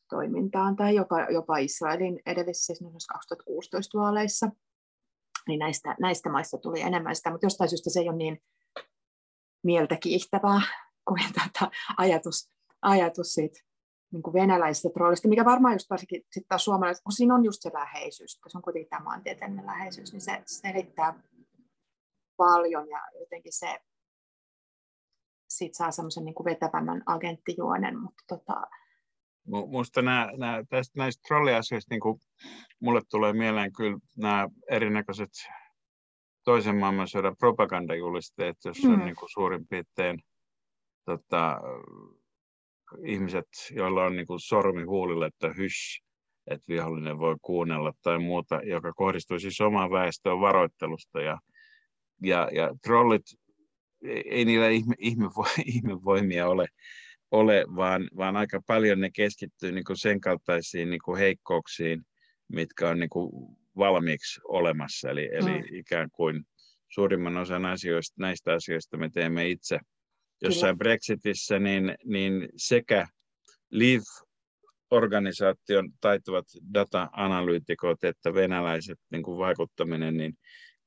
toimintaan 0.09 0.75
tai 0.75 0.95
jopa, 0.95 1.21
jopa 1.21 1.57
Israelin 1.57 2.21
edellisissä 2.25 2.73
2016 3.13 3.81
siis 3.81 3.93
vaaleissa, 3.93 4.49
niin 5.47 5.59
näistä, 5.59 5.95
näistä 5.99 6.29
maista 6.29 6.57
tuli 6.57 6.81
enemmän 6.81 7.15
sitä, 7.15 7.31
mutta 7.31 7.45
jostain 7.45 7.69
syystä 7.69 7.89
se 7.89 7.99
ei 7.99 8.09
ole 8.09 8.17
niin 8.17 8.41
mieltä 9.63 9.95
kiihtävää 9.95 10.61
kuin 11.07 11.23
tätä 11.43 11.71
ajatus, 11.97 12.51
ajatus 12.81 13.33
siitä 13.33 13.59
niin 14.11 14.23
kuin 14.23 14.33
venäläisestä 14.33 14.89
trollista, 14.93 15.27
mikä 15.27 15.45
varmaan 15.45 15.75
just 15.75 15.89
varsinkin 15.89 16.21
sitten 16.21 16.47
taas 16.49 16.65
suomalaiset, 16.65 17.03
kun 17.03 17.13
siinä 17.13 17.35
on 17.35 17.45
just 17.45 17.61
se 17.61 17.69
läheisyys, 17.73 18.39
kun 18.39 18.51
se 18.51 18.57
on 18.57 18.61
kuitenkin 18.61 18.89
tämä 18.89 19.03
maantieteellinen 19.03 19.65
läheisyys, 19.65 20.11
niin 20.11 20.21
se 20.21 20.41
selittää 20.45 21.19
paljon 22.37 22.89
ja 22.89 23.01
jotenkin 23.19 23.53
se 23.53 23.79
siitä 25.49 25.77
saa 25.77 25.91
semmoisen 25.91 26.25
niin 26.25 26.35
vetävämmän 26.45 27.03
agenttijuonen, 27.05 27.99
mutta 27.99 28.23
tota, 28.27 28.61
Minusta 29.47 30.01
tästä, 30.69 30.99
näistä 30.99 31.21
trolliasioista 31.27 31.93
niin 31.93 32.01
kuin, 32.01 32.19
mulle 32.79 33.01
tulee 33.11 33.33
mieleen 33.33 33.73
kyllä 33.73 33.97
nämä 34.17 34.47
erinäköiset 34.69 35.29
toisen 36.43 36.75
maailmansodan 36.75 37.37
propagandajulisteet, 37.37 38.57
jossa 38.65 38.87
mm. 38.87 38.93
on 38.93 39.05
niin 39.05 39.15
kuin 39.15 39.29
suurin 39.29 39.67
piirtein 39.67 40.19
tota, 41.05 41.61
ihmiset, 43.05 43.47
joilla 43.71 44.03
on 44.03 44.15
niin 44.15 44.27
kuin 44.27 44.39
sormi 44.39 44.83
huulille, 44.83 45.25
että 45.25 45.53
hysh, 45.57 46.03
että 46.47 46.65
vihollinen 46.67 47.19
voi 47.19 47.35
kuunnella 47.41 47.93
tai 48.01 48.19
muuta, 48.19 48.61
joka 48.63 48.93
kohdistuu 48.93 49.39
siis 49.39 49.61
omaan 49.61 49.91
väestöön 49.91 50.39
varoittelusta. 50.39 51.21
Ja, 51.21 51.39
ja, 52.21 52.49
ja 52.53 52.75
trollit, 52.83 53.25
ei 54.25 54.45
niillä 54.45 54.69
ihme, 54.69 54.95
ihme, 54.99 55.25
ihmevoimia 55.75 56.47
ole, 56.47 56.67
ole 57.31 57.65
vaan, 57.75 58.09
vaan 58.17 58.37
aika 58.37 58.61
paljon 58.67 58.99
ne 58.99 59.09
keskittyy 59.15 59.71
niin 59.71 59.83
kuin 59.83 59.97
sen 59.97 60.21
kaltaisiin 60.21 60.89
niin 60.89 61.01
kuin 61.05 61.19
heikkouksiin, 61.19 62.01
mitkä 62.47 62.89
on 62.89 62.99
niin 62.99 63.09
kuin 63.09 63.31
valmiiksi 63.77 64.41
olemassa. 64.47 65.09
Eli, 65.09 65.29
mm. 65.41 65.47
eli 65.47 65.79
ikään 65.79 66.09
kuin 66.11 66.43
suurimman 66.89 67.37
osan 67.37 67.65
asioista, 67.65 68.15
näistä 68.19 68.53
asioista 68.53 68.97
me 68.97 69.09
teemme 69.09 69.49
itse. 69.49 69.79
Jossain 70.41 70.77
Kyllä. 70.77 70.77
Brexitissä 70.77 71.59
niin, 71.59 71.95
niin 72.05 72.49
sekä 72.55 73.07
Leave-organisaation 73.71 75.91
taitavat 76.01 76.45
data-analyytikot 76.73 78.03
että 78.03 78.33
venäläiset 78.33 78.99
niin 79.11 79.23
kuin 79.23 79.37
vaikuttaminen 79.37 80.17
niin 80.17 80.37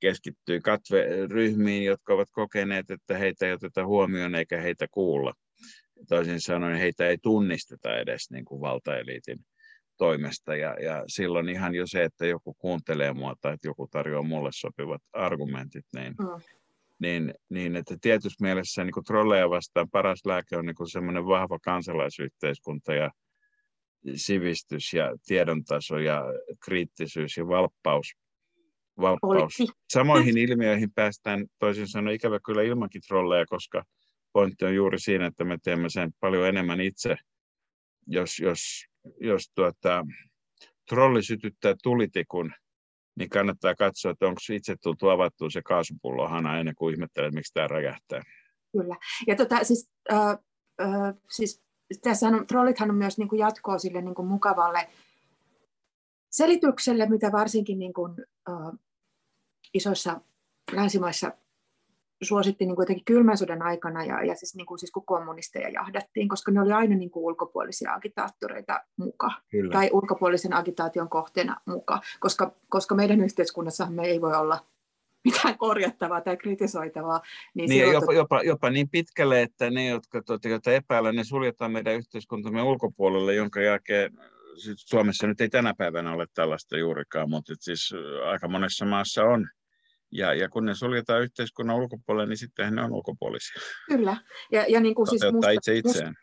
keskittyy 0.01 0.61
katveryhmiin, 0.61 1.85
jotka 1.85 2.15
ovat 2.15 2.29
kokeneet, 2.33 2.91
että 2.91 3.19
heitä 3.19 3.47
ei 3.47 3.53
oteta 3.53 3.87
huomioon 3.87 4.35
eikä 4.35 4.61
heitä 4.61 4.87
kuulla. 4.91 5.35
Toisin 6.09 6.41
sanoen 6.41 6.79
heitä 6.79 7.09
ei 7.09 7.19
tunnisteta 7.19 7.99
edes 7.99 8.31
niin 8.31 8.45
kuin 8.45 8.61
valtaeliitin 8.61 9.39
toimesta. 10.01 10.57
Ja, 10.57 10.77
ja 10.83 11.05
silloin 11.07 11.49
ihan 11.49 11.75
jo 11.75 11.87
se, 11.87 12.05
että 12.05 12.27
joku 12.27 12.55
kuuntelee 12.55 13.13
mua 13.13 13.35
tai 13.41 13.55
että 13.55 13.69
joku 13.69 13.89
tarjoaa 13.91 14.23
mulle 14.23 14.51
sopivat 14.53 15.03
argumentit, 15.13 15.87
niin, 15.95 16.15
mm. 16.19 16.43
niin, 16.99 17.35
niin 17.49 17.77
että 17.77 17.97
tietyssä 18.01 18.45
mielessä 18.45 18.85
niin 18.85 18.93
kuin 18.93 19.05
trolleja 19.05 19.51
vastaan 19.51 19.91
paras 19.91 20.27
lääke 20.27 20.57
on 20.57 20.67
niin 20.67 20.91
semmoinen 20.91 21.27
vahva 21.27 21.59
kansalaisyhteiskunta 21.59 22.95
ja 22.95 23.11
sivistys 24.15 24.93
ja 24.93 25.17
tiedontaso 25.27 25.99
ja 25.99 26.25
kriittisyys 26.65 27.37
ja 27.37 27.49
valppaus. 27.49 28.15
valppaus. 29.01 29.59
Samoihin 29.93 30.39
ilmiöihin 30.39 30.93
päästään 30.93 31.47
toisin 31.59 31.89
sanoen 31.89 32.17
ikävä 32.17 32.39
kyllä 32.45 32.63
ilmankin 32.63 33.03
trolleja, 33.09 33.47
koska 33.47 33.85
pointti 34.33 34.65
on 34.65 34.75
juuri 34.75 35.01
siinä, 35.01 35.27
että 35.27 35.45
me 35.45 35.59
teemme 35.65 35.89
sen 35.89 36.13
paljon 36.21 36.47
enemmän 36.49 36.81
itse, 36.81 37.17
jos, 38.07 38.39
jos 38.39 38.91
jos 39.21 39.51
tuota, 39.55 40.07
trolli 40.89 41.23
sytyttää 41.23 41.75
tulitikun, 41.83 42.53
niin 43.19 43.29
kannattaa 43.29 43.75
katsoa, 43.75 44.11
että 44.11 44.27
onko 44.27 44.41
itse 44.53 44.77
tultu 44.83 45.09
avattua 45.09 45.51
se 45.51 45.63
kaasupullohana 45.63 46.59
ennen 46.59 46.75
kuin 46.75 46.95
ihmettelee, 46.95 47.31
miksi 47.31 47.55
tämä 47.55 47.67
räjähtää. 47.67 48.23
Kyllä. 48.73 48.97
Ja 49.27 49.37
tota, 49.37 49.65
siis, 49.65 49.91
äh, 50.13 50.31
äh, 50.81 51.15
siis 51.31 51.63
tässä 52.03 52.29
on, 52.29 52.47
trollithan 52.47 52.91
on 52.91 52.97
myös 52.97 53.19
niin 53.19 53.29
kuin 53.29 53.39
jatkoa 53.39 53.79
sille 53.79 54.03
niin 54.03 54.15
kuin 54.15 54.29
mukavalle 54.29 54.89
selitykselle, 56.31 57.09
mitä 57.09 57.33
varsinkin 57.33 57.79
niin 57.79 57.93
kuin, 57.93 58.15
äh, 58.49 58.79
isoissa 59.75 60.21
länsimaissa 60.73 61.33
suositti 62.23 62.67
niin 62.67 62.77
kuin 62.77 63.05
kylmän 63.05 63.39
sodan 63.39 63.63
aikana 63.63 64.05
ja, 64.05 64.25
ja 64.25 64.35
siis, 64.35 64.55
niin 64.55 64.67
kuin, 64.67 64.79
siis 64.79 64.91
kun 64.91 65.07
kommunisteja 65.07 65.69
jahdattiin, 65.69 66.29
koska 66.29 66.53
ne 66.53 66.61
oli 66.61 66.73
aina 66.73 66.97
niin 66.97 67.11
kuin 67.11 67.25
ulkopuolisia 67.25 67.95
agitaattoreita 67.95 68.81
muka 68.97 69.31
Kyllä. 69.51 69.73
tai 69.73 69.91
ulkopuolisen 69.93 70.55
agitaation 70.55 71.09
kohteena 71.09 71.61
muka, 71.67 72.01
koska, 72.21 72.53
koska 72.69 72.95
meidän 72.95 73.21
yhteiskunnassa 73.21 73.87
me 73.91 74.03
ei 74.03 74.21
voi 74.21 74.35
olla 74.37 74.59
mitään 75.25 75.59
korjattavaa 75.59 76.21
tai 76.21 76.37
kritisoitavaa. 76.37 77.21
Niin, 77.55 77.69
niin 77.69 77.93
jopa, 77.93 78.13
jopa, 78.13 78.43
jopa, 78.43 78.71
niin 78.71 78.89
pitkälle, 78.89 79.43
että 79.43 79.71
ne, 79.71 79.89
jotka, 79.89 80.23
tuota, 80.23 80.49
joita 80.49 80.73
epäillä, 80.73 81.13
ne 81.13 81.25
suljetaan 81.25 81.73
meidän 81.73 81.95
yhteiskuntamme 81.95 82.63
ulkopuolelle, 82.63 83.35
jonka 83.35 83.61
jälkeen 83.61 84.13
Suomessa 84.77 85.27
nyt 85.27 85.41
ei 85.41 85.49
tänä 85.49 85.75
päivänä 85.75 86.13
ole 86.13 86.27
tällaista 86.35 86.79
juurikaan, 86.79 87.31
mutta 87.31 87.55
siis 87.61 87.95
aika 88.31 88.49
monessa 88.49 88.85
maassa 88.85 89.25
on 89.25 89.49
ja, 90.13 90.35
ja 90.35 90.49
kun 90.49 90.65
ne 90.65 90.75
suljetaan 90.75 91.23
yhteiskunnan 91.23 91.77
ulkopuolelle, 91.77 92.29
niin 92.29 92.39
sitten 92.39 92.75
ne 92.75 92.83
on 92.83 92.93
ulkopuolisia. 92.93 93.63
Kyllä. 93.89 94.17
Ja, 94.53 94.65
ja 94.69 94.81
niin 94.81 94.95
kuin 94.95 95.07
siis 95.07 95.23
musta, 95.33 95.51
itse 95.51 95.77
itseään. 95.77 96.15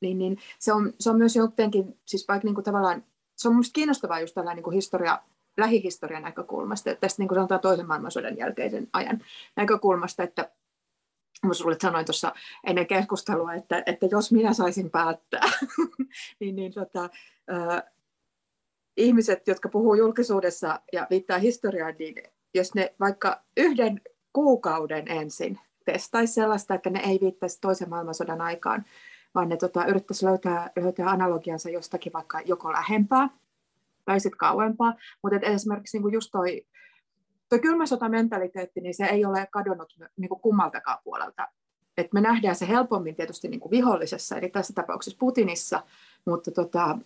Niin, 0.00 0.18
niin 0.18 0.38
se, 0.58 0.72
on, 0.72 0.92
se 1.00 1.10
on 1.10 1.18
myös 1.18 1.36
jotenkin, 1.36 2.00
siis 2.04 2.28
vaikka 2.28 2.46
niin 2.46 2.54
kuin 2.54 2.64
tavallaan, 2.64 3.04
se 3.36 3.48
on 3.48 3.54
minusta 3.54 3.72
kiinnostavaa 3.74 4.20
just 4.20 4.34
tällainen 4.34 4.56
niin 4.56 4.64
kuin 4.64 4.74
historia, 4.74 5.18
lähihistorian 5.56 6.22
näkökulmasta, 6.22 6.90
että 6.90 7.00
tästä 7.00 7.22
niin 7.22 7.28
kuin 7.28 7.36
sanotaan 7.36 7.60
toisen 7.60 7.86
maailmansodan 7.86 8.36
jälkeisen 8.36 8.88
ajan 8.92 9.24
näkökulmasta, 9.56 10.22
että 10.22 10.50
Mä 11.46 11.54
sulle 11.54 11.76
sanoin 11.82 12.06
tuossa 12.06 12.34
ennen 12.66 12.86
keskustelua, 12.86 13.54
että, 13.54 13.82
että 13.86 14.06
jos 14.10 14.32
minä 14.32 14.52
saisin 14.52 14.90
päättää, 14.90 15.50
niin, 16.40 16.56
niin 16.56 16.72
tota, 16.72 17.10
äh, 17.52 17.82
ihmiset, 18.96 19.48
jotka 19.48 19.68
puhuu 19.68 19.94
julkisuudessa 19.94 20.80
ja 20.92 21.06
viittaa 21.10 21.38
historiaan, 21.38 21.94
niin 21.98 22.14
jos 22.54 22.74
ne 22.74 22.94
vaikka 23.00 23.42
yhden 23.56 24.00
kuukauden 24.32 25.08
ensin 25.08 25.58
testaisi 25.84 26.32
sellaista, 26.32 26.74
että 26.74 26.90
ne 26.90 27.00
ei 27.00 27.18
viittaisi 27.20 27.60
toisen 27.60 27.90
maailmansodan 27.90 28.40
aikaan, 28.40 28.84
vaan 29.34 29.48
ne 29.48 29.56
tota, 29.56 29.84
yrittäisi 29.84 30.26
löytää, 30.26 30.70
löytää 30.76 31.10
analogiansa 31.10 31.70
jostakin 31.70 32.12
vaikka 32.12 32.40
joko 32.40 32.72
lähempää 32.72 33.28
tai 34.04 34.20
sitten 34.20 34.38
kauempaa. 34.38 34.94
Mutta 35.22 35.38
esimerkiksi 35.46 35.98
niin 35.98 36.12
just 36.12 36.30
toi, 36.32 36.66
toi 37.48 37.58
kylmä 37.58 37.86
sotamentaliteetti, 37.86 38.80
niin 38.80 38.94
se 38.94 39.04
ei 39.04 39.24
ole 39.24 39.48
kadonnut 39.50 39.94
niin 40.16 40.28
kummaltakaan 40.42 40.98
puolelta. 41.04 41.48
Et 41.96 42.12
me 42.12 42.20
nähdään 42.20 42.56
se 42.56 42.68
helpommin 42.68 43.16
tietysti 43.16 43.48
niin 43.48 43.70
vihollisessa, 43.70 44.36
eli 44.36 44.48
tässä 44.48 44.72
tapauksessa 44.72 45.18
Putinissa, 45.18 45.82
mutta 46.24 46.50
tota, 46.50 46.98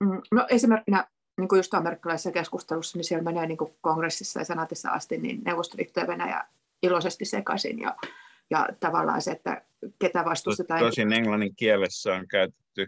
mm, 0.00 0.20
no 0.32 0.46
esimerkkinä 0.50 1.06
niin 1.38 1.48
kuin 1.48 1.58
just 1.58 1.74
amerikkalaisessa 1.74 2.32
keskustelussa, 2.32 2.98
niin 2.98 3.04
siellä 3.04 3.24
menee 3.24 3.46
niin 3.46 3.58
kuin 3.58 3.74
kongressissa 3.80 4.40
ja 4.40 4.44
senaatissa 4.44 4.90
asti, 4.90 5.18
niin 5.18 5.42
Neuvostoliitto 5.44 6.00
ja 6.00 6.06
Venäjä 6.06 6.44
iloisesti 6.82 7.24
sekaisin 7.24 7.78
ja, 7.78 7.96
ja 8.50 8.68
tavallaan 8.80 9.22
se, 9.22 9.30
että 9.30 9.62
ketä 9.98 10.24
vastustetaan. 10.24 10.80
Tosin 10.80 11.12
englannin 11.12 11.56
kielessä 11.56 12.14
on 12.14 12.28
käytetty 12.28 12.86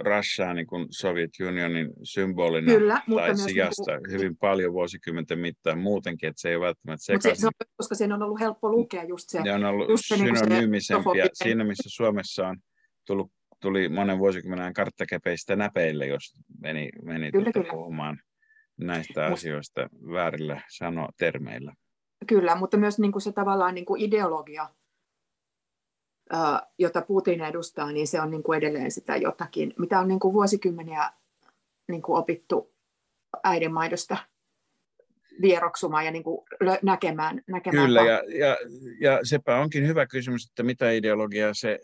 Russiaa 0.00 0.54
niin 0.54 0.66
kuin 0.66 0.86
Soviet 0.90 1.30
Unionin 1.48 1.92
symbolina 2.02 2.72
Kyllä, 2.72 3.02
tai 3.14 3.36
sijasta 3.36 3.92
niin 3.92 4.02
kuin... 4.02 4.12
hyvin 4.12 4.36
paljon 4.36 4.72
vuosikymmenten 4.72 5.38
mittaan 5.38 5.78
muutenkin, 5.78 6.28
että 6.28 6.40
se 6.40 6.50
ei 6.50 6.60
välttämättä 6.60 7.04
sekaisin. 7.04 7.36
Se, 7.36 7.40
se 7.40 7.46
on, 7.46 7.52
koska 7.76 7.94
sen 7.94 8.12
on 8.12 8.22
ollut 8.22 8.40
helppo 8.40 8.70
lukea 8.70 9.04
just 9.04 9.28
se. 9.28 9.42
Ne 9.42 9.52
on 9.52 9.64
ollut 9.64 9.88
se, 9.96 10.16
synonyymisempiä. 10.16 11.12
Niin 11.12 11.30
se 11.34 11.44
Siinä, 11.44 11.64
missä 11.64 11.88
Suomessa 11.88 12.48
on 12.48 12.56
tullut 13.04 13.32
tuli 13.60 13.88
monen 13.88 14.18
vuosikymmenen 14.18 14.74
karttakepeistä 14.74 15.56
näpeille, 15.56 16.06
jos 16.06 16.34
meni, 16.60 16.88
meni 17.02 17.32
kyllä, 17.32 17.44
tuota 17.44 17.60
kyllä. 17.60 17.72
puhumaan 17.72 18.20
näistä 18.76 19.28
Mut, 19.28 19.32
asioista 19.32 19.88
väärillä 20.12 20.60
sano 20.68 21.08
termeillä. 21.18 21.74
Kyllä, 22.26 22.54
mutta 22.54 22.76
myös 22.76 22.98
niin 22.98 23.12
kuin 23.12 23.22
se 23.22 23.32
tavallaan 23.32 23.74
niin 23.74 23.86
kuin 23.86 24.00
ideologia, 24.00 24.68
jota 26.78 27.02
Putin 27.02 27.40
edustaa, 27.40 27.92
niin 27.92 28.06
se 28.06 28.20
on 28.20 28.30
niin 28.30 28.42
kuin 28.42 28.56
edelleen 28.56 28.90
sitä 28.90 29.16
jotakin, 29.16 29.74
mitä 29.78 30.00
on 30.00 30.08
niin 30.08 30.20
kuin 30.20 30.34
vuosikymmeniä 30.34 31.10
niin 31.88 32.02
kuin 32.02 32.18
opittu 32.18 32.74
äidinmaidosta 33.44 34.16
vieroksumaan 35.42 36.04
ja 36.04 36.10
niin 36.10 36.22
kuin 36.22 36.46
näkemään, 36.82 37.42
näkemään. 37.46 37.86
Kyllä, 37.86 38.00
ja, 38.00 38.22
ja, 38.38 38.56
ja 39.00 39.20
sepä 39.22 39.56
onkin 39.56 39.86
hyvä 39.86 40.06
kysymys, 40.06 40.48
että 40.50 40.62
mitä 40.62 40.90
ideologiaa 40.90 41.54
se 41.54 41.78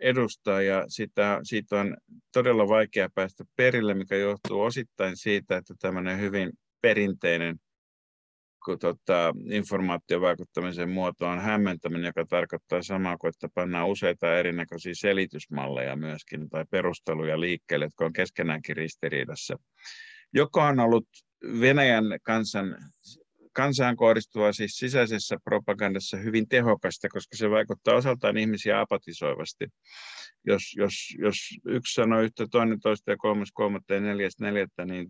edustaa, 0.00 0.62
ja 0.62 0.84
sitä, 0.88 1.40
siitä 1.42 1.80
on 1.80 1.96
todella 2.32 2.68
vaikea 2.68 3.08
päästä 3.14 3.44
perille, 3.56 3.94
mikä 3.94 4.16
johtuu 4.16 4.60
osittain 4.60 5.16
siitä, 5.16 5.56
että 5.56 5.74
tämmöinen 5.80 6.20
hyvin 6.20 6.50
perinteinen 6.82 7.56
kun 8.64 8.78
tota, 8.78 9.34
informaatiovaikuttamisen 9.50 10.90
muoto 10.90 11.26
on 11.26 11.40
hämmentäminen, 11.40 12.06
joka 12.06 12.26
tarkoittaa 12.26 12.82
samaa 12.82 13.18
kuin, 13.18 13.28
että 13.28 13.48
pannaan 13.54 13.88
useita 13.88 14.38
erinäköisiä 14.38 14.92
selitysmalleja 14.94 15.96
myöskin 15.96 16.48
tai 16.50 16.64
perusteluja 16.70 17.40
liikkeelle, 17.40 17.84
jotka 17.84 18.04
on 18.04 18.12
keskenäänkin 18.12 18.76
ristiriidassa. 18.76 19.56
Joka 20.32 20.64
on 20.64 20.80
ollut 20.80 21.08
Venäjän 21.60 22.04
kansan, 22.22 22.76
kansaan 23.52 23.96
kohdistuva 23.96 24.52
siis 24.52 24.72
sisäisessä 24.76 25.36
propagandassa 25.44 26.16
hyvin 26.16 26.48
tehokasta, 26.48 27.08
koska 27.08 27.36
se 27.36 27.50
vaikuttaa 27.50 27.94
osaltaan 27.94 28.36
ihmisiä 28.36 28.80
apatisoivasti. 28.80 29.68
Jos, 30.46 30.62
jos, 30.76 30.94
jos 31.18 31.36
yksi 31.66 31.94
sanoo 31.94 32.20
yhtä, 32.20 32.46
toinen 32.50 32.80
toista 32.80 33.10
ja 33.10 33.16
kolmas 33.16 33.52
kolmatta 33.52 33.94
ja 33.94 34.00
neljäs 34.00 34.38
neljättä, 34.40 34.84
niin 34.84 35.08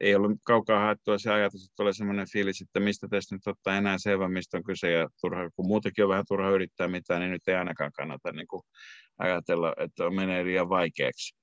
ei 0.00 0.14
ollut 0.14 0.40
kaukaa 0.44 0.80
haettua 0.80 1.18
se 1.18 1.32
ajatus, 1.32 1.64
että 1.64 1.76
tulee 1.76 1.92
sellainen 1.92 2.30
fiilis, 2.32 2.60
että 2.60 2.80
mistä 2.80 3.08
tästä 3.10 3.34
nyt 3.34 3.46
ottaa 3.46 3.76
enää 3.76 3.98
selvä, 3.98 4.28
mistä 4.28 4.56
on 4.56 4.64
kyse, 4.64 4.90
ja 4.92 5.08
turha, 5.20 5.50
kun 5.56 5.66
muutenkin 5.66 6.04
on 6.04 6.10
vähän 6.10 6.24
turha 6.28 6.50
yrittää 6.50 6.88
mitään, 6.88 7.20
niin 7.20 7.30
nyt 7.30 7.48
ei 7.48 7.54
ainakaan 7.54 7.92
kannata 7.92 8.32
niin 8.32 8.46
kuin 8.46 8.62
ajatella, 9.18 9.74
että 9.78 10.10
menee 10.10 10.44
liian 10.44 10.68
vaikeaksi. 10.68 11.36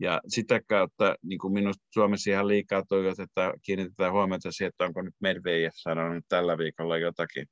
Ja 0.00 0.20
sitä 0.28 0.60
kautta 0.68 1.16
niin 1.22 1.38
kuin 1.38 1.52
minusta 1.52 1.84
Suomessa 1.94 2.30
ihan 2.30 2.48
liikaa 2.48 2.82
toivotetaan, 2.88 3.52
kiinnitetään 3.62 4.12
huomiota 4.12 4.52
siihen, 4.52 4.68
että 4.68 4.84
onko 4.84 5.02
nyt 5.02 5.14
Medvedev 5.20 5.70
sanonut 5.74 6.24
tällä 6.28 6.58
viikolla 6.58 6.98
jotakin, 6.98 7.46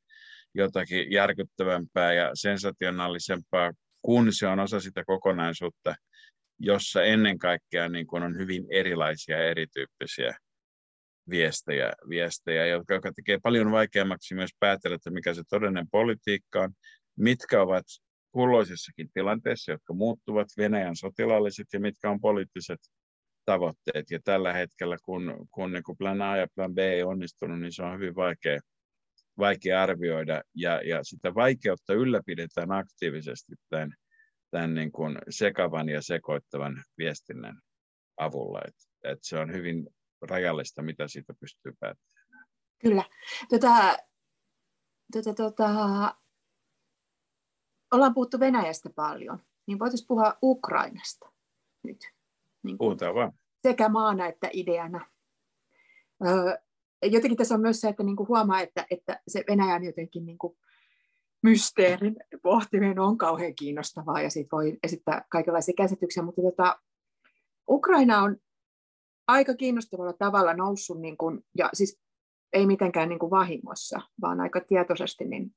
jotakin 0.54 1.12
järkyttävämpää 1.12 2.12
ja 2.12 2.30
sensationaalisempaa, 2.34 3.72
kun 4.02 4.32
se 4.32 4.46
on 4.46 4.60
osa 4.60 4.80
sitä 4.80 5.04
kokonaisuutta, 5.06 5.94
jossa 6.58 7.02
ennen 7.02 7.38
kaikkea 7.38 7.88
niin 7.88 8.06
kuin 8.06 8.22
on 8.22 8.38
hyvin 8.38 8.66
erilaisia 8.70 9.38
erityyppisiä 9.38 10.36
viestejä, 11.30 11.92
viestejä 12.08 12.66
jotka, 12.66 12.94
jotka 12.94 13.12
tekee 13.12 13.38
paljon 13.42 13.70
vaikeammaksi 13.70 14.34
myös 14.34 14.50
päätellä, 14.60 14.94
että 14.94 15.10
mikä 15.10 15.34
se 15.34 15.42
todellinen 15.50 15.90
politiikka 15.90 16.60
on, 16.60 16.72
mitkä 17.18 17.62
ovat 17.62 17.84
kulloisessakin 18.32 19.10
tilanteessa, 19.14 19.72
jotka 19.72 19.94
muuttuvat, 19.94 20.48
Venäjän 20.56 20.96
sotilaalliset 20.96 21.66
ja 21.72 21.80
mitkä 21.80 22.10
on 22.10 22.20
poliittiset 22.20 22.80
tavoitteet. 23.44 24.10
Ja 24.10 24.18
tällä 24.24 24.52
hetkellä, 24.52 24.96
kun, 25.02 25.46
kun 25.50 25.72
niin 25.72 25.82
kun 25.82 25.96
plan 25.96 26.22
A 26.22 26.36
ja 26.36 26.46
plan 26.54 26.74
B 26.74 26.78
ei 26.78 27.02
onnistunut, 27.02 27.60
niin 27.60 27.72
se 27.72 27.82
on 27.82 27.94
hyvin 27.94 28.14
vaikea, 28.14 28.60
vaikea 29.38 29.82
arvioida. 29.82 30.42
Ja, 30.54 30.80
ja 30.88 31.04
sitä 31.04 31.34
vaikeutta 31.34 31.94
ylläpidetään 31.94 32.72
aktiivisesti 32.72 33.54
tämän, 33.68 33.92
tämän 34.50 34.74
niin 34.74 34.92
kuin 34.92 35.18
sekavan 35.30 35.88
ja 35.88 36.02
sekoittavan 36.02 36.84
viestinnän 36.98 37.60
avulla. 38.16 38.60
Et, 38.68 38.74
et 39.12 39.18
se 39.22 39.38
on 39.38 39.52
hyvin 39.52 39.88
rajallista, 40.22 40.82
mitä 40.82 41.08
siitä 41.08 41.34
pystyy 41.40 41.72
päättämään. 41.80 42.46
Kyllä. 42.82 43.04
Tota, 43.50 43.96
tota, 45.12 45.34
tota, 45.34 46.14
ollaan 47.92 48.14
puhuttu 48.14 48.40
Venäjästä 48.40 48.90
paljon, 48.90 49.38
niin 49.66 49.78
voitaisiin 49.78 50.08
puhua 50.08 50.34
Ukrainasta 50.42 51.32
nyt. 51.82 51.98
Niin 52.62 52.78
Puhutaan 52.78 53.14
vaan. 53.14 53.32
Sekä 53.62 53.88
maana 53.88 54.26
että 54.26 54.48
ideana. 54.52 55.06
Öö, 56.26 56.58
jotenkin 57.02 57.36
tässä 57.36 57.54
on 57.54 57.60
myös 57.60 57.80
se, 57.80 57.88
että 57.88 58.02
niinku 58.02 58.28
huomaa, 58.28 58.60
että, 58.60 58.86
että 58.90 59.20
se 59.28 59.44
Venäjän 59.48 59.84
jotenkin 59.84 60.26
niinku 60.26 60.58
mysteerin 61.42 62.16
pohtiminen 62.42 62.98
on 62.98 63.18
kauhean 63.18 63.54
kiinnostavaa 63.54 64.20
ja 64.20 64.30
siitä 64.30 64.48
voi 64.52 64.78
esittää 64.82 65.24
kaikenlaisia 65.28 65.74
käsityksiä, 65.76 66.22
mutta 66.22 66.42
tota, 66.42 66.80
Ukraina 67.68 68.22
on 68.22 68.36
aika 69.28 69.54
kiinnostavalla 69.54 70.12
tavalla 70.12 70.54
noussut, 70.54 71.00
niin 71.00 71.16
kuin, 71.16 71.44
ja 71.58 71.70
siis 71.72 72.00
ei 72.52 72.66
mitenkään 72.66 73.08
niin 73.08 73.18
kuin 73.18 73.30
vahingossa, 73.30 74.00
vaan 74.20 74.40
aika 74.40 74.60
tietoisesti 74.60 75.24
niin 75.24 75.54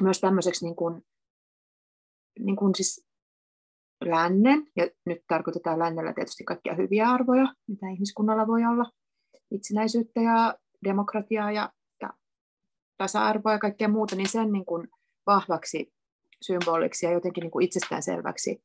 myös 0.00 0.20
tämmöiseksi 0.20 0.64
niin 0.64 0.76
kuin, 0.76 1.06
niin 2.38 2.56
kuin 2.56 2.74
siis 2.74 3.08
lännen, 4.04 4.66
ja 4.76 4.88
nyt 5.06 5.18
tarkoitetaan 5.28 5.78
lännellä 5.78 6.12
tietysti 6.14 6.44
kaikkia 6.44 6.74
hyviä 6.74 7.08
arvoja, 7.08 7.54
mitä 7.68 7.88
ihmiskunnalla 7.92 8.46
voi 8.46 8.64
olla, 8.64 8.90
itsenäisyyttä 9.50 10.20
ja 10.20 10.54
demokratiaa 10.84 11.52
ja, 11.52 11.72
ja 12.02 12.10
tasa-arvoa 12.98 13.52
ja 13.52 13.58
kaikkea 13.58 13.88
muuta, 13.88 14.16
niin 14.16 14.28
sen 14.28 14.52
niin 14.52 14.66
kuin 14.66 14.88
vahvaksi 15.26 15.92
symboliksi 16.42 17.06
ja 17.06 17.12
jotenkin 17.12 17.42
niin 17.42 17.50
kuin 17.50 17.64
itsestäänselväksi 17.64 18.64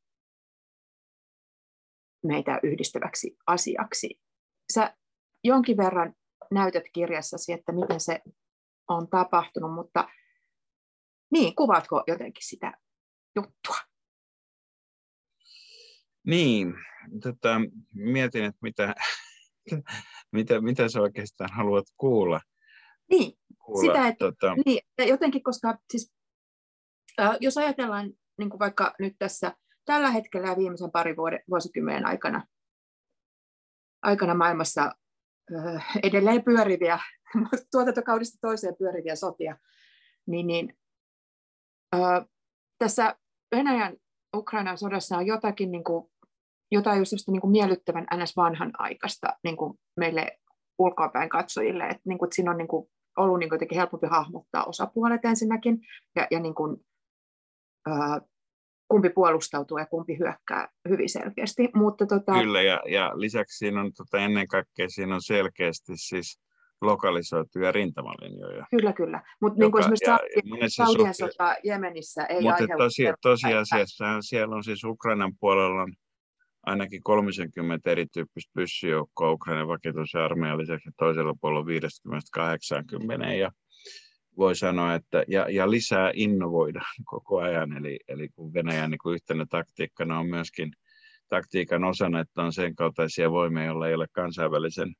meitä 2.24 2.60
yhdistäväksi 2.62 3.36
asiaksi. 3.46 4.20
Sä 4.72 4.96
jonkin 5.44 5.76
verran 5.76 6.14
näytät 6.50 6.84
kirjassasi, 6.92 7.52
että 7.52 7.72
miten 7.72 8.00
se 8.00 8.20
on 8.88 9.08
tapahtunut, 9.08 9.74
mutta 9.74 10.08
niin, 11.30 11.54
kuvaatko 11.54 12.04
jotenkin 12.06 12.46
sitä 12.46 12.72
juttua? 13.36 13.76
Niin, 16.26 16.74
tota, 17.22 17.60
mietin, 17.94 18.44
että 18.44 18.58
mitä, 18.62 18.94
mitä, 20.32 20.60
mitä 20.60 20.88
sä 20.88 21.00
oikeastaan 21.00 21.50
haluat 21.52 21.86
kuulla. 21.96 22.40
Niin, 23.10 23.38
kuulla, 23.64 23.92
sitä, 23.92 24.08
että, 24.08 24.24
tota... 24.24 24.54
niin, 24.66 24.80
jotenkin, 24.98 25.42
koska 25.42 25.78
siis, 25.90 26.14
äh, 27.20 27.36
jos 27.40 27.58
ajatellaan 27.58 28.12
niin 28.38 28.50
kuin 28.50 28.58
vaikka 28.58 28.94
nyt 28.98 29.14
tässä 29.18 29.56
tällä 29.84 30.10
hetkellä 30.10 30.48
ja 30.48 30.56
viimeisen 30.56 30.90
parin 30.90 31.16
vuoden, 31.16 31.40
vuosikymmenen 31.50 32.06
aikana, 32.06 32.46
aikana 34.02 34.34
maailmassa 34.34 34.92
äh, 35.56 35.86
edelleen 36.02 36.44
pyöriviä, 36.44 36.98
tuotantokaudesta 37.72 38.38
toiseen 38.40 38.76
pyöriviä 38.76 39.16
sotia, 39.16 39.56
niin, 40.26 40.46
niin 40.46 40.78
äh, 41.94 42.26
tässä 42.78 43.16
Venäjän 43.56 43.96
Ukrainan 44.36 44.78
sodassa 44.78 45.16
on 45.16 45.26
jotakin, 45.26 45.70
niin 45.70 45.84
kuin, 45.84 46.06
jotain 46.72 46.98
just 46.98 47.12
niin 47.28 47.40
kuin 47.40 47.50
miellyttävän 47.50 48.06
ns. 48.16 48.36
vanhan 48.36 48.70
aikaista 48.78 49.28
niin 49.44 49.56
kuin 49.56 49.78
meille 49.96 50.38
ulkoapäin 50.78 51.28
katsojille, 51.28 51.84
että, 51.84 52.02
niin 52.04 52.18
kuin, 52.18 52.26
että 52.26 52.36
siinä 52.36 52.50
on 52.50 52.56
niin 52.56 52.68
kuin, 52.68 52.86
ollut 53.16 53.38
niin 53.38 53.48
kuin, 53.48 53.60
helpompi 53.74 54.06
hahmottaa 54.06 54.64
osapuolet 54.64 55.24
ensinnäkin, 55.24 55.78
ja, 56.16 56.26
ja 56.30 56.40
niin 56.40 56.54
kuin, 56.54 56.76
äh, 57.88 58.20
kumpi 58.88 59.10
puolustautuu 59.10 59.78
ja 59.78 59.86
kumpi 59.86 60.18
hyökkää 60.18 60.68
hyvin 60.88 61.08
selkeästi. 61.08 61.68
Mutta, 61.74 62.06
tota... 62.06 62.32
Kyllä, 62.32 62.62
ja, 62.62 62.80
ja 62.88 63.12
lisäksi 63.14 63.58
siinä 63.58 63.80
on 63.80 63.92
tota, 63.92 64.18
ennen 64.18 64.48
kaikkea 64.48 64.88
siinä 64.88 65.14
on 65.14 65.22
selkeästi 65.22 65.92
siis 65.96 66.40
lokalisoituja 66.86 67.72
rintamalinjoja. 67.72 68.66
Kyllä, 68.70 68.92
kyllä. 68.92 69.22
Mutta 69.40 69.58
niin 69.60 69.72
kuin 69.72 69.80
esimerkiksi 69.80 70.76
Saudien 70.76 71.14
sota 71.14 71.54
Jemenissä 71.64 72.24
ei 72.24 72.40
Mutta 72.40 72.64
tosi, 72.78 73.02
tosiasiassa 73.22 74.04
siellä 74.20 74.56
on 74.56 74.64
siis 74.64 74.84
Ukrainan 74.84 75.32
puolella 75.40 75.82
on 75.82 75.92
ainakin 76.66 77.02
30 77.02 77.90
erityyppistä 77.90 78.50
pyssyjoukkoa 78.54 79.32
Ukrainan 79.32 79.68
vakituisen 79.68 80.20
lisäksi 80.58 80.90
toisella 80.98 81.34
puolella 81.40 81.66
50-80 83.26 83.32
ja 83.32 83.50
voi 84.38 84.56
sanoa, 84.56 84.94
että 84.94 85.24
ja, 85.28 85.50
ja 85.50 85.70
lisää 85.70 86.10
innovoidaan 86.14 86.94
koko 87.10 87.38
ajan, 87.38 87.76
eli, 87.76 88.00
eli 88.08 88.28
kun 88.28 88.54
Venäjän 88.54 88.90
niin 88.90 88.98
kuin 89.02 89.14
yhtenä 89.14 89.46
taktiikkana 89.50 90.18
on 90.18 90.26
myöskin 90.26 90.72
taktiikan 91.28 91.84
osana, 91.84 92.20
että 92.20 92.42
on 92.42 92.52
sen 92.52 92.74
kaltaisia 92.74 93.30
voimia, 93.30 93.64
joilla 93.64 93.88
ei 93.88 93.94
ole 93.94 94.06
kansainvälisen, 94.12 94.94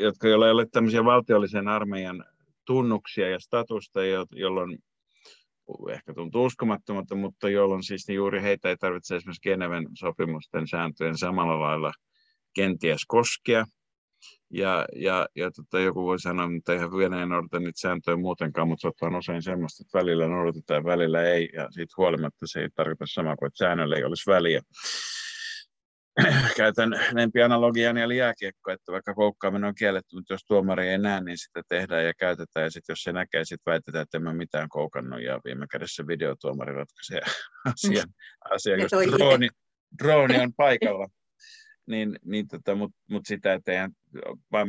jotka 0.00 0.28
joilla 0.28 0.46
ei 0.46 0.52
ole 0.52 0.66
tämmöisiä 0.72 1.04
valtiollisen 1.04 1.68
armeijan 1.68 2.24
tunnuksia 2.66 3.28
ja 3.28 3.40
statusta, 3.40 4.00
jolloin 4.32 4.78
ehkä 5.90 6.14
tuntuu 6.14 6.44
uskomattomalta, 6.44 7.14
mutta 7.14 7.50
jolloin 7.50 7.82
siis 7.82 8.08
niin 8.08 8.16
juuri 8.16 8.42
heitä 8.42 8.68
ei 8.68 8.76
tarvitse 8.76 9.16
esimerkiksi 9.16 9.42
Geneven 9.42 9.88
sopimusten 9.94 10.68
sääntöjen 10.68 11.18
samalla 11.18 11.60
lailla 11.60 11.92
kenties 12.54 13.04
koskea, 13.08 13.64
ja, 14.50 14.84
ja, 14.96 15.26
ja 15.36 15.50
tota, 15.50 15.80
joku 15.80 16.04
voi 16.04 16.20
sanoa, 16.20 16.48
että 16.58 16.72
eihän 16.72 16.90
Venäjä 16.90 17.26
noudata 17.26 17.60
niitä 17.60 17.80
sääntöjä 17.80 18.16
muutenkaan, 18.16 18.68
mutta 18.68 18.90
se 18.98 19.06
on 19.06 19.16
usein 19.16 19.42
semmoista, 19.42 19.82
että 19.82 19.98
välillä 19.98 20.28
noudatetaan 20.28 20.78
ja 20.80 20.84
välillä 20.84 21.22
ei. 21.22 21.48
Ja 21.52 21.68
siitä 21.70 21.94
huolimatta 21.96 22.46
se 22.46 22.60
ei 22.60 22.68
tarkoita 22.74 23.04
samaa 23.06 23.36
kuin, 23.36 23.46
että 23.46 23.58
säännöllä 23.58 23.96
ei 23.96 24.04
olisi 24.04 24.30
väliä. 24.30 24.60
Käytän 26.56 26.90
lempianalogian 27.12 27.96
eli 27.96 28.16
jääkiekko, 28.16 28.70
että 28.70 28.92
vaikka 28.92 29.14
koukkaaminen 29.14 29.68
on 29.68 29.74
kielletty, 29.74 30.16
mutta 30.16 30.34
jos 30.34 30.44
tuomari 30.44 30.88
ei 30.88 30.98
näe, 30.98 31.20
niin 31.20 31.38
sitä 31.38 31.62
tehdään 31.68 32.04
ja 32.04 32.12
käytetään. 32.14 32.64
Ja 32.64 32.70
sitten 32.70 32.92
jos 32.92 33.02
se 33.02 33.12
näkee, 33.12 33.44
sitten 33.44 33.70
väitetään, 33.70 34.02
että 34.02 34.18
emme 34.18 34.32
mitään 34.32 34.68
koukannut. 34.68 35.22
Ja 35.22 35.40
viime 35.44 35.66
kädessä 35.70 36.06
videotuomari 36.06 36.72
ratkaisee 36.72 37.20
asian, 37.66 38.08
asian 38.50 38.80
jos 38.80 38.90
drooni, 38.90 39.48
drooni 39.98 40.38
on 40.38 40.52
paikalla 40.56 41.08
niin, 41.88 42.18
niin 42.24 42.48
tota, 42.48 42.74
mutta 42.74 42.98
mut 43.10 43.26
sitä, 43.26 43.52
että 43.52 43.72
eihän, 43.72 43.90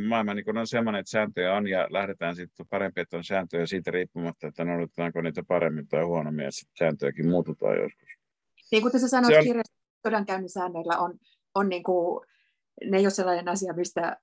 maailma 0.07 0.34
niin 0.34 0.57
on 0.57 0.67
sellainen, 0.67 0.99
että 0.99 1.09
sääntöjä 1.09 1.53
on 1.53 1.67
ja 1.67 1.88
lähdetään 1.89 2.35
sitten 2.35 2.65
parempi, 2.69 3.01
että 3.01 3.17
on 3.17 3.23
sääntöjä 3.23 3.65
siitä 3.65 3.91
riippumatta, 3.91 4.47
että 4.47 4.65
noudatetaanko 4.65 5.21
niitä 5.21 5.43
paremmin 5.47 5.88
tai 5.88 6.03
huonommin 6.03 6.45
ja 6.45 6.51
sitten 6.51 6.77
sääntöjäkin 6.80 7.30
muututaan 7.30 7.77
joskus. 7.77 8.09
Niin 8.71 8.81
kuin 8.81 8.91
tässä 8.91 9.07
sanoit 9.07 9.38
on... 9.38 9.43
kirjassa, 9.43 9.73
sodankäynnin 10.07 10.49
säännöillä 10.49 10.97
on, 10.97 11.19
on 11.55 11.69
niin 11.69 11.84
kuin, 11.84 12.26
ne 12.85 12.97
ei 12.97 13.03
ole 13.03 13.09
sellainen 13.09 13.47
asia, 13.47 13.73
mistä 13.73 14.17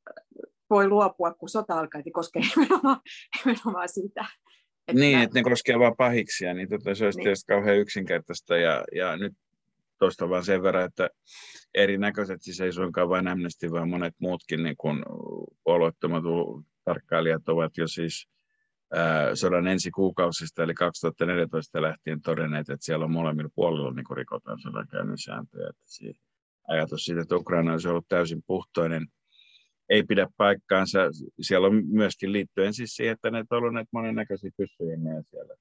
voi 0.70 0.89
luopua, 0.89 1.35
kun 1.35 1.48
sota 1.48 1.78
alkaa, 1.78 1.98
että 1.98 2.11
koskee 2.12 2.43
nimenomaan, 2.57 3.01
nimenomaan 3.44 3.89
sitä. 3.89 4.24
Että 4.89 5.01
niin, 5.01 5.19
että 5.19 5.39
ne 5.39 5.43
koskee 5.43 5.78
vain 5.78 5.97
pahiksia, 5.97 6.55
niin 6.55 6.69
tota, 6.69 6.94
se 6.94 7.05
olisi 7.05 7.19
niin. 7.19 7.24
tietysti 7.24 7.53
kauhean 7.53 7.78
yksinkertaista. 7.78 8.57
Ja, 8.57 8.85
ja 8.94 9.16
nyt 9.16 9.32
tuosta 9.98 10.28
vaan 10.28 10.44
sen 10.44 10.62
verran, 10.62 10.85
että 10.85 11.09
erinäköiset, 11.74 12.43
siis 12.43 12.61
ei 12.61 12.73
suinkaan 12.73 13.09
vain 13.09 13.28
Amnesty, 13.28 13.70
vaan 13.70 13.89
monet 13.89 14.15
muutkin 14.19 14.62
niin 14.62 14.77
kuin 14.77 15.03
puolueettomat 15.65 16.24
tarkkailijat 16.85 17.48
ovat 17.48 17.77
jo 17.77 17.89
siis 17.89 18.28
ää, 18.94 19.35
sodan 19.35 19.66
ensi 19.66 19.90
kuukausista, 19.90 20.62
eli 20.62 20.74
2014 20.74 21.82
lähtien 21.82 22.20
todenneet, 22.20 22.69
että 22.69 22.85
siellä 22.85 23.05
on 23.05 23.12
molemmilla 23.12 23.51
puolilla 23.55 23.93
niin 23.93 24.05
kuin 24.05 24.16
rikotaan 24.16 24.61
sodankäynnin 24.61 25.19
sääntöjä. 25.19 25.69
Että 25.69 25.82
siis 25.85 26.26
ajatus 26.69 27.05
siitä, 27.05 27.21
että 27.21 27.37
Ukraina 27.37 27.73
olisi 27.73 27.89
ollut 27.89 28.09
täysin 28.09 28.43
puhtoinen, 28.47 29.07
ei 29.89 30.03
pidä 30.03 30.27
paikkaansa. 30.37 30.99
Siellä 31.41 31.67
on 31.67 31.87
myöskin 31.87 32.33
liittyen 32.33 32.75
siis 32.75 32.97
siihen, 32.97 33.13
että 33.13 33.31
ne 33.31 33.39
on 33.39 33.47
ollut 33.51 33.75
näitä 33.75 33.89
monennäköisiä 33.93 34.51
pyssyjä 34.57 34.97
siellä 35.31 35.55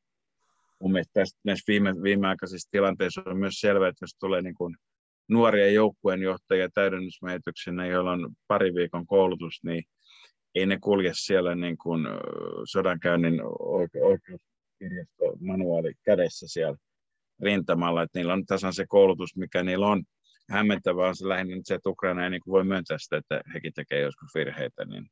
mun 0.80 0.91
mielestä 0.91 1.23
näissä 1.44 1.64
viime, 1.68 2.03
viimeaikaisissa 2.03 2.72
tilanteissa 2.72 3.22
on 3.26 3.38
myös 3.38 3.60
selvää, 3.60 3.90
että 3.90 4.03
jos 4.03 4.15
tulee 4.19 4.41
niin 4.41 4.56
kuin 4.56 4.76
nuoria 5.30 5.72
joukkueenjohtajia 5.72 6.69
täydennysmiehityksinä, 6.73 7.88
joilla 7.88 8.11
on 8.11 8.30
pari 8.48 8.73
viikon 8.73 9.07
koulutus, 9.07 9.60
niin 9.64 9.84
ei 10.56 10.65
ne 10.65 10.77
kulje 10.82 11.11
siellä 11.14 11.56
niin 11.56 11.77
kuin 11.77 12.07
sodankäynnin 12.72 13.41
oikeuskirjasto 14.02 15.38
manuaali 15.40 15.94
kädessä 16.03 16.48
siellä 16.48 16.77
rintamalla, 17.41 18.03
että 18.03 18.19
niillä 18.19 18.34
on 18.34 18.45
tasan 18.45 18.73
se 18.73 18.86
koulutus, 18.88 19.36
mikä 19.36 19.64
niillä 19.64 19.88
on. 19.88 20.03
Hämmentävää 20.49 21.07
on 21.07 21.15
se 21.15 21.27
lähinnä 21.27 21.61
se, 21.63 21.76
että 21.76 21.89
Ukraina 21.89 22.23
ei 22.23 22.30
niin 22.30 22.41
kuin 22.41 22.51
voi 22.51 22.63
myöntää 22.63 22.97
sitä, 22.97 23.17
että 23.17 23.41
hekin 23.53 23.73
tekee 23.73 24.01
joskus 24.01 24.35
virheitä, 24.35 24.85
niin, 24.85 25.09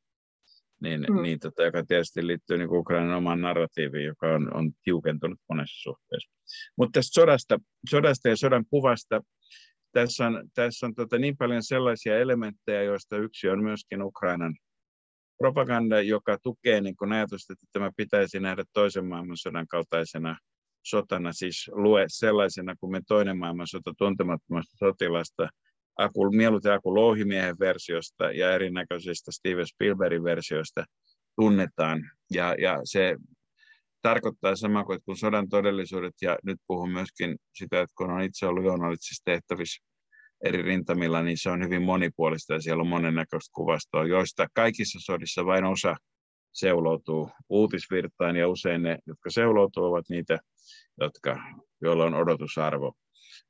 niin, 0.82 1.04
mm. 1.10 1.22
niin 1.22 1.38
tota, 1.38 1.62
joka 1.62 1.84
tietysti 1.84 2.26
liittyy 2.26 2.58
niin 2.58 2.76
Ukrainan 2.76 3.16
omaan 3.16 3.40
narratiiviin, 3.40 4.04
joka 4.04 4.26
on, 4.26 4.56
on 4.56 4.72
tiukentunut 4.84 5.38
monessa 5.48 5.82
suhteessa. 5.82 6.32
Mutta 6.78 6.98
tästä 6.98 7.20
sodasta, 7.20 7.58
sodasta 7.90 8.28
ja 8.28 8.36
sodan 8.36 8.64
kuvasta, 8.70 9.20
tässä 9.92 10.26
on, 10.26 10.48
tässä 10.54 10.86
on 10.86 10.94
tota 10.94 11.18
niin 11.18 11.36
paljon 11.36 11.62
sellaisia 11.62 12.18
elementtejä, 12.18 12.82
joista 12.82 13.16
yksi 13.16 13.48
on 13.48 13.62
myöskin 13.62 14.02
Ukrainan 14.02 14.56
propaganda, 15.38 16.00
joka 16.00 16.38
tukee 16.42 16.80
niin 16.80 16.96
kun 16.96 17.12
ajatusta, 17.12 17.52
että 17.52 17.66
tämä 17.72 17.90
pitäisi 17.96 18.40
nähdä 18.40 18.64
toisen 18.72 19.06
maailmansodan 19.06 19.68
kaltaisena 19.68 20.36
sotana, 20.84 21.32
siis 21.32 21.70
lue 21.72 22.04
sellaisena 22.08 22.74
kuin 22.80 22.92
me 22.92 23.00
toinen 23.08 23.38
maailmansota 23.38 23.92
tuntemattomasta 23.98 24.76
sotilasta, 24.76 25.48
Aku, 25.98 26.30
mieluiten 26.30 26.72
Aku 26.72 26.94
Louhimiehen 26.94 27.56
versiosta 27.58 28.32
ja 28.32 28.54
erinäköisistä 28.54 29.32
Steven 29.32 29.66
Spielbergin 29.66 30.24
versioista 30.24 30.84
tunnetaan. 31.36 32.10
Ja, 32.30 32.54
ja 32.58 32.80
se 32.84 33.16
tarkoittaa 34.02 34.56
sama 34.56 34.84
kuin 34.84 35.00
kun 35.04 35.16
sodan 35.16 35.48
todellisuudet, 35.48 36.14
ja 36.22 36.38
nyt 36.44 36.58
puhun 36.66 36.90
myöskin 36.90 37.36
sitä, 37.54 37.80
että 37.80 37.94
kun 37.96 38.10
on 38.10 38.22
itse 38.22 38.46
ollut 38.46 38.64
journalistisissa 38.64 39.22
tehtävissä 39.24 39.84
eri 40.44 40.62
rintamilla, 40.62 41.22
niin 41.22 41.38
se 41.38 41.50
on 41.50 41.64
hyvin 41.64 41.82
monipuolista 41.82 42.54
ja 42.54 42.60
siellä 42.60 42.80
on 42.80 42.88
monennäköistä 42.88 43.50
kuvastoa, 43.54 44.06
joista 44.06 44.46
kaikissa 44.54 44.98
sodissa 45.02 45.46
vain 45.46 45.64
osa 45.64 45.96
seuloutuu 46.54 47.30
uutisvirtaan 47.48 48.36
ja 48.36 48.48
usein 48.48 48.82
ne, 48.82 48.98
jotka 49.06 49.30
seuloutuu, 49.30 49.84
ovat 49.84 50.04
niitä, 50.08 50.38
jotka, 51.00 51.36
joilla 51.80 52.04
on 52.04 52.14
odotusarvo. 52.14 52.92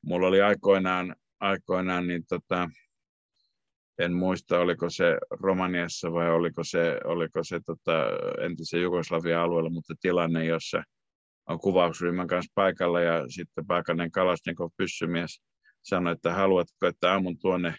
Mulla 0.01 0.27
oli 0.27 0.41
aikoinaan, 0.41 1.15
aikoinaan 1.39 2.07
niin 2.07 2.23
tota, 2.29 2.69
en 3.99 4.13
muista, 4.13 4.59
oliko 4.59 4.89
se 4.89 5.17
Romaniassa 5.29 6.11
vai 6.13 6.31
oliko 6.31 6.63
se, 6.63 6.99
oliko 7.05 7.43
se 7.43 7.59
tota, 7.65 7.91
entisen 8.45 8.81
Jugoslavian 8.81 9.41
alueella, 9.41 9.69
mutta 9.69 9.93
tilanne, 10.01 10.45
jossa 10.45 10.83
on 11.49 11.59
kuvausryhmän 11.59 12.27
kanssa 12.27 12.51
paikalla 12.55 13.01
ja 13.01 13.29
sitten 13.29 13.67
paikallinen 13.67 14.11
Kalasnikov 14.11 14.71
pyssymies 14.77 15.41
sanoi, 15.81 16.13
että 16.13 16.33
haluatko, 16.33 16.87
että 16.87 17.13
ammun 17.13 17.37
tuonne 17.37 17.75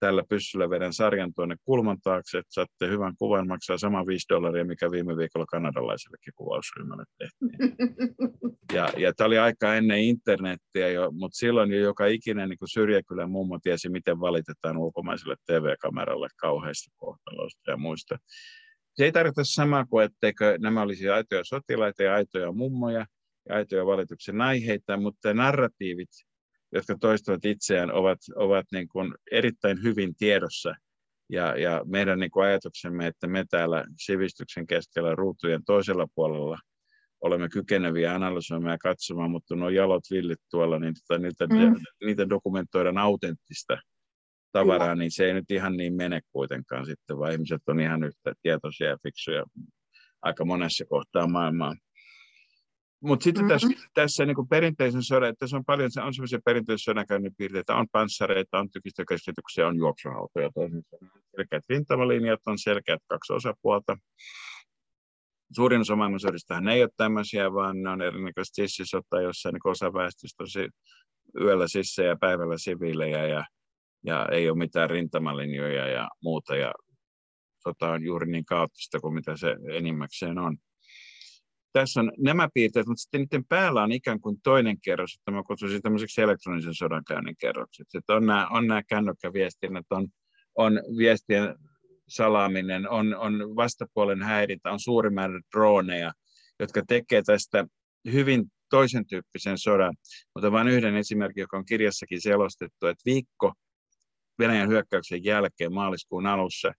tällä 0.00 0.22
pyssyllä 0.28 0.70
vedän 0.70 0.92
sarjan 0.92 1.34
tuonne 1.34 1.56
kulman 1.64 1.98
taakse, 2.00 2.38
että 2.38 2.52
saatte 2.54 2.88
hyvän 2.88 3.16
kuvan, 3.18 3.48
maksaa 3.48 3.78
sama 3.78 4.06
5 4.06 4.26
dollaria, 4.28 4.64
mikä 4.64 4.90
viime 4.90 5.16
viikolla 5.16 5.46
kanadalaisellekin 5.46 6.32
kuvausryhmälle 6.36 7.04
tehtiin. 7.18 7.76
Ja, 8.72 8.88
ja 8.96 9.14
tämä 9.14 9.26
oli 9.26 9.38
aika 9.38 9.74
ennen 9.74 9.98
internettiä, 9.98 10.88
jo, 10.88 11.10
mutta 11.10 11.36
silloin 11.36 11.72
jo 11.72 11.78
joka 11.78 12.06
ikinen 12.06 12.48
niin 12.48 12.58
syrjäkylän 12.72 13.30
mummo 13.30 13.58
tiesi, 13.62 13.88
miten 13.88 14.20
valitetaan 14.20 14.76
ulkomaiselle 14.76 15.36
TV-kameralle 15.46 16.28
kauheista 16.36 16.90
kohtaloista 16.96 17.70
ja 17.70 17.76
muista. 17.76 18.18
Se 18.94 19.04
ei 19.04 19.12
tarkoita 19.12 19.44
samaa 19.44 19.86
kuin, 19.86 20.04
etteikö 20.04 20.58
nämä 20.58 20.82
olisi 20.82 21.08
aitoja 21.08 21.44
sotilaita 21.44 22.02
ja 22.02 22.14
aitoja 22.14 22.52
mummoja 22.52 23.06
ja 23.48 23.54
aitoja 23.54 23.86
valituksen 23.86 24.40
aiheita, 24.40 24.96
mutta 24.96 25.34
narratiivit 25.34 26.08
jotka 26.72 26.96
toistavat 27.00 27.44
itseään, 27.44 27.92
ovat, 27.92 28.18
ovat 28.36 28.66
niin 28.72 28.88
kuin 28.88 29.14
erittäin 29.32 29.82
hyvin 29.82 30.16
tiedossa. 30.16 30.74
Ja, 31.30 31.58
ja 31.58 31.82
meidän 31.86 32.18
niin 32.18 32.30
kuin 32.30 32.46
ajatuksemme, 32.46 33.06
että 33.06 33.26
me 33.26 33.44
täällä 33.50 33.84
sivistyksen 33.98 34.66
keskellä 34.66 35.14
ruutujen 35.14 35.64
toisella 35.64 36.06
puolella 36.14 36.58
olemme 37.20 37.48
kykeneviä 37.48 38.14
analysoimaan 38.14 38.72
ja 38.72 38.78
katsomaan, 38.78 39.30
mutta 39.30 39.56
nuo 39.56 39.68
jalot 39.68 40.02
villit 40.10 40.38
tuolla, 40.50 40.78
niin 40.78 40.94
tota, 40.94 41.18
niitä, 41.18 41.46
mm. 41.46 41.74
niitä 42.04 42.28
dokumentoidaan 42.28 42.98
autenttista 42.98 43.78
tavaraa, 44.52 44.88
Kyllä. 44.88 44.94
niin 44.94 45.10
se 45.10 45.26
ei 45.26 45.34
nyt 45.34 45.50
ihan 45.50 45.76
niin 45.76 45.94
mene 45.94 46.20
kuitenkaan 46.32 46.86
sitten, 46.86 47.18
vaan 47.18 47.32
ihmiset 47.32 47.62
on 47.66 47.80
ihan 47.80 48.04
yhtä 48.04 48.32
tietoisia 48.42 48.88
ja 48.88 48.98
fiksuja 49.02 49.44
aika 50.22 50.44
monessa 50.44 50.84
kohtaa 50.84 51.26
maailmaa. 51.26 51.74
Mutta 53.00 53.24
sitten 53.24 53.44
mm-hmm. 53.44 53.52
tässä, 53.52 53.90
tässä 53.94 54.26
niin 54.26 54.48
perinteisen 54.50 55.02
sodan, 55.02 55.34
tässä 55.38 55.56
on 55.56 55.64
paljon 55.64 55.90
on 56.04 56.14
sellaisia 56.14 56.38
perinteisen 56.44 56.84
sodankäynnin 56.84 57.34
piirteitä, 57.38 57.76
on 57.76 57.86
panssareita, 57.92 58.58
on 58.58 58.70
tykistökäsityksiä, 58.70 59.68
on 59.68 59.76
juoksuhautoja, 59.76 60.50
toisin 60.54 60.82
selkeät 61.36 61.64
rintamalinjat, 61.68 62.40
on 62.46 62.58
selkeät 62.58 63.02
kaksi 63.06 63.32
osapuolta. 63.32 63.96
Suurin 65.56 65.80
osa 65.80 65.96
maailmansodistahan 65.96 66.68
ei 66.68 66.82
ole 66.82 66.90
tämmöisiä, 66.96 67.52
vaan 67.52 67.82
ne 67.82 67.90
on 67.90 68.02
erinäköistä 68.02 68.54
sissisota, 68.54 69.20
jossa 69.20 69.52
niin 69.52 69.60
osa 69.64 69.92
väestöstä 69.92 70.42
on 70.42 70.68
yöllä 71.40 71.68
sisse 71.68 72.04
ja 72.04 72.16
päivällä 72.20 72.58
siviilejä 72.58 73.26
ja, 73.26 73.44
ja 74.06 74.28
ei 74.32 74.50
ole 74.50 74.58
mitään 74.58 74.90
rintamalinjoja 74.90 75.86
ja 75.86 76.08
muuta. 76.22 76.56
Ja 76.56 76.72
sota 77.62 77.90
on 77.90 78.04
juuri 78.04 78.30
niin 78.30 78.44
kaoottista 78.44 79.00
kuin 79.00 79.14
mitä 79.14 79.36
se 79.36 79.56
enimmäkseen 79.72 80.38
on 80.38 80.56
tässä 81.72 82.00
on 82.00 82.12
nämä 82.18 82.48
piirteet, 82.54 82.86
mutta 82.86 83.02
sitten 83.02 83.20
niiden 83.20 83.44
päällä 83.44 83.82
on 83.82 83.92
ikään 83.92 84.20
kuin 84.20 84.40
toinen 84.42 84.80
kerros, 84.80 85.14
että 85.14 85.30
mä 85.30 85.42
kutsuisin 85.46 85.82
tämmöiseksi 85.82 86.22
elektronisen 86.22 86.74
sodankäynnin 86.74 87.36
kerrokseksi. 87.38 87.98
Että 87.98 88.14
on 88.14 88.26
nämä, 88.26 88.48
on 88.48 88.66
nämä 88.66 88.82
kännykkäviestinnät, 88.82 89.86
on, 89.90 90.08
on 90.54 90.80
viestien 90.98 91.54
salaaminen, 92.08 92.90
on, 92.90 93.14
on 93.14 93.56
vastapuolen 93.56 94.22
häirintä, 94.22 94.70
on 94.70 94.80
suuri 94.80 95.10
määrä 95.10 95.40
droneja, 95.56 96.12
jotka 96.60 96.82
tekee 96.88 97.22
tästä 97.22 97.66
hyvin 98.12 98.44
toisen 98.70 99.06
tyyppisen 99.06 99.58
sodan. 99.58 99.94
Mutta 100.34 100.52
vain 100.52 100.68
yhden 100.68 100.96
esimerkin, 100.96 101.40
joka 101.40 101.56
on 101.56 101.64
kirjassakin 101.64 102.20
selostettu, 102.20 102.86
että 102.86 103.02
viikko 103.04 103.52
Venäjän 104.38 104.68
hyökkäyksen 104.68 105.24
jälkeen 105.24 105.72
maaliskuun 105.72 106.26
alussa 106.26 106.72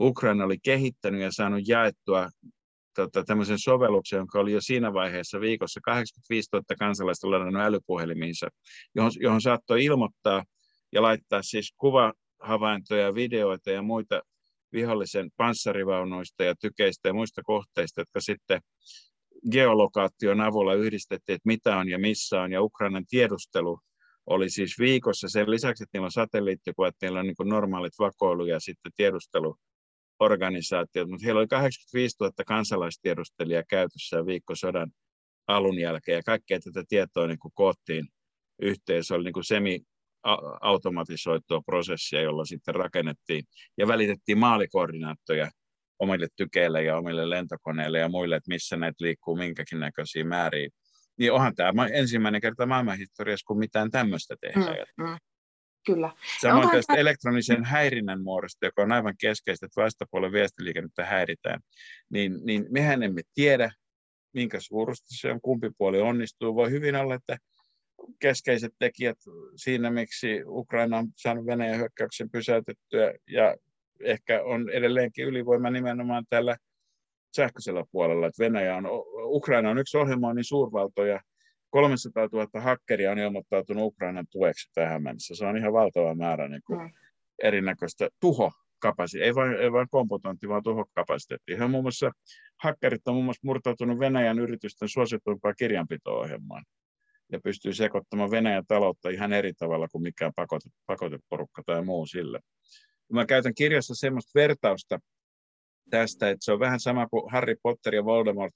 Ukraina 0.00 0.44
oli 0.44 0.58
kehittänyt 0.62 1.20
ja 1.20 1.32
saanut 1.32 1.68
jaettua 1.68 2.28
tota, 2.94 3.24
tämmöisen 3.24 3.58
sovelluksen, 3.58 4.16
jonka 4.16 4.40
oli 4.40 4.52
jo 4.52 4.60
siinä 4.60 4.92
vaiheessa 4.92 5.40
viikossa 5.40 5.80
85 5.84 6.48
000 6.52 6.64
kansalaista 6.78 7.30
ladannut 7.30 7.62
älypuhelimiinsa, 7.62 8.48
johon, 8.94 9.10
johon 9.20 9.40
saattoi 9.40 9.84
ilmoittaa 9.84 10.44
ja 10.92 11.02
laittaa 11.02 11.42
siis 11.42 11.74
kuvahavaintoja, 11.76 13.14
videoita 13.14 13.70
ja 13.70 13.82
muita 13.82 14.22
vihollisen 14.72 15.30
panssarivaunuista 15.36 16.44
ja 16.44 16.54
tykeistä 16.60 17.08
ja 17.08 17.14
muista 17.14 17.42
kohteista, 17.44 18.00
jotka 18.00 18.20
sitten 18.20 18.60
geolokaation 19.50 20.40
avulla 20.40 20.74
yhdistettiin, 20.74 21.34
että 21.34 21.46
mitä 21.48 21.76
on 21.76 21.88
ja 21.88 21.98
missä 21.98 22.40
on, 22.40 22.52
ja 22.52 22.62
Ukrainan 22.62 23.04
tiedustelu 23.08 23.78
oli 24.26 24.50
siis 24.50 24.78
viikossa. 24.78 25.28
Sen 25.28 25.50
lisäksi, 25.50 25.82
että 25.82 25.90
niillä 25.98 26.04
on 26.04 26.12
satelliittikuvat, 26.12 26.94
niillä 27.02 27.20
on 27.20 27.26
niin 27.26 27.36
normaalit 27.44 27.92
vakoilu 27.98 28.46
ja 28.46 28.60
sitten 28.60 28.92
tiedustelu 28.96 29.56
organisaatiot, 30.18 31.08
mutta 31.08 31.24
heillä 31.24 31.38
oli 31.38 31.48
85 31.48 32.16
000 32.20 32.32
kansalaistiedustelijaa 32.46 33.62
käytössä 33.68 34.26
viikko 34.26 34.54
sodan 34.54 34.90
alun 35.46 35.78
jälkeen, 35.78 36.16
ja 36.16 36.22
kaikkea 36.22 36.60
tätä 36.60 36.84
tietoa 36.88 37.26
niin 37.26 37.38
kuin 37.38 37.52
koottiin 37.54 38.08
yhteen. 38.62 39.04
Se 39.04 39.14
oli 39.14 39.24
niin 39.24 39.32
kuin 39.32 39.44
semi-automatisoitua 39.44 41.60
prosessia, 41.66 42.20
jolla 42.20 42.44
sitten 42.44 42.74
rakennettiin 42.74 43.44
ja 43.78 43.88
välitettiin 43.88 44.38
maalikoordinaattoja 44.38 45.50
omille 45.98 46.26
tykeille 46.36 46.82
ja 46.82 46.96
omille 46.96 47.30
lentokoneille 47.30 47.98
ja 47.98 48.08
muille, 48.08 48.36
että 48.36 48.48
missä 48.48 48.76
näitä 48.76 49.04
liikkuu 49.04 49.36
minkäkin 49.36 49.80
näköisiä 49.80 50.24
määriä. 50.24 50.68
Niin 51.18 51.32
onhan 51.32 51.54
tämä 51.54 51.86
ensimmäinen 51.86 52.40
kerta 52.40 52.66
maailmanhistoriassa, 52.66 53.46
kun 53.46 53.58
mitään 53.58 53.90
tämmöistä 53.90 54.36
tehdään. 54.40 54.86
Mm, 54.96 55.04
mm. 55.04 55.16
Kyllä. 55.86 56.12
Samoin 56.40 56.70
tästä 56.70 56.94
elektronisen 56.94 57.64
häirinnän 57.64 58.22
muodosta, 58.22 58.66
joka 58.66 58.82
on 58.82 58.92
aivan 58.92 59.14
keskeistä, 59.20 59.66
että 59.66 59.82
vastapuolen 59.82 60.32
viestiliikennettä 60.32 61.04
häiritään, 61.04 61.60
niin, 62.10 62.40
niin 62.44 62.66
mehän 62.70 63.02
emme 63.02 63.22
tiedä, 63.34 63.72
minkä 64.34 64.60
suurusta 64.60 65.06
se 65.08 65.30
on, 65.30 65.40
kumpi 65.40 65.70
puoli 65.78 66.00
onnistuu. 66.00 66.54
Voi 66.54 66.70
hyvin 66.70 66.96
olla, 66.96 67.14
että 67.14 67.38
keskeiset 68.18 68.72
tekijät 68.78 69.18
siinä, 69.56 69.90
miksi 69.90 70.42
Ukraina 70.46 70.98
on 70.98 71.08
saanut 71.16 71.46
Venäjän 71.46 71.78
hyökkäyksen 71.78 72.30
pysäytettyä 72.30 73.14
ja 73.28 73.56
ehkä 74.04 74.42
on 74.42 74.70
edelleenkin 74.70 75.24
ylivoima 75.24 75.70
nimenomaan 75.70 76.24
tällä 76.30 76.56
sähköisellä 77.36 77.84
puolella, 77.92 78.26
että 78.26 78.44
Venäjä 78.44 78.76
on, 78.76 78.84
Ukraina 79.24 79.70
on 79.70 79.78
yksi 79.78 79.98
ohjelmoinnin 79.98 80.44
suurvaltoja, 80.44 81.20
300 81.72 82.28
000 82.32 82.60
hakkeria 82.60 83.12
on 83.12 83.18
ilmoittautunut 83.18 83.84
Ukrainan 83.84 84.26
tueksi 84.30 84.70
tähän 84.74 85.02
mennessä. 85.02 85.34
Se 85.34 85.46
on 85.46 85.56
ihan 85.56 85.72
valtava 85.72 86.14
määrä 86.14 86.48
niin 86.48 86.62
kuin 86.66 86.80
mm. 86.80 86.90
erinäköistä 87.42 88.08
tuho 88.20 88.52
ei 89.22 89.34
vain, 89.34 89.56
ei 89.56 89.72
vain 89.72 89.88
komputointi, 89.90 90.48
vaan 90.48 90.62
tuhokapasiteetti. 90.62 91.58
He 91.58 91.66
muun 91.66 91.84
muassa, 91.84 92.10
hakkerit 92.62 93.08
on 93.08 93.14
muun 93.14 93.24
muassa 93.24 93.40
murtautunut 93.44 93.98
Venäjän 93.98 94.38
yritysten 94.38 94.88
suosituimpaan 94.88 95.54
kirjanpito-ohjelmaan. 95.58 96.64
ja 97.32 97.40
pystyy 97.40 97.74
sekoittamaan 97.74 98.30
Venäjän 98.30 98.66
taloutta 98.68 99.10
ihan 99.10 99.32
eri 99.32 99.52
tavalla 99.52 99.88
kuin 99.88 100.02
mikään 100.02 100.32
pakote, 100.36 100.68
pakoteporukka 100.86 101.62
tai 101.66 101.84
muu 101.84 102.06
sille. 102.06 102.40
Mä 103.12 103.26
käytän 103.26 103.54
kirjassa 103.54 103.94
semmoista 103.94 104.30
vertausta 104.34 104.98
tästä, 105.90 106.30
että 106.30 106.44
se 106.44 106.52
on 106.52 106.60
vähän 106.60 106.80
sama 106.80 107.08
kuin 107.08 107.32
Harry 107.32 107.56
Potter 107.62 107.94
ja 107.94 108.04
Voldemort 108.04 108.54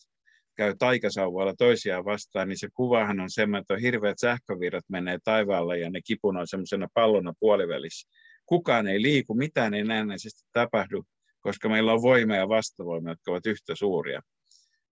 käy 0.56 0.74
taikasauvalla 0.78 1.54
toisiaan 1.58 2.04
vastaan, 2.04 2.48
niin 2.48 2.58
se 2.58 2.68
kuvahan 2.74 3.20
on 3.20 3.30
semmoinen, 3.30 3.60
että 3.60 3.74
on 3.74 3.80
hirveät 3.80 4.18
sähkövirrat 4.20 4.84
menee 4.88 5.18
taivaalla 5.24 5.76
ja 5.76 5.90
ne 5.90 6.00
kipunoi 6.06 6.46
semmoisena 6.46 6.88
pallona 6.94 7.32
puolivälissä. 7.40 8.08
Kukaan 8.46 8.86
ei 8.86 9.02
liiku, 9.02 9.34
mitään 9.34 9.74
ei 9.74 9.84
näennäisesti 9.84 10.48
tapahdu, 10.52 11.04
koska 11.40 11.68
meillä 11.68 11.92
on 11.92 12.02
voima 12.02 12.36
ja 12.36 12.48
vastavoima, 12.48 13.10
jotka 13.10 13.30
ovat 13.30 13.46
yhtä 13.46 13.74
suuria. 13.74 14.22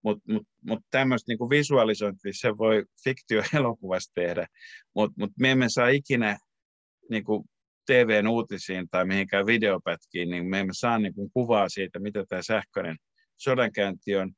Mutta 0.02 0.32
mut, 0.32 0.42
mut 0.62 0.80
tämmöistä 0.90 1.30
niinku 1.30 1.50
visualisointia 1.50 2.32
se 2.34 2.58
voi 2.58 2.84
fiktioelokuvassa 3.04 4.12
tehdä, 4.14 4.46
mutta 4.94 5.14
mut 5.18 5.30
me 5.40 5.50
emme 5.50 5.68
saa 5.68 5.88
ikinä 5.88 6.38
niinku 7.10 7.44
TVn 7.86 8.28
uutisiin 8.28 8.88
tai 8.90 9.04
mihinkään 9.04 9.46
videopätkiin, 9.46 10.30
niin 10.30 10.46
me 10.46 10.60
emme 10.60 10.72
saa 10.72 10.98
niinku 10.98 11.28
kuvaa 11.28 11.68
siitä, 11.68 11.98
mitä 11.98 12.24
tämä 12.28 12.42
sähköinen 12.42 12.96
sodankäynti 13.36 14.16
on. 14.16 14.32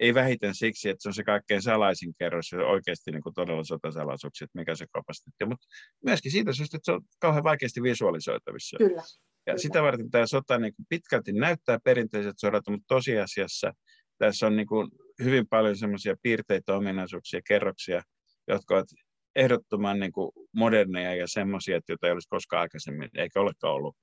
Ei 0.00 0.14
vähiten 0.14 0.54
siksi, 0.54 0.88
että 0.88 1.02
se 1.02 1.08
on 1.08 1.14
se 1.14 1.24
kaikkein 1.24 1.62
salaisin 1.62 2.14
kerros 2.18 2.52
ja 2.52 2.66
oikeasti 2.66 3.10
niin 3.10 3.22
kuin 3.22 3.34
todella 3.34 3.64
sotasalaisuuksia, 3.64 4.44
että 4.44 4.58
mikä 4.58 4.74
se 4.74 4.86
kapasiteetti 4.92 5.44
on. 5.44 5.48
Mutta 5.48 5.66
myöskin 6.04 6.32
siitä 6.32 6.52
syystä, 6.52 6.76
että 6.76 6.84
se 6.84 6.92
on 6.92 7.02
kauhean 7.18 7.44
vaikeasti 7.44 7.82
visualisoitavissa. 7.82 8.76
Kyllä. 8.78 9.02
Ja 9.46 9.52
Kyllä. 9.52 9.58
sitä 9.58 9.82
varten 9.82 10.10
tämä 10.10 10.26
sota 10.26 10.58
niin 10.58 10.74
kuin 10.76 10.86
pitkälti 10.88 11.32
näyttää 11.32 11.78
perinteiset 11.84 12.34
sodat, 12.36 12.64
mutta 12.68 12.84
tosiasiassa 12.88 13.72
tässä 14.18 14.46
on 14.46 14.56
niin 14.56 14.66
kuin 14.66 14.88
hyvin 15.24 15.48
paljon 15.48 15.76
semmoisia 15.76 16.16
piirteitä, 16.22 16.74
ominaisuuksia, 16.74 17.40
kerroksia, 17.48 18.02
jotka 18.48 18.74
ovat 18.74 18.88
ehdottoman 19.36 20.00
niin 20.00 20.12
kuin 20.12 20.32
moderneja 20.52 21.14
ja 21.14 21.28
semmoisia, 21.28 21.80
joita 21.88 22.06
ei 22.06 22.12
olisi 22.12 22.28
koskaan 22.28 22.60
aikaisemmin, 22.60 23.10
eikä 23.14 23.40
olekaan 23.40 23.74
ollut, 23.74 23.96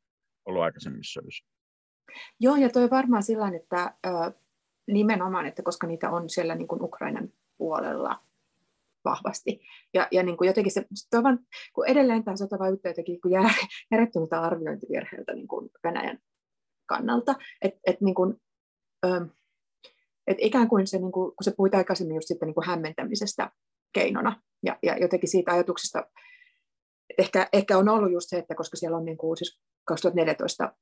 ollut 0.45 0.61
aikaisemmissa 0.61 1.21
sodissa. 1.21 1.45
Joo, 2.39 2.55
ja 2.55 2.69
toi 2.69 2.89
varmaan 2.89 3.23
sillä 3.23 3.51
että 3.55 3.93
nimenomaan, 4.87 5.45
että 5.45 5.63
koska 5.63 5.87
niitä 5.87 6.09
on 6.09 6.29
siellä 6.29 6.55
niin 6.55 6.67
kuin 6.67 6.83
Ukrainan 6.83 7.29
puolella 7.57 8.19
vahvasti. 9.05 9.61
Ja, 9.93 10.07
ja 10.11 10.23
niin 10.23 10.37
kuin 10.37 10.47
jotenkin 10.47 10.71
se, 10.71 10.85
vaan, 11.23 11.39
kun 11.73 11.87
edelleen 11.87 12.23
tämä 12.23 12.37
sota 12.37 12.59
vaikuttaa 12.59 12.89
jotenkin 12.89 13.21
kuin 13.21 13.31
jär, 13.31 13.51
järjettömältä 13.91 14.41
arviointivirheeltä 14.41 15.33
niin 15.33 15.47
kuin 15.47 15.69
Venäjän 15.83 16.19
kannalta. 16.85 17.35
Että 17.61 17.79
et, 17.87 18.01
niin 18.01 18.15
kuin, 18.15 18.41
ö, 19.05 19.25
et 20.27 20.37
ikään 20.39 20.67
kuin 20.67 20.87
se, 20.87 20.97
niin 20.97 21.11
kuin, 21.11 21.31
kun 21.31 21.43
se 21.43 21.53
puhuit 21.57 21.75
aikaisemmin 21.75 22.15
just 22.15 22.27
sitten 22.27 22.47
niin 22.47 22.55
kuin 22.55 22.67
hämmentämisestä 22.67 23.51
keinona, 23.93 24.41
ja, 24.63 24.79
ja 24.83 24.97
jotenkin 24.97 25.29
siitä 25.29 25.51
ajatuksesta, 25.51 26.07
ehkä, 27.17 27.49
ehkä 27.53 27.77
on 27.77 27.89
ollut 27.89 28.11
just 28.11 28.29
se, 28.29 28.37
että 28.37 28.55
koska 28.55 28.77
siellä 28.77 28.97
on 28.97 29.05
niin 29.05 29.17
kuin, 29.17 29.37
siis 29.37 29.59
2014 29.85 30.75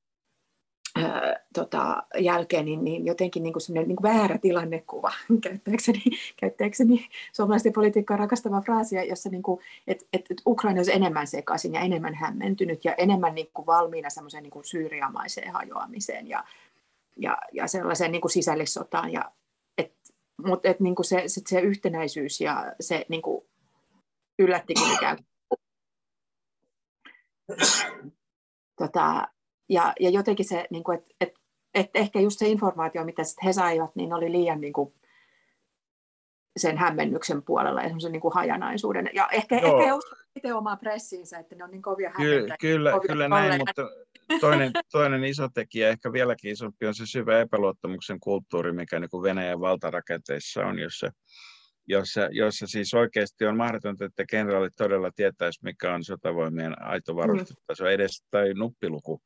tota, 1.54 2.04
jälkeen, 2.20 2.66
niin, 2.66 2.84
niin 2.84 3.06
jotenkin 3.06 3.44
niin 3.44 3.54
kuin 3.54 3.88
niin 3.88 3.98
väärä 4.04 4.38
tilannekuva, 4.38 5.12
käyttääkseni, 5.44 6.04
käyttääkseni 6.38 7.10
suomalaisten 7.34 7.74
politiikkaa 7.74 8.18
rakastavaa 8.18 8.62
fraasia, 8.62 9.04
jossa 9.04 9.30
niin 9.30 9.44
kuin, 9.44 9.62
et, 9.88 10.08
et, 10.14 10.32
et 10.32 10.42
Ukraina 10.48 10.80
olisi 10.80 10.94
enemmän 10.94 11.28
sekaisin 11.28 11.74
ja 11.74 11.82
enemmän 11.82 12.16
hämmentynyt 12.16 12.86
ja 12.86 12.94
enemmän 12.96 13.36
niin 13.36 13.50
kuin 13.54 13.66
valmiina 13.66 14.10
semmoiseen 14.10 14.44
niin 14.44 14.52
kuin 14.52 14.66
syyriamaiseen 14.66 15.54
hajoamiseen 15.54 16.28
ja, 16.28 16.44
ja, 17.18 17.38
ja 17.54 17.68
sellaiseen 17.68 18.12
niin 18.12 18.22
kuin 18.22 18.32
sisällissotaan. 18.32 19.14
Ja, 19.14 19.32
et, 19.78 19.94
mutta 20.46 20.70
et, 20.70 20.80
niin 20.80 20.96
kuin 20.96 21.06
se, 21.06 21.24
se, 21.28 21.42
se 21.48 21.60
yhtenäisyys 21.60 22.42
ja 22.42 22.74
se 22.80 23.06
niin 23.10 23.22
kuin 23.22 23.46
yllättikin 24.40 24.94
ikään 24.94 25.18
kuin 25.50 25.60
tota, 28.78 29.28
ja, 29.70 29.94
ja 30.00 30.10
jotenkin 30.10 30.46
se, 30.46 30.68
niin 30.70 30.84
kuin, 30.84 30.98
että 30.98 31.14
et, 31.22 31.34
et 31.74 31.90
ehkä 31.94 32.20
just 32.20 32.40
se 32.40 32.48
informaatio, 32.48 33.06
mitä 33.06 33.24
sit 33.24 33.44
he 33.44 33.54
saivat, 33.54 33.96
niin 33.96 34.14
oli 34.14 34.32
liian 34.32 34.62
niin 34.62 34.74
kuin, 34.74 34.94
sen 36.58 36.78
hämmennyksen 36.78 37.44
puolella 37.44 37.82
ja 37.82 37.88
semmoisen 37.88 38.12
niin 38.12 38.22
kuin 38.22 38.34
hajanaisuuden. 38.34 39.10
Ja 39.14 39.28
ehkä, 39.32 39.60
Joo. 39.60 39.80
ehkä 39.80 39.86
he 39.86 39.94
uskovat 39.94 40.28
itse 40.36 40.54
omaa 40.54 40.78
pressiinsä, 40.78 41.40
että 41.40 41.56
ne 41.56 41.64
on 41.64 41.72
niin 41.72 41.82
kovia 41.82 42.12
Kyllä, 42.12 42.56
kyllä, 42.60 42.92
kovia 42.92 43.08
kyllä 43.08 43.28
näin, 43.28 43.62
mutta 43.62 43.90
toinen, 44.42 44.72
toinen 44.92 45.24
iso 45.24 45.50
tekijä, 45.54 45.90
ehkä 45.90 46.14
vieläkin 46.14 46.52
isompi, 46.52 46.88
on 46.88 46.96
se 46.96 47.06
syvä 47.06 47.40
epäluottamuksen 47.40 48.20
kulttuuri, 48.20 48.72
mikä 48.72 49.00
niin 49.00 49.10
kuin 49.10 49.24
Venäjän 49.24 49.60
valtarakenteissa 49.60 50.66
on, 50.66 50.80
jossa, 50.80 51.12
jossa, 51.88 52.28
jossa 52.32 52.68
siis 52.68 52.94
oikeasti 52.94 53.46
on 53.46 53.58
mahdotonta, 53.58 54.06
että 54.06 54.26
kenraalit 54.30 54.74
todella 54.78 55.12
tietäisi, 55.16 55.60
mikä 55.64 55.94
on 55.94 56.04
sotavoimien 56.04 56.82
aito 56.82 57.16
varustetaso 57.16 57.84
mm. 57.84 57.90
edes 57.90 58.24
tai 58.32 58.54
nuppiluku 58.54 59.22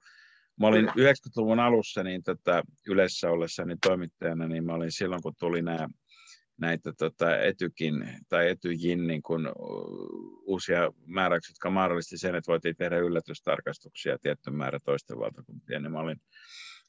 Mä 0.59 0.67
olin 0.67 0.91
Kyllä. 0.93 1.11
90-luvun 1.11 1.59
alussa 1.59 2.03
niin 2.03 2.23
tota, 2.23 2.63
yleensä 2.87 3.29
ollessani 3.29 3.75
toimittajana, 3.81 4.47
niin 4.47 4.65
mä 4.65 4.73
olin 4.73 4.91
silloin, 4.91 5.21
kun 5.21 5.33
tuli 5.39 5.61
nämä 5.61 5.87
näitä 6.57 6.93
tota, 6.97 7.37
etykin 7.37 8.09
tai 8.29 8.49
etyjin 8.49 9.07
niin 9.07 9.21
kun, 9.21 9.51
uusia 10.45 10.91
määräyksiä, 11.05 11.51
jotka 11.51 11.69
mahdollisti 11.69 12.17
sen, 12.17 12.35
että 12.35 12.51
voitiin 12.51 12.75
tehdä 12.75 12.97
yllätystarkastuksia 12.97 14.17
tietty 14.21 14.51
määrä 14.51 14.79
toisten 14.85 15.19
valtakuntien, 15.19 15.83
niin 15.83 15.91
mä 15.91 15.99
olin, 15.99 16.21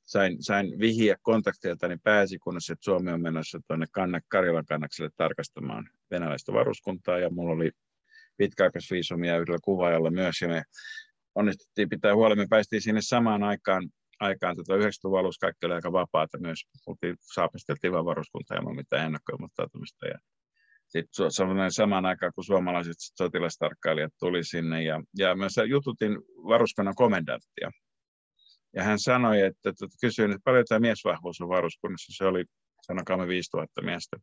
sain, 0.04 0.42
sain 0.42 0.78
vihiä 0.78 1.16
kontakteiltani 1.22 1.96
pääsikunnassa, 2.02 2.72
että 2.72 2.84
Suomi 2.84 3.12
on 3.12 3.22
menossa 3.22 3.60
tuonne 3.66 3.86
Karjalan 4.28 4.66
kannakselle 4.66 5.10
tarkastamaan 5.16 5.88
venäläistä 6.10 6.52
varuskuntaa, 6.52 7.18
ja 7.18 7.30
mulla 7.30 7.52
oli 7.52 7.70
pitkäaikaisviisumia 8.36 9.38
yhdellä 9.38 9.58
kuvaajalla 9.64 10.10
myös, 10.10 10.40
ja 10.40 10.48
me 10.48 10.62
onnistuttiin 11.34 11.88
pitää 11.88 12.14
huoli. 12.14 12.36
Me 12.36 12.46
päästiin 12.50 12.82
sinne 12.82 13.00
samaan 13.02 13.42
aikaan, 13.42 13.88
aikaan 14.20 14.56
tota 14.56 14.74
90-luvun 14.74 15.18
alussa 15.18 15.46
kaikki 15.46 15.66
oli 15.66 15.74
aika 15.74 15.92
vapaata 15.92 16.38
myös. 16.38 16.58
Oltiin, 16.86 17.16
saapisteltiin 17.20 17.92
vain 17.92 18.04
varuskuntaa 18.04 18.56
ilman 18.56 18.76
mitään 18.76 19.06
ennakkoilmoittautumista. 19.06 20.06
Ja 20.06 20.18
sitten 20.88 21.30
samaan 21.70 22.06
aikaan, 22.06 22.32
kun 22.34 22.44
suomalaiset 22.44 22.94
sotilastarkkailijat 22.98 24.12
tuli 24.20 24.44
sinne, 24.44 24.82
ja, 24.82 25.02
ja 25.18 25.36
mä 25.36 25.46
jututin 25.68 26.18
varuskunnan 26.48 26.94
komendanttia. 26.94 27.70
Ja 28.76 28.82
hän 28.82 28.98
sanoi, 28.98 29.40
että, 29.40 29.68
että 29.70 29.86
kysyin, 30.00 30.30
että 30.30 30.44
paljon 30.44 30.64
tämä 30.68 30.78
miesvahvuus 30.78 31.40
on 31.40 31.48
varuskunnassa. 31.48 32.12
Se 32.16 32.24
oli, 32.24 32.44
sanokaamme 32.82 33.28
5000 33.28 33.82
miestä. 33.82 34.16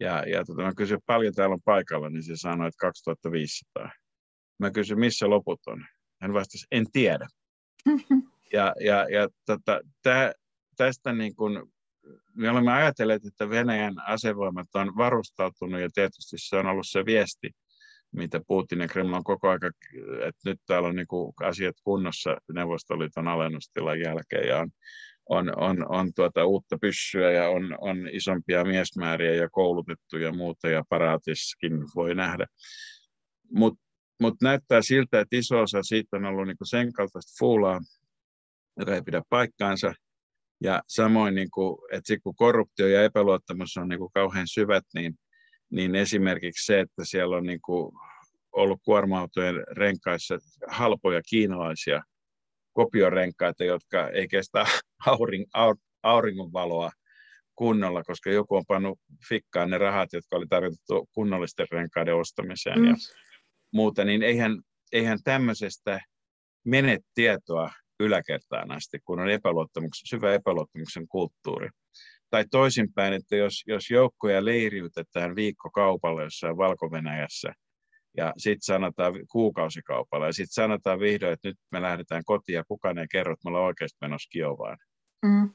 Ja, 0.00 0.24
ja 0.28 0.44
tota, 0.44 0.62
mä 0.62 0.72
kysyin, 0.76 1.00
paljon 1.06 1.34
täällä 1.34 1.54
on 1.54 1.62
paikalla, 1.64 2.10
niin 2.10 2.22
se 2.22 2.36
sanoi, 2.36 2.68
että 2.68 2.80
2500. 2.80 3.90
Mä 4.58 4.70
kysyin, 4.70 5.00
missä 5.00 5.30
loput 5.30 5.60
on. 5.66 5.84
Hän 6.26 6.34
vastasi, 6.34 6.66
en 6.70 6.86
tiedä. 6.92 7.26
Ja, 8.52 8.74
ja, 8.80 9.06
ja 9.10 9.28
tota, 9.46 9.80
tää, 10.02 10.32
tästä 10.76 11.12
niin 11.12 11.36
kun, 11.36 11.72
me 12.34 12.50
olemme 12.50 12.72
ajatelleet, 12.72 13.24
että 13.24 13.50
Venäjän 13.50 13.94
asevoimat 14.06 14.68
on 14.74 14.96
varustautunut 14.96 15.80
ja 15.80 15.88
tietysti 15.94 16.36
se 16.38 16.56
on 16.56 16.66
ollut 16.66 16.86
se 16.88 17.04
viesti, 17.04 17.50
mitä 18.12 18.40
Putin 18.46 18.80
ja 18.80 18.88
Kreml 18.88 19.12
on 19.12 19.24
koko 19.24 19.48
ajan, 19.48 19.60
että 20.28 20.40
nyt 20.44 20.60
täällä 20.66 20.88
on 20.88 20.96
niin 20.96 21.06
kuin 21.06 21.32
asiat 21.42 21.76
kunnossa 21.84 22.36
Neuvostoliiton 22.52 23.28
alennustilan 23.28 24.00
jälkeen 24.00 24.48
ja 24.48 24.58
on, 24.58 24.70
on, 25.28 25.52
on, 25.56 25.86
on 25.88 26.14
tuota 26.14 26.44
uutta 26.44 26.78
pyssyä 26.80 27.32
ja 27.32 27.48
on, 27.48 27.76
on 27.80 28.08
isompia 28.12 28.64
miesmääriä 28.64 29.34
ja 29.34 29.48
koulutettuja 29.50 30.26
ja 30.26 30.32
muuta 30.32 30.68
ja 30.68 30.84
paraatiskin 30.88 31.72
voi 31.94 32.14
nähdä. 32.14 32.46
Mutta 33.52 33.85
mutta 34.20 34.46
näyttää 34.46 34.82
siltä, 34.82 35.20
että 35.20 35.36
iso 35.36 35.60
osa 35.60 35.82
siitä 35.82 36.16
on 36.16 36.24
ollut 36.24 36.46
niin 36.46 36.56
sen 36.64 36.92
kaltaista 36.92 37.36
fuulaa, 37.38 37.80
joka 38.78 38.94
ei 38.94 39.02
pidä 39.02 39.22
paikkaansa. 39.28 39.94
Ja 40.62 40.82
samoin, 40.88 41.34
niin 41.34 41.50
kuin, 41.50 41.78
että 41.92 42.06
sit 42.06 42.22
kun 42.22 42.36
korruptio 42.36 42.86
ja 42.86 43.04
epäluottamus 43.04 43.76
on 43.76 43.88
niin 43.88 44.00
kauhean 44.14 44.48
syvät, 44.48 44.84
niin, 44.94 45.14
niin 45.70 45.94
esimerkiksi 45.94 46.66
se, 46.66 46.80
että 46.80 47.04
siellä 47.04 47.36
on 47.36 47.46
niin 47.46 47.60
ollut 48.52 48.80
kuorma-autojen 48.84 49.64
renkaissa 49.70 50.38
halpoja 50.68 51.20
kiinalaisia 51.28 52.02
kopiorenkaita, 52.72 53.64
jotka 53.64 54.08
ei 54.08 54.28
kestä 54.28 54.66
auring, 55.06 55.44
auringonvaloa 56.02 56.90
kunnolla, 57.54 58.02
koska 58.04 58.30
joku 58.30 58.56
on 58.56 58.64
pannut 58.68 58.98
fikkaan 59.28 59.70
ne 59.70 59.78
rahat, 59.78 60.12
jotka 60.12 60.36
oli 60.36 60.46
tarkoitettu 60.46 61.08
kunnollisten 61.12 61.66
renkaiden 61.70 62.14
ostamiseen. 62.14 62.78
Mm. 62.78 62.86
Ja 62.86 62.94
muuta, 63.76 64.04
niin 64.04 64.22
eihän, 64.22 64.62
eihän 64.92 65.18
tämmöisestä 65.24 66.00
mene 66.64 66.98
tietoa 67.14 67.70
yläkertaan 68.00 68.72
asti, 68.72 68.98
kun 69.04 69.20
on 69.20 69.30
epäluottamuksen, 69.30 70.06
syvä 70.06 70.34
epäluottamuksen 70.34 71.08
kulttuuri. 71.08 71.68
Tai 72.30 72.44
toisinpäin, 72.50 73.12
että 73.12 73.36
jos, 73.36 73.62
jos 73.66 73.90
joukkoja 73.90 74.44
leiriytetään 74.44 75.36
viikkokaupalla 75.36 76.22
jossain 76.22 76.56
valko 76.56 76.90
ja 78.16 78.32
sitten 78.38 78.62
sanotaan 78.62 79.14
kuukausikaupalla, 79.30 80.26
ja 80.26 80.32
sitten 80.32 80.52
sanotaan 80.52 81.00
vihdoin, 81.00 81.32
että 81.32 81.48
nyt 81.48 81.56
me 81.72 81.82
lähdetään 81.82 82.22
kotiin, 82.24 82.56
ja 82.56 82.64
kukaan 82.68 82.98
ei 82.98 83.06
kerro, 83.10 83.32
että 83.32 83.40
me 83.44 83.48
ollaan 83.48 83.64
oikeasti 83.64 83.96
menossa 84.00 84.28
Kiovaan. 84.30 84.78
Mm. 85.26 85.50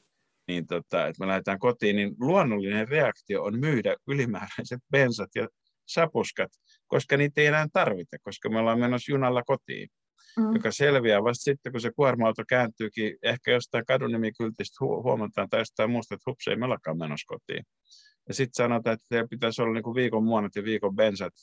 Niin 0.48 0.68
tota, 0.68 1.08
että 1.08 1.20
me 1.20 1.28
lähdetään 1.28 1.60
kotiin, 1.60 1.96
niin 1.96 2.16
luonnollinen 2.20 2.88
reaktio 2.88 3.44
on 3.44 3.60
myydä 3.60 3.96
ylimääräiset 4.08 4.80
bensat 4.92 5.30
ja 5.36 5.48
sapuskat, 5.94 6.52
koska 6.88 7.18
niitä 7.18 7.42
ei 7.42 7.48
enää 7.48 7.68
tarvita, 7.74 8.18
koska 8.22 8.50
me 8.50 8.60
ollaan 8.60 8.80
menossa 8.80 9.12
junalla 9.12 9.44
kotiin. 9.44 9.90
Mm. 10.38 10.54
joka 10.54 10.72
selviää 10.72 11.24
vasta 11.24 11.44
sitten, 11.44 11.72
kun 11.72 11.82
se 11.82 11.92
kuorma-auto 11.96 12.44
kääntyykin, 12.48 13.18
ehkä 13.24 13.52
jostain 13.52 13.86
kadunimikyltistä 13.86 14.86
hu- 14.86 15.04
huomataan 15.04 15.50
tai 15.50 15.62
jostain 15.62 15.92
muusta, 15.92 16.16
että 16.16 16.24
hups, 16.32 16.48
ei 16.48 16.56
me 16.56 16.66
ollakaan 16.66 16.98
menossa 16.98 17.26
kotiin. 17.28 17.64
Ja 18.28 18.34
sitten 18.34 18.54
sanotaan, 18.54 18.94
että 18.94 19.06
teillä 19.10 19.28
pitäisi 19.28 19.62
olla 19.62 19.74
niin 19.74 19.96
viikon 19.96 20.24
muonat 20.24 20.56
ja 20.56 20.64
viikon 20.64 20.96
bensat, 20.96 21.34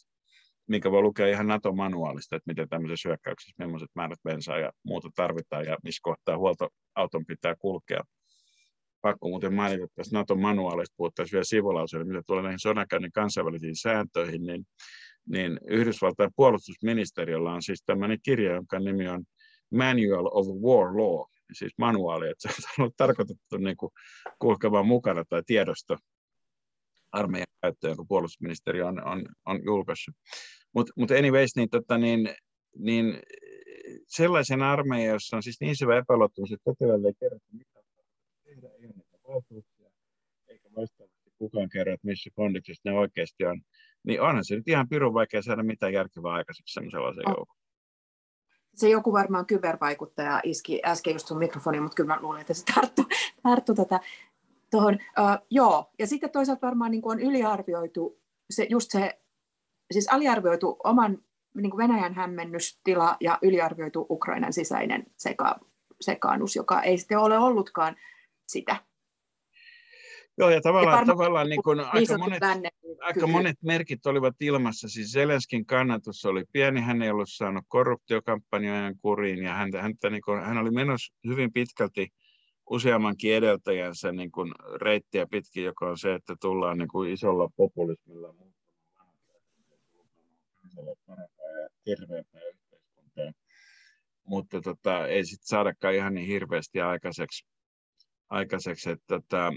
mikä 0.69 0.91
voi 0.91 1.03
lukea 1.03 1.27
ihan 1.27 1.47
NATO-manuaalista, 1.47 2.37
että 2.37 2.51
miten 2.51 2.69
tämmöisessä 2.69 3.09
hyökkäyksessä, 3.09 3.65
millaiset 3.65 3.91
määrät 3.95 4.19
bensaa 4.23 4.59
ja 4.59 4.73
muuta 4.85 5.09
tarvitaan 5.15 5.65
ja 5.65 5.77
missä 5.85 6.01
kohtaa 6.03 6.39
huoltoauton 6.39 7.27
pitää 7.27 7.55
kulkea. 7.59 8.01
Pakko 9.01 9.29
muuten 9.29 9.55
mainita, 9.55 9.87
tässä 9.95 10.17
nato 10.17 10.37
manuaalista 10.37 10.95
puhuttaisiin 10.97 11.33
vielä 11.33 11.45
sivulauseella, 11.45 12.07
mitä 12.07 12.23
tulee 12.27 12.43
näihin 12.43 12.59
sodankäynnin 12.59 13.13
kansainvälisiin 13.13 13.77
sääntöihin, 13.77 14.43
niin, 14.43 14.67
niin 15.29 15.61
Yhdysvaltain 15.67 16.31
puolustusministeriöllä 16.37 17.53
on 17.53 17.63
siis 17.63 17.83
tämmöinen 17.87 18.19
kirja, 18.23 18.55
jonka 18.55 18.79
nimi 18.79 19.09
on 19.09 19.25
Manual 19.71 20.29
of 20.31 20.47
War 20.47 20.97
Law, 20.97 21.27
siis 21.53 21.73
manuaali, 21.79 22.29
että 22.29 22.49
se 22.49 22.55
on 22.69 22.83
ollut 22.83 22.97
tarkoitettu 22.97 23.57
niin 23.57 23.77
kuin 23.77 23.93
mukana 24.87 25.25
tai 25.29 25.43
tiedosto 25.47 25.97
armeijan 27.13 27.47
käyttöön, 27.63 27.97
kun 27.97 28.09
puolustusministeri 28.09 28.83
on, 28.83 29.05
on, 29.05 29.27
on 29.47 29.65
julkaissut. 29.65 30.15
Mutta 30.75 30.93
mut 30.97 31.11
anyways, 31.11 31.57
niin, 31.57 31.71
tota, 31.71 31.99
niin, 31.99 32.35
niin 32.79 33.21
sellaisen 34.07 34.63
armeijan, 34.63 35.13
jossa 35.13 35.37
on 35.37 35.43
siis 35.43 35.61
niin 35.61 35.77
syvä 35.77 35.99
epäluottamus, 35.99 36.53
että 36.53 36.65
potilaalle 36.65 37.09
ei 37.09 37.15
kerrota, 37.21 37.47
mitä 37.53 37.81
tehdä, 38.45 38.69
ei 38.69 38.87
ole 38.87 38.95
niitä 38.97 39.18
valtuuksia, 39.29 39.91
eikä 40.49 40.69
vastaavasti 40.77 41.31
kukaan 41.39 41.69
kerro, 41.69 41.93
että 41.93 42.07
missä 42.07 42.31
kondiksessa 42.35 42.91
ne 42.91 42.99
oikeasti 42.99 43.45
on, 43.45 43.61
niin 44.07 44.21
onhan 44.21 44.45
se 44.45 44.57
nyt 44.57 44.69
ihan 44.69 44.89
pirun 44.89 45.15
vaikea 45.15 45.43
saada 45.43 45.63
mitään 45.63 45.93
järkevää 45.93 46.33
aikaiseksi 46.33 46.81
sellaisen 46.91 47.29
oh. 47.29 47.35
joukon. 47.37 47.57
Se 48.75 48.89
joku 48.89 49.13
varmaan 49.13 49.47
kybervaikuttaja 49.47 50.41
iski 50.45 50.81
äsken 50.85 51.13
just 51.13 51.27
sun 51.27 51.39
mikrofoni, 51.39 51.81
mutta 51.81 51.95
kyllä 51.95 52.15
mä 52.15 52.23
luulen, 52.23 52.41
että 52.41 52.55
se 52.55 52.65
tarttuu, 52.75 53.05
tarttu 53.43 53.75
tätä 53.75 54.01
tuohon. 54.71 54.95
Uh, 54.95 55.47
joo, 55.51 55.91
ja 55.99 56.07
sitten 56.07 56.31
toisaalta 56.31 56.67
varmaan 56.67 56.91
niin 56.91 57.03
on 57.05 57.21
yliarvioitu 57.21 58.21
se, 58.51 58.67
just 58.71 58.91
se 58.91 59.21
siis 59.93 60.09
aliarvioitu 60.09 60.77
oman 60.85 61.19
niin 61.55 61.71
kuin 61.71 61.89
Venäjän 61.89 62.15
hämmennystila 62.15 63.17
ja 63.21 63.39
yliarvioitu 63.43 64.07
Ukrainan 64.11 64.53
sisäinen 64.53 65.07
seka, 65.17 65.61
sekaannus, 66.01 66.57
joka 66.57 66.83
ei 66.83 66.99
sitten 66.99 67.19
ole 67.19 67.39
ollutkaan 67.39 67.97
sitä. 68.49 68.77
Joo, 70.39 70.51
ja 70.51 70.61
tavallaan, 70.61 70.99
ja 70.99 71.07
tavallaan 71.07 71.49
niin 71.49 71.63
kuin 71.63 71.79
niin 71.79 71.89
aika, 71.93 72.19
monet, 72.19 72.43
aika 73.01 73.27
monet 73.27 73.57
merkit 73.63 74.07
olivat 74.07 74.35
ilmassa. 74.41 74.89
Siis 74.89 75.13
Zelenskin 75.13 75.67
kannatus 75.67 76.25
oli 76.25 76.45
pieni, 76.53 76.81
hän 76.81 77.03
ei 77.03 77.11
ollut 77.11 77.29
saanut 77.29 77.65
korruptiokampanjojen 77.69 78.99
kuriin, 78.99 79.43
ja 79.43 79.55
häntä, 79.55 79.83
häntä, 79.83 80.11
niin 80.11 80.23
kuin, 80.23 80.43
hän 80.43 80.59
oli 80.59 80.71
menossa 80.71 81.15
hyvin 81.27 81.53
pitkälti 81.53 82.09
useammankin 82.71 83.35
edeltäjänsä 83.35 84.13
niin 84.13 84.31
kuin 84.31 84.53
reittiä 84.81 85.27
pitkin, 85.31 85.65
joka 85.65 85.89
on 85.91 85.99
se, 85.99 86.15
että 86.15 86.37
tullaan 86.41 86.79
niin 86.79 86.89
kuin 86.89 87.13
isolla 87.13 87.49
populismilla 87.57 88.35
terveempää 91.85 92.41
yhteiskuntaa. 92.55 93.33
Mutta 94.25 94.61
tota, 94.61 95.07
ei 95.07 95.25
sitten 95.25 95.47
saadakaan 95.47 95.95
ihan 95.95 96.15
niin 96.15 96.27
hirveästi 96.27 96.81
aikaiseksi, 96.81 97.47
aikaiseksi 98.31 98.91
että 98.91 99.07
tota, 99.09 99.53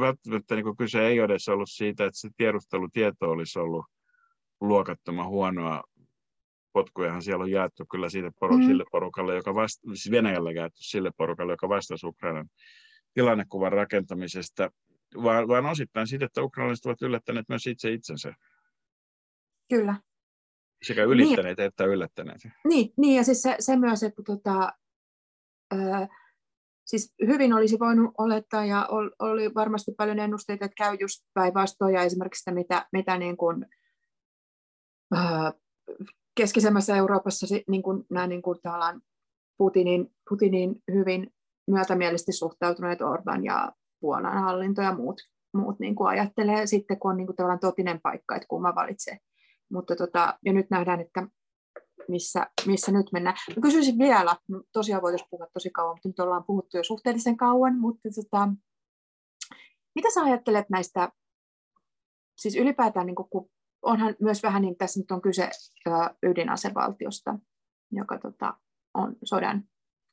välttämättä 0.00 0.54
niin 0.54 0.76
kyse 0.76 1.06
ei 1.06 1.20
ole 1.20 1.24
edes 1.24 1.48
ollut 1.48 1.70
siitä, 1.70 2.04
että 2.04 2.20
se 2.20 2.28
tiedustelutieto 2.36 3.30
olisi 3.30 3.58
ollut 3.58 3.86
luokattoman 4.60 5.28
huonoa. 5.28 5.82
Potkujahan 6.72 7.22
siellä 7.22 7.42
on 7.42 7.50
jaettu 7.50 7.84
kyllä 7.90 8.08
siitä 8.08 8.28
por- 8.28 8.56
mm. 8.56 8.66
sille 8.66 8.84
porukalle, 8.92 9.34
joka 9.34 9.54
vasta, 9.54 9.88
siis 9.94 10.10
Venäjällä 10.10 10.52
jaettu 10.52 10.78
sille 10.80 11.10
porukalle, 11.16 11.52
joka 11.52 11.68
vastasi 11.68 12.06
Ukrainan 12.06 12.48
tilannekuvan 13.14 13.72
rakentamisesta, 13.72 14.70
vaan, 15.22 15.48
vaan 15.48 15.66
osittain 15.66 16.06
siitä, 16.06 16.24
että 16.24 16.42
ukrainalaiset 16.42 16.86
ovat 16.86 17.02
yllättäneet 17.02 17.48
myös 17.48 17.66
itse 17.66 17.92
itsensä. 17.92 18.34
Kyllä. 19.68 19.96
Sekä 20.82 21.02
ylittäneet 21.02 21.58
niin, 21.58 21.66
että 21.66 21.84
yllättäneet. 21.84 22.40
Niin, 22.68 22.92
niin 22.96 23.16
ja 23.16 23.24
siis 23.24 23.42
se, 23.42 23.56
se 23.58 23.76
myös, 23.76 24.02
että 24.02 24.22
tota, 24.22 24.72
ö, 25.72 25.76
siis 26.86 27.14
hyvin 27.26 27.52
olisi 27.52 27.78
voinut 27.78 28.14
olettaa 28.18 28.64
ja 28.64 28.88
oli 29.18 29.54
varmasti 29.54 29.92
paljon 29.96 30.18
ennusteita, 30.18 30.64
että 30.64 30.74
käy 30.76 30.96
just 31.00 31.24
päinvastoin 31.34 31.94
ja 31.94 32.02
esimerkiksi 32.02 32.38
sitä, 32.38 32.52
mitä, 32.52 32.86
mitä 32.92 33.18
niin 33.18 33.36
kuin, 33.36 33.66
ö, 35.14 35.18
keskisemmässä 36.36 36.96
Euroopassa 36.96 37.46
niin 37.68 37.82
kuin, 37.82 38.04
nämä 38.10 38.26
niin 38.26 38.42
kuin 38.42 38.58
Putinin, 39.58 40.14
Putinin 40.28 40.82
hyvin 40.92 41.30
myötämielisesti 41.66 42.32
suhtautuneet 42.32 43.02
Orban 43.02 43.44
ja 43.44 43.72
Puolan 44.00 44.42
hallinto 44.42 44.82
ja 44.82 44.94
muut, 44.94 45.16
muut 45.54 45.78
niin 45.78 45.94
kuin 45.94 46.08
ajattelee 46.08 46.66
sitten, 46.66 46.98
kun 46.98 47.10
on 47.10 47.16
niin 47.16 47.26
kuin 47.26 47.60
totinen 47.60 48.00
paikka, 48.00 48.36
että 48.36 48.48
kumma 48.48 48.74
valitsee. 48.74 49.18
Mutta 49.72 49.96
tota, 49.96 50.38
ja 50.44 50.52
nyt 50.52 50.66
nähdään, 50.70 51.00
että 51.00 51.26
missä, 52.08 52.46
missä 52.66 52.92
nyt 52.92 53.06
mennään. 53.12 53.36
Mä 53.56 53.62
kysyisin 53.62 53.98
vielä, 53.98 54.36
tosiaan 54.72 55.02
voitaisiin 55.02 55.28
puhua 55.30 55.46
tosi 55.52 55.70
kauan, 55.70 55.94
mutta 55.94 56.08
nyt 56.08 56.20
ollaan 56.20 56.44
puhuttu 56.44 56.76
jo 56.76 56.84
suhteellisen 56.84 57.36
kauan, 57.36 57.78
mutta 57.78 58.08
tota, 58.14 58.48
mitä 59.94 60.08
sä 60.14 60.22
ajattelet 60.22 60.70
näistä, 60.70 61.12
siis 62.36 62.56
ylipäätään, 62.56 63.06
niin 63.06 63.16
kun 63.30 63.50
onhan 63.82 64.16
myös 64.20 64.42
vähän 64.42 64.62
niin, 64.62 64.76
tässä 64.76 65.00
nyt 65.00 65.10
on 65.10 65.22
kyse 65.22 65.50
ydinasevaltiosta, 66.22 67.38
joka 67.92 68.18
tota, 68.18 68.54
on 68.94 69.16
sodan 69.24 69.64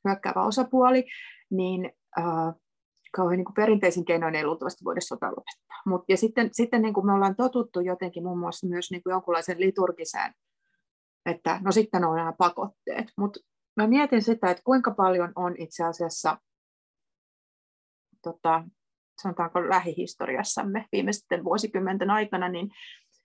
hyökkäävä 0.08 0.44
osapuoli, 0.44 1.04
niin 1.50 1.92
äh, 2.18 2.54
kauhean 3.16 3.36
niin 3.36 3.54
perinteisin 3.54 4.04
keinoin 4.04 4.34
ei 4.34 4.44
luultavasti 4.44 4.84
voida 4.84 5.00
sota 5.00 5.26
lopettaa. 5.26 5.82
Mut, 5.86 6.04
ja 6.08 6.16
sitten, 6.16 6.48
sitten 6.52 6.82
niin 6.82 6.94
kuin 6.94 7.06
me 7.06 7.12
ollaan 7.12 7.36
totuttu 7.36 7.80
jotenkin 7.80 8.22
muun 8.22 8.38
muassa 8.38 8.66
myös 8.66 8.90
niin 8.90 9.02
kuin 9.02 9.10
jonkunlaisen 9.10 9.60
liturgiseen, 9.60 10.34
että 11.26 11.60
no 11.62 11.72
sitten 11.72 12.04
on 12.04 12.16
nämä 12.16 12.32
pakotteet. 12.38 13.12
Mutta 13.18 13.40
mä 13.76 13.86
mietin 13.86 14.22
sitä, 14.22 14.50
että 14.50 14.62
kuinka 14.64 14.90
paljon 14.90 15.32
on 15.36 15.54
itse 15.58 15.84
asiassa 15.84 16.38
tota, 18.22 18.64
sanotaanko 19.22 19.68
lähihistoriassamme 19.68 20.86
viimeisten 20.92 21.44
vuosikymmenten 21.44 22.10
aikana, 22.10 22.48
niin 22.48 22.70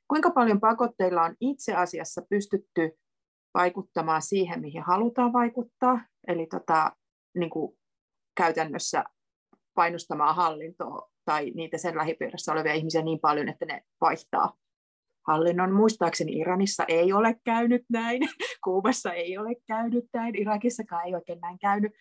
kuinka 0.07 0.31
paljon 0.31 0.59
pakotteilla 0.59 1.23
on 1.23 1.35
itse 1.41 1.76
asiassa 1.76 2.21
pystytty 2.30 2.91
vaikuttamaan 3.53 4.21
siihen, 4.21 4.61
mihin 4.61 4.84
halutaan 4.84 5.34
vaikuttaa, 5.34 6.01
eli 6.27 6.45
tota, 6.45 6.95
niin 7.38 7.49
kuin 7.49 7.77
käytännössä 8.38 9.03
painostamaan 9.73 10.35
hallintoa 10.35 11.09
tai 11.26 11.51
niitä 11.55 11.77
sen 11.77 11.97
lähipiirissä 11.97 12.51
olevia 12.51 12.73
ihmisiä 12.73 13.01
niin 13.01 13.19
paljon, 13.19 13.49
että 13.49 13.65
ne 13.65 13.81
vaihtaa 14.01 14.53
hallinnon. 15.30 15.72
Muistaakseni 15.72 16.31
Iranissa 16.31 16.84
ei 16.88 17.14
ole 17.14 17.35
käynyt 17.45 17.85
näin, 17.89 18.22
Kuubassa 18.65 19.14
ei 19.14 19.38
ole 19.38 19.56
käynyt 19.68 20.06
näin, 20.14 20.41
Irakissakaan 20.41 21.06
ei 21.06 21.15
oikein 21.15 21.39
näin 21.41 21.60
käynyt. 21.60 21.91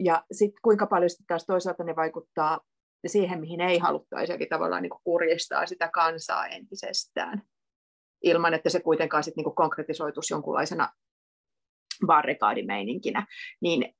Ja 0.00 0.24
sitten 0.32 0.60
kuinka 0.62 0.86
paljon 0.86 1.10
sitten 1.10 1.26
taas 1.26 1.46
toisaalta 1.46 1.84
ne 1.84 1.96
vaikuttaa 1.96 2.60
siihen, 3.06 3.40
mihin 3.40 3.60
ei 3.60 3.78
haluttaisi, 3.78 4.32
eli 4.32 4.46
tavallaan 4.46 4.82
niin 4.82 5.00
kurjistaa 5.04 5.66
sitä 5.66 5.88
kansaa 5.88 6.46
entisestään, 6.46 7.42
ilman 8.22 8.54
että 8.54 8.70
se 8.70 8.80
kuitenkaan 8.80 9.24
sitten 9.24 9.44
niin 9.44 9.54
konkretisoituisi 9.54 10.34
jonkunlaisena 10.34 10.92
barrikaadimeininkinä. 12.06 13.26
Niin 13.60 13.94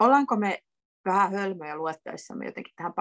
ollaanko 0.00 0.36
me 0.36 0.58
vähän 1.04 1.32
hölmöjä 1.32 1.76
luettaessamme 1.76 2.46
jotenkin 2.46 2.74
tähän 2.76 2.94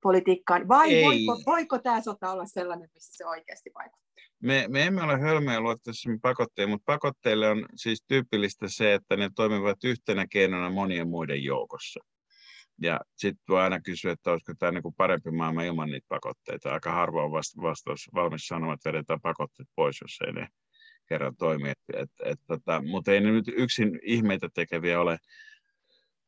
pakotepolitiikkaan, 0.00 0.68
vai 0.68 0.94
Ei. 0.94 1.04
voiko, 1.04 1.42
voiko 1.46 1.78
tämä 1.78 2.00
sota 2.00 2.30
olla 2.30 2.46
sellainen, 2.46 2.88
missä 2.94 3.12
se 3.16 3.26
oikeasti 3.26 3.70
vaikuttaa? 3.74 4.00
Me, 4.42 4.64
me 4.68 4.86
emme 4.86 5.02
ole 5.02 5.20
hölmöjä 5.20 5.60
luettaessamme 5.60 6.18
pakotteja, 6.22 6.68
mutta 6.68 6.92
pakotteille 6.92 7.48
on 7.48 7.66
siis 7.76 8.04
tyypillistä 8.08 8.68
se, 8.68 8.94
että 8.94 9.16
ne 9.16 9.30
toimivat 9.36 9.84
yhtenä 9.84 10.26
keinona 10.26 10.70
monien 10.70 11.08
muiden 11.08 11.44
joukossa. 11.44 12.00
Ja 12.82 13.00
sitten 13.16 13.44
voi 13.48 13.60
aina 13.62 13.80
kysyä, 13.80 14.12
että 14.12 14.32
olisiko 14.32 14.52
tämä 14.58 14.72
niin 14.72 14.94
parempi 14.96 15.30
maailma 15.30 15.62
ilman 15.62 15.90
niitä 15.90 16.06
pakotteita. 16.08 16.72
Aika 16.72 16.92
harva 16.92 17.24
on 17.24 17.32
vasta, 17.32 17.62
vastaus 17.62 18.08
valmis 18.14 18.46
sanomaan, 18.46 18.74
että 18.74 18.92
vedetään 18.92 19.20
pakotteet 19.20 19.68
pois, 19.76 19.96
jos 20.00 20.18
ei 20.26 20.32
ne 20.32 20.48
kerran 21.08 21.36
toimi. 21.36 21.70
Et, 21.70 21.78
et, 21.94 22.10
et, 22.24 22.40
tota, 22.46 22.82
mutta 22.82 23.12
ei 23.12 23.20
ne 23.20 23.30
nyt 23.30 23.48
yksin 23.48 23.98
ihmeitä 24.02 24.48
tekeviä 24.54 25.00
ole. 25.00 25.18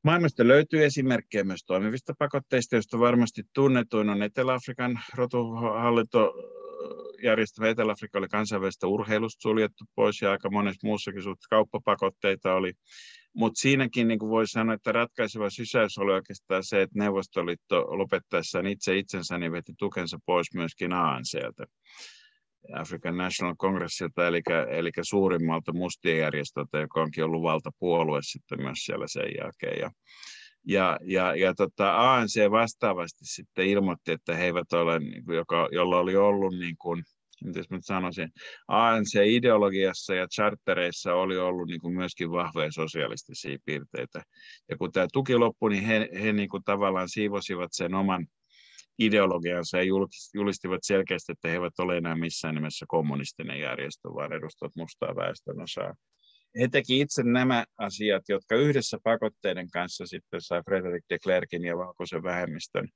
Maailmasta 0.04 0.48
löytyy 0.48 0.84
esimerkkejä 0.84 1.44
myös 1.44 1.64
toimivista 1.66 2.12
pakotteista, 2.18 2.76
joista 2.76 2.98
varmasti 2.98 3.42
tunnetuin 3.54 4.10
on 4.10 4.22
Etelä-Afrikan 4.22 5.00
rotuhallinto 5.14 6.34
järjestämä 7.22 7.68
Etelä-Afrikka 7.68 8.18
oli 8.18 8.28
kansainvälistä 8.28 8.86
urheilusta 8.86 9.42
suljettu 9.42 9.84
pois 9.94 10.22
ja 10.22 10.30
aika 10.30 10.50
monessa 10.50 10.86
muussakin 10.86 11.22
suhteessa 11.22 11.48
kauppapakotteita 11.50 12.54
oli. 12.54 12.72
Mutta 13.34 13.60
siinäkin 13.60 14.08
niin 14.08 14.20
voi 14.20 14.48
sanoa, 14.48 14.74
että 14.74 14.92
ratkaiseva 14.92 15.50
sysäys 15.50 15.98
oli 15.98 16.12
oikeastaan 16.12 16.64
se, 16.64 16.82
että 16.82 16.98
Neuvostoliitto 16.98 17.98
lopettaessaan 17.98 18.66
itse 18.66 18.96
itsensä 18.96 19.38
niin 19.38 19.52
veti 19.52 19.72
tukensa 19.78 20.18
pois 20.26 20.54
myöskin 20.54 20.92
ANCltä. 20.92 21.66
African 22.74 23.16
National 23.16 23.56
Congressilta, 23.56 24.26
eli, 24.26 24.40
eli 24.70 24.90
suurimmalta 25.02 25.72
mustien 25.72 26.18
järjestöltä, 26.18 26.78
joka 26.78 27.00
onkin 27.00 27.24
ollut 27.24 27.42
valtapuolue 27.42 28.20
sitten 28.22 28.62
myös 28.62 28.78
siellä 28.78 29.06
sen 29.08 29.30
jälkeen. 29.38 29.80
Ja, 29.80 29.90
ja, 30.66 30.98
ja, 31.04 31.36
ja 31.36 31.54
tota, 31.54 31.96
ANC 31.96 32.50
vastaavasti 32.50 33.24
sitten 33.24 33.66
ilmoitti, 33.66 34.12
että 34.12 34.34
he 34.34 34.44
eivät 34.44 34.72
ole, 34.72 34.98
niin 34.98 35.24
joka, 35.28 35.68
jolla 35.72 35.98
oli 35.98 36.16
ollut, 36.16 36.54
niin 36.54 36.76
kuin, 36.78 37.02
miten 37.44 37.64
mä 37.70 37.78
sanoisin, 37.80 38.28
ANC-ideologiassa 38.68 40.14
ja 40.14 40.26
chartereissa 40.28 41.14
oli 41.14 41.38
ollut 41.38 41.66
niin 41.66 41.80
kuin 41.80 41.94
myöskin 41.94 42.30
vahvoja 42.30 42.72
sosialistisia 42.72 43.58
piirteitä. 43.64 44.22
Ja 44.68 44.76
kun 44.76 44.92
tämä 44.92 45.06
tuki 45.12 45.36
loppui, 45.36 45.70
niin 45.70 45.84
he, 45.84 46.08
he 46.22 46.32
niin 46.32 46.48
kuin 46.48 46.64
tavallaan 46.64 47.08
siivosivat 47.08 47.70
sen 47.72 47.94
oman 47.94 48.26
ideologiansa 49.06 49.78
ja 49.78 49.84
julistivat 50.34 50.80
selkeästi, 50.82 51.32
että 51.32 51.48
he 51.48 51.54
eivät 51.54 51.78
ole 51.78 51.96
enää 51.96 52.16
missään 52.16 52.54
nimessä 52.54 52.86
kommunistinen 52.88 53.60
järjestö, 53.60 54.08
vaan 54.08 54.32
edustavat 54.32 54.76
mustaa 54.76 55.16
väestönosaa. 55.16 55.94
He 56.60 56.68
teki 56.68 57.00
itse 57.00 57.22
nämä 57.22 57.64
asiat, 57.78 58.22
jotka 58.28 58.56
yhdessä 58.56 58.98
pakotteiden 59.04 59.70
kanssa 59.70 60.06
sitten 60.06 60.40
sai 60.40 60.62
Frederick 60.62 61.04
de 61.10 61.18
Klerkin 61.18 61.64
ja 61.64 61.78
valkoisen 61.78 62.22
vähemmistön 62.22 62.88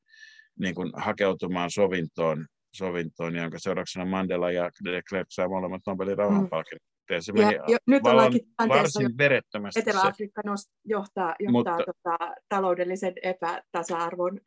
niin 0.58 0.74
kuin 0.74 0.92
hakeutumaan 0.96 1.70
sovintoon, 1.70 2.46
sovintoon, 2.74 3.36
jonka 3.36 3.58
seurauksena 3.58 4.04
Mandela 4.04 4.50
ja 4.50 4.70
de 4.84 5.02
Klerk 5.08 5.26
sai 5.30 5.48
molemmat 5.48 5.82
Nobelin 5.86 6.18
rauhanpalkinnot. 6.18 6.82
Ja 7.10 7.22
se 7.22 7.32
ja 7.36 7.64
jo, 7.68 7.76
nyt 7.86 8.06
ollaankin 8.06 8.40
varsin 8.68 9.18
verettömästi. 9.18 9.80
Etelä-Afrikka 9.80 10.42
johtaa, 10.84 11.34
johtaa 11.40 11.52
mutta, 11.52 11.76
tota, 11.76 12.34
taloudellisen 12.48 13.12
epätasa-arvon 13.22 14.40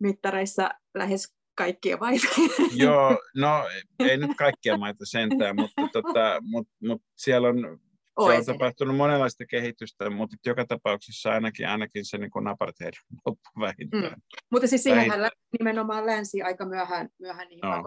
mittareissa 0.00 0.70
lähes 0.94 1.34
kaikkia 1.54 1.96
maita. 1.96 2.26
Joo, 2.84 3.18
no 3.36 3.68
ei 3.98 4.16
nyt 4.16 4.36
kaikkia 4.36 4.76
maita 4.76 5.04
sentään, 5.04 5.56
mutta, 5.56 5.88
tota, 5.92 6.40
mut, 6.42 6.68
mut 6.80 7.02
siellä 7.16 7.48
on 7.48 7.78
siellä 8.24 8.38
on 8.38 8.44
tapahtunut 8.44 8.96
monenlaista 8.96 9.44
kehitystä, 9.46 10.10
mutta 10.10 10.36
joka 10.46 10.66
tapauksessa 10.66 11.30
ainakin, 11.30 11.68
ainakin 11.68 12.04
se 12.04 12.18
niin 12.18 12.48
apartheid 12.50 12.92
loppu 13.26 13.48
vähintään. 13.60 14.12
Mm. 14.12 14.22
Mutta 14.50 14.68
siis 14.68 14.82
siihen 14.82 15.10
nimenomaan 15.58 16.06
länsi 16.06 16.42
aika 16.42 16.66
myöhään, 16.66 17.08
myöhään 17.18 17.48
niihin 17.48 17.60
no. 17.62 17.82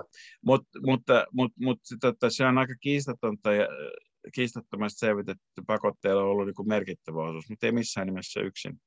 Mut, 0.46 0.64
mutta 0.86 1.26
mutta, 1.32 1.56
mutta 1.60 1.96
tota, 2.02 2.30
se 2.30 2.46
on 2.46 2.58
aika 2.58 2.74
kiistatonta 2.82 3.54
ja 3.54 3.68
kiistattomasti 4.36 5.00
selvitetty 5.00 5.62
pakotteilla 5.68 6.24
on 6.24 6.30
ollut 6.30 6.46
niin 6.46 6.68
merkittävä 6.68 7.24
osuus, 7.24 7.50
mutta 7.50 7.66
ei 7.66 7.72
missään 7.72 8.08
nimessä 8.08 8.40
yksin. 8.40 8.82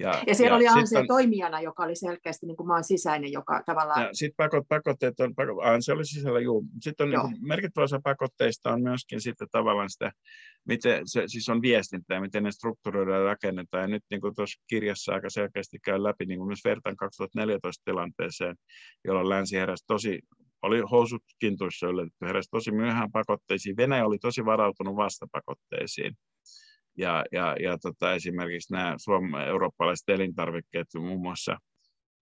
Ja, 0.00 0.22
ja 0.26 0.34
siellä 0.34 0.50
ja 0.50 0.56
oli 0.56 0.80
ANSE 0.80 0.98
on, 0.98 1.06
toimijana, 1.06 1.60
joka 1.60 1.82
oli 1.82 1.96
selkeästi 1.96 2.46
niin 2.46 2.56
kuin 2.56 2.66
maan 2.66 2.84
sisäinen, 2.84 3.32
joka 3.32 3.62
tavallaan... 3.66 4.08
Sitten 4.12 4.36
pakot, 4.36 4.68
pakotteet 4.68 5.20
on, 5.20 5.34
pakot, 5.34 5.56
ANSE 5.62 5.92
oli 5.92 6.04
sisällä, 6.04 6.40
juu. 6.40 6.64
Sitten 6.80 7.04
on 7.04 7.30
niin 7.30 7.48
merkittävä 7.48 7.84
osa 7.84 8.00
pakotteista 8.04 8.72
on 8.72 8.82
myöskin 8.82 9.20
sitten 9.20 9.48
tavallaan 9.50 9.90
sitä, 9.90 10.12
miten 10.68 11.08
se 11.08 11.22
siis 11.26 11.48
on 11.48 11.62
viestintää, 11.62 12.20
miten 12.20 12.42
ne 12.42 12.52
strukturoidaan 12.52 13.18
ja 13.18 13.24
rakennetaan. 13.24 13.82
Ja 13.82 13.88
nyt 13.88 14.04
niin 14.10 14.20
kuin 14.20 14.34
tuossa 14.34 14.62
kirjassa 14.66 15.12
aika 15.12 15.30
selkeästi 15.30 15.78
käy 15.84 16.02
läpi, 16.02 16.26
niin 16.26 16.38
kuin 16.38 16.48
myös 16.48 16.64
vertaan 16.64 16.96
2014 16.96 17.82
tilanteeseen, 17.84 18.56
jolloin 19.04 19.28
länsi 19.28 19.56
heräsi 19.56 19.84
tosi 19.86 20.18
oli 20.62 20.80
housut 20.90 21.22
kintuissa 21.38 21.86
yllätetty, 21.86 22.26
heräsi 22.26 22.48
tosi 22.50 22.72
myöhään 22.72 23.12
pakotteisiin. 23.12 23.76
Venäjä 23.76 24.06
oli 24.06 24.18
tosi 24.18 24.44
varautunut 24.44 24.96
vastapakotteisiin. 24.96 26.16
Ja, 26.96 27.24
ja, 27.32 27.56
ja 27.62 27.78
tota, 27.78 28.14
esimerkiksi 28.14 28.72
nämä 28.72 28.94
suom- 28.98 29.34
eurooppalaiset 29.34 30.08
elintarvikkeet, 30.08 30.86
muun 30.94 31.22
muassa 31.22 31.56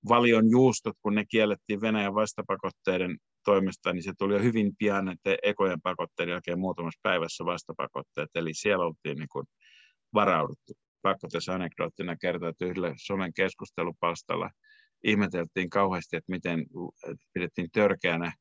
valion 0.09 0.51
juustot, 0.51 0.97
kun 1.03 1.15
ne 1.15 1.25
kiellettiin 1.31 1.81
Venäjän 1.81 2.15
vastapakotteiden 2.15 3.17
toimesta, 3.45 3.93
niin 3.93 4.03
se 4.03 4.13
tuli 4.19 4.35
jo 4.35 4.43
hyvin 4.43 4.77
pian, 4.79 5.09
että 5.09 5.37
ekojen 5.43 5.81
pakotteiden 5.81 6.33
jälkeen 6.33 6.59
muutamassa 6.59 7.01
päivässä 7.03 7.45
vastapakotteet, 7.45 8.31
eli 8.35 8.55
siellä 8.55 8.85
oltiin 8.85 9.19
niin 9.19 9.29
kuin 9.33 9.47
varauduttu. 10.15 10.73
Pakko 11.03 11.29
tässä 11.33 11.53
anekdoottina 11.53 12.17
kertoa, 12.17 12.49
että 12.49 12.65
yhdellä 12.65 12.95
somen 12.97 13.33
keskustelupalstalla 13.35 14.51
ihmeteltiin 15.05 15.71
kauheasti, 15.71 16.17
että 16.17 16.33
miten 16.33 16.67
pidettiin 17.33 17.69
törkeänä 17.73 18.33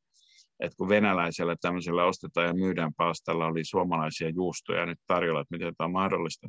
että 0.59 0.77
kun 0.77 0.89
venäläisellä 0.89 1.55
tämmöisellä 1.61 2.05
ostetaan 2.05 2.47
ja 2.47 2.53
myydään 2.53 2.93
palstalla 2.97 3.45
oli 3.45 3.65
suomalaisia 3.65 4.29
juustoja 4.29 4.85
nyt 4.85 4.99
tarjolla, 5.07 5.41
että 5.41 5.55
miten 5.55 5.75
tämä 5.77 5.85
on 5.85 5.91
mahdollista. 5.91 6.47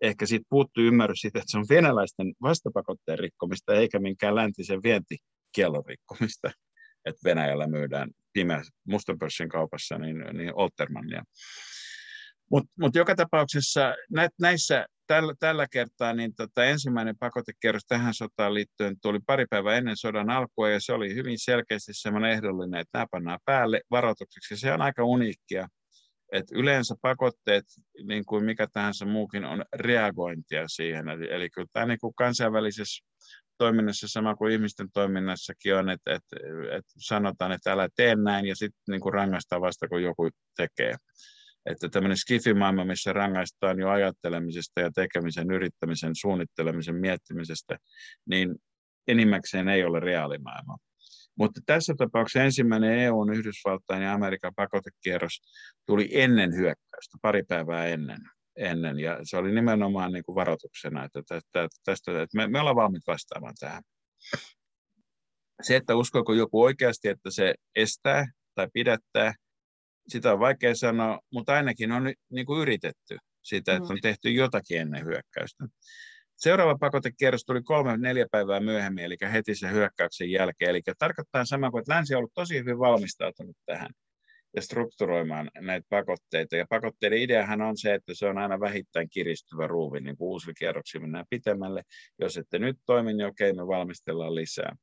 Ehkä 0.00 0.26
siitä 0.26 0.46
puuttuu 0.48 0.84
ymmärrys 0.84 1.20
siitä, 1.20 1.38
että 1.38 1.50
se 1.50 1.58
on 1.58 1.66
venäläisten 1.68 2.32
vastapakotteen 2.42 3.18
rikkomista 3.18 3.74
eikä 3.74 3.98
minkään 3.98 4.34
läntisen 4.34 4.82
vientikielon 4.82 5.84
rikkomista, 5.86 6.50
että 7.04 7.20
Venäjällä 7.24 7.66
myydään 7.66 8.10
pimeä 8.32 8.62
mustan 8.88 9.18
pörssin 9.18 9.48
kaupassa 9.48 9.98
niin, 9.98 10.24
niin 10.32 10.54
Oltermannia. 10.54 11.24
Mutta 12.52 12.72
mut 12.80 12.94
joka 12.94 13.14
tapauksessa 13.14 13.94
näissä 14.40 14.86
tällä, 15.06 15.34
tällä 15.38 15.66
kertaa 15.70 16.12
niin 16.12 16.34
tota, 16.34 16.64
ensimmäinen 16.64 17.18
pakotekierros 17.18 17.84
tähän 17.88 18.14
sotaan 18.14 18.54
liittyen 18.54 18.96
tuli 19.02 19.18
pari 19.26 19.46
päivää 19.50 19.76
ennen 19.76 19.96
sodan 19.96 20.30
alkua 20.30 20.70
ja 20.70 20.80
se 20.80 20.92
oli 20.92 21.14
hyvin 21.14 21.38
selkeästi 21.38 21.94
semmoinen 21.94 22.30
ehdollinen, 22.30 22.80
että 22.80 22.98
nämä 22.98 23.06
pannaan 23.10 23.38
päälle 23.44 23.80
varoitukseksi. 23.90 24.56
Se 24.56 24.72
on 24.72 24.82
aika 24.82 25.04
uniikkia, 25.04 25.68
että 26.32 26.58
yleensä 26.58 26.94
pakotteet, 27.02 27.64
niin 28.04 28.24
kuin 28.24 28.44
mikä 28.44 28.66
tahansa 28.72 29.06
muukin, 29.06 29.44
on 29.44 29.64
reagointia 29.74 30.68
siihen. 30.68 31.08
Eli, 31.08 31.32
eli 31.32 31.50
kyllä 31.50 31.68
tämä 31.72 31.86
niin 31.86 31.98
kuin 32.00 32.14
kansainvälisessä 32.14 33.04
toiminnassa 33.58 34.08
sama 34.08 34.36
kuin 34.36 34.52
ihmisten 34.52 34.88
toiminnassakin 34.92 35.76
on, 35.76 35.90
että, 35.90 36.14
että, 36.14 36.36
että 36.76 36.92
sanotaan, 36.98 37.52
että 37.52 37.72
älä 37.72 37.88
tee 37.96 38.16
näin 38.16 38.46
ja 38.46 38.56
sitten 38.56 38.82
niin 38.88 39.12
rangaistaan 39.12 39.62
vasta, 39.62 39.88
kun 39.88 40.02
joku 40.02 40.28
tekee 40.56 40.96
että 41.66 41.88
tämmöinen 41.88 42.16
skifimaailma, 42.16 42.84
missä 42.84 43.12
rangaistaan 43.12 43.78
jo 43.78 43.88
ajattelemisesta 43.88 44.80
ja 44.80 44.90
tekemisen, 44.94 45.50
yrittämisen, 45.50 46.16
suunnittelemisen, 46.16 46.94
miettimisestä, 46.94 47.78
niin 48.26 48.54
enimmäkseen 49.08 49.68
ei 49.68 49.84
ole 49.84 50.00
reaalimaailma. 50.00 50.76
Mutta 51.38 51.60
tässä 51.66 51.94
tapauksessa 51.98 52.44
ensimmäinen 52.44 52.98
EUn, 52.98 53.34
Yhdysvaltain 53.34 54.02
ja 54.02 54.12
Amerikan 54.12 54.52
pakotekierros 54.56 55.40
tuli 55.86 56.08
ennen 56.12 56.56
hyökkäystä, 56.56 57.18
pari 57.22 57.42
päivää 57.48 57.86
ennen. 57.86 58.18
ennen 58.56 58.98
ja 58.98 59.18
se 59.22 59.36
oli 59.36 59.52
nimenomaan 59.52 60.12
niin 60.12 60.24
kuin 60.24 60.34
varoituksena, 60.36 61.04
että, 61.04 61.22
tästä, 61.28 61.68
tästä, 61.84 62.22
että 62.22 62.36
me, 62.36 62.46
me 62.46 62.60
ollaan 62.60 62.76
valmiit 62.76 63.02
vastaamaan 63.06 63.54
tähän. 63.60 63.82
Se, 65.62 65.76
että 65.76 65.96
uskoiko 65.96 66.32
joku 66.32 66.62
oikeasti, 66.62 67.08
että 67.08 67.30
se 67.30 67.54
estää 67.74 68.26
tai 68.54 68.68
pidättää, 68.72 69.34
sitä 70.08 70.32
on 70.32 70.38
vaikea 70.40 70.74
sanoa, 70.74 71.20
mutta 71.32 71.52
ainakin 71.52 71.92
on 71.92 72.12
niin 72.30 72.46
kuin 72.46 72.62
yritetty 72.62 73.16
sitä, 73.42 73.72
että 73.72 73.88
on 73.88 73.96
mm. 73.96 74.00
tehty 74.02 74.30
jotakin 74.30 74.80
ennen 74.80 75.04
hyökkäystä. 75.04 75.64
Seuraava 76.36 76.78
pakotekierros 76.78 77.44
tuli 77.44 77.62
kolme, 77.62 77.96
neljä 77.96 78.26
päivää 78.30 78.60
myöhemmin, 78.60 79.04
eli 79.04 79.16
heti 79.32 79.54
sen 79.54 79.72
hyökkäyksen 79.72 80.30
jälkeen. 80.30 80.70
Eli 80.70 80.82
tarkoittaa 80.98 81.44
sama 81.44 81.70
kuin, 81.70 81.80
että 81.80 81.94
länsi 81.94 82.14
on 82.14 82.18
ollut 82.18 82.34
tosi 82.34 82.58
hyvin 82.58 82.78
valmistautunut 82.78 83.56
tähän 83.66 83.90
ja 84.56 84.62
strukturoimaan 84.62 85.50
näitä 85.60 85.86
pakotteita. 85.88 86.56
Ja 86.56 86.66
pakotteiden 86.68 87.18
ideahan 87.18 87.62
on 87.62 87.78
se, 87.78 87.94
että 87.94 88.14
se 88.14 88.26
on 88.26 88.38
aina 88.38 88.60
vähittäin 88.60 89.10
kiristyvä 89.10 89.66
ruuvi, 89.66 90.00
niin 90.00 90.16
kuin 90.16 90.28
uusilla 90.28 90.54
kierroksilla 90.58 91.02
mennään 91.02 91.24
pitemmälle. 91.30 91.82
Jos 92.18 92.36
ette 92.36 92.58
nyt 92.58 92.76
toimi, 92.86 93.14
niin 93.14 93.26
okei, 93.26 93.52
me 93.52 93.66
valmistellaan 93.66 94.34
lisää. 94.34 94.76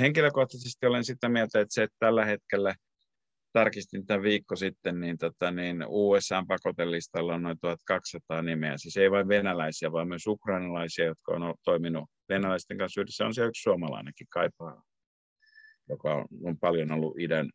Henkilökohtaisesti 0.00 0.86
olen 0.86 1.04
sitä 1.04 1.28
mieltä, 1.28 1.60
että 1.60 1.74
se, 1.74 1.82
että 1.82 1.96
tällä 1.98 2.24
hetkellä– 2.24 2.74
tarkistin 3.52 4.06
tämän 4.06 4.22
viikko 4.22 4.56
sitten, 4.56 5.00
niin, 5.00 5.18
tota, 5.18 5.50
niin 5.50 5.84
USA-pakotelistalla 5.88 7.34
on 7.34 7.42
noin 7.42 7.58
1200 7.60 8.42
nimeä. 8.42 8.78
Siis 8.78 8.96
ei 8.96 9.10
vain 9.10 9.28
venäläisiä, 9.28 9.92
vaan 9.92 10.08
myös 10.08 10.26
ukrainalaisia, 10.26 11.04
jotka 11.04 11.32
on 11.32 11.54
toiminut 11.64 12.04
venäläisten 12.28 12.78
kanssa 12.78 13.00
yhdessä. 13.00 13.26
On 13.26 13.34
siellä 13.34 13.48
yksi 13.48 13.62
suomalainenkin 13.62 14.26
kaipaa, 14.30 14.82
joka 15.88 16.14
on, 16.14 16.26
on 16.44 16.58
paljon 16.58 16.92
ollut 16.92 17.18
idän 17.18 17.50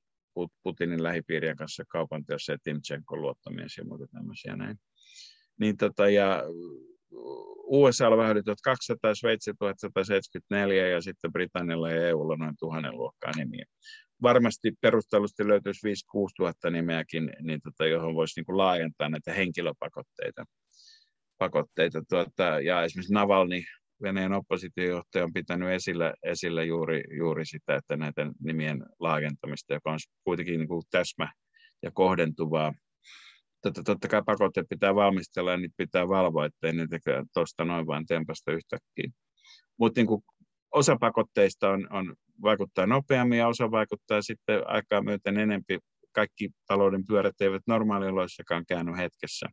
Putinin 0.64 1.04
lähipiirien 1.04 1.56
kanssa 1.56 1.84
kaupanteossa 1.88 2.52
ja 2.52 2.58
Timchenko 2.64 3.18
luottamies 3.18 3.78
ja 3.78 3.86
muuta 3.86 4.08
tämmöisiä 4.08 4.56
näin. 4.56 4.78
Niin 5.60 5.78
tota, 5.78 6.10
ja 6.10 6.44
USA 7.64 8.08
on 8.08 8.18
vähän 8.18 8.32
yli 8.32 8.44
1200, 8.44 9.16
Sveitsi 9.16 9.52
1174 9.60 10.88
ja 10.88 11.02
sitten 11.02 11.32
Britannialla 11.32 11.92
ja 11.92 12.08
EUlla 12.08 12.36
noin 12.36 12.56
tuhannen 12.60 12.98
luokkaa 12.98 13.32
nimiä 13.38 13.66
varmasti 14.22 14.72
perustellusti 14.82 15.48
löytyisi 15.48 15.88
5-6 15.88 15.92
tuhatta 16.36 16.70
nimeäkin, 16.70 17.32
niin 17.42 17.62
tota, 17.64 17.86
johon 17.86 18.16
voisi 18.16 18.40
niin 18.40 18.46
kuin 18.46 18.58
laajentaa 18.58 19.10
näitä 19.10 19.34
henkilöpakotteita. 19.34 20.46
Pakotteita, 21.38 22.02
tuota, 22.10 22.44
ja 22.44 22.84
esimerkiksi 22.84 23.14
Navalni 23.14 23.64
Venäjän 24.02 24.34
oppositiojohtaja 24.34 25.24
on 25.24 25.34
pitänyt 25.34 25.70
esillä, 25.70 26.14
esillä 26.24 26.64
juuri, 26.64 27.04
juuri 27.18 27.46
sitä, 27.46 27.76
että 27.76 27.98
näiden 27.98 28.32
nimien 28.44 28.86
laajentamista, 29.00 29.74
joka 29.74 29.92
on 29.92 30.00
kuitenkin 30.24 30.60
niin 30.60 30.68
kuin 30.68 30.84
täsmä 30.92 31.32
ja 31.84 31.92
kohdentuvaa. 31.94 32.74
Totta, 33.62 33.84
totta 33.84 34.08
kai 34.08 34.22
pakotteet 34.26 34.68
pitää 34.70 34.96
valmistella 34.96 35.52
ja 35.52 35.58
niitä 35.58 35.74
pitää 35.78 36.08
valvoa, 36.08 36.46
ettei 36.46 36.74
ne 36.74 36.88
tuosta 37.34 37.66
noin 37.66 37.88
vain 37.88 38.06
tempasta 38.06 38.52
yhtäkkiä. 38.52 39.10
Mutta 39.80 40.02
niin 40.02 40.22
osa 40.72 40.98
pakotteista 41.00 41.70
on, 41.70 41.88
on, 41.92 42.16
vaikuttaa 42.42 42.86
nopeammin 42.88 43.38
ja 43.38 43.48
osa 43.48 43.72
vaikuttaa 43.72 44.22
sitten 44.22 44.68
aikaa 44.68 45.02
myöten 45.02 45.38
enempi. 45.38 45.80
Kaikki 46.12 46.50
talouden 46.68 47.06
pyörät 47.06 47.42
eivät 47.42 47.62
normaalioloissakaan 47.68 48.66
käänny 48.68 48.98
hetkessä. 48.98 49.46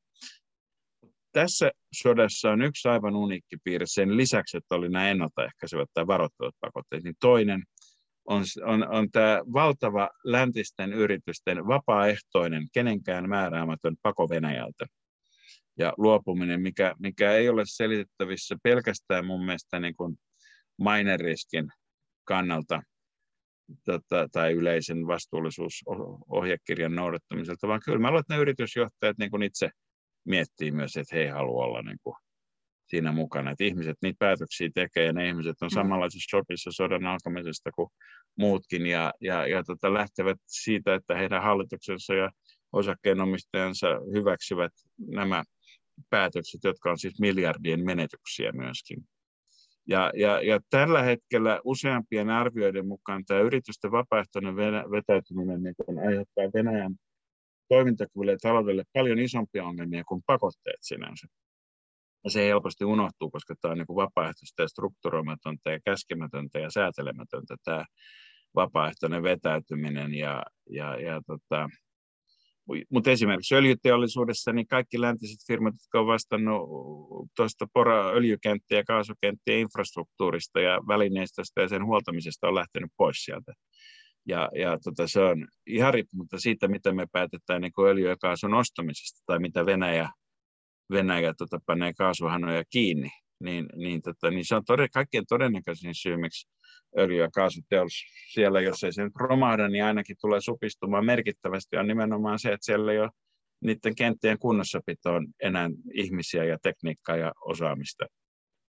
Tässä 1.33 1.71
sodassa 1.93 2.51
on 2.51 2.63
yksi 2.63 2.89
aivan 2.89 3.17
uniikki 3.17 3.57
piirre 3.65 3.87
sen 3.89 4.17
lisäksi, 4.17 4.57
että 4.57 4.75
oli 4.75 4.89
nämä 4.89 5.11
ennaltaehkäisevät 5.11 5.89
tai 5.95 6.07
varoittavat 6.07 6.55
pakotteet, 6.61 7.05
niin 7.05 7.15
toinen 7.21 7.63
on, 8.25 8.45
on, 8.65 8.89
on 8.89 9.11
tämä 9.11 9.41
valtava 9.53 10.11
läntisten 10.25 10.93
yritysten 10.93 11.67
vapaaehtoinen, 11.67 12.67
kenenkään 12.73 13.29
määräämätön 13.29 13.97
pako 14.03 14.29
Venäjältä 14.29 14.87
ja 15.79 15.93
luopuminen, 15.97 16.61
mikä, 16.61 16.95
mikä 16.99 17.33
ei 17.33 17.49
ole 17.49 17.63
selitettävissä 17.67 18.57
pelkästään 18.63 19.27
mun 19.27 19.45
mielestä 19.45 19.81
niin 19.81 19.97
kuin 19.97 20.17
maineriskin 20.79 21.69
kannalta 22.25 22.83
tota, 23.85 24.29
tai 24.33 24.53
yleisen 24.53 25.07
vastuullisuusohjekirjan 25.07 26.95
noudattamiselta, 26.95 27.69
vaan 27.69 27.81
kyllä 27.85 27.99
mä 27.99 28.09
luulen, 28.09 28.21
että 28.21 28.35
ne 28.35 28.41
yritysjohtajat 28.41 29.19
niin 29.19 29.31
kuin 29.31 29.43
itse 29.43 29.71
miettii 30.25 30.71
myös, 30.71 30.97
että 30.97 31.17
he 31.17 31.23
ei 31.23 31.29
halua 31.29 31.65
olla 31.65 31.83
niin 31.83 31.99
kuin 32.03 32.17
siinä 32.87 33.13
mukana, 33.13 33.51
että 33.51 33.65
ihmiset 33.65 33.97
niitä 34.03 34.17
päätöksiä 34.19 34.71
tekee 34.75 35.05
ja 35.05 35.13
ne 35.13 35.29
ihmiset 35.29 35.63
on 35.63 35.69
mm. 35.69 35.75
samanlaisessa 35.75 36.31
shopissa 36.31 36.71
sodan 36.73 37.07
alkamisesta 37.07 37.71
kuin 37.73 37.89
muutkin 38.39 38.87
ja, 38.87 39.13
ja, 39.21 39.47
ja 39.47 39.63
tota, 39.65 39.95
lähtevät 39.95 40.39
siitä, 40.47 40.95
että 40.95 41.15
heidän 41.15 41.43
hallituksensa 41.43 42.15
ja 42.15 42.31
osakkeenomistajansa 42.73 43.89
hyväksyvät 44.15 44.73
nämä 44.99 45.45
päätökset, 46.11 46.61
jotka 46.65 46.91
on 46.91 46.99
siis 46.99 47.21
miljardien 47.21 47.85
menetyksiä 47.85 48.53
myöskin. 48.53 48.99
Ja, 49.89 50.13
ja, 50.15 50.43
ja 50.43 50.61
tällä 50.71 51.03
hetkellä 51.03 51.61
useampien 51.65 52.31
arvioiden 52.31 52.87
mukaan 52.87 53.25
tämä 53.25 53.41
yritysten 53.41 53.93
vapaaehtoinen 53.93 54.57
vetäytyminen 54.91 55.63
niin 55.63 55.75
kun 55.87 55.99
aiheuttaa 55.99 56.45
Venäjän 56.55 56.95
toimintakyvylle 57.69 58.33
ja 58.33 58.39
taloudelle 58.43 58.85
paljon 58.93 59.19
isompia 59.19 59.65
ongelmia 59.65 60.05
kuin 60.05 60.23
pakotteet 60.27 60.79
sinänsä. 60.81 61.27
Ja 62.25 62.31
se 62.31 62.47
helposti 62.47 62.85
unohtuu, 62.85 63.31
koska 63.31 63.55
tämä 63.61 63.73
on 63.73 63.79
niin 63.79 63.87
kuin 63.87 63.97
vapaaehtoista 63.97 64.63
ja 64.63 64.69
strukturoimatonta 64.69 65.71
ja 65.71 65.79
käskemätöntä 65.85 66.59
ja 66.59 66.71
säätelemätöntä 66.71 67.57
tämä 67.65 67.85
vapaaehtoinen 68.55 69.23
vetäytyminen. 69.23 70.15
Ja, 70.15 70.43
ja, 70.71 71.01
ja 71.01 71.21
tota, 71.27 71.69
mutta 72.91 73.11
esimerkiksi 73.11 73.55
öljyteollisuudessa 73.55 74.53
niin 74.53 74.67
kaikki 74.67 75.01
läntiset 75.01 75.39
firmat, 75.47 75.75
jotka 75.75 76.01
ovat 76.01 76.13
vastannut 76.13 76.61
tuosta 77.37 77.67
pora 77.73 78.11
öljykenttien, 78.11 78.85
kaasukenttien 78.85 79.59
infrastruktuurista 79.59 80.61
ja 80.61 80.81
välineistöstä 80.89 81.61
ja 81.61 81.69
sen 81.69 81.87
huoltamisesta 81.87 82.49
on 82.49 82.55
lähtenyt 82.55 82.91
pois 82.97 83.17
sieltä. 83.17 83.53
Ja, 84.29 84.51
ja 84.59 84.79
tota, 84.85 85.09
se 85.09 85.21
on 85.21 85.49
ihan 85.67 85.95
riippumatta 85.95 86.39
siitä, 86.39 86.69
mitä 86.69 86.93
me 86.93 87.07
päätetään 87.13 87.63
niin 87.63 87.73
öljy- 87.79 88.09
ja 88.09 88.17
kaasun 88.21 88.55
ostamisesta 88.55 89.23
tai 89.27 89.39
mitä 89.39 89.67
Venäjä, 89.67 90.09
Venäjä 90.91 91.35
tota, 91.39 91.59
panee 91.67 91.93
kaasuhanoja 91.93 92.65
kiinni, 92.71 93.09
niin, 93.41 93.67
niin, 93.77 94.03
tota, 94.03 94.31
niin 94.31 94.45
se 94.45 94.57
on 94.57 94.65
todella, 94.65 94.89
kaikkein 94.89 95.25
todennäköisin 95.29 95.95
syy, 95.95 96.17
miksi 96.17 96.49
öljy- 96.99 97.21
ja 97.21 97.31
kaasuteollisuus 97.31 98.33
siellä, 98.33 98.61
jos 98.61 98.85
ei 98.85 98.93
se 98.93 99.05
nyt 99.05 99.13
romahda, 99.17 99.69
niin 99.69 99.85
ainakin 99.85 100.17
tulee 100.21 100.41
supistumaan 100.41 101.05
merkittävästi, 101.05 101.77
on 101.77 101.87
nimenomaan 101.87 102.39
se, 102.39 102.53
että 102.53 102.65
siellä 102.65 102.93
ei 102.93 102.99
ole 102.99 103.11
niiden 103.65 103.95
kenttien 103.95 104.39
kunnossapitoon 104.39 105.27
enää 105.43 105.71
ihmisiä 105.95 106.45
ja 106.45 106.59
tekniikkaa 106.63 107.17
ja 107.17 107.33
osaamista. 107.45 108.07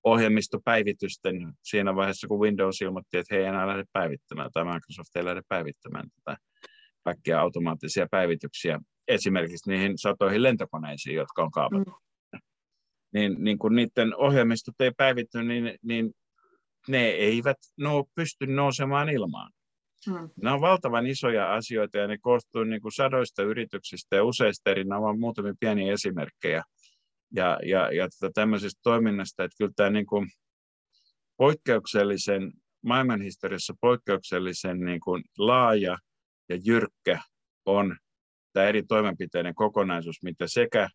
Ohjelmistopäivitysten 0.03 1.53
siinä 1.63 1.95
vaiheessa, 1.95 2.27
kun 2.27 2.39
Windows 2.39 2.81
ilmoitti, 2.81 3.17
että 3.17 3.35
he 3.35 3.41
ei 3.41 3.47
enää 3.47 3.67
lähde 3.67 3.83
päivittämään 3.93 4.49
tai 4.53 4.63
Microsoft 4.63 5.15
ei 5.15 5.25
lähde 5.25 5.41
päivittämään 5.47 6.09
tätä 6.15 6.37
kaikkia 7.03 7.41
automaattisia 7.41 8.07
päivityksiä 8.11 8.79
esimerkiksi 9.07 9.69
niihin 9.69 9.93
satoihin 9.95 10.43
lentokoneisiin, 10.43 11.15
jotka 11.15 11.43
on 11.43 11.51
kaapattu. 11.51 11.91
Mm. 11.91 12.39
Niin, 13.13 13.35
niin 13.43 13.57
kun 13.57 13.75
niiden 13.75 14.15
ohjelmistot 14.15 14.75
ei 14.79 14.91
päivitty, 14.97 15.43
niin, 15.43 15.77
niin 15.81 16.11
ne 16.87 17.07
eivät 17.07 17.57
no, 17.77 18.05
pysty 18.15 18.47
nousemaan 18.47 19.09
ilmaan. 19.09 19.51
Hmm. 20.09 20.29
Nämä 20.41 20.55
on 20.55 20.61
valtavan 20.61 21.07
isoja 21.07 21.53
asioita 21.53 21.97
ja 21.97 22.07
ne 22.07 22.17
koostuu 22.17 22.63
niin 22.63 22.81
kuin 22.81 22.91
sadoista 22.91 23.43
yrityksistä 23.43 24.15
ja 24.15 24.23
useista 24.23 24.69
eri, 24.71 24.83
nämä 24.83 25.01
ovat 25.01 25.19
muutamia 25.19 25.53
pieniä 25.59 25.93
esimerkkejä 25.93 26.63
ja, 27.35 27.59
ja, 27.63 27.91
ja 27.91 28.07
tätä 28.09 28.31
tämmöisestä 28.33 28.79
toiminnasta, 28.83 29.43
että 29.43 29.55
kyllä 29.57 29.71
tämä 29.75 29.89
niin 29.89 30.05
kuin 30.05 30.27
poikkeuksellisen, 31.37 32.51
maailmanhistoriassa 32.83 33.73
poikkeuksellisen 33.81 34.79
niin 34.79 34.99
kuin 34.99 35.23
laaja 35.37 35.97
ja 36.49 36.57
jyrkkä 36.65 37.21
on 37.65 37.97
tämä 38.53 38.65
eri 38.65 38.83
toimenpiteiden 38.83 39.55
kokonaisuus, 39.55 40.23
mitä 40.23 40.47
sekä 40.47 40.89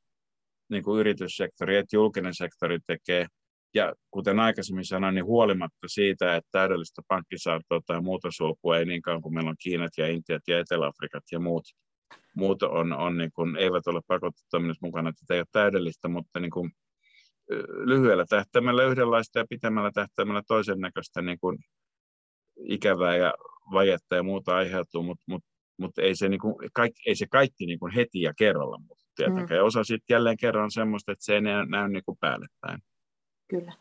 niin 0.71 0.83
kuin 0.83 1.01
yrityssektori 1.01 1.77
että 1.77 1.97
julkinen 1.97 2.35
sektori 2.35 2.79
tekee– 2.87 3.27
ja 3.75 3.95
kuten 4.11 4.41
aikaisemmin 4.41 4.85
sanoin, 4.85 5.15
niin 5.15 5.25
huolimatta 5.25 5.89
siitä, 5.89 6.37
että 6.37 6.49
täydellistä 6.53 7.03
pankkisaartoa 7.09 7.81
tai 7.87 8.01
muuta 8.01 8.29
sulkua 8.31 8.79
ei 8.79 8.85
niinkään 8.85 9.23
kuin 9.23 9.35
meillä 9.35 9.51
on 9.51 9.57
Kiinat 9.63 9.93
ja 9.99 10.07
Intiat 10.07 10.43
ja 10.49 10.59
Etelä-Afrikat 10.59 11.25
ja 11.33 11.41
muut, 11.41 11.65
muut 12.37 12.63
on, 12.63 12.93
on 12.93 13.19
niin 13.19 13.33
kuin, 13.33 13.57
eivät 13.57 13.87
ole 13.87 14.01
pakottetoiminnassa 14.07 14.87
mukana, 14.87 15.09
että 15.09 15.35
ei 15.35 15.41
ole 15.41 15.47
täydellistä, 15.53 16.09
mutta 16.09 16.41
niin 16.41 16.51
kuin, 16.51 16.71
lyhyellä 17.85 18.25
tähtäimellä 18.29 18.85
yhdenlaista 18.85 19.39
ja 19.39 19.45
pitemmällä 19.51 19.91
tähtäimellä 19.95 20.43
toisen 20.47 20.81
näköistä 20.81 21.23
niin 21.23 21.39
kuin, 21.41 21.59
ikävää 22.69 23.17
ja 23.17 23.35
vajetta 23.73 24.17
ja 24.17 24.23
muuta 24.23 24.57
aiheutuu, 24.57 25.03
mutta 25.03 25.25
mut, 25.29 25.45
mut 25.79 25.99
ei, 25.99 26.15
se, 26.15 26.29
niin 26.29 26.41
kuin, 26.41 26.55
kaikki, 26.73 27.03
ei 27.07 27.15
se 27.15 27.27
kaikki 27.31 27.67
niin 27.67 27.79
kuin 27.79 27.93
heti 27.93 28.21
ja 28.21 28.33
kerralla 28.39 28.79
mutta 28.79 29.05
tietenkään. 29.17 29.49
Mm. 29.49 29.57
Ja 29.57 29.65
osa 29.65 29.85
sitten 29.85 30.15
jälleen 30.15 30.37
kerran 30.37 30.65
on 30.65 30.71
semmoista, 30.71 31.13
että 31.13 31.25
se 31.25 31.35
ei 31.35 31.41
näy, 31.41 31.67
näy 31.67 31.89
niin 31.89 32.05
kuin 32.05 32.19
päälle 32.21 32.47
päin. 32.61 32.79
Kyllä. 33.51 33.73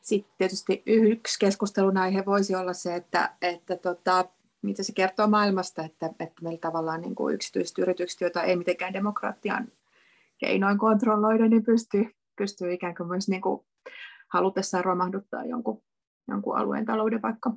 Sitten 0.00 0.32
tietysti 0.38 0.82
yksi 0.86 1.38
keskustelun 1.38 1.96
aihe 1.96 2.24
voisi 2.26 2.54
olla 2.54 2.72
se, 2.72 2.94
että, 2.94 3.34
että 3.42 3.76
tota, 3.76 4.24
mitä 4.62 4.82
se 4.82 4.92
kertoo 4.92 5.26
maailmasta, 5.26 5.82
että, 5.84 6.06
että 6.06 6.42
meillä 6.42 6.58
tavallaan 6.58 7.00
niin 7.00 7.14
kuin 7.14 7.34
yksityiset 7.34 7.78
yritykset, 7.78 8.20
joita 8.20 8.42
ei 8.42 8.56
mitenkään 8.56 8.92
demokratian 8.92 9.68
keinoin 10.38 10.78
kontrolloida, 10.78 11.48
niin 11.48 11.64
pystyy, 11.64 12.14
pystyy 12.38 12.72
ikään 12.72 12.94
kuin 12.94 13.08
myös 13.08 13.28
niin 13.28 13.40
kuin 13.40 13.66
halutessaan 14.32 14.84
romahduttaa 14.84 15.44
jonkun, 15.44 15.82
jonkun 16.28 16.56
alueen 16.56 16.86
talouden 16.86 17.22
vaikka 17.22 17.52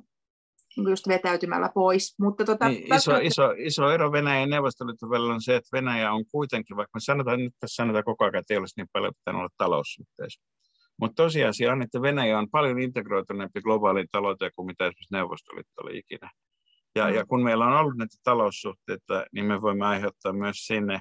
niin 0.76 0.88
just 0.88 1.08
vetäytymällä 1.08 1.70
pois. 1.74 2.18
Mutta 2.18 2.44
tota, 2.44 2.68
niin, 2.68 2.94
iso, 2.94 3.16
iso, 3.16 3.54
iso 3.58 3.90
ero 3.90 4.12
Venäjän 4.12 4.40
ja 4.40 4.46
Neuvostoliiton 4.46 5.10
välillä 5.10 5.34
on 5.34 5.42
se, 5.42 5.56
että 5.56 5.68
Venäjä 5.72 6.12
on 6.12 6.24
kuitenkin, 6.32 6.76
vaikka 6.76 6.96
me 6.96 7.00
sanotaan 7.00 7.38
nyt 7.38 7.54
tässä 7.60 7.74
sanotaan 7.74 8.04
koko 8.04 8.24
ajan, 8.24 8.36
että 8.36 8.54
ei 8.54 8.58
olisi 8.58 8.74
niin 8.76 8.88
paljon 8.92 9.14
pitänyt 9.14 9.38
olla 9.38 9.50
taloussuhteessa. 9.56 10.40
Mutta 11.00 11.22
tosiasia 11.22 11.72
on, 11.72 11.82
että 11.82 12.02
Venäjä 12.02 12.38
on 12.38 12.50
paljon 12.50 12.78
integroituneempi 12.78 13.60
globaaliin 13.60 14.08
talouteen 14.12 14.50
kuin 14.56 14.66
mitä 14.66 14.84
esimerkiksi 14.84 15.14
Neuvostoliitto 15.14 15.82
oli 15.82 15.98
ikinä. 15.98 16.30
Ja, 16.94 17.08
mm. 17.08 17.14
ja 17.14 17.26
kun 17.26 17.42
meillä 17.42 17.66
on 17.66 17.80
ollut 17.80 17.96
näitä 17.96 18.16
taloussuhteita, 18.22 19.24
niin 19.32 19.44
me 19.44 19.62
voimme 19.62 19.86
aiheuttaa 19.86 20.32
myös 20.32 20.56
sinne 20.56 21.00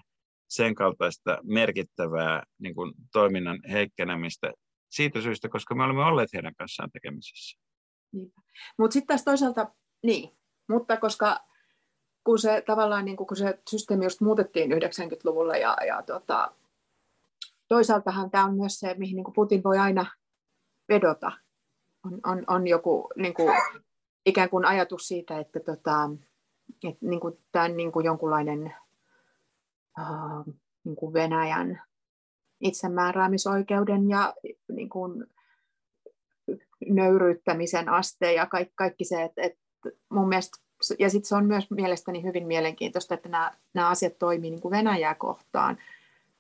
sen 0.50 0.76
kaltaista 0.76 1.38
merkittävää 1.44 2.44
niin 2.60 2.76
kuin, 2.76 2.94
toiminnan 3.14 3.60
heikkenemistä 3.72 4.52
siitä 4.92 5.22
syystä, 5.22 5.50
koska 5.50 5.76
me 5.76 5.84
olemme 5.84 6.04
olleet 6.04 6.34
heidän 6.34 6.56
kanssaan 6.56 6.92
tekemisissä. 6.92 7.60
Mutta 8.78 8.94
sitten 8.94 9.08
taas 9.08 9.24
toisaalta, 9.24 9.74
niin, 10.04 10.38
mutta 10.70 10.98
koska 10.98 11.40
kun 12.24 12.40
se 12.40 12.64
tavallaan 12.66 13.06
niin 13.06 13.18
kun 13.18 13.38
se 13.38 13.60
systeemi 13.70 14.06
just 14.06 14.22
muutettiin 14.22 14.72
90-luvulla 14.72 15.58
ja, 15.58 15.78
ja 15.88 16.04
tota, 16.04 16.52
toisaaltahan 17.70 18.32
tämä 18.32 18.46
on 18.46 18.56
myös 18.56 18.80
se, 18.80 18.96
mihin 18.98 19.16
niin 19.16 19.34
Putin 19.36 19.64
voi 19.64 19.78
aina 19.78 20.06
vedota. 20.90 21.32
On, 22.06 22.20
on, 22.26 22.44
on 22.48 22.68
joku 22.68 23.10
niin 23.16 23.34
kuin, 23.34 23.56
ikään 24.26 24.50
kuin 24.50 24.66
ajatus 24.66 25.08
siitä, 25.08 25.40
että, 25.40 25.60
tota, 25.60 26.10
että 26.84 27.06
niin 27.06 27.20
kuin, 27.20 27.38
tämä 27.52 27.66
on 27.66 27.78
niin 27.78 27.92
kuin 27.92 28.06
jonkunlainen 28.06 28.76
uh, 30.00 30.54
niin 30.84 30.96
kuin 30.96 31.14
Venäjän 31.14 31.82
itsemääräämisoikeuden 32.62 34.10
ja 34.10 34.34
niin 34.72 34.90
kuin, 34.90 35.26
nöyryyttämisen 36.90 37.90
aste 37.90 38.34
ja 38.34 38.46
kaikki, 38.46 38.74
kaikki 38.76 39.06
se, 39.06 39.24
että, 39.24 39.42
että 39.42 39.60
mun 40.10 40.30
mielestä, 40.30 40.58
ja 41.00 41.10
sitten 41.10 41.28
se 41.28 41.36
on 41.36 41.46
myös 41.46 41.72
mielestäni 41.72 42.24
hyvin 42.24 42.48
mielenkiintoista, 42.48 43.14
että 43.14 43.30
nämä, 43.30 43.52
nämä 43.74 43.90
asiat 43.90 44.20
toimii 44.20 44.50
niin 44.50 44.62
kuin 44.62 44.72
Venäjää 44.72 45.16
kohtaan, 45.16 45.78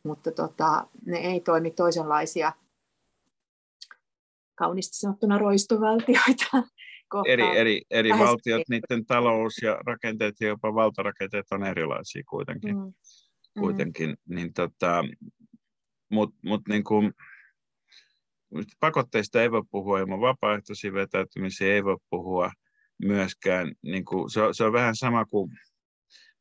mutta 0.04 0.32
tota, 0.32 0.88
ne 1.06 1.18
ei 1.18 1.40
toimi 1.40 1.72
toisenlaisia 1.72 2.54
kauniisti 4.56 4.98
sanottuna 4.98 5.38
roistovaltioita. 5.38 6.48
Eri, 7.28 7.44
eri, 7.44 7.82
eri 7.90 8.10
valtiot, 8.10 8.62
niiden 8.70 9.06
talous 9.06 9.58
ja 9.62 9.80
rakenteet 9.86 10.36
ja 10.40 10.48
jopa 10.48 10.74
valtarakenteet 10.74 11.46
on 11.52 11.64
erilaisia 11.64 12.24
kuitenkin. 12.30 12.76
Mm. 12.76 12.94
kuitenkin. 13.60 14.10
Mm. 14.10 14.36
Niin 14.36 14.54
tota, 14.54 15.04
Mutta 16.12 16.38
mut 16.46 16.62
niin 16.68 16.84
kuin, 16.84 17.14
pakotteista 18.80 19.42
ei 19.42 19.52
voi 19.52 19.64
puhua 19.72 20.00
ilman 20.00 20.22
vapaaehtoisia 20.22 20.94
vetäytymisiä, 20.94 21.74
ei 21.74 21.84
voi 21.84 21.98
puhua 22.10 22.52
myöskään. 23.06 23.76
Niin 23.82 24.06
kuin, 24.06 24.30
se, 24.30 24.42
on, 24.42 24.56
se 24.56 24.64
on 24.64 24.74
vähän 24.74 24.96
sama 24.96 25.26
kuin, 25.26 25.52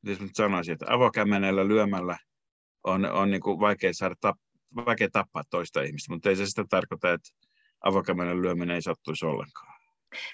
miten 0.03 0.27
nyt 0.27 0.37
sanoisin, 0.37 0.73
että 0.73 0.87
avokämmenellä 0.89 1.69
lyömällä 1.69 2.19
on, 2.89 3.05
on 3.13 3.31
niin 3.31 3.41
kuin 3.41 3.61
vaikea, 3.61 3.93
saada 3.93 4.15
tap, 4.21 4.37
vaikea 4.77 5.09
tappaa 5.13 5.43
toista 5.51 5.83
ihmistä, 5.83 6.13
mutta 6.13 6.29
ei 6.29 6.37
se 6.37 6.47
sitä 6.47 6.65
tarkoita, 6.71 7.13
että 7.13 7.29
avokämmenellä 7.81 8.43
lyöminen 8.43 8.75
ei 8.75 8.83
sattuisi 8.83 9.27
ollenkaan. 9.27 9.79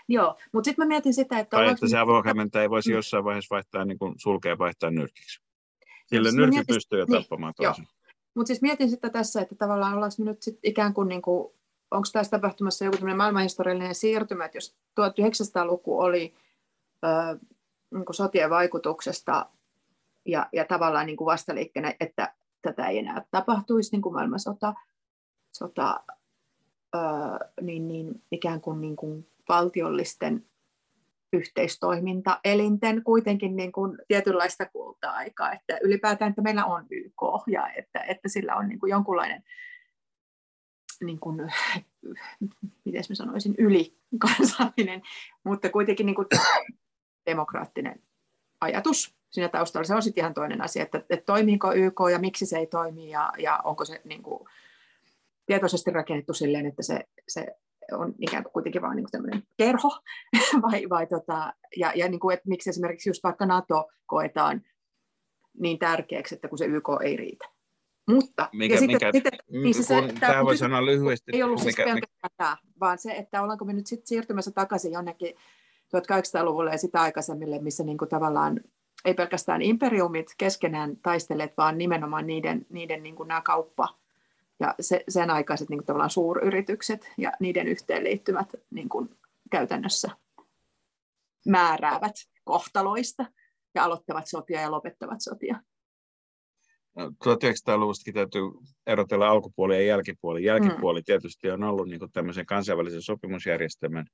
Joo, 0.09 0.39
mutta 0.52 0.68
sitten 0.68 0.85
mä 0.85 0.89
mietin 0.89 1.14
sitä, 1.14 1.39
että... 1.39 1.56
Tai 1.56 1.68
että 1.68 1.89
se 1.89 1.98
avokämmentä 1.98 2.62
ei 2.62 2.70
voisi 2.70 2.90
mm. 2.90 2.97
jossain 2.97 3.24
vaiheessa 3.24 3.55
vaihtaa, 3.55 3.85
niin 3.85 3.98
kuin 3.98 4.14
sulkea 4.16 4.59
vaihtaa 4.59 4.90
nyrkiksi. 4.90 5.43
Sillä 6.06 6.32
nyrki 6.32 6.56
mietin, 6.56 6.74
pystyy 6.74 6.98
jo 6.98 7.05
niin, 7.09 7.22
tappamaan 7.22 7.55
toisen. 7.56 7.86
Mutta 8.35 8.47
siis 8.47 8.62
mietin 8.62 8.90
sitä 8.90 9.10
tässä, 9.10 9.40
että 9.40 9.55
tavallaan 9.55 9.94
ollaan 9.94 10.12
nyt 10.18 10.43
sit 10.43 10.59
ikään 10.62 10.94
kuin, 10.94 11.09
niin 11.09 11.22
kuin 11.22 11.55
onko 11.90 12.09
tässä 12.12 12.31
tapahtumassa 12.31 12.85
joku 12.85 12.97
maailmanhistoriallinen 13.16 13.94
siirtymä, 13.94 14.44
että 14.44 14.56
jos 14.56 14.76
1900-luku 15.01 16.01
oli 16.01 16.35
ö, 17.05 17.09
niin 17.94 18.05
kuin 18.05 18.16
sotien 18.16 18.51
vaikutuksesta 18.51 19.47
ja, 20.24 20.47
ja 20.52 20.64
tavallaan 20.64 21.06
niin 21.06 21.16
kuin 21.16 21.26
vastaliikkeenä, 21.26 21.94
että 22.01 22.35
tätä 22.65 22.86
ei 22.86 22.99
enää 22.99 23.24
tapahtuisi, 23.31 23.93
niin 23.93 24.03
kuin 24.03 24.12
maailmansota, 24.12 24.74
sota, 25.53 26.01
ö, 26.95 26.99
niin, 27.61 27.89
niin 27.89 28.23
ikään 28.31 28.61
kuin, 28.61 28.81
niin 28.81 28.97
kuin 28.97 29.28
valtiollisten 29.49 30.47
yhteistoiminta 31.32 32.41
elinten 32.45 33.05
kuitenkin 33.05 33.57
niin 33.57 33.73
kuin 33.73 33.99
tietynlaista 34.09 34.66
kulta-aikaa, 34.66 35.53
että 35.53 35.78
ylipäätään, 35.82 36.28
että 36.28 36.43
meillä 36.43 36.65
on 36.65 36.86
YK 36.91 37.23
ja 37.47 37.69
että, 37.69 38.01
että 38.01 38.28
sillä 38.28 38.57
on 38.57 38.69
niin 38.69 38.78
kuin 38.78 38.91
jonkunlainen 38.91 39.45
niin 41.05 41.20
kuin, 41.20 41.53
miten 42.85 43.03
mä 43.09 43.15
sanoisin, 43.15 43.55
ylikansallinen, 43.59 45.03
mutta 45.45 45.70
kuitenkin 45.70 46.07
niin 46.07 46.16
kuin 46.16 46.28
demokraattinen 47.27 48.03
ajatus 48.61 49.15
siinä 49.35 49.48
taustalla. 49.48 49.85
Se 49.85 49.94
on 49.94 50.02
sitten 50.02 50.23
ihan 50.23 50.35
toinen 50.35 50.62
asia, 50.62 50.82
että, 50.82 50.98
että 51.11 51.27
toimiiko 51.27 51.73
YK 51.73 52.01
ja 52.12 52.19
miksi 52.19 52.47
se 52.47 52.59
ei 52.59 52.66
toimi 52.66 53.11
ja, 53.11 53.32
ja 53.39 53.61
onko 53.65 53.85
se 53.85 54.01
niin 54.05 54.23
kuin, 54.23 54.48
tietoisesti 55.47 55.90
rakennettu 55.90 56.35
silleen, 56.35 56.66
että 56.66 56.82
se, 56.82 57.01
se 57.28 57.47
on 57.93 58.15
ikään 58.20 58.43
kuin 58.43 58.52
kuitenkin 58.52 58.82
vain 58.82 58.97
niin 58.97 59.06
tämmöinen 59.11 59.43
kerho, 59.56 59.90
vai, 60.62 60.89
vai 60.90 61.06
tota, 61.06 61.55
ja, 61.77 61.93
ja 61.94 62.09
niin 62.09 62.20
kuin, 62.20 62.35
että 62.35 62.48
miksi 62.48 62.70
esimerkiksi 62.70 63.11
just 63.11 63.23
vaikka 63.23 63.47
NATO 63.47 63.89
koetaan 64.06 64.62
niin 65.61 65.78
tärkeäksi, 65.78 66.35
että 66.35 66.48
kun 66.48 66.59
se 66.59 66.65
YK 66.66 66.89
ei 67.02 67.16
riitä. 67.16 67.44
Mutta, 68.11 68.48
mikä, 68.52 68.74
ja 68.74 68.81
sitten, 68.81 68.97
mikä, 68.97 69.11
sitten, 69.12 69.32
niin 69.62 69.85
se, 69.85 70.01
kun, 70.01 70.09
tämä, 70.20 70.32
tämä 70.32 70.44
voi 70.44 70.56
sanoa 70.56 70.86
lyhyesti. 70.86 71.32
Ei 71.35 71.43
ollut 71.43 71.61
siis 71.61 71.78
mikä, 71.78 71.93
siis 71.93 71.94
mikä... 71.94 72.28
tämä, 72.36 72.56
vaan 72.81 72.98
se, 72.98 73.12
että 73.12 73.43
ollaanko 73.43 73.65
me 73.65 73.73
nyt 73.73 73.86
sitten 73.86 74.06
siirtymässä 74.06 74.51
takaisin 74.51 74.93
jonnekin 74.93 75.35
1800-luvulle 75.97 76.70
ja 76.70 76.78
sitä 76.78 77.01
aikaisemmille, 77.01 77.59
missä 77.59 77.85
niin 77.85 77.98
kuin 77.98 78.09
tavallaan 78.09 78.61
ei 79.05 79.14
pelkästään 79.14 79.62
imperiumit 79.62 80.26
keskenään 80.39 80.97
taistelleet, 80.97 81.56
vaan 81.56 81.78
nimenomaan 81.78 82.26
niiden, 82.26 82.66
niiden 82.70 83.02
niin 83.02 83.16
kuin 83.16 83.28
nämä 83.28 83.40
kauppa 83.40 83.89
ja 84.60 84.74
se, 84.81 85.05
sen 85.09 85.31
aikaiset 85.31 85.68
niin 85.68 85.78
kuin 85.78 85.86
tavallaan 85.86 86.10
suuryritykset 86.10 87.10
ja 87.18 87.32
niiden 87.40 87.68
yhteenliittymät 87.68 88.55
niin 88.70 88.89
kuin 88.89 89.10
käytännössä 89.51 90.10
määräävät 91.48 92.14
kohtaloista 92.44 93.26
ja 93.74 93.85
aloittavat 93.85 94.26
sotia 94.26 94.60
ja 94.60 94.70
lopettavat 94.70 95.20
sotia. 95.20 95.60
1900-luvustakin 97.01 98.14
täytyy 98.14 98.43
erotella 98.86 99.28
alkupuoli 99.28 99.74
ja 99.74 99.82
jälkipuoli. 99.82 100.44
Jälkipuoli 100.44 101.01
mm. 101.01 101.05
tietysti 101.05 101.51
on 101.51 101.64
ollut 101.64 101.89
niin 101.89 102.01
tämmöisen 102.12 102.47
kansainvälisen 102.47 103.02
sopimusjärjestelmän 103.02 104.06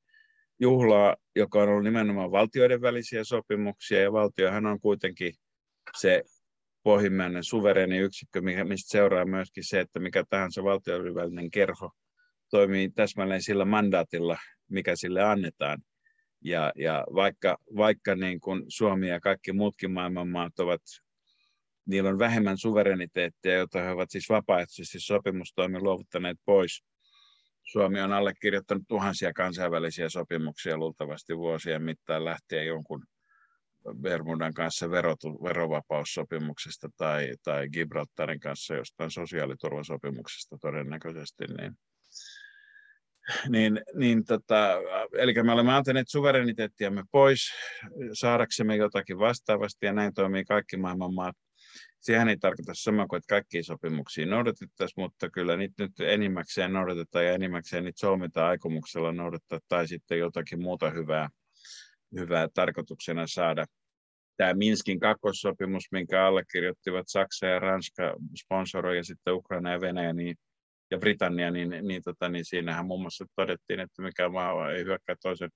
juhlaa, 0.61 1.17
joka 1.37 1.63
on 1.63 1.69
ollut 1.69 1.85
nimenomaan 1.85 2.31
valtioiden 2.31 2.81
välisiä 2.81 3.25
sopimuksia, 3.25 4.01
ja 4.01 4.13
valtiohan 4.13 4.67
on 4.67 4.81
kuitenkin 4.81 5.33
se 5.99 6.23
pohjimmäinen 6.83 7.45
suvereni 7.45 7.99
yksikkö, 7.99 8.41
mistä 8.41 8.91
seuraa 8.91 9.25
myöskin 9.25 9.65
se, 9.65 9.81
että 9.81 10.01
mikä 10.01 10.25
tahansa 10.31 10.65
valtioiden 10.65 11.15
välinen 11.15 11.51
kerho 11.51 11.91
toimii 12.51 12.91
täsmälleen 12.91 13.43
sillä 13.43 13.65
mandaatilla, 13.65 14.37
mikä 14.71 14.97
sille 14.97 15.23
annetaan. 15.23 15.79
Ja, 16.45 16.73
ja 16.77 17.07
vaikka, 17.15 17.57
vaikka 17.77 18.15
niin 18.15 18.41
kuin 18.41 18.65
Suomi 18.69 19.09
ja 19.09 19.21
kaikki 19.21 19.53
muutkin 19.53 19.91
maailman 19.91 20.29
maat 20.29 20.59
ovat 20.59 20.83
niillä 21.87 22.11
on 22.11 22.19
vähemmän 22.19 22.59
suvereniteettia, 22.59 23.55
jota 23.55 23.83
he 23.83 23.91
ovat 23.91 24.11
siis 24.11 24.29
vapaaehtoisesti 24.29 25.01
sopimustoimin 25.01 25.83
luovuttaneet 25.83 26.39
pois. 26.45 26.85
Suomi 27.73 28.01
on 28.01 28.13
allekirjoittanut 28.13 28.83
tuhansia 28.89 29.33
kansainvälisiä 29.33 30.09
sopimuksia 30.09 30.77
luultavasti 30.77 31.37
vuosien 31.37 31.83
mittaan 31.83 32.25
lähtien 32.25 32.67
jonkun 32.67 33.05
Bermudan 34.01 34.55
kanssa 34.55 34.91
verotu, 34.91 35.43
verovapaussopimuksesta 35.43 36.89
tai, 36.97 37.35
tai 37.45 37.69
Gibraltarin 37.69 38.41
kanssa 38.41 38.75
jostain 38.75 39.11
sosiaaliturvasopimuksesta 39.11 40.57
todennäköisesti, 40.61 41.45
niin, 41.59 41.73
niin, 43.49 43.81
niin 43.95 44.25
tota, 44.25 44.69
eli 45.19 45.35
me 45.43 45.53
olemme 45.53 45.73
antaneet 45.73 46.09
suvereniteettiamme 46.09 47.03
pois 47.13 47.41
saadaksemme 48.13 48.77
jotakin 48.77 49.19
vastaavasti, 49.19 49.87
ja 49.87 49.93
näin 49.93 50.15
toimii 50.15 50.45
kaikki 50.45 50.77
maailman 50.77 51.15
maat 51.15 51.37
sehän 52.01 52.29
ei 52.29 52.37
tarkoita 52.37 52.73
sama 52.75 53.07
kuin, 53.07 53.19
että 53.19 53.35
kaikkia 53.35 53.63
sopimuksia 53.63 54.27
noudatettaisiin, 54.27 55.05
mutta 55.05 55.31
kyllä 55.31 55.57
niitä 55.57 55.83
nyt 55.83 56.01
enimmäkseen 56.01 56.73
noudatetaan 56.73 57.27
ja 57.27 57.33
enimmäkseen 57.33 57.85
niitä 57.85 58.01
solmitaan 58.01 58.51
aikomuksella 58.51 59.13
noudattaa 59.13 59.59
tai 59.69 59.89
sitten 59.89 60.19
jotakin 60.19 60.63
muuta 60.63 60.91
hyvää, 60.91 61.29
hyvää 62.19 62.49
tarkoituksena 62.55 63.27
saada. 63.27 63.65
Tämä 64.37 64.55
Minskin 64.55 65.01
kakkossopimus, 65.01 65.85
minkä 65.93 66.27
allekirjoittivat 66.27 67.09
Saksa 67.09 67.47
ja 67.47 67.59
Ranska 67.59 68.17
sponsoroi 68.45 68.97
ja 68.97 69.05
sitten 69.05 69.35
Ukraina 69.35 69.73
ja 69.73 69.81
Venäjä 69.81 70.13
niin, 70.13 70.37
ja 70.91 70.99
Britannia, 70.99 71.51
niin, 71.51 71.71
niin, 71.83 72.03
tota, 72.03 72.29
niin 72.29 72.45
siinähän 72.45 72.87
muun 72.87 73.01
muassa 73.01 73.25
todettiin, 73.37 73.81
että 73.81 74.03
mikä 74.03 74.29
maa 74.29 74.73
ei 74.73 74.85
hyökkää 74.85 75.17
toisen, 75.23 75.51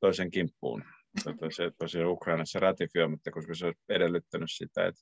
toisen 0.00 0.30
kimppuun. 0.30 0.84
Tota, 1.24 1.50
se 1.50 1.70
tosiaan 1.78 2.10
Ukrainassa 2.10 2.60
ratifioimatta, 2.60 3.30
koska 3.30 3.54
se 3.54 3.66
olisi 3.66 3.80
edellyttänyt 3.88 4.50
sitä, 4.50 4.86
että 4.86 5.00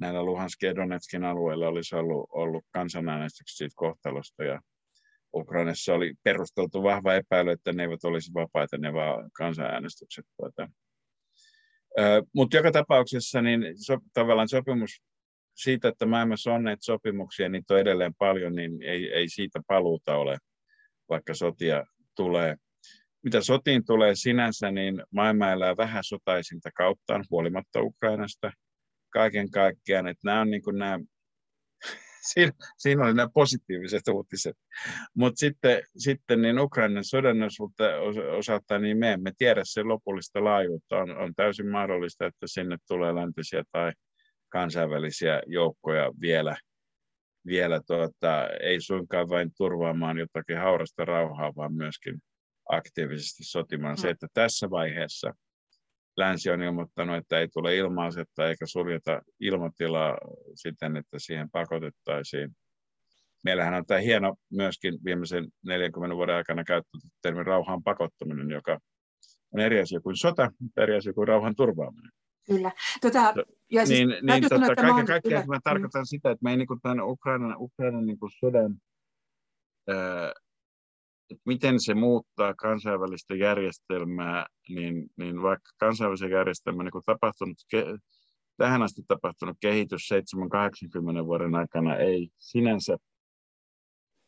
näillä 0.00 0.22
Luhanskin 0.22 0.66
ja 0.66 0.76
Donetskin 0.76 1.24
alueilla 1.24 1.68
olisi 1.68 1.94
ollut, 1.94 2.28
ollut 2.32 2.64
kansanäänestykset 2.72 3.56
siitä 3.56 3.74
kohtalosta 3.76 4.44
ja 4.44 4.60
Ukrainassa 5.34 5.94
oli 5.94 6.14
perusteltu 6.22 6.82
vahva 6.82 7.14
epäily, 7.14 7.50
että 7.50 7.72
ne 7.72 7.82
eivät 7.82 8.04
olisi 8.04 8.34
vapaita, 8.34 8.78
ne 8.78 8.92
vaan 8.92 9.30
kansanäänestykset. 9.32 10.24
Tuota. 10.36 10.68
Mutta 12.34 12.56
joka 12.56 12.72
tapauksessa 12.72 13.42
niin 13.42 13.62
so, 13.76 13.98
tavallaan 14.14 14.48
sopimus 14.48 15.02
siitä, 15.56 15.88
että 15.88 16.06
maailmassa 16.06 16.54
on 16.54 16.64
näitä 16.64 16.84
sopimuksia, 16.84 17.48
niitä 17.48 17.74
on 17.74 17.80
edelleen 17.80 18.14
paljon, 18.14 18.54
niin 18.54 18.82
ei, 18.82 19.12
ei 19.12 19.28
siitä 19.28 19.60
paluuta 19.66 20.16
ole, 20.16 20.38
vaikka 21.08 21.34
sotia 21.34 21.84
tulee. 22.16 22.56
Mitä 23.24 23.40
sotiin 23.40 23.84
tulee 23.84 24.14
sinänsä, 24.14 24.70
niin 24.70 25.02
maailma 25.10 25.50
elää 25.50 25.76
vähän 25.76 26.04
sotaisinta 26.04 26.70
kauttaan 26.76 27.24
huolimatta 27.30 27.82
Ukrainasta 27.82 28.52
kaiken 29.12 29.50
kaikkiaan, 29.50 30.08
että 30.08 30.20
nämä 30.24 30.40
on 30.40 30.50
niin 30.50 30.62
kuin 30.62 30.78
nämä, 30.78 30.98
siinä, 32.32 32.52
siinä 32.78 33.04
oli 33.04 33.14
nämä 33.14 33.28
positiiviset 33.34 34.08
uutiset. 34.08 34.56
Mutta 35.14 35.38
sitten, 35.38 35.82
sitten 35.96 36.42
niin 36.42 36.58
Ukrainan 36.58 37.04
sodan 37.04 37.36
osalta, 38.38 38.78
niin 38.78 38.98
me 38.98 39.12
emme 39.12 39.32
tiedä 39.38 39.60
sen 39.64 39.88
lopullista 39.88 40.44
laajuutta. 40.44 40.96
On, 40.96 41.16
on 41.16 41.34
täysin 41.34 41.68
mahdollista, 41.68 42.26
että 42.26 42.46
sinne 42.46 42.76
tulee 42.88 43.14
läntisiä 43.14 43.64
tai 43.72 43.92
kansainvälisiä 44.48 45.42
joukkoja 45.46 46.12
vielä, 46.20 46.56
vielä 47.46 47.80
tuota, 47.86 48.48
ei 48.60 48.80
suinkaan 48.80 49.28
vain 49.28 49.50
turvaamaan 49.56 50.18
jotakin 50.18 50.58
haurasta 50.58 51.04
rauhaa, 51.04 51.52
vaan 51.56 51.74
myöskin 51.74 52.18
aktiivisesti 52.68 53.44
sotimaan. 53.44 53.96
Se, 53.96 54.10
että 54.10 54.26
tässä 54.34 54.70
vaiheessa 54.70 55.34
länsi 56.16 56.50
on 56.50 56.62
ilmoittanut, 56.62 57.16
että 57.16 57.38
ei 57.38 57.48
tule 57.48 57.76
ilma-asetta 57.76 58.48
eikä 58.48 58.66
suljeta 58.66 59.22
ilmatilaa 59.40 60.18
siten, 60.54 60.96
että 60.96 61.18
siihen 61.18 61.50
pakotettaisiin. 61.50 62.50
Meillähän 63.44 63.74
on 63.74 63.86
tämä 63.86 64.00
hieno 64.00 64.36
myöskin 64.50 64.98
viimeisen 65.04 65.48
40 65.66 66.16
vuoden 66.16 66.34
aikana 66.34 66.64
käytetty 66.64 66.98
termi 67.22 67.42
rauhan 67.42 67.82
pakottaminen, 67.82 68.50
joka 68.50 68.78
on 69.52 69.60
eri 69.60 69.80
asia 69.80 70.00
kuin 70.00 70.16
sota, 70.16 70.50
mutta 70.60 70.82
eri 70.82 70.96
asia 70.96 71.12
kuin 71.12 71.28
rauhan 71.28 71.56
turvaaminen. 71.56 72.12
Kyllä. 72.46 72.72
Tota, 73.00 73.34
ja 73.70 73.86
siis, 73.86 73.98
niin, 73.98 74.26
niin 74.26 74.48
tota, 74.48 74.74
kaiken 74.74 75.06
kaikkiaan 75.06 75.48
mä 75.48 75.58
tarkoitan 75.64 76.02
mm. 76.02 76.06
sitä, 76.06 76.30
että 76.30 76.44
me 76.44 76.50
ei 76.50 76.56
niin 76.56 76.80
tämän 76.82 77.00
Ukrainan, 77.00 77.56
Ukrainan 77.58 78.06
niin 78.06 78.18
sodan 78.40 78.76
ää, 79.88 80.32
että 81.30 81.42
miten 81.46 81.80
se 81.80 81.94
muuttaa 81.94 82.54
kansainvälistä 82.54 83.34
järjestelmää, 83.34 84.46
niin, 84.68 85.10
niin 85.16 85.42
vaikka 85.42 85.70
kansainvälisen 85.78 86.30
järjestelmän 86.30 86.86
niin 86.86 87.02
tapahtunut, 87.06 87.56
tähän 88.56 88.82
asti 88.82 89.02
tapahtunut 89.08 89.56
kehitys 89.60 90.08
7-80 91.22 91.26
vuoden 91.26 91.54
aikana 91.54 91.96
ei 91.96 92.28
sinänsä, 92.38 92.96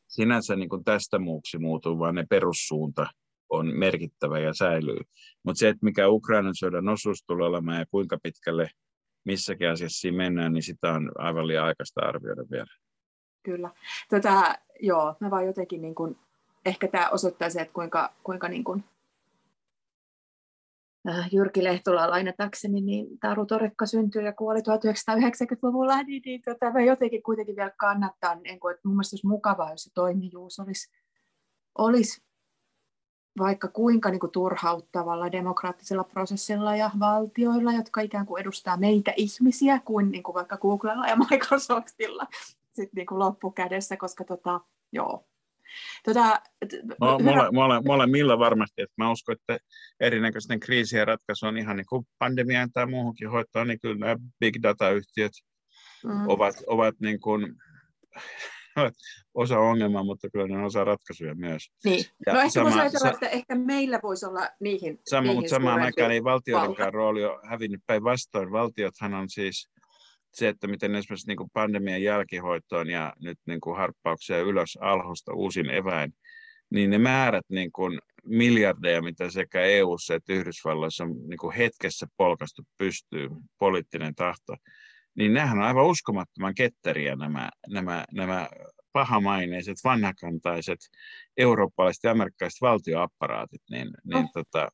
sinänsä 0.08 0.56
niin 0.56 0.84
tästä 0.84 1.18
muuksi 1.18 1.58
muutu, 1.58 1.98
vaan 1.98 2.14
ne 2.14 2.26
perussuunta 2.30 3.06
on 3.48 3.78
merkittävä 3.78 4.38
ja 4.38 4.54
säilyy. 4.54 5.00
Mutta 5.42 5.58
se, 5.58 5.68
että 5.68 5.84
mikä 5.84 6.08
Ukrainan 6.08 6.54
sodan 6.54 6.88
osuus 6.88 7.24
tulee 7.26 7.46
olemaan 7.46 7.78
ja 7.78 7.86
kuinka 7.90 8.18
pitkälle 8.22 8.70
missäkin 9.24 9.70
asiassa 9.70 10.00
siinä 10.00 10.16
mennään, 10.16 10.52
niin 10.52 10.62
sitä 10.62 10.92
on 10.92 11.12
aivan 11.18 11.46
liian 11.46 11.64
aikaista 11.64 12.00
arvioida 12.00 12.42
vielä. 12.50 12.66
Kyllä. 13.42 13.70
Tota, 14.10 14.54
joo, 14.80 15.16
mä 15.20 15.30
vaan 15.30 15.46
jotenkin 15.46 15.82
niin 15.82 15.94
kun, 15.94 16.18
ehkä 16.64 16.88
tämä 16.88 17.08
osoittaa 17.08 17.50
se, 17.50 17.60
että 17.60 17.74
kuinka, 17.74 18.12
kuinka 18.22 18.48
niin 18.48 18.64
kun, 18.64 18.84
äh, 21.08 21.28
Jyrki 21.32 21.64
Lehtola 21.64 22.10
lainatakseni, 22.10 22.80
niin 22.80 23.18
Taru 23.18 23.46
Torekka 23.46 23.86
syntyi 23.86 24.24
ja 24.24 24.32
kuoli 24.32 24.60
1990-luvulla, 24.60 26.02
niin, 26.02 26.22
niin 26.24 26.42
tota, 26.42 26.70
mä 26.70 26.80
jotenkin 26.80 27.22
kuitenkin 27.22 27.56
vielä 27.56 27.72
kannattaa, 27.76 28.34
niin 28.34 28.60
kun, 28.60 28.70
että 28.70 28.88
mun 28.88 28.96
mielestä 28.96 29.14
olisi 29.14 29.26
mukavaa, 29.26 29.70
jos 29.70 29.82
se 29.82 29.90
toimijuus 29.94 30.60
olisi, 30.60 30.92
olisi 31.78 32.22
vaikka 33.38 33.68
kuinka 33.68 34.10
niin 34.10 34.20
kuin 34.20 34.32
turhauttavalla 34.32 35.32
demokraattisella 35.32 36.04
prosessilla 36.04 36.76
ja 36.76 36.90
valtioilla, 37.00 37.72
jotka 37.72 38.00
ikään 38.00 38.26
kuin 38.26 38.40
edustaa 38.40 38.76
meitä 38.76 39.12
ihmisiä, 39.16 39.80
kuin, 39.84 40.10
niin 40.10 40.22
kuin 40.22 40.34
vaikka 40.34 40.56
Googlella 40.56 41.06
ja 41.06 41.16
Microsoftilla 41.30 42.26
sit 42.72 42.92
niin 42.92 43.06
kuin 43.06 43.18
loppukädessä, 43.18 43.96
koska 43.96 44.24
tota, 44.24 44.60
joo. 44.92 45.24
Tota, 46.04 46.40
no, 47.00 47.18
mole, 47.18 47.50
mole, 47.52 47.80
molemmilla 47.86 48.38
varmasti, 48.38 48.82
että 48.82 48.94
mä 48.96 49.10
uskon, 49.10 49.36
että 49.36 49.58
erinäköisten 50.00 50.60
kriisien 50.60 51.06
ratkaisu 51.06 51.46
on 51.46 51.58
ihan 51.58 51.76
niin 51.76 51.86
kuin 51.86 52.06
pandemiaan 52.18 52.72
tai 52.72 52.86
muuhunkin 52.86 53.30
hoitoon, 53.30 53.68
niin 53.68 53.80
kyllä 53.80 53.98
nämä 53.98 54.16
big 54.40 54.56
data-yhtiöt 54.62 55.32
mm. 56.04 56.28
ovat, 56.28 56.54
ovat 56.66 56.94
niin 57.00 57.20
kuin, 57.20 57.54
osa 59.34 59.58
ongelmaa, 59.58 60.04
mutta 60.04 60.28
kyllä 60.30 60.46
ne 60.46 60.58
on 60.58 60.64
osa 60.64 60.84
ratkaisuja 60.84 61.34
myös. 61.34 61.70
Niin. 61.84 62.04
Ja 62.26 62.32
no 62.32 62.40
ehkä 62.40 62.50
sama, 62.50 62.64
voisi 62.64 62.80
ajatella, 62.80 63.06
sa- 63.06 63.10
että 63.10 63.28
ehkä 63.28 63.54
meillä 63.54 64.00
voisi 64.02 64.26
olla 64.26 64.48
niihin 64.60 65.00
Sama, 65.06 65.22
niihin 65.22 65.36
mutta 65.36 65.50
samaan 65.50 65.80
aikaan 65.80 66.10
ei 66.10 66.24
valtioidenkaan 66.24 66.94
rooli 66.94 67.24
ole 67.24 67.40
hävinnyt 67.44 67.80
päinvastoin. 67.86 68.52
Valtiothan 68.52 69.14
on 69.14 69.28
siis 69.28 69.70
se, 70.34 70.48
että 70.48 70.66
miten 70.66 70.94
esimerkiksi 70.94 71.26
niin 71.26 71.36
kuin 71.36 71.50
pandemian 71.52 72.02
jälkihoitoon 72.02 72.90
ja 72.90 73.12
nyt 73.20 73.38
niin 73.46 73.60
kuin 73.60 73.76
harppauksia 73.76 74.38
ylös 74.38 74.78
alhosta 74.80 75.34
uusin 75.34 75.70
eväin, 75.70 76.14
niin 76.70 76.90
ne 76.90 76.98
määrät 76.98 77.44
niin 77.48 77.72
kuin 77.72 78.00
miljardeja, 78.24 79.02
mitä 79.02 79.30
sekä 79.30 79.60
eu 79.60 79.96
että 80.14 80.32
Yhdysvalloissa 80.32 81.04
on 81.04 81.28
niin 81.28 81.38
kuin 81.38 81.56
hetkessä 81.56 82.06
polkastu 82.16 82.62
pystyy, 82.78 83.28
poliittinen 83.58 84.14
tahto, 84.14 84.56
niin 85.14 85.34
nehän 85.34 85.58
on 85.58 85.64
aivan 85.64 85.86
uskomattoman 85.86 86.54
ketteriä 86.54 87.16
nämä, 87.16 87.50
nämä, 87.68 88.04
nämä 88.12 88.48
pahamaineiset, 88.92 89.76
vanhakantaiset 89.84 90.78
eurooppalaiset 91.36 92.04
ja 92.04 92.10
amerikkalaiset 92.10 92.60
valtioapparaatit, 92.60 93.62
niin, 93.70 93.90
niin 94.04 94.24
oh. 94.24 94.30
tota, 94.32 94.68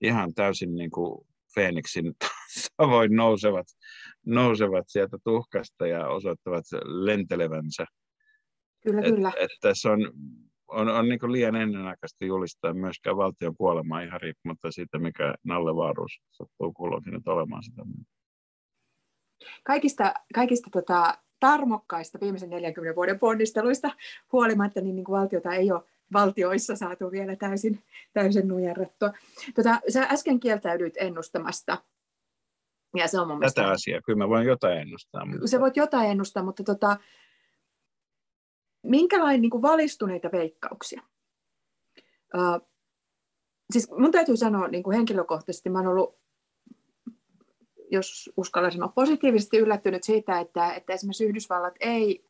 ihan 0.00 0.34
täysin 0.34 0.74
niin 0.74 0.90
kuin 0.90 1.26
Feeniksin 1.54 2.14
tavoin 2.76 3.16
nousevat, 3.16 3.66
nousevat 4.34 4.84
sieltä 4.88 5.18
tuhkasta 5.24 5.86
ja 5.86 6.08
osoittavat 6.08 6.64
lentelevänsä. 6.84 7.86
Kyllä, 8.82 9.00
et, 9.00 9.14
kyllä. 9.14 9.32
Et 9.40 9.50
tässä 9.60 9.92
on, 9.92 10.12
on, 10.68 10.88
on 10.88 11.08
niin 11.08 11.32
liian 11.32 11.56
ennenaikaista 11.56 12.24
julistaa 12.24 12.74
myöskään 12.74 13.16
valtion 13.16 13.56
kuolemaa 13.56 14.02
ihan 14.02 14.20
riippumatta 14.20 14.70
siitä, 14.70 14.98
mikä 14.98 15.34
Nalle 15.44 15.76
Vaaruus 15.76 16.20
sattuu 16.30 16.72
kulloinkin 16.72 17.12
nyt 17.12 17.28
olemaan 17.28 17.62
sitä. 17.62 17.82
Kaikista, 19.64 20.14
kaikista 20.34 20.70
tota, 20.72 21.18
tarmokkaista 21.40 22.18
viimeisen 22.20 22.50
40 22.50 22.96
vuoden 22.96 23.18
ponnisteluista 23.18 23.90
huolimatta, 24.32 24.80
niin, 24.80 24.96
niin 24.96 25.04
kuin 25.04 25.20
valtiota 25.20 25.54
ei 25.54 25.72
ole 25.72 25.82
valtioissa 26.12 26.76
saatu 26.76 27.10
vielä 27.10 27.36
täysin, 27.36 27.82
täysin 28.12 28.48
nujerrettua. 28.48 29.12
Tota, 29.54 29.80
sä 29.88 30.02
äsken 30.02 30.40
kieltäydyit 30.40 30.94
ennustamasta, 30.96 31.78
ja 32.96 33.08
se 33.08 33.20
on 33.20 33.28
mun 33.28 33.38
mielestä... 33.38 33.60
Tätä 33.60 33.72
asiaa, 33.72 34.00
kyllä 34.02 34.18
mä 34.18 34.28
voin 34.28 34.46
jotain 34.46 34.78
ennustaa. 34.78 35.26
Mutta... 35.26 35.46
Se 35.46 35.60
voit 35.60 35.76
jotain 35.76 36.10
ennustaa, 36.10 36.42
mutta 36.42 36.64
tota, 36.64 36.96
minkälainen 38.82 39.42
niin 39.42 39.50
kuin 39.50 39.62
valistuneita 39.62 40.28
veikkauksia? 40.32 41.02
Uh, 42.34 42.68
siis 43.72 43.90
mun 43.90 44.12
täytyy 44.12 44.36
sanoa 44.36 44.68
niin 44.68 44.82
kuin 44.82 44.96
henkilökohtaisesti, 44.96 45.70
mä 45.70 45.78
oon 45.78 45.88
ollut 45.88 46.20
jos 47.90 48.30
uskallan 48.36 48.72
sanoa 48.72 48.88
positiivisesti 48.88 49.58
yllättynyt 49.58 50.02
siitä, 50.02 50.40
että, 50.40 50.74
että 50.74 50.92
esimerkiksi 50.92 51.24
Yhdysvallat 51.24 51.74
ei 51.80 52.24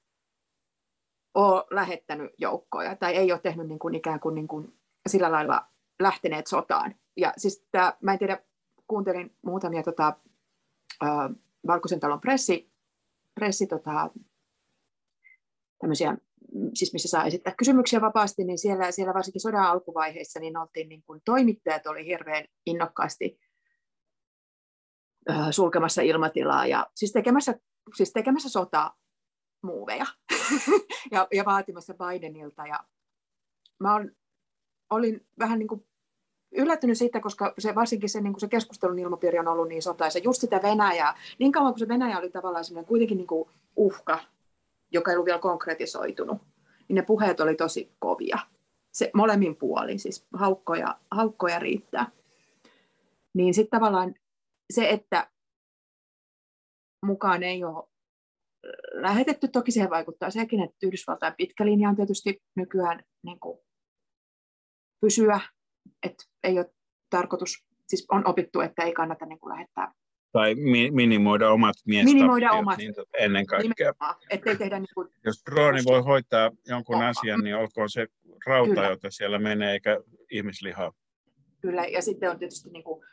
ole 1.35 1.65
lähettänyt 1.71 2.33
joukkoja 2.39 2.97
tai 2.97 3.17
ei 3.17 3.33
ole 3.33 3.41
tehnyt 3.41 3.69
niin 3.69 3.79
kuin 3.79 3.95
ikään 3.95 4.21
kuin, 4.21 4.35
niin 4.35 4.49
kuin 4.49 4.75
sillä 5.09 5.33
lailla 5.33 5.67
lähteneet 6.03 6.47
sotaan. 6.47 6.95
Ja 7.17 7.33
siis 7.37 7.67
tämä, 7.71 7.97
mä 8.01 8.13
en 8.13 8.19
tiedä, 8.19 8.43
kuuntelin 8.87 9.37
muutamia 9.43 9.83
tota, 9.83 10.17
Valkoisen 11.67 12.01
talon 12.01 12.21
pressi, 12.21 12.73
pressi 13.35 13.67
tota, 13.67 14.11
tämmöisiä, 15.79 16.17
siis 16.75 16.93
missä 16.93 17.09
saa 17.09 17.25
esittää 17.25 17.55
kysymyksiä 17.59 18.01
vapaasti, 18.01 18.45
niin 18.45 18.59
siellä, 18.59 18.91
siellä 18.91 19.15
varsinkin 19.15 19.41
sodan 19.41 19.65
alkuvaiheessa 19.65 20.41
niin 20.41 20.57
oltiin 20.57 20.89
niin 20.89 21.03
kuin, 21.03 21.21
toimittajat 21.25 21.87
oli 21.87 22.07
hirveän 22.07 22.45
innokkaasti 22.67 23.41
sulkemassa 25.51 26.03
ilmatilaa 26.03 26.67
ja 26.67 26.87
siis 26.95 27.13
tekemässä, 27.13 27.55
siis 27.97 28.13
tekemässä 28.13 28.49
sota 28.49 28.95
muuveja 29.63 30.07
ja, 31.13 31.29
ja 31.35 31.45
vaatimassa 31.45 31.95
Bidenilta. 31.95 32.67
Ja 32.67 32.85
mä 33.81 33.95
on, 33.95 34.11
olin 34.91 35.27
vähän 35.39 35.59
niin 35.59 35.69
kuin 35.69 35.87
yllättynyt 36.53 36.99
siitä, 36.99 37.21
koska 37.21 37.55
se, 37.59 37.75
varsinkin 37.75 38.09
se, 38.09 38.21
niin 38.21 38.33
kuin 38.33 38.41
se 38.41 38.49
keskustelun 38.49 38.99
ilmapiiri 38.99 39.39
on 39.39 39.49
ollut 39.49 39.69
niin 39.69 39.83
sotaisa. 39.83 40.19
Just 40.19 40.41
sitä 40.41 40.61
Venäjää, 40.63 41.19
niin 41.39 41.53
kauan 41.53 41.73
kuin 41.73 41.79
se 41.79 41.89
Venäjä 41.89 42.19
oli 42.19 42.31
tavallaan 42.31 42.65
kuitenkin 42.87 43.17
niin 43.17 43.27
kuin 43.27 43.51
uhka, 43.77 44.19
joka 44.91 45.11
ei 45.11 45.17
ollut 45.17 45.27
vielä 45.27 45.39
konkretisoitunut, 45.39 46.39
niin 46.89 46.95
ne 46.95 47.03
puheet 47.03 47.41
oli 47.41 47.55
tosi 47.55 47.93
kovia. 47.99 48.39
Se 48.93 49.11
molemmin 49.15 49.57
puolin, 49.57 49.99
siis 49.99 50.27
haukkoja, 50.35 50.99
haukkoja 51.11 51.59
riittää. 51.59 52.11
Niin 53.35 53.55
sitten 53.55 53.81
tavallaan 53.81 54.15
se, 54.73 54.91
että 54.91 55.31
mukaan 57.07 57.43
ei 57.43 57.65
ole 57.65 57.89
lähetetty, 58.93 59.49
toki 59.49 59.71
siihen 59.71 59.91
vaikuttaa 59.91 60.31
sekin, 60.31 60.61
että 60.61 60.77
Yhdysvaltain 60.83 61.35
pitkä 61.37 61.67
linja 61.67 61.89
on 61.89 61.97
tietysti 61.97 62.43
nykyään 62.57 63.05
niin 63.23 63.41
kuin 63.41 63.59
pysyä, 65.01 65.41
että 66.03 66.25
ei 66.45 66.59
ole 66.59 66.73
tarkoitus, 67.11 67.65
siis 67.87 68.07
on 68.11 68.27
opittu, 68.27 68.61
että 68.61 68.83
ei 68.83 68.93
kannata 68.93 69.27
niin 69.27 69.39
kuin 69.39 69.53
lähettää 69.53 69.93
tai 70.33 70.55
minimoida 70.91 71.51
omat 71.51 71.75
miestappiot 71.87 72.15
minimoida 72.15 72.53
omat, 72.53 72.79
niin 72.79 72.95
ennen 73.19 73.47
kaikkea. 73.47 73.93
Ettei 74.31 74.57
tehdä 74.57 74.79
niin 74.79 74.95
kuin... 74.95 75.09
Jos 75.25 75.43
drooni 75.51 75.81
voi 75.85 76.03
hoitaa 76.03 76.51
jonkun 76.67 76.97
oh. 76.97 77.03
asian, 77.03 77.41
niin 77.41 77.57
olkoon 77.57 77.91
se 77.91 78.07
rauta, 78.47 78.75
Kyllä. 78.75 78.89
jota 78.89 79.11
siellä 79.11 79.39
menee, 79.39 79.73
eikä 79.73 80.01
ihmislihaa. 80.31 80.93
Kyllä, 81.61 81.85
ja 81.85 82.03
sitten 82.03 82.31
on 82.31 82.39
tietysti 82.39 82.71
niin 82.71 82.85
kuin, 82.85 83.05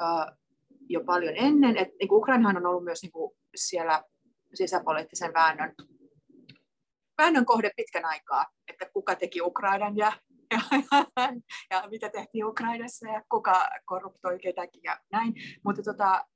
uh, 0.00 0.36
jo 0.88 1.04
paljon 1.04 1.34
ennen. 1.36 1.76
Et, 1.76 1.88
niin 2.00 2.12
Ukrainahan 2.12 2.56
on 2.56 2.66
ollut 2.66 2.84
myös 2.84 3.02
niin 3.02 3.12
kuin 3.12 3.32
siellä 3.54 4.02
sisäpoliittisen 4.54 5.34
väännön, 5.34 5.74
väännön 7.18 7.46
kohde 7.46 7.70
pitkän 7.76 8.04
aikaa, 8.04 8.46
että 8.68 8.90
kuka 8.92 9.14
teki 9.14 9.40
Ukrainan 9.42 9.96
ja, 9.96 10.12
ja, 10.52 10.60
ja, 11.70 11.88
mitä 11.90 12.10
tehtiin 12.10 12.46
Ukrainassa 12.46 13.08
ja 13.08 13.22
kuka 13.30 13.68
korruptoi 13.84 14.38
ketäkin 14.38 14.82
ja 14.84 15.00
näin. 15.12 15.34
Mutta 15.64 15.82
tota, 15.82 16.26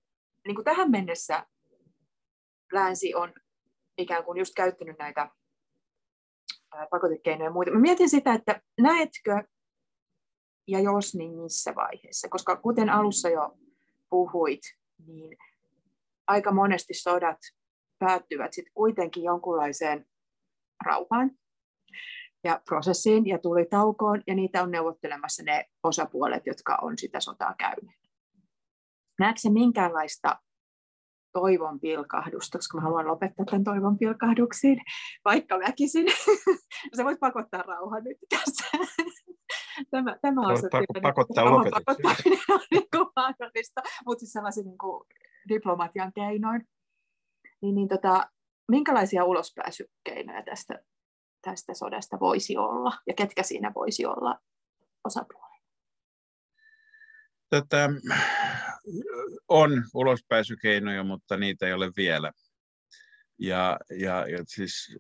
niin 0.47 0.55
kuin 0.55 0.64
tähän 0.64 0.90
mennessä 0.90 1.47
länsi 2.72 3.14
on 3.14 3.34
ikään 3.98 4.24
kuin 4.24 4.38
just 4.38 4.55
käyttänyt 4.56 4.98
näitä 4.98 5.30
pakotekeinoja 6.90 7.48
ja 7.48 7.52
muita. 7.52 7.70
Mä 7.70 7.80
mietin 7.80 8.10
sitä, 8.10 8.34
että 8.34 8.62
näetkö 8.80 9.43
ja 10.68 10.80
jos, 10.80 11.14
niin 11.14 11.38
missä 11.38 11.74
vaiheessa? 11.74 12.28
Koska 12.28 12.56
kuten 12.56 12.90
alussa 12.90 13.28
jo 13.28 13.59
puhuit, 14.10 14.60
niin 15.06 15.38
aika 16.26 16.52
monesti 16.52 16.94
sodat 16.94 17.38
päättyvät 17.98 18.52
sitten 18.52 18.72
kuitenkin 18.74 19.22
jonkunlaiseen 19.24 20.06
rauhaan 20.84 21.30
ja 22.44 22.60
prosessiin 22.64 23.26
ja 23.26 23.38
tulitaukoon, 23.38 24.22
ja 24.26 24.34
niitä 24.34 24.62
on 24.62 24.70
neuvottelemassa 24.70 25.42
ne 25.42 25.64
osapuolet, 25.82 26.46
jotka 26.46 26.78
on 26.82 26.98
sitä 26.98 27.20
sotaa 27.20 27.54
käyneet. 27.58 28.00
Näetkö 29.18 29.40
se 29.40 29.50
minkäänlaista 29.50 30.36
toivon 31.32 31.80
pilkahdusta, 31.80 32.58
koska 32.58 32.78
mä 32.78 32.82
haluan 32.82 33.06
lopettaa 33.06 33.46
tämän 33.46 33.64
toivon 33.64 33.98
pilkahduksiin, 33.98 34.80
vaikka 35.24 35.58
väkisin. 35.58 36.06
Se 36.96 37.04
voisi 37.04 37.18
pakottaa 37.18 37.62
rauhan 37.62 38.04
nyt 38.04 38.16
tässä. 38.28 38.66
Tämä, 39.90 40.16
tämä 40.22 40.40
on 40.40 40.60
se, 40.60 40.68
Pak- 40.72 41.02
pakottaa 41.02 41.44
pakottaminen 41.44 42.44
on 42.50 42.60
niin 42.70 42.88
mahdollista, 43.16 43.80
mutta 44.06 44.20
siis 44.20 44.32
sellaisen 44.32 44.64
niin 44.64 44.78
kuin 44.78 45.06
diplomatian 45.48 46.12
keinoin. 46.12 46.68
Niin, 47.62 47.74
niin 47.74 47.88
tota, 47.88 48.30
minkälaisia 48.70 49.24
ulospääsykeinoja 49.24 50.42
tästä, 50.42 50.78
tästä 51.47 51.74
sodasta 51.74 52.20
voisi 52.20 52.56
olla 52.56 52.93
ja 53.06 53.14
ketkä 53.14 53.43
siinä 53.43 53.73
voisi 53.74 54.06
olla 54.06 54.40
osapuolia? 55.05 55.60
Tätä, 57.51 57.89
on 59.48 59.85
ulospääsykeinoja, 59.94 61.05
mutta 61.05 61.36
niitä 61.36 61.66
ei 61.66 61.73
ole 61.73 61.90
vielä. 61.97 62.32
Ja, 63.39 63.78
ja, 63.90 64.27
ja, 64.28 64.39
siis, 64.47 64.97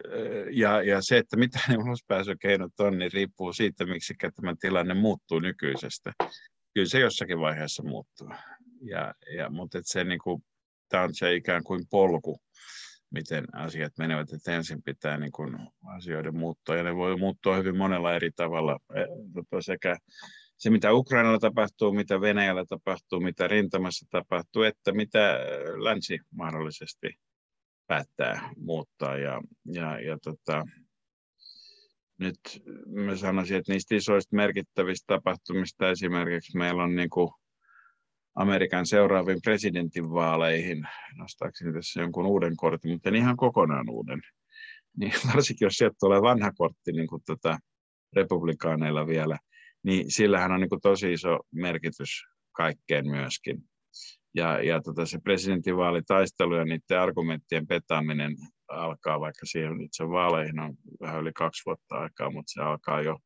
ja, 0.50 0.82
ja 0.82 1.02
se, 1.02 1.18
että 1.18 1.36
mitä 1.36 1.58
ne 1.68 1.76
ulospääsykeinot 1.76 2.80
on, 2.80 2.98
niin 2.98 3.12
riippuu 3.12 3.52
siitä, 3.52 3.86
miksi 3.86 4.14
tämä 4.34 4.54
tilanne 4.60 4.94
muuttuu 4.94 5.38
nykyisestä. 5.38 6.12
Kyllä 6.74 6.88
se 6.88 7.00
jossakin 7.00 7.40
vaiheessa 7.40 7.82
muuttuu. 7.82 8.30
Ja, 8.82 9.14
ja, 9.36 9.50
mutta 9.50 9.78
se, 9.82 10.04
niin 10.04 10.20
kuin, 10.24 10.44
tämä 10.88 11.02
on 11.02 11.14
se 11.14 11.34
ikään 11.34 11.64
kuin 11.64 11.86
polku, 11.90 12.40
miten 13.10 13.44
asiat 13.52 13.92
menevät, 13.98 14.32
että 14.32 14.56
ensin 14.56 14.82
pitää 14.82 15.18
niin 15.18 15.32
kuin, 15.32 15.58
asioiden 15.96 16.36
muuttua, 16.36 16.76
ja 16.76 16.82
ne 16.82 16.96
voi 16.96 17.16
muuttua 17.16 17.56
hyvin 17.56 17.76
monella 17.76 18.14
eri 18.14 18.30
tavalla 18.36 18.78
e, 18.94 19.00
tota, 19.34 19.62
sekä 19.62 19.96
se, 20.56 20.70
mitä 20.70 20.92
Ukrainalla 20.92 21.38
tapahtuu, 21.38 21.92
mitä 21.92 22.20
Venäjällä 22.20 22.64
tapahtuu, 22.68 23.20
mitä 23.20 23.48
rintamassa 23.48 24.06
tapahtuu, 24.10 24.62
että 24.62 24.92
mitä 24.92 25.38
länsi 25.76 26.18
mahdollisesti 26.34 27.08
päättää 27.86 28.50
muuttaa. 28.56 29.16
Ja, 29.18 29.40
ja, 29.64 30.00
ja 30.00 30.18
tota, 30.22 30.64
nyt 32.18 32.38
mä 32.86 33.16
sanoisin, 33.16 33.56
että 33.56 33.72
niistä 33.72 33.94
isoista 33.94 34.36
merkittävistä 34.36 35.04
tapahtumista 35.06 35.90
esimerkiksi 35.90 36.58
meillä 36.58 36.82
on 36.82 36.94
niin 36.96 37.10
kuin 37.10 37.30
Amerikan 38.36 38.86
seuraaviin 38.86 39.42
presidentinvaaleihin, 39.44 40.88
nostaakseni 41.14 41.72
tässä 41.72 42.00
jonkun 42.00 42.26
uuden 42.26 42.56
kortin, 42.56 42.92
mutta 42.92 43.08
en 43.08 43.14
ihan 43.14 43.36
kokonaan 43.36 43.90
uuden, 43.90 44.20
niin 44.96 45.12
varsinkin 45.34 45.66
jos 45.66 45.74
sieltä 45.74 45.96
tulee 46.00 46.22
vanha 46.22 46.52
kortti 46.52 46.92
niin 46.92 47.06
kuin 47.06 47.22
tota 47.26 47.58
republikaaneilla 48.12 49.06
vielä, 49.06 49.38
niin 49.82 50.10
sillähän 50.10 50.52
on 50.52 50.60
niin 50.60 50.68
kuin 50.68 50.80
tosi 50.80 51.12
iso 51.12 51.38
merkitys 51.54 52.24
kaikkeen 52.52 53.08
myöskin. 53.10 53.58
Ja, 54.34 54.62
ja 54.62 54.80
tota, 54.82 55.06
se 55.06 55.18
presidentinvaalitaistelu 55.24 56.54
ja 56.54 56.64
niiden 56.64 57.00
argumenttien 57.00 57.66
petaaminen 57.66 58.36
alkaa, 58.68 59.20
vaikka 59.20 59.46
siihen 59.46 59.80
itse 59.80 60.08
vaaleihin 60.08 60.60
on 60.60 60.74
vähän 61.00 61.20
yli 61.20 61.32
kaksi 61.32 61.62
vuotta 61.66 61.94
aikaa, 61.94 62.30
mutta 62.30 62.52
se 62.52 62.60
alkaa 62.60 63.02
jo 63.02 63.18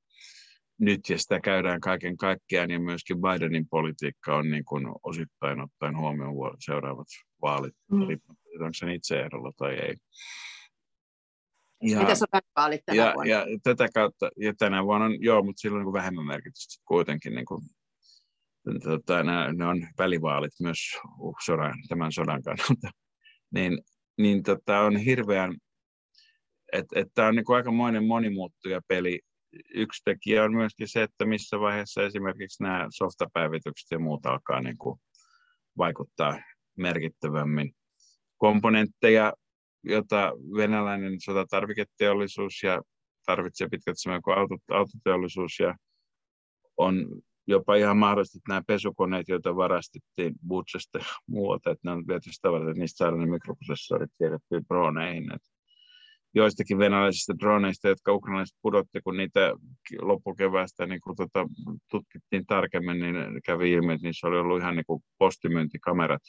nyt 0.80 1.00
ja 1.08 1.18
sitä 1.18 1.40
käydään 1.40 1.80
kaiken 1.80 2.16
kaikkiaan 2.16 2.70
ja 2.70 2.80
myöskin 2.80 3.16
Bidenin 3.20 3.68
politiikka 3.68 4.36
on 4.36 4.50
niin 4.50 4.64
kuin 4.64 4.86
osittain 5.02 5.60
ottaen 5.60 5.96
huomioon 5.96 6.56
seuraavat 6.64 7.06
vaalit, 7.42 7.74
mm. 7.90 8.00
onko 8.00 8.70
se 8.72 8.94
itse 8.94 9.20
ehdolla 9.20 9.52
tai 9.56 9.74
ei. 9.74 9.94
Ja, 11.82 12.00
vaalit 12.56 12.80
tänä 12.86 12.96
ja, 12.96 13.12
vuonna? 13.14 13.30
Ja 13.30 13.46
tätä 13.62 13.88
kautta, 13.94 14.30
ja 14.36 14.54
tänä 14.58 14.84
vuonna 14.84 15.06
on, 15.06 15.22
joo, 15.22 15.42
mutta 15.42 15.60
silloin 15.60 15.84
niin 15.84 15.92
vähemmän 15.92 16.26
merkitystä 16.26 16.82
kuitenkin. 16.84 17.34
Niin 17.34 17.46
kuin, 17.46 17.62
tota, 18.82 19.22
nämä, 19.22 19.52
ne 19.52 19.66
on 19.66 19.88
välivaalit 19.98 20.52
myös 20.60 20.78
uh, 21.18 21.36
sodan, 21.44 21.74
tämän 21.88 22.12
sodan 22.12 22.42
kannalta. 22.42 22.90
niin 23.54 23.78
niin 24.20 24.42
tota, 24.42 24.80
on 24.80 24.96
hirveän, 24.96 25.56
että 26.72 27.00
et 27.00 27.08
tämä 27.14 27.28
on 27.28 27.34
niin 27.34 27.44
kuin 27.44 27.56
aikamoinen 27.56 28.04
monimuuttuja 28.04 28.80
peli. 28.88 29.20
Yksi 29.74 30.02
tekijä 30.04 30.44
on 30.44 30.54
myöskin 30.54 30.88
se, 30.88 31.02
että 31.02 31.24
missä 31.24 31.60
vaiheessa 31.60 32.02
esimerkiksi 32.02 32.62
nämä 32.62 32.86
softapäivitykset 32.90 33.90
ja 33.90 33.98
muut 33.98 34.26
alkaa 34.26 34.60
niin 34.60 34.78
kuin 34.78 35.00
vaikuttaa 35.78 36.42
merkittävämmin. 36.76 37.72
Komponentteja 38.36 39.32
jota 39.82 40.32
venäläinen 40.56 41.20
sotatarviketeollisuus 41.20 42.62
ja 42.62 42.82
tarvitsee 43.26 43.68
pitkät 43.68 43.96
kuin 44.24 44.38
autot, 44.38 44.60
autoteollisuus 44.70 45.58
ja 45.58 45.74
on 46.76 47.06
jopa 47.46 47.74
ihan 47.74 47.96
mahdollisesti 47.96 48.38
että 48.38 48.48
nämä 48.48 48.62
pesukoneet, 48.66 49.28
joita 49.28 49.56
varastettiin 49.56 50.34
Butchesta 50.48 50.98
ja 50.98 51.04
muualta, 51.26 51.70
että 51.70 51.88
ne 51.88 51.92
on 51.92 52.06
viety 52.06 52.32
sitä 52.32 52.52
varten, 52.52 52.68
että 52.68 52.80
niistä 52.80 52.96
saadaan 52.96 53.20
ne 53.20 53.26
mikroprosessorit 53.26 54.10
siirrettyä 54.18 54.60
droneihin. 54.68 55.34
Että 55.34 55.48
joistakin 56.34 56.78
venäläisistä 56.78 57.34
droneista, 57.38 57.88
jotka 57.88 58.12
ukrainalaiset 58.12 58.58
pudotti, 58.62 59.00
kun 59.04 59.16
niitä 59.16 59.52
loppukeväästä 60.00 60.86
niin 60.86 61.00
kun 61.00 61.16
tota, 61.16 61.46
tutkittiin 61.90 62.46
tarkemmin, 62.46 62.98
niin 62.98 63.16
kävi 63.44 63.72
ilmi, 63.72 63.92
että 63.92 64.06
niissä 64.06 64.26
oli 64.26 64.38
ollut 64.38 64.60
ihan 64.60 64.76
niin 64.76 64.86
kuin 64.86 65.02
postimyyntikamerat 65.18 66.22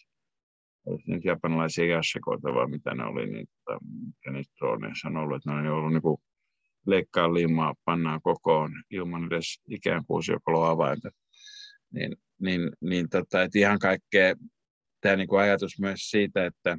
olisi 0.85 1.11
nyt 1.11 1.25
japanilaisia 1.25 1.85
jassikoita 1.85 2.53
vai 2.53 2.67
mitä 2.67 2.95
ne 2.95 3.03
oli, 3.03 3.27
niin 3.27 3.47
tota, 3.47 3.79
mikä 4.05 4.31
niistä 4.31 4.53
droneissa 4.59 5.07
on 5.07 5.17
ollut, 5.17 5.37
että 5.37 5.61
ne 5.61 5.71
on 5.71 5.77
ollut 5.77 5.93
niin 5.93 6.01
kuin 6.01 6.17
leikkaa 6.87 7.33
limaa, 7.33 7.73
pannaan 7.85 8.21
kokoon 8.21 8.71
ilman 8.89 9.27
edes 9.27 9.61
ikään 9.69 10.03
kuin 10.05 10.23
avainta. 10.69 11.09
Niin, 11.93 12.15
niin, 12.41 12.71
niin 12.81 13.09
tota, 13.09 13.37
ihan 13.55 13.79
kaikkea 13.79 14.35
tämä 15.01 15.15
niin 15.15 15.27
kuin 15.27 15.41
ajatus 15.41 15.79
myös 15.79 16.09
siitä, 16.09 16.45
että, 16.45 16.77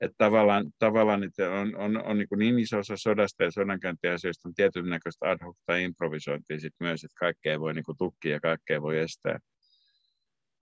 että 0.00 0.14
tavallaan, 0.18 0.70
tavallaan 0.78 1.24
että 1.24 1.50
on, 1.50 1.76
on, 1.76 2.04
on 2.04 2.18
niin, 2.18 2.28
niin 2.36 2.58
iso 2.58 2.78
osa 2.78 2.96
sodasta 2.96 3.44
ja 3.44 3.50
sodankäyntiasioista 3.50 4.48
on 4.48 4.54
tietyn 4.54 4.90
näköistä 4.90 5.30
ad 5.30 5.38
hoc 5.44 5.56
tai 5.66 5.84
improvisointia 5.84 6.60
sit 6.60 6.74
myös, 6.80 7.04
että 7.04 7.18
kaikkea 7.18 7.60
voi 7.60 7.74
niin 7.74 7.84
tukkia 7.98 8.32
ja 8.32 8.40
kaikkea 8.40 8.82
voi 8.82 8.98
estää. 8.98 9.38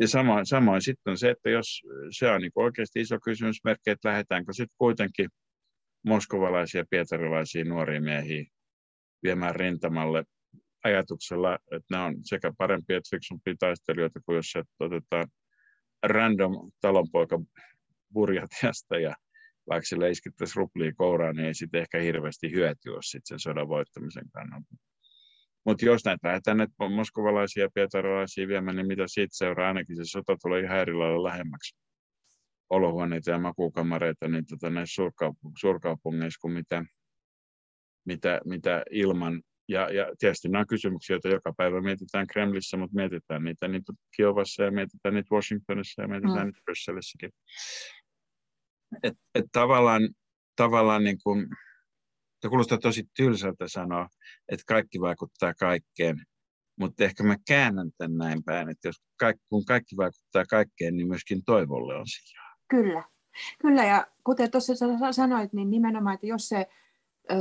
Ja 0.01 0.09
samoin, 0.09 0.47
samoin 0.47 0.83
sitten 0.83 1.19
se, 1.19 1.31
että 1.31 1.51
jos 1.51 1.83
se 2.11 2.31
on 2.31 2.41
niin 2.41 2.53
oikeasti 2.55 3.01
iso 3.01 3.19
kysymysmerkki, 3.25 3.91
että 3.91 4.09
lähdetäänkö 4.09 4.53
sitten 4.53 4.77
kuitenkin 4.79 5.29
moskovalaisia, 6.05 6.85
pietarilaisia 6.91 7.65
nuoria 7.65 8.01
miehiä 8.01 8.45
viemään 9.23 9.57
rintamalle 9.57 10.25
ajatuksella, 10.85 11.59
että 11.73 11.97
ne 11.97 11.99
on 11.99 12.15
sekä 12.23 12.53
parempia 12.59 12.97
että 12.97 13.17
fiksumpia 13.17 13.55
taistelijoita 13.59 14.21
kuin 14.27 14.37
jos 14.37 14.53
otetaan 14.81 15.27
random 16.03 16.71
talonpoika 16.81 17.41
burjatiasta 18.15 18.99
ja 19.07 19.15
vaikka 19.69 19.87
sille 19.87 20.11
iskittäisiin 20.11 20.57
ruplia 20.57 20.93
kouraan, 20.97 21.37
niin 21.37 21.47
ei 21.47 21.55
sitten 21.55 21.81
ehkä 21.81 21.99
hirveästi 21.99 22.53
hyötyä 22.53 22.99
sitten 23.01 23.23
sen 23.25 23.39
sodan 23.39 23.69
voittamisen 23.69 24.31
kannalta. 24.33 24.75
Mutta 25.67 25.85
jos 25.85 26.05
näitä 26.05 26.29
lähdetään 26.29 26.57
näitä 26.57 26.73
moskovalaisia 26.95 27.63
ja 27.63 27.71
pietarilaisia 27.75 28.49
viemään, 28.49 28.77
niin 28.77 28.87
mitä 28.87 29.05
siitä 29.07 29.37
seuraa? 29.37 29.69
Ainakin 29.69 29.97
se 29.97 30.03
sota 30.05 30.37
tulee 30.43 30.61
ihan 30.61 30.79
eri 30.79 30.95
lailla 30.95 31.29
lähemmäksi 31.29 31.77
olohuoneita 32.71 33.31
ja 33.31 33.39
makukamareita 33.39 34.29
niin 34.29 34.47
tota, 34.47 34.71
näissä 34.71 35.03
suurkaup- 35.03 35.53
suurkaupungeissa 35.61 36.41
kuin 36.41 36.53
mitä, 36.53 36.85
mitä, 38.07 38.41
mitä 38.45 38.83
ilman. 38.91 39.43
Ja, 39.69 39.91
ja 39.91 40.07
tietysti 40.19 40.49
nämä 40.49 40.61
on 40.61 40.67
kysymyksiä, 40.67 41.15
joita 41.15 41.29
joka 41.29 41.53
päivä 41.57 41.81
mietitään 41.81 42.27
Kremlissä, 42.27 42.77
mutta 42.77 42.97
mietitään 42.97 43.45
niitä, 43.45 43.69
niitä 43.69 43.93
Kiovassa 44.17 44.63
ja 44.63 44.71
mietitään 44.71 45.15
niitä 45.15 45.35
Washingtonissa 45.35 46.03
ja 46.03 46.09
mietitään 46.09 46.39
mm. 46.39 46.45
niitä 46.45 46.61
Brysselissäkin. 46.65 47.31
Et, 49.03 49.15
et 49.35 49.45
tavallaan, 49.53 50.09
tavallaan 50.57 51.05
niin 51.05 51.19
kuin, 51.25 51.47
se 52.41 52.49
kuulostaa 52.49 52.79
tosi 52.79 53.05
tylsältä 53.17 53.69
sanoa, 53.69 54.09
että 54.49 54.65
kaikki 54.67 55.01
vaikuttaa 55.01 55.55
kaikkeen, 55.55 56.17
mutta 56.81 57.05
ehkä 57.05 57.23
mä 57.23 57.37
käännän 57.47 57.91
tämän 57.99 58.17
näin 58.17 58.45
päin, 58.45 58.71
että 58.71 58.89
jos 58.89 58.97
kaikki, 59.19 59.45
kun 59.49 59.65
kaikki 59.65 59.97
vaikuttaa 59.97 60.45
kaikkeen, 60.45 60.97
niin 60.97 61.09
myöskin 61.09 61.45
toivolle 61.45 61.95
on 61.95 62.07
sijaa. 62.07 62.55
Kyllä, 62.69 63.05
kyllä 63.61 63.85
ja 63.85 64.07
kuten 64.25 64.51
tuossa 64.51 64.73
sanoit, 65.13 65.53
niin 65.53 65.71
nimenomaan, 65.71 66.15
että 66.15 66.27
jos 66.27 66.49
se 66.49 66.67
ö, 67.31 67.35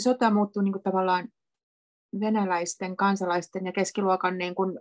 sota 0.00 0.30
muuttuu 0.30 0.62
niin 0.62 0.72
kuin 0.72 0.82
tavallaan 0.82 1.28
venäläisten, 2.20 2.96
kansalaisten 2.96 3.66
ja 3.66 3.72
keskiluokan, 3.72 4.38
niin 4.38 4.54
kuin, 4.54 4.80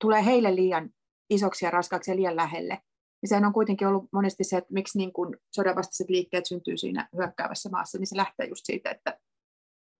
tulee 0.00 0.24
heille 0.24 0.54
liian 0.54 0.90
isoksi 1.30 1.64
ja 1.64 1.70
raskaaksi 1.70 2.10
ja 2.10 2.16
liian 2.16 2.36
lähelle, 2.36 2.82
niin 3.22 3.28
sehän 3.28 3.44
on 3.44 3.52
kuitenkin 3.52 3.88
ollut 3.88 4.08
monesti 4.12 4.44
se, 4.44 4.56
että 4.56 4.72
miksi 4.72 4.98
niin 4.98 5.12
kuin 5.12 5.36
sodanvastaiset 5.50 6.10
liikkeet 6.10 6.46
syntyy 6.46 6.76
siinä 6.76 7.08
hyökkäävässä 7.16 7.68
maassa, 7.68 7.98
niin 7.98 8.06
se 8.06 8.16
lähtee 8.16 8.46
just 8.46 8.62
siitä, 8.64 8.90
että, 8.90 9.18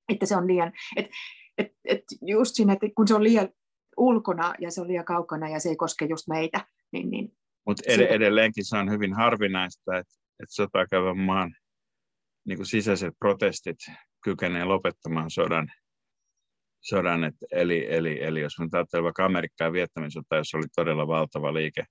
että 0.09 0.27
se 0.27 0.37
on 0.37 0.47
liian, 0.47 0.73
että, 0.97 1.11
että, 1.59 1.75
että 1.85 2.15
just 2.23 2.55
siinä, 2.55 2.73
että 2.73 2.87
kun 2.97 3.09
se 3.09 3.15
on 3.15 3.25
liian 3.25 3.49
ulkona 3.97 4.55
ja 4.61 4.71
se 4.71 4.81
on 4.81 4.89
liian 4.89 5.05
kaukana 5.05 5.49
ja 5.49 5.61
se 5.61 5.69
ei 5.69 5.77
koske 5.77 6.05
just 6.05 6.29
meitä, 6.29 6.67
niin, 6.93 7.11
niin 7.11 7.37
mutta 7.67 7.83
ed- 7.87 8.15
edelleenkin 8.15 8.65
se 8.65 8.77
on 8.77 8.91
hyvin 8.91 9.15
harvinaista, 9.15 9.99
että, 9.99 10.15
että 10.43 10.55
sotaa 10.55 10.87
käyvän 10.87 11.19
maan 11.19 11.55
niin 12.47 12.59
kuin 12.59 12.67
sisäiset 12.67 13.15
protestit 13.19 13.79
kykenee 14.25 14.65
lopettamaan 14.65 15.31
sodan. 15.31 15.73
sodan 16.81 17.25
et, 17.25 17.35
eli, 17.53 17.87
eli, 17.95 18.23
eli 18.23 18.41
jos 18.41 18.59
me 18.59 18.69
ajattelemme 18.73 19.05
vaikka 19.05 19.25
Amerikkaa 19.25 19.67
ja 19.67 19.73
Vietnamin 19.73 20.11
sota, 20.11 20.37
jossa 20.37 20.59
oli 20.59 20.67
todella 20.77 21.07
valtava 21.07 21.55
liike 21.55 21.85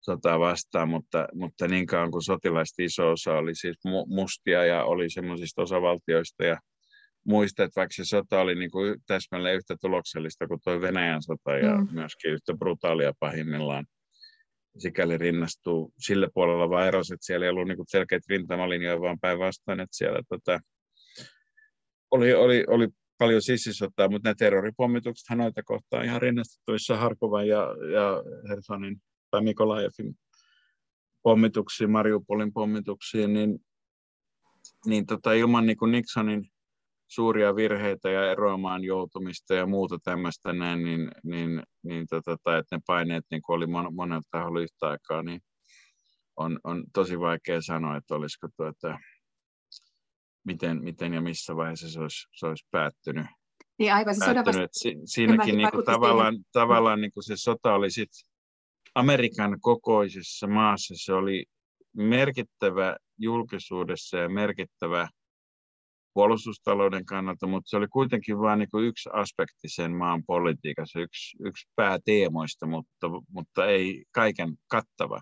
sotaa 0.00 0.40
vastaan, 0.40 0.88
mutta, 0.88 1.28
mutta 1.34 1.68
niin 1.68 1.86
kauan 1.86 2.10
kuin 2.10 2.22
sotilaista 2.22 2.82
iso 2.82 3.10
osa 3.10 3.32
oli 3.32 3.54
siis 3.54 3.76
mustia 4.06 4.64
ja 4.64 4.84
oli 4.84 5.10
semmoisista 5.10 5.62
osavaltioista 5.62 6.44
ja 6.44 6.56
muista, 7.26 7.64
että 7.64 7.80
vaikka 7.80 7.94
se 7.94 8.04
sota 8.04 8.40
oli 8.40 8.54
niin 8.54 8.70
kuin 8.70 8.96
täsmälleen 9.06 9.56
yhtä 9.56 9.76
tuloksellista 9.80 10.46
kuin 10.46 10.60
tuo 10.64 10.80
Venäjän 10.80 11.22
sota 11.22 11.56
ja 11.56 11.76
mm. 11.76 11.88
myöskin 11.92 12.32
yhtä 12.32 12.54
brutaalia 12.54 13.12
pahimmillaan, 13.20 13.86
sikäli 14.78 15.18
rinnastuu 15.18 15.92
sille 15.98 16.28
puolella 16.34 16.70
vaan 16.70 16.86
eros, 16.86 17.10
että 17.10 17.26
siellä 17.26 17.46
ei 17.46 17.50
ollut 17.50 17.68
niin 17.68 17.76
kuin 17.76 17.90
selkeitä 17.90 18.26
rintamalinjoja, 18.28 19.00
vaan 19.00 19.20
päinvastoin, 19.20 19.80
että 19.80 19.96
siellä 19.96 20.20
tota, 20.28 20.60
oli, 22.10 22.34
oli, 22.34 22.64
oli 22.68 22.88
paljon 23.18 23.42
sissisotaa, 23.42 24.08
mutta 24.08 24.28
nämä 24.28 24.34
terroripommitukset 24.38 25.36
noita 25.36 25.62
kohtaan 25.62 26.04
ihan 26.04 26.22
rinnastettavissa 26.22 26.96
Harkovan 26.96 27.48
ja, 27.48 27.66
ja 27.92 28.22
Hersonin 28.48 28.96
tai 29.30 29.42
Mikolajevin 29.42 30.14
pommituksiin, 31.22 31.90
Mariupolin 31.90 32.52
pommituksiin, 32.52 33.32
niin, 33.32 33.58
niin 34.86 35.06
tota, 35.06 35.32
ilman 35.32 35.66
niin 35.66 35.76
kuin 35.76 35.92
Nixonin 35.92 36.50
suuria 37.08 37.56
virheitä 37.56 38.10
ja 38.10 38.30
eroamaan 38.30 38.84
joutumista 38.84 39.54
ja 39.54 39.66
muuta 39.66 39.98
tämmöistä 40.04 40.52
näin, 40.52 40.84
niin, 40.84 41.10
niin, 41.24 41.62
niin 41.82 42.06
tota, 42.10 42.36
tai 42.44 42.58
että 42.58 42.76
ne 42.76 42.82
paineet 42.86 43.24
niin 43.30 43.42
oli 43.48 43.66
mon, 43.66 43.94
monelta 43.94 44.28
taholla 44.30 44.60
yhtä 44.60 44.88
aikaa, 44.88 45.22
niin 45.22 45.40
on, 46.36 46.60
on 46.64 46.84
tosi 46.94 47.20
vaikea 47.20 47.62
sanoa, 47.62 47.96
että 47.96 48.14
olisiko 48.14 48.48
tuota, 48.56 48.98
miten, 50.44 50.84
miten 50.84 51.14
ja 51.14 51.20
missä 51.20 51.56
vaiheessa 51.56 51.90
se 51.90 52.00
olisi, 52.00 52.28
se 52.32 52.46
olisi 52.46 52.66
päättynyt. 52.70 53.26
Niin 53.78 53.94
aivan 53.94 54.14
se 54.14 54.24
sodan 54.24 54.44
vasta... 54.44 54.66
Si, 54.72 54.96
siinäkin 55.04 55.56
niin 55.56 55.70
kuin 55.70 55.84
tavallaan, 55.84 56.34
tavallaan 56.52 57.00
niin 57.00 57.12
kuin 57.12 57.24
se 57.24 57.36
sota 57.36 57.74
oli 57.74 57.90
sit 57.90 58.10
Amerikan 58.94 59.60
kokoisessa 59.60 60.46
maassa, 60.46 60.94
se 60.96 61.12
oli 61.12 61.44
merkittävä 61.96 62.96
julkisuudessa 63.18 64.16
ja 64.16 64.28
merkittävä 64.28 65.08
puolustustalouden 66.14 67.04
kannalta, 67.04 67.46
mutta 67.46 67.68
se 67.68 67.76
oli 67.76 67.88
kuitenkin 67.88 68.38
vain 68.38 68.58
niin 68.58 68.84
yksi 68.84 69.10
aspekti 69.12 69.68
sen 69.68 69.92
maan 69.92 70.22
politiikassa, 70.26 71.00
yksi, 71.00 71.36
yksi 71.44 71.68
pääteemoista, 71.76 72.66
mutta, 72.66 73.08
mutta 73.32 73.66
ei 73.66 74.04
kaiken 74.14 74.54
kattava. 74.70 75.20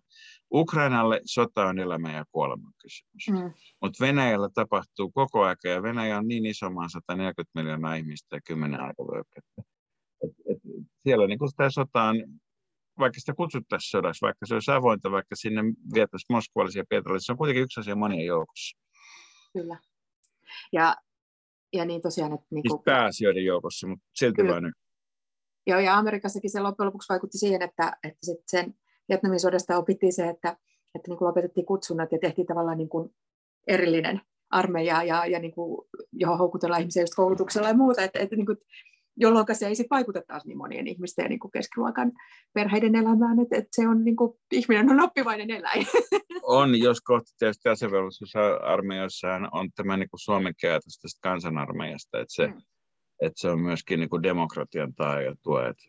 Ukrainalle 0.54 1.20
sota 1.24 1.66
on 1.66 1.78
elämä 1.78 2.12
ja 2.12 2.24
kuoleman 2.32 2.72
kysymys, 2.82 3.42
mm. 3.42 3.52
mutta 3.82 4.04
Venäjällä 4.04 4.48
tapahtuu 4.54 5.10
koko 5.10 5.42
ajan, 5.42 5.56
ja 5.64 5.82
Venäjä 5.82 6.18
on 6.18 6.28
niin 6.28 6.46
iso 6.46 6.70
maa, 6.70 6.88
140 6.88 7.50
miljoonaa 7.54 7.94
ihmistä 7.94 8.36
ja 8.36 8.40
10 8.46 8.80
aikavyöhykettä. 8.80 9.62
siellä 11.02 11.26
niin 11.26 11.38
kuin 11.38 11.50
tämä 11.56 11.70
sota 11.70 12.02
on, 12.02 12.16
vaikka 12.98 13.20
sitä 13.20 13.34
kutsuttaisiin 13.34 13.90
sodaksi, 13.90 14.22
vaikka 14.22 14.46
se 14.46 14.54
olisi 14.54 14.70
avointa, 14.70 15.10
vaikka 15.10 15.36
sinne 15.36 15.62
vietäisiin 15.94 16.36
moskvalaisia 16.36 16.84
pietarille, 16.88 17.20
se 17.20 17.32
on 17.32 17.38
kuitenkin 17.38 17.62
yksi 17.62 17.80
asia 17.80 17.96
monien 17.96 18.26
joukossa. 18.26 18.78
Kyllä. 19.52 19.78
Ja, 20.72 20.96
ja 21.72 21.84
niin 21.84 22.02
tosiaan, 22.02 22.32
että... 22.32 22.46
Niin 22.50 22.62
kuin, 22.68 22.82
pääasioiden 22.82 23.44
joukossa, 23.44 23.86
mutta 23.86 24.04
silti 24.14 24.36
kyllä. 24.36 24.52
vain 24.52 24.72
Joo, 25.66 25.78
ja 25.78 25.98
Amerikassakin 25.98 26.50
se 26.50 26.60
loppujen 26.60 26.86
lopuksi 26.86 27.08
vaikutti 27.08 27.38
siihen, 27.38 27.62
että, 27.62 27.96
että 28.02 28.18
sit 28.22 28.42
sen 28.46 28.74
Vietnamin 29.08 29.40
sodasta 29.40 29.76
opittiin 29.76 30.12
se, 30.12 30.28
että, 30.28 30.56
että 30.94 31.08
niin 31.08 31.18
kuin 31.18 31.28
lopetettiin 31.28 31.66
kutsunnat 31.66 32.12
ja 32.12 32.18
tehtiin 32.18 32.46
tavallaan 32.46 32.78
niin 32.78 32.88
kuin 32.88 33.14
erillinen 33.66 34.20
armeija, 34.50 35.02
ja, 35.02 35.26
ja 35.26 35.38
niin 35.38 35.52
kuin, 35.52 35.88
johon 36.12 36.38
houkutellaan 36.38 36.80
ihmisiä 36.80 37.02
just 37.02 37.14
koulutuksella 37.14 37.68
ja 37.68 37.74
muuta, 37.74 38.02
että, 38.02 38.18
että 38.18 38.36
niin 38.36 38.46
kuin, 38.46 38.58
jolloin 39.20 39.46
se 39.52 39.66
ei 39.66 39.74
sit 39.74 39.90
vaikuta 39.90 40.22
taas 40.28 40.46
niin 40.46 40.58
monien 40.58 40.86
ihmisten 40.86 41.22
ja 41.22 41.28
niin 41.28 41.38
kuin 41.38 41.50
keskiluokan 41.50 42.12
perheiden 42.52 42.94
elämään, 42.94 43.40
että, 43.40 43.56
että 43.56 43.68
se 43.72 43.88
on 43.88 44.04
niin 44.04 44.16
kuin, 44.16 44.32
ihminen 44.52 44.90
on 44.90 45.00
oppivainen 45.00 45.50
eläin. 45.50 45.86
On, 46.42 46.78
jos 46.78 47.00
kohta 47.00 47.30
tietysti 47.38 47.68
asevelvollisuusarmeijassa 47.68 49.28
on 49.52 49.70
tämä 49.72 49.96
niin 49.96 50.10
kuin 50.10 50.20
Suomen 50.20 50.54
käytös 50.60 50.98
tästä 50.98 51.18
kansanarmeijasta, 51.22 52.20
että 52.20 52.34
se, 52.34 52.46
mm. 52.46 52.62
että 53.22 53.40
se 53.40 53.48
on 53.50 53.60
myöskin 53.60 54.00
niin 54.00 54.10
kuin 54.10 54.22
demokratian 54.22 54.94
tae 54.94 55.24
ja 55.24 55.34
tuo. 55.42 55.60
Että 55.60 55.84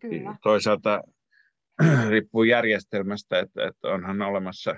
Kyllä. 0.00 0.36
Toisaalta 0.42 1.02
riippuu 2.10 2.42
järjestelmästä, 2.42 3.38
että, 3.38 3.66
että 3.66 3.88
onhan 3.88 4.22
olemassa 4.22 4.76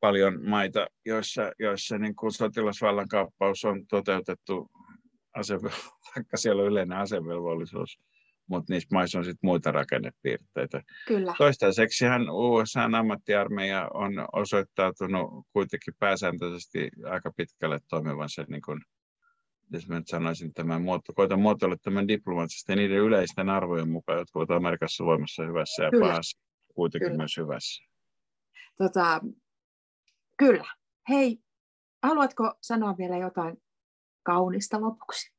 paljon 0.00 0.48
maita, 0.48 0.86
joissa, 1.06 1.52
joissa 1.58 1.98
niin 1.98 2.16
kuin 2.16 2.32
sotilasvallan 2.32 3.08
kaappaus 3.08 3.64
on 3.64 3.86
toteutettu, 3.86 4.70
vaikka 6.16 6.36
siellä 6.36 6.62
on 6.62 6.68
yleinen 6.68 6.98
asevelvollisuus, 6.98 7.98
mutta 8.46 8.72
niissä 8.72 8.88
maissa 8.92 9.18
on 9.18 9.24
sitten 9.24 9.48
muita 9.48 9.72
rakennepiirteitä. 9.72 10.82
Kyllä. 11.06 11.34
Toistaiseksihan 11.38 12.30
USAn 12.30 12.94
ammattiarmeija 12.94 13.88
on 13.94 14.12
osoittautunut 14.32 15.46
kuitenkin 15.52 15.94
pääsääntöisesti 15.98 16.90
aika 17.10 17.32
pitkälle 17.36 17.78
toimivan 17.88 18.28
sen, 18.30 18.46
niin 18.48 18.62
kuin, 18.62 18.80
jos 19.72 19.88
mä 19.88 19.98
nyt 19.98 20.08
sanoisin 20.08 20.54
tämän, 20.54 20.82
muoto, 20.82 21.12
koitan 21.14 21.40
muotoilla 21.40 21.76
tämän 21.82 22.08
diplomaattisesti 22.08 22.76
niiden 22.76 22.98
yleisten 22.98 23.48
arvojen 23.48 23.88
mukaan, 23.88 24.18
jotka 24.18 24.38
ovat 24.38 24.50
Amerikassa 24.50 25.04
voimassa 25.04 25.46
hyvässä 25.46 25.84
ja 25.84 25.90
kyllä. 25.90 26.06
pahassa, 26.06 26.38
kuitenkin 26.74 27.08
kyllä. 27.08 27.18
myös 27.18 27.36
hyvässä. 27.36 27.84
Tota, 28.78 29.20
kyllä. 30.36 30.64
Hei, 31.08 31.38
haluatko 32.02 32.54
sanoa 32.60 32.98
vielä 32.98 33.16
jotain 33.16 33.56
kaunista 34.28 34.80
lopuksi? 34.80 35.38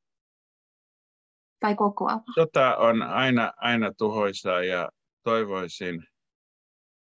tai 1.60 1.76
kokoava? 1.76 2.24
Sota 2.36 2.76
on 2.78 3.02
aina, 3.02 3.54
aina 3.58 3.92
tuhoisaa 3.98 4.64
ja 4.64 4.90
toivoisin, 5.24 6.04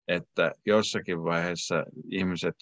että 0.09 0.53
jossakin 0.67 1.25
vaiheessa 1.25 1.85
ihmiset, 2.11 2.55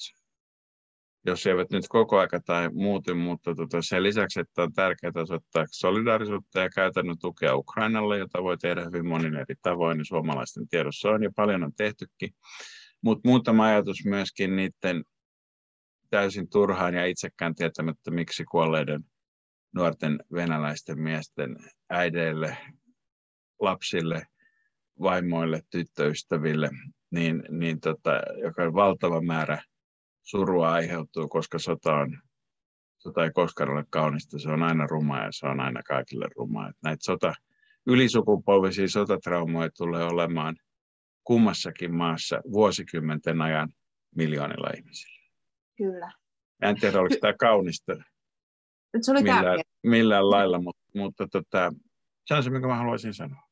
jos 1.26 1.46
eivät 1.46 1.70
nyt 1.70 1.88
koko 1.88 2.18
aika 2.18 2.40
tai 2.40 2.68
muuten, 2.72 3.16
mutta 3.16 3.54
tota 3.54 3.82
sen 3.82 4.02
lisäksi, 4.02 4.40
että 4.40 4.62
on 4.62 4.72
tärkeää 4.72 5.12
osoittaa 5.14 5.64
solidaarisuutta 5.70 6.60
ja 6.60 6.70
käytännön 6.70 7.18
tukea 7.18 7.56
Ukrainalle, 7.56 8.18
jota 8.18 8.42
voi 8.42 8.58
tehdä 8.58 8.84
hyvin 8.84 9.08
monin 9.08 9.34
eri 9.34 9.54
tavoin, 9.62 9.98
niin 9.98 10.06
suomalaisten 10.06 10.68
tiedossa 10.68 11.08
on 11.08 11.22
ja 11.22 11.30
paljon 11.36 11.64
on 11.64 11.72
tehtykin. 11.76 12.30
Mutta 13.02 13.28
muutama 13.28 13.64
ajatus 13.64 14.04
myöskin 14.04 14.56
niiden 14.56 15.04
täysin 16.10 16.48
turhaan 16.48 16.94
ja 16.94 17.06
itsekään 17.06 17.54
tietämättä, 17.54 18.10
miksi 18.10 18.44
kuolleiden 18.44 19.04
nuorten 19.76 20.18
venäläisten 20.32 21.00
miesten 21.00 21.56
äideille, 21.90 22.56
lapsille, 23.60 24.26
vaimoille, 25.00 25.60
tyttöystäville, 25.70 26.70
niin, 27.10 27.42
niin 27.50 27.80
tota, 27.80 28.10
joka 28.42 28.74
valtava 28.74 29.20
määrä 29.20 29.62
surua 30.22 30.72
aiheutuu, 30.72 31.28
koska 31.28 31.58
sota, 31.58 31.94
on, 31.94 32.18
sota 32.98 33.24
ei 33.24 33.30
koskaan 33.30 33.70
ole 33.70 33.84
kaunista, 33.90 34.38
se 34.38 34.48
on 34.48 34.62
aina 34.62 34.86
ruma 34.86 35.18
ja 35.18 35.28
se 35.30 35.46
on 35.46 35.60
aina 35.60 35.82
kaikille 35.82 36.28
ruma. 36.36 36.68
Et 36.68 36.76
näitä 36.82 37.04
sota, 37.04 37.34
ylisukupolvisia 37.86 38.88
sotatraumoja 38.88 39.70
tulee 39.76 40.04
olemaan 40.04 40.56
kummassakin 41.24 41.94
maassa 41.94 42.40
vuosikymmenten 42.52 43.42
ajan 43.42 43.68
miljoonilla 44.16 44.70
ihmisillä. 44.76 45.30
Kyllä. 45.76 46.12
En 46.62 46.80
tiedä, 46.80 47.00
oliko 47.00 47.16
tämä 47.20 47.34
kaunista 47.34 47.92
se 49.00 49.10
oli 49.10 49.22
millään, 49.22 49.44
tärkeä. 49.44 49.64
millään 49.82 50.30
lailla, 50.30 50.58
mutta, 50.58 50.82
mutta 50.94 51.28
tota, 51.28 51.72
se 52.26 52.34
on 52.34 52.42
se, 52.42 52.50
minkä 52.50 52.68
mä 52.68 52.76
haluaisin 52.76 53.14
sanoa. 53.14 53.42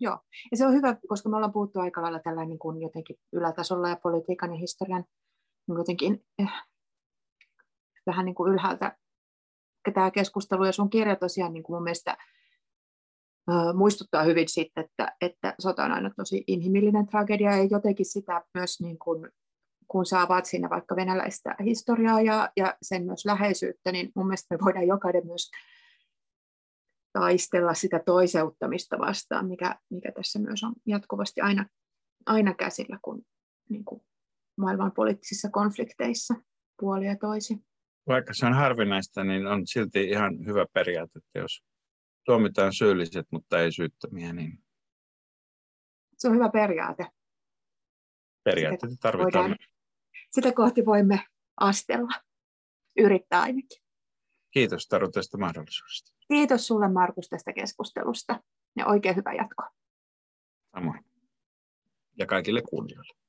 Joo, 0.00 0.18
ja 0.50 0.56
se 0.56 0.66
on 0.66 0.72
hyvä, 0.72 0.96
koska 1.08 1.28
me 1.28 1.36
ollaan 1.36 1.52
puhuttu 1.52 1.80
aika 1.80 2.02
lailla 2.02 2.20
tällä 2.20 2.44
niin 2.44 2.58
kuin 2.58 2.82
jotenkin 2.82 3.16
ylätasolla 3.32 3.88
ja 3.88 3.96
politiikan 3.96 4.50
ja 4.50 4.58
historian 4.58 5.04
niin 5.68 5.78
jotenkin 5.78 6.24
eh, 6.38 6.48
vähän 8.06 8.24
niin 8.24 8.34
kuin 8.34 8.52
ylhäältä 8.52 8.96
tämä 9.94 10.10
keskustelu 10.10 10.64
ja 10.64 10.72
sun 10.72 10.90
kirja 10.90 11.16
tosiaan 11.16 11.52
niin 11.52 11.62
kuin 11.62 11.76
mun 11.76 11.82
mielestä 11.82 12.16
muistuttaa 13.74 14.22
hyvin 14.22 14.48
siitä, 14.48 14.80
että, 14.80 15.16
että 15.20 15.54
sota 15.58 15.84
on 15.84 15.92
aina 15.92 16.10
tosi 16.16 16.44
inhimillinen 16.46 17.06
tragedia 17.06 17.56
ja 17.56 17.68
jotenkin 17.70 18.06
sitä 18.06 18.44
myös 18.54 18.80
niin 18.80 18.98
kuin 18.98 19.30
kun 19.92 20.06
sä 20.06 20.20
avaat 20.20 20.46
siinä 20.46 20.70
vaikka 20.70 20.96
venäläistä 20.96 21.56
historiaa 21.64 22.20
ja, 22.20 22.52
ja 22.56 22.76
sen 22.82 23.04
myös 23.04 23.24
läheisyyttä, 23.24 23.92
niin 23.92 24.12
mun 24.16 24.26
mielestä 24.26 24.54
me 24.54 24.64
voidaan 24.64 24.86
jokainen 24.86 25.26
myös 25.26 25.50
taistella 27.12 27.74
sitä 27.74 28.00
toiseuttamista 28.06 28.98
vastaan, 28.98 29.48
mikä, 29.48 29.76
mikä 29.90 30.12
tässä 30.12 30.38
myös 30.38 30.62
on 30.62 30.74
jatkuvasti 30.86 31.40
aina, 31.40 31.66
aina 32.26 32.54
käsillä, 32.54 32.98
kun 33.02 33.22
niin 33.68 33.84
kuin 33.84 34.02
maailman 34.58 34.92
poliittisissa 34.92 35.50
konflikteissa 35.50 36.34
puoli 36.80 37.06
ja 37.06 37.16
toisi. 37.16 37.56
Vaikka 38.08 38.34
se 38.34 38.46
on 38.46 38.54
harvinaista, 38.54 39.24
niin 39.24 39.46
on 39.46 39.66
silti 39.66 40.04
ihan 40.04 40.46
hyvä 40.46 40.66
periaate, 40.72 41.18
että 41.18 41.38
jos 41.38 41.64
tuomitaan 42.24 42.72
syylliset, 42.72 43.26
mutta 43.30 43.60
ei 43.60 43.72
syyttömiä, 43.72 44.32
niin... 44.32 44.58
Se 46.18 46.28
on 46.28 46.34
hyvä 46.34 46.48
periaate. 46.48 47.06
Periaatteita 48.44 48.96
tarvitaan. 49.00 49.50
Voidaan, 49.50 49.71
sitä 50.34 50.52
kohti 50.52 50.86
voimme 50.86 51.26
astella, 51.60 52.12
yrittää 52.98 53.40
ainakin. 53.40 53.82
Kiitos 54.50 54.88
Taru 54.88 55.10
tästä 55.10 55.38
mahdollisuudesta. 55.38 56.12
Kiitos 56.28 56.66
sulle 56.66 56.88
Markus 56.88 57.28
tästä 57.28 57.52
keskustelusta 57.52 58.42
ja 58.76 58.86
oikein 58.86 59.16
hyvä 59.16 59.32
jatko. 59.32 59.62
Samoin. 60.74 61.04
Ja 62.18 62.26
kaikille 62.26 62.62
kuulijoille. 62.62 63.14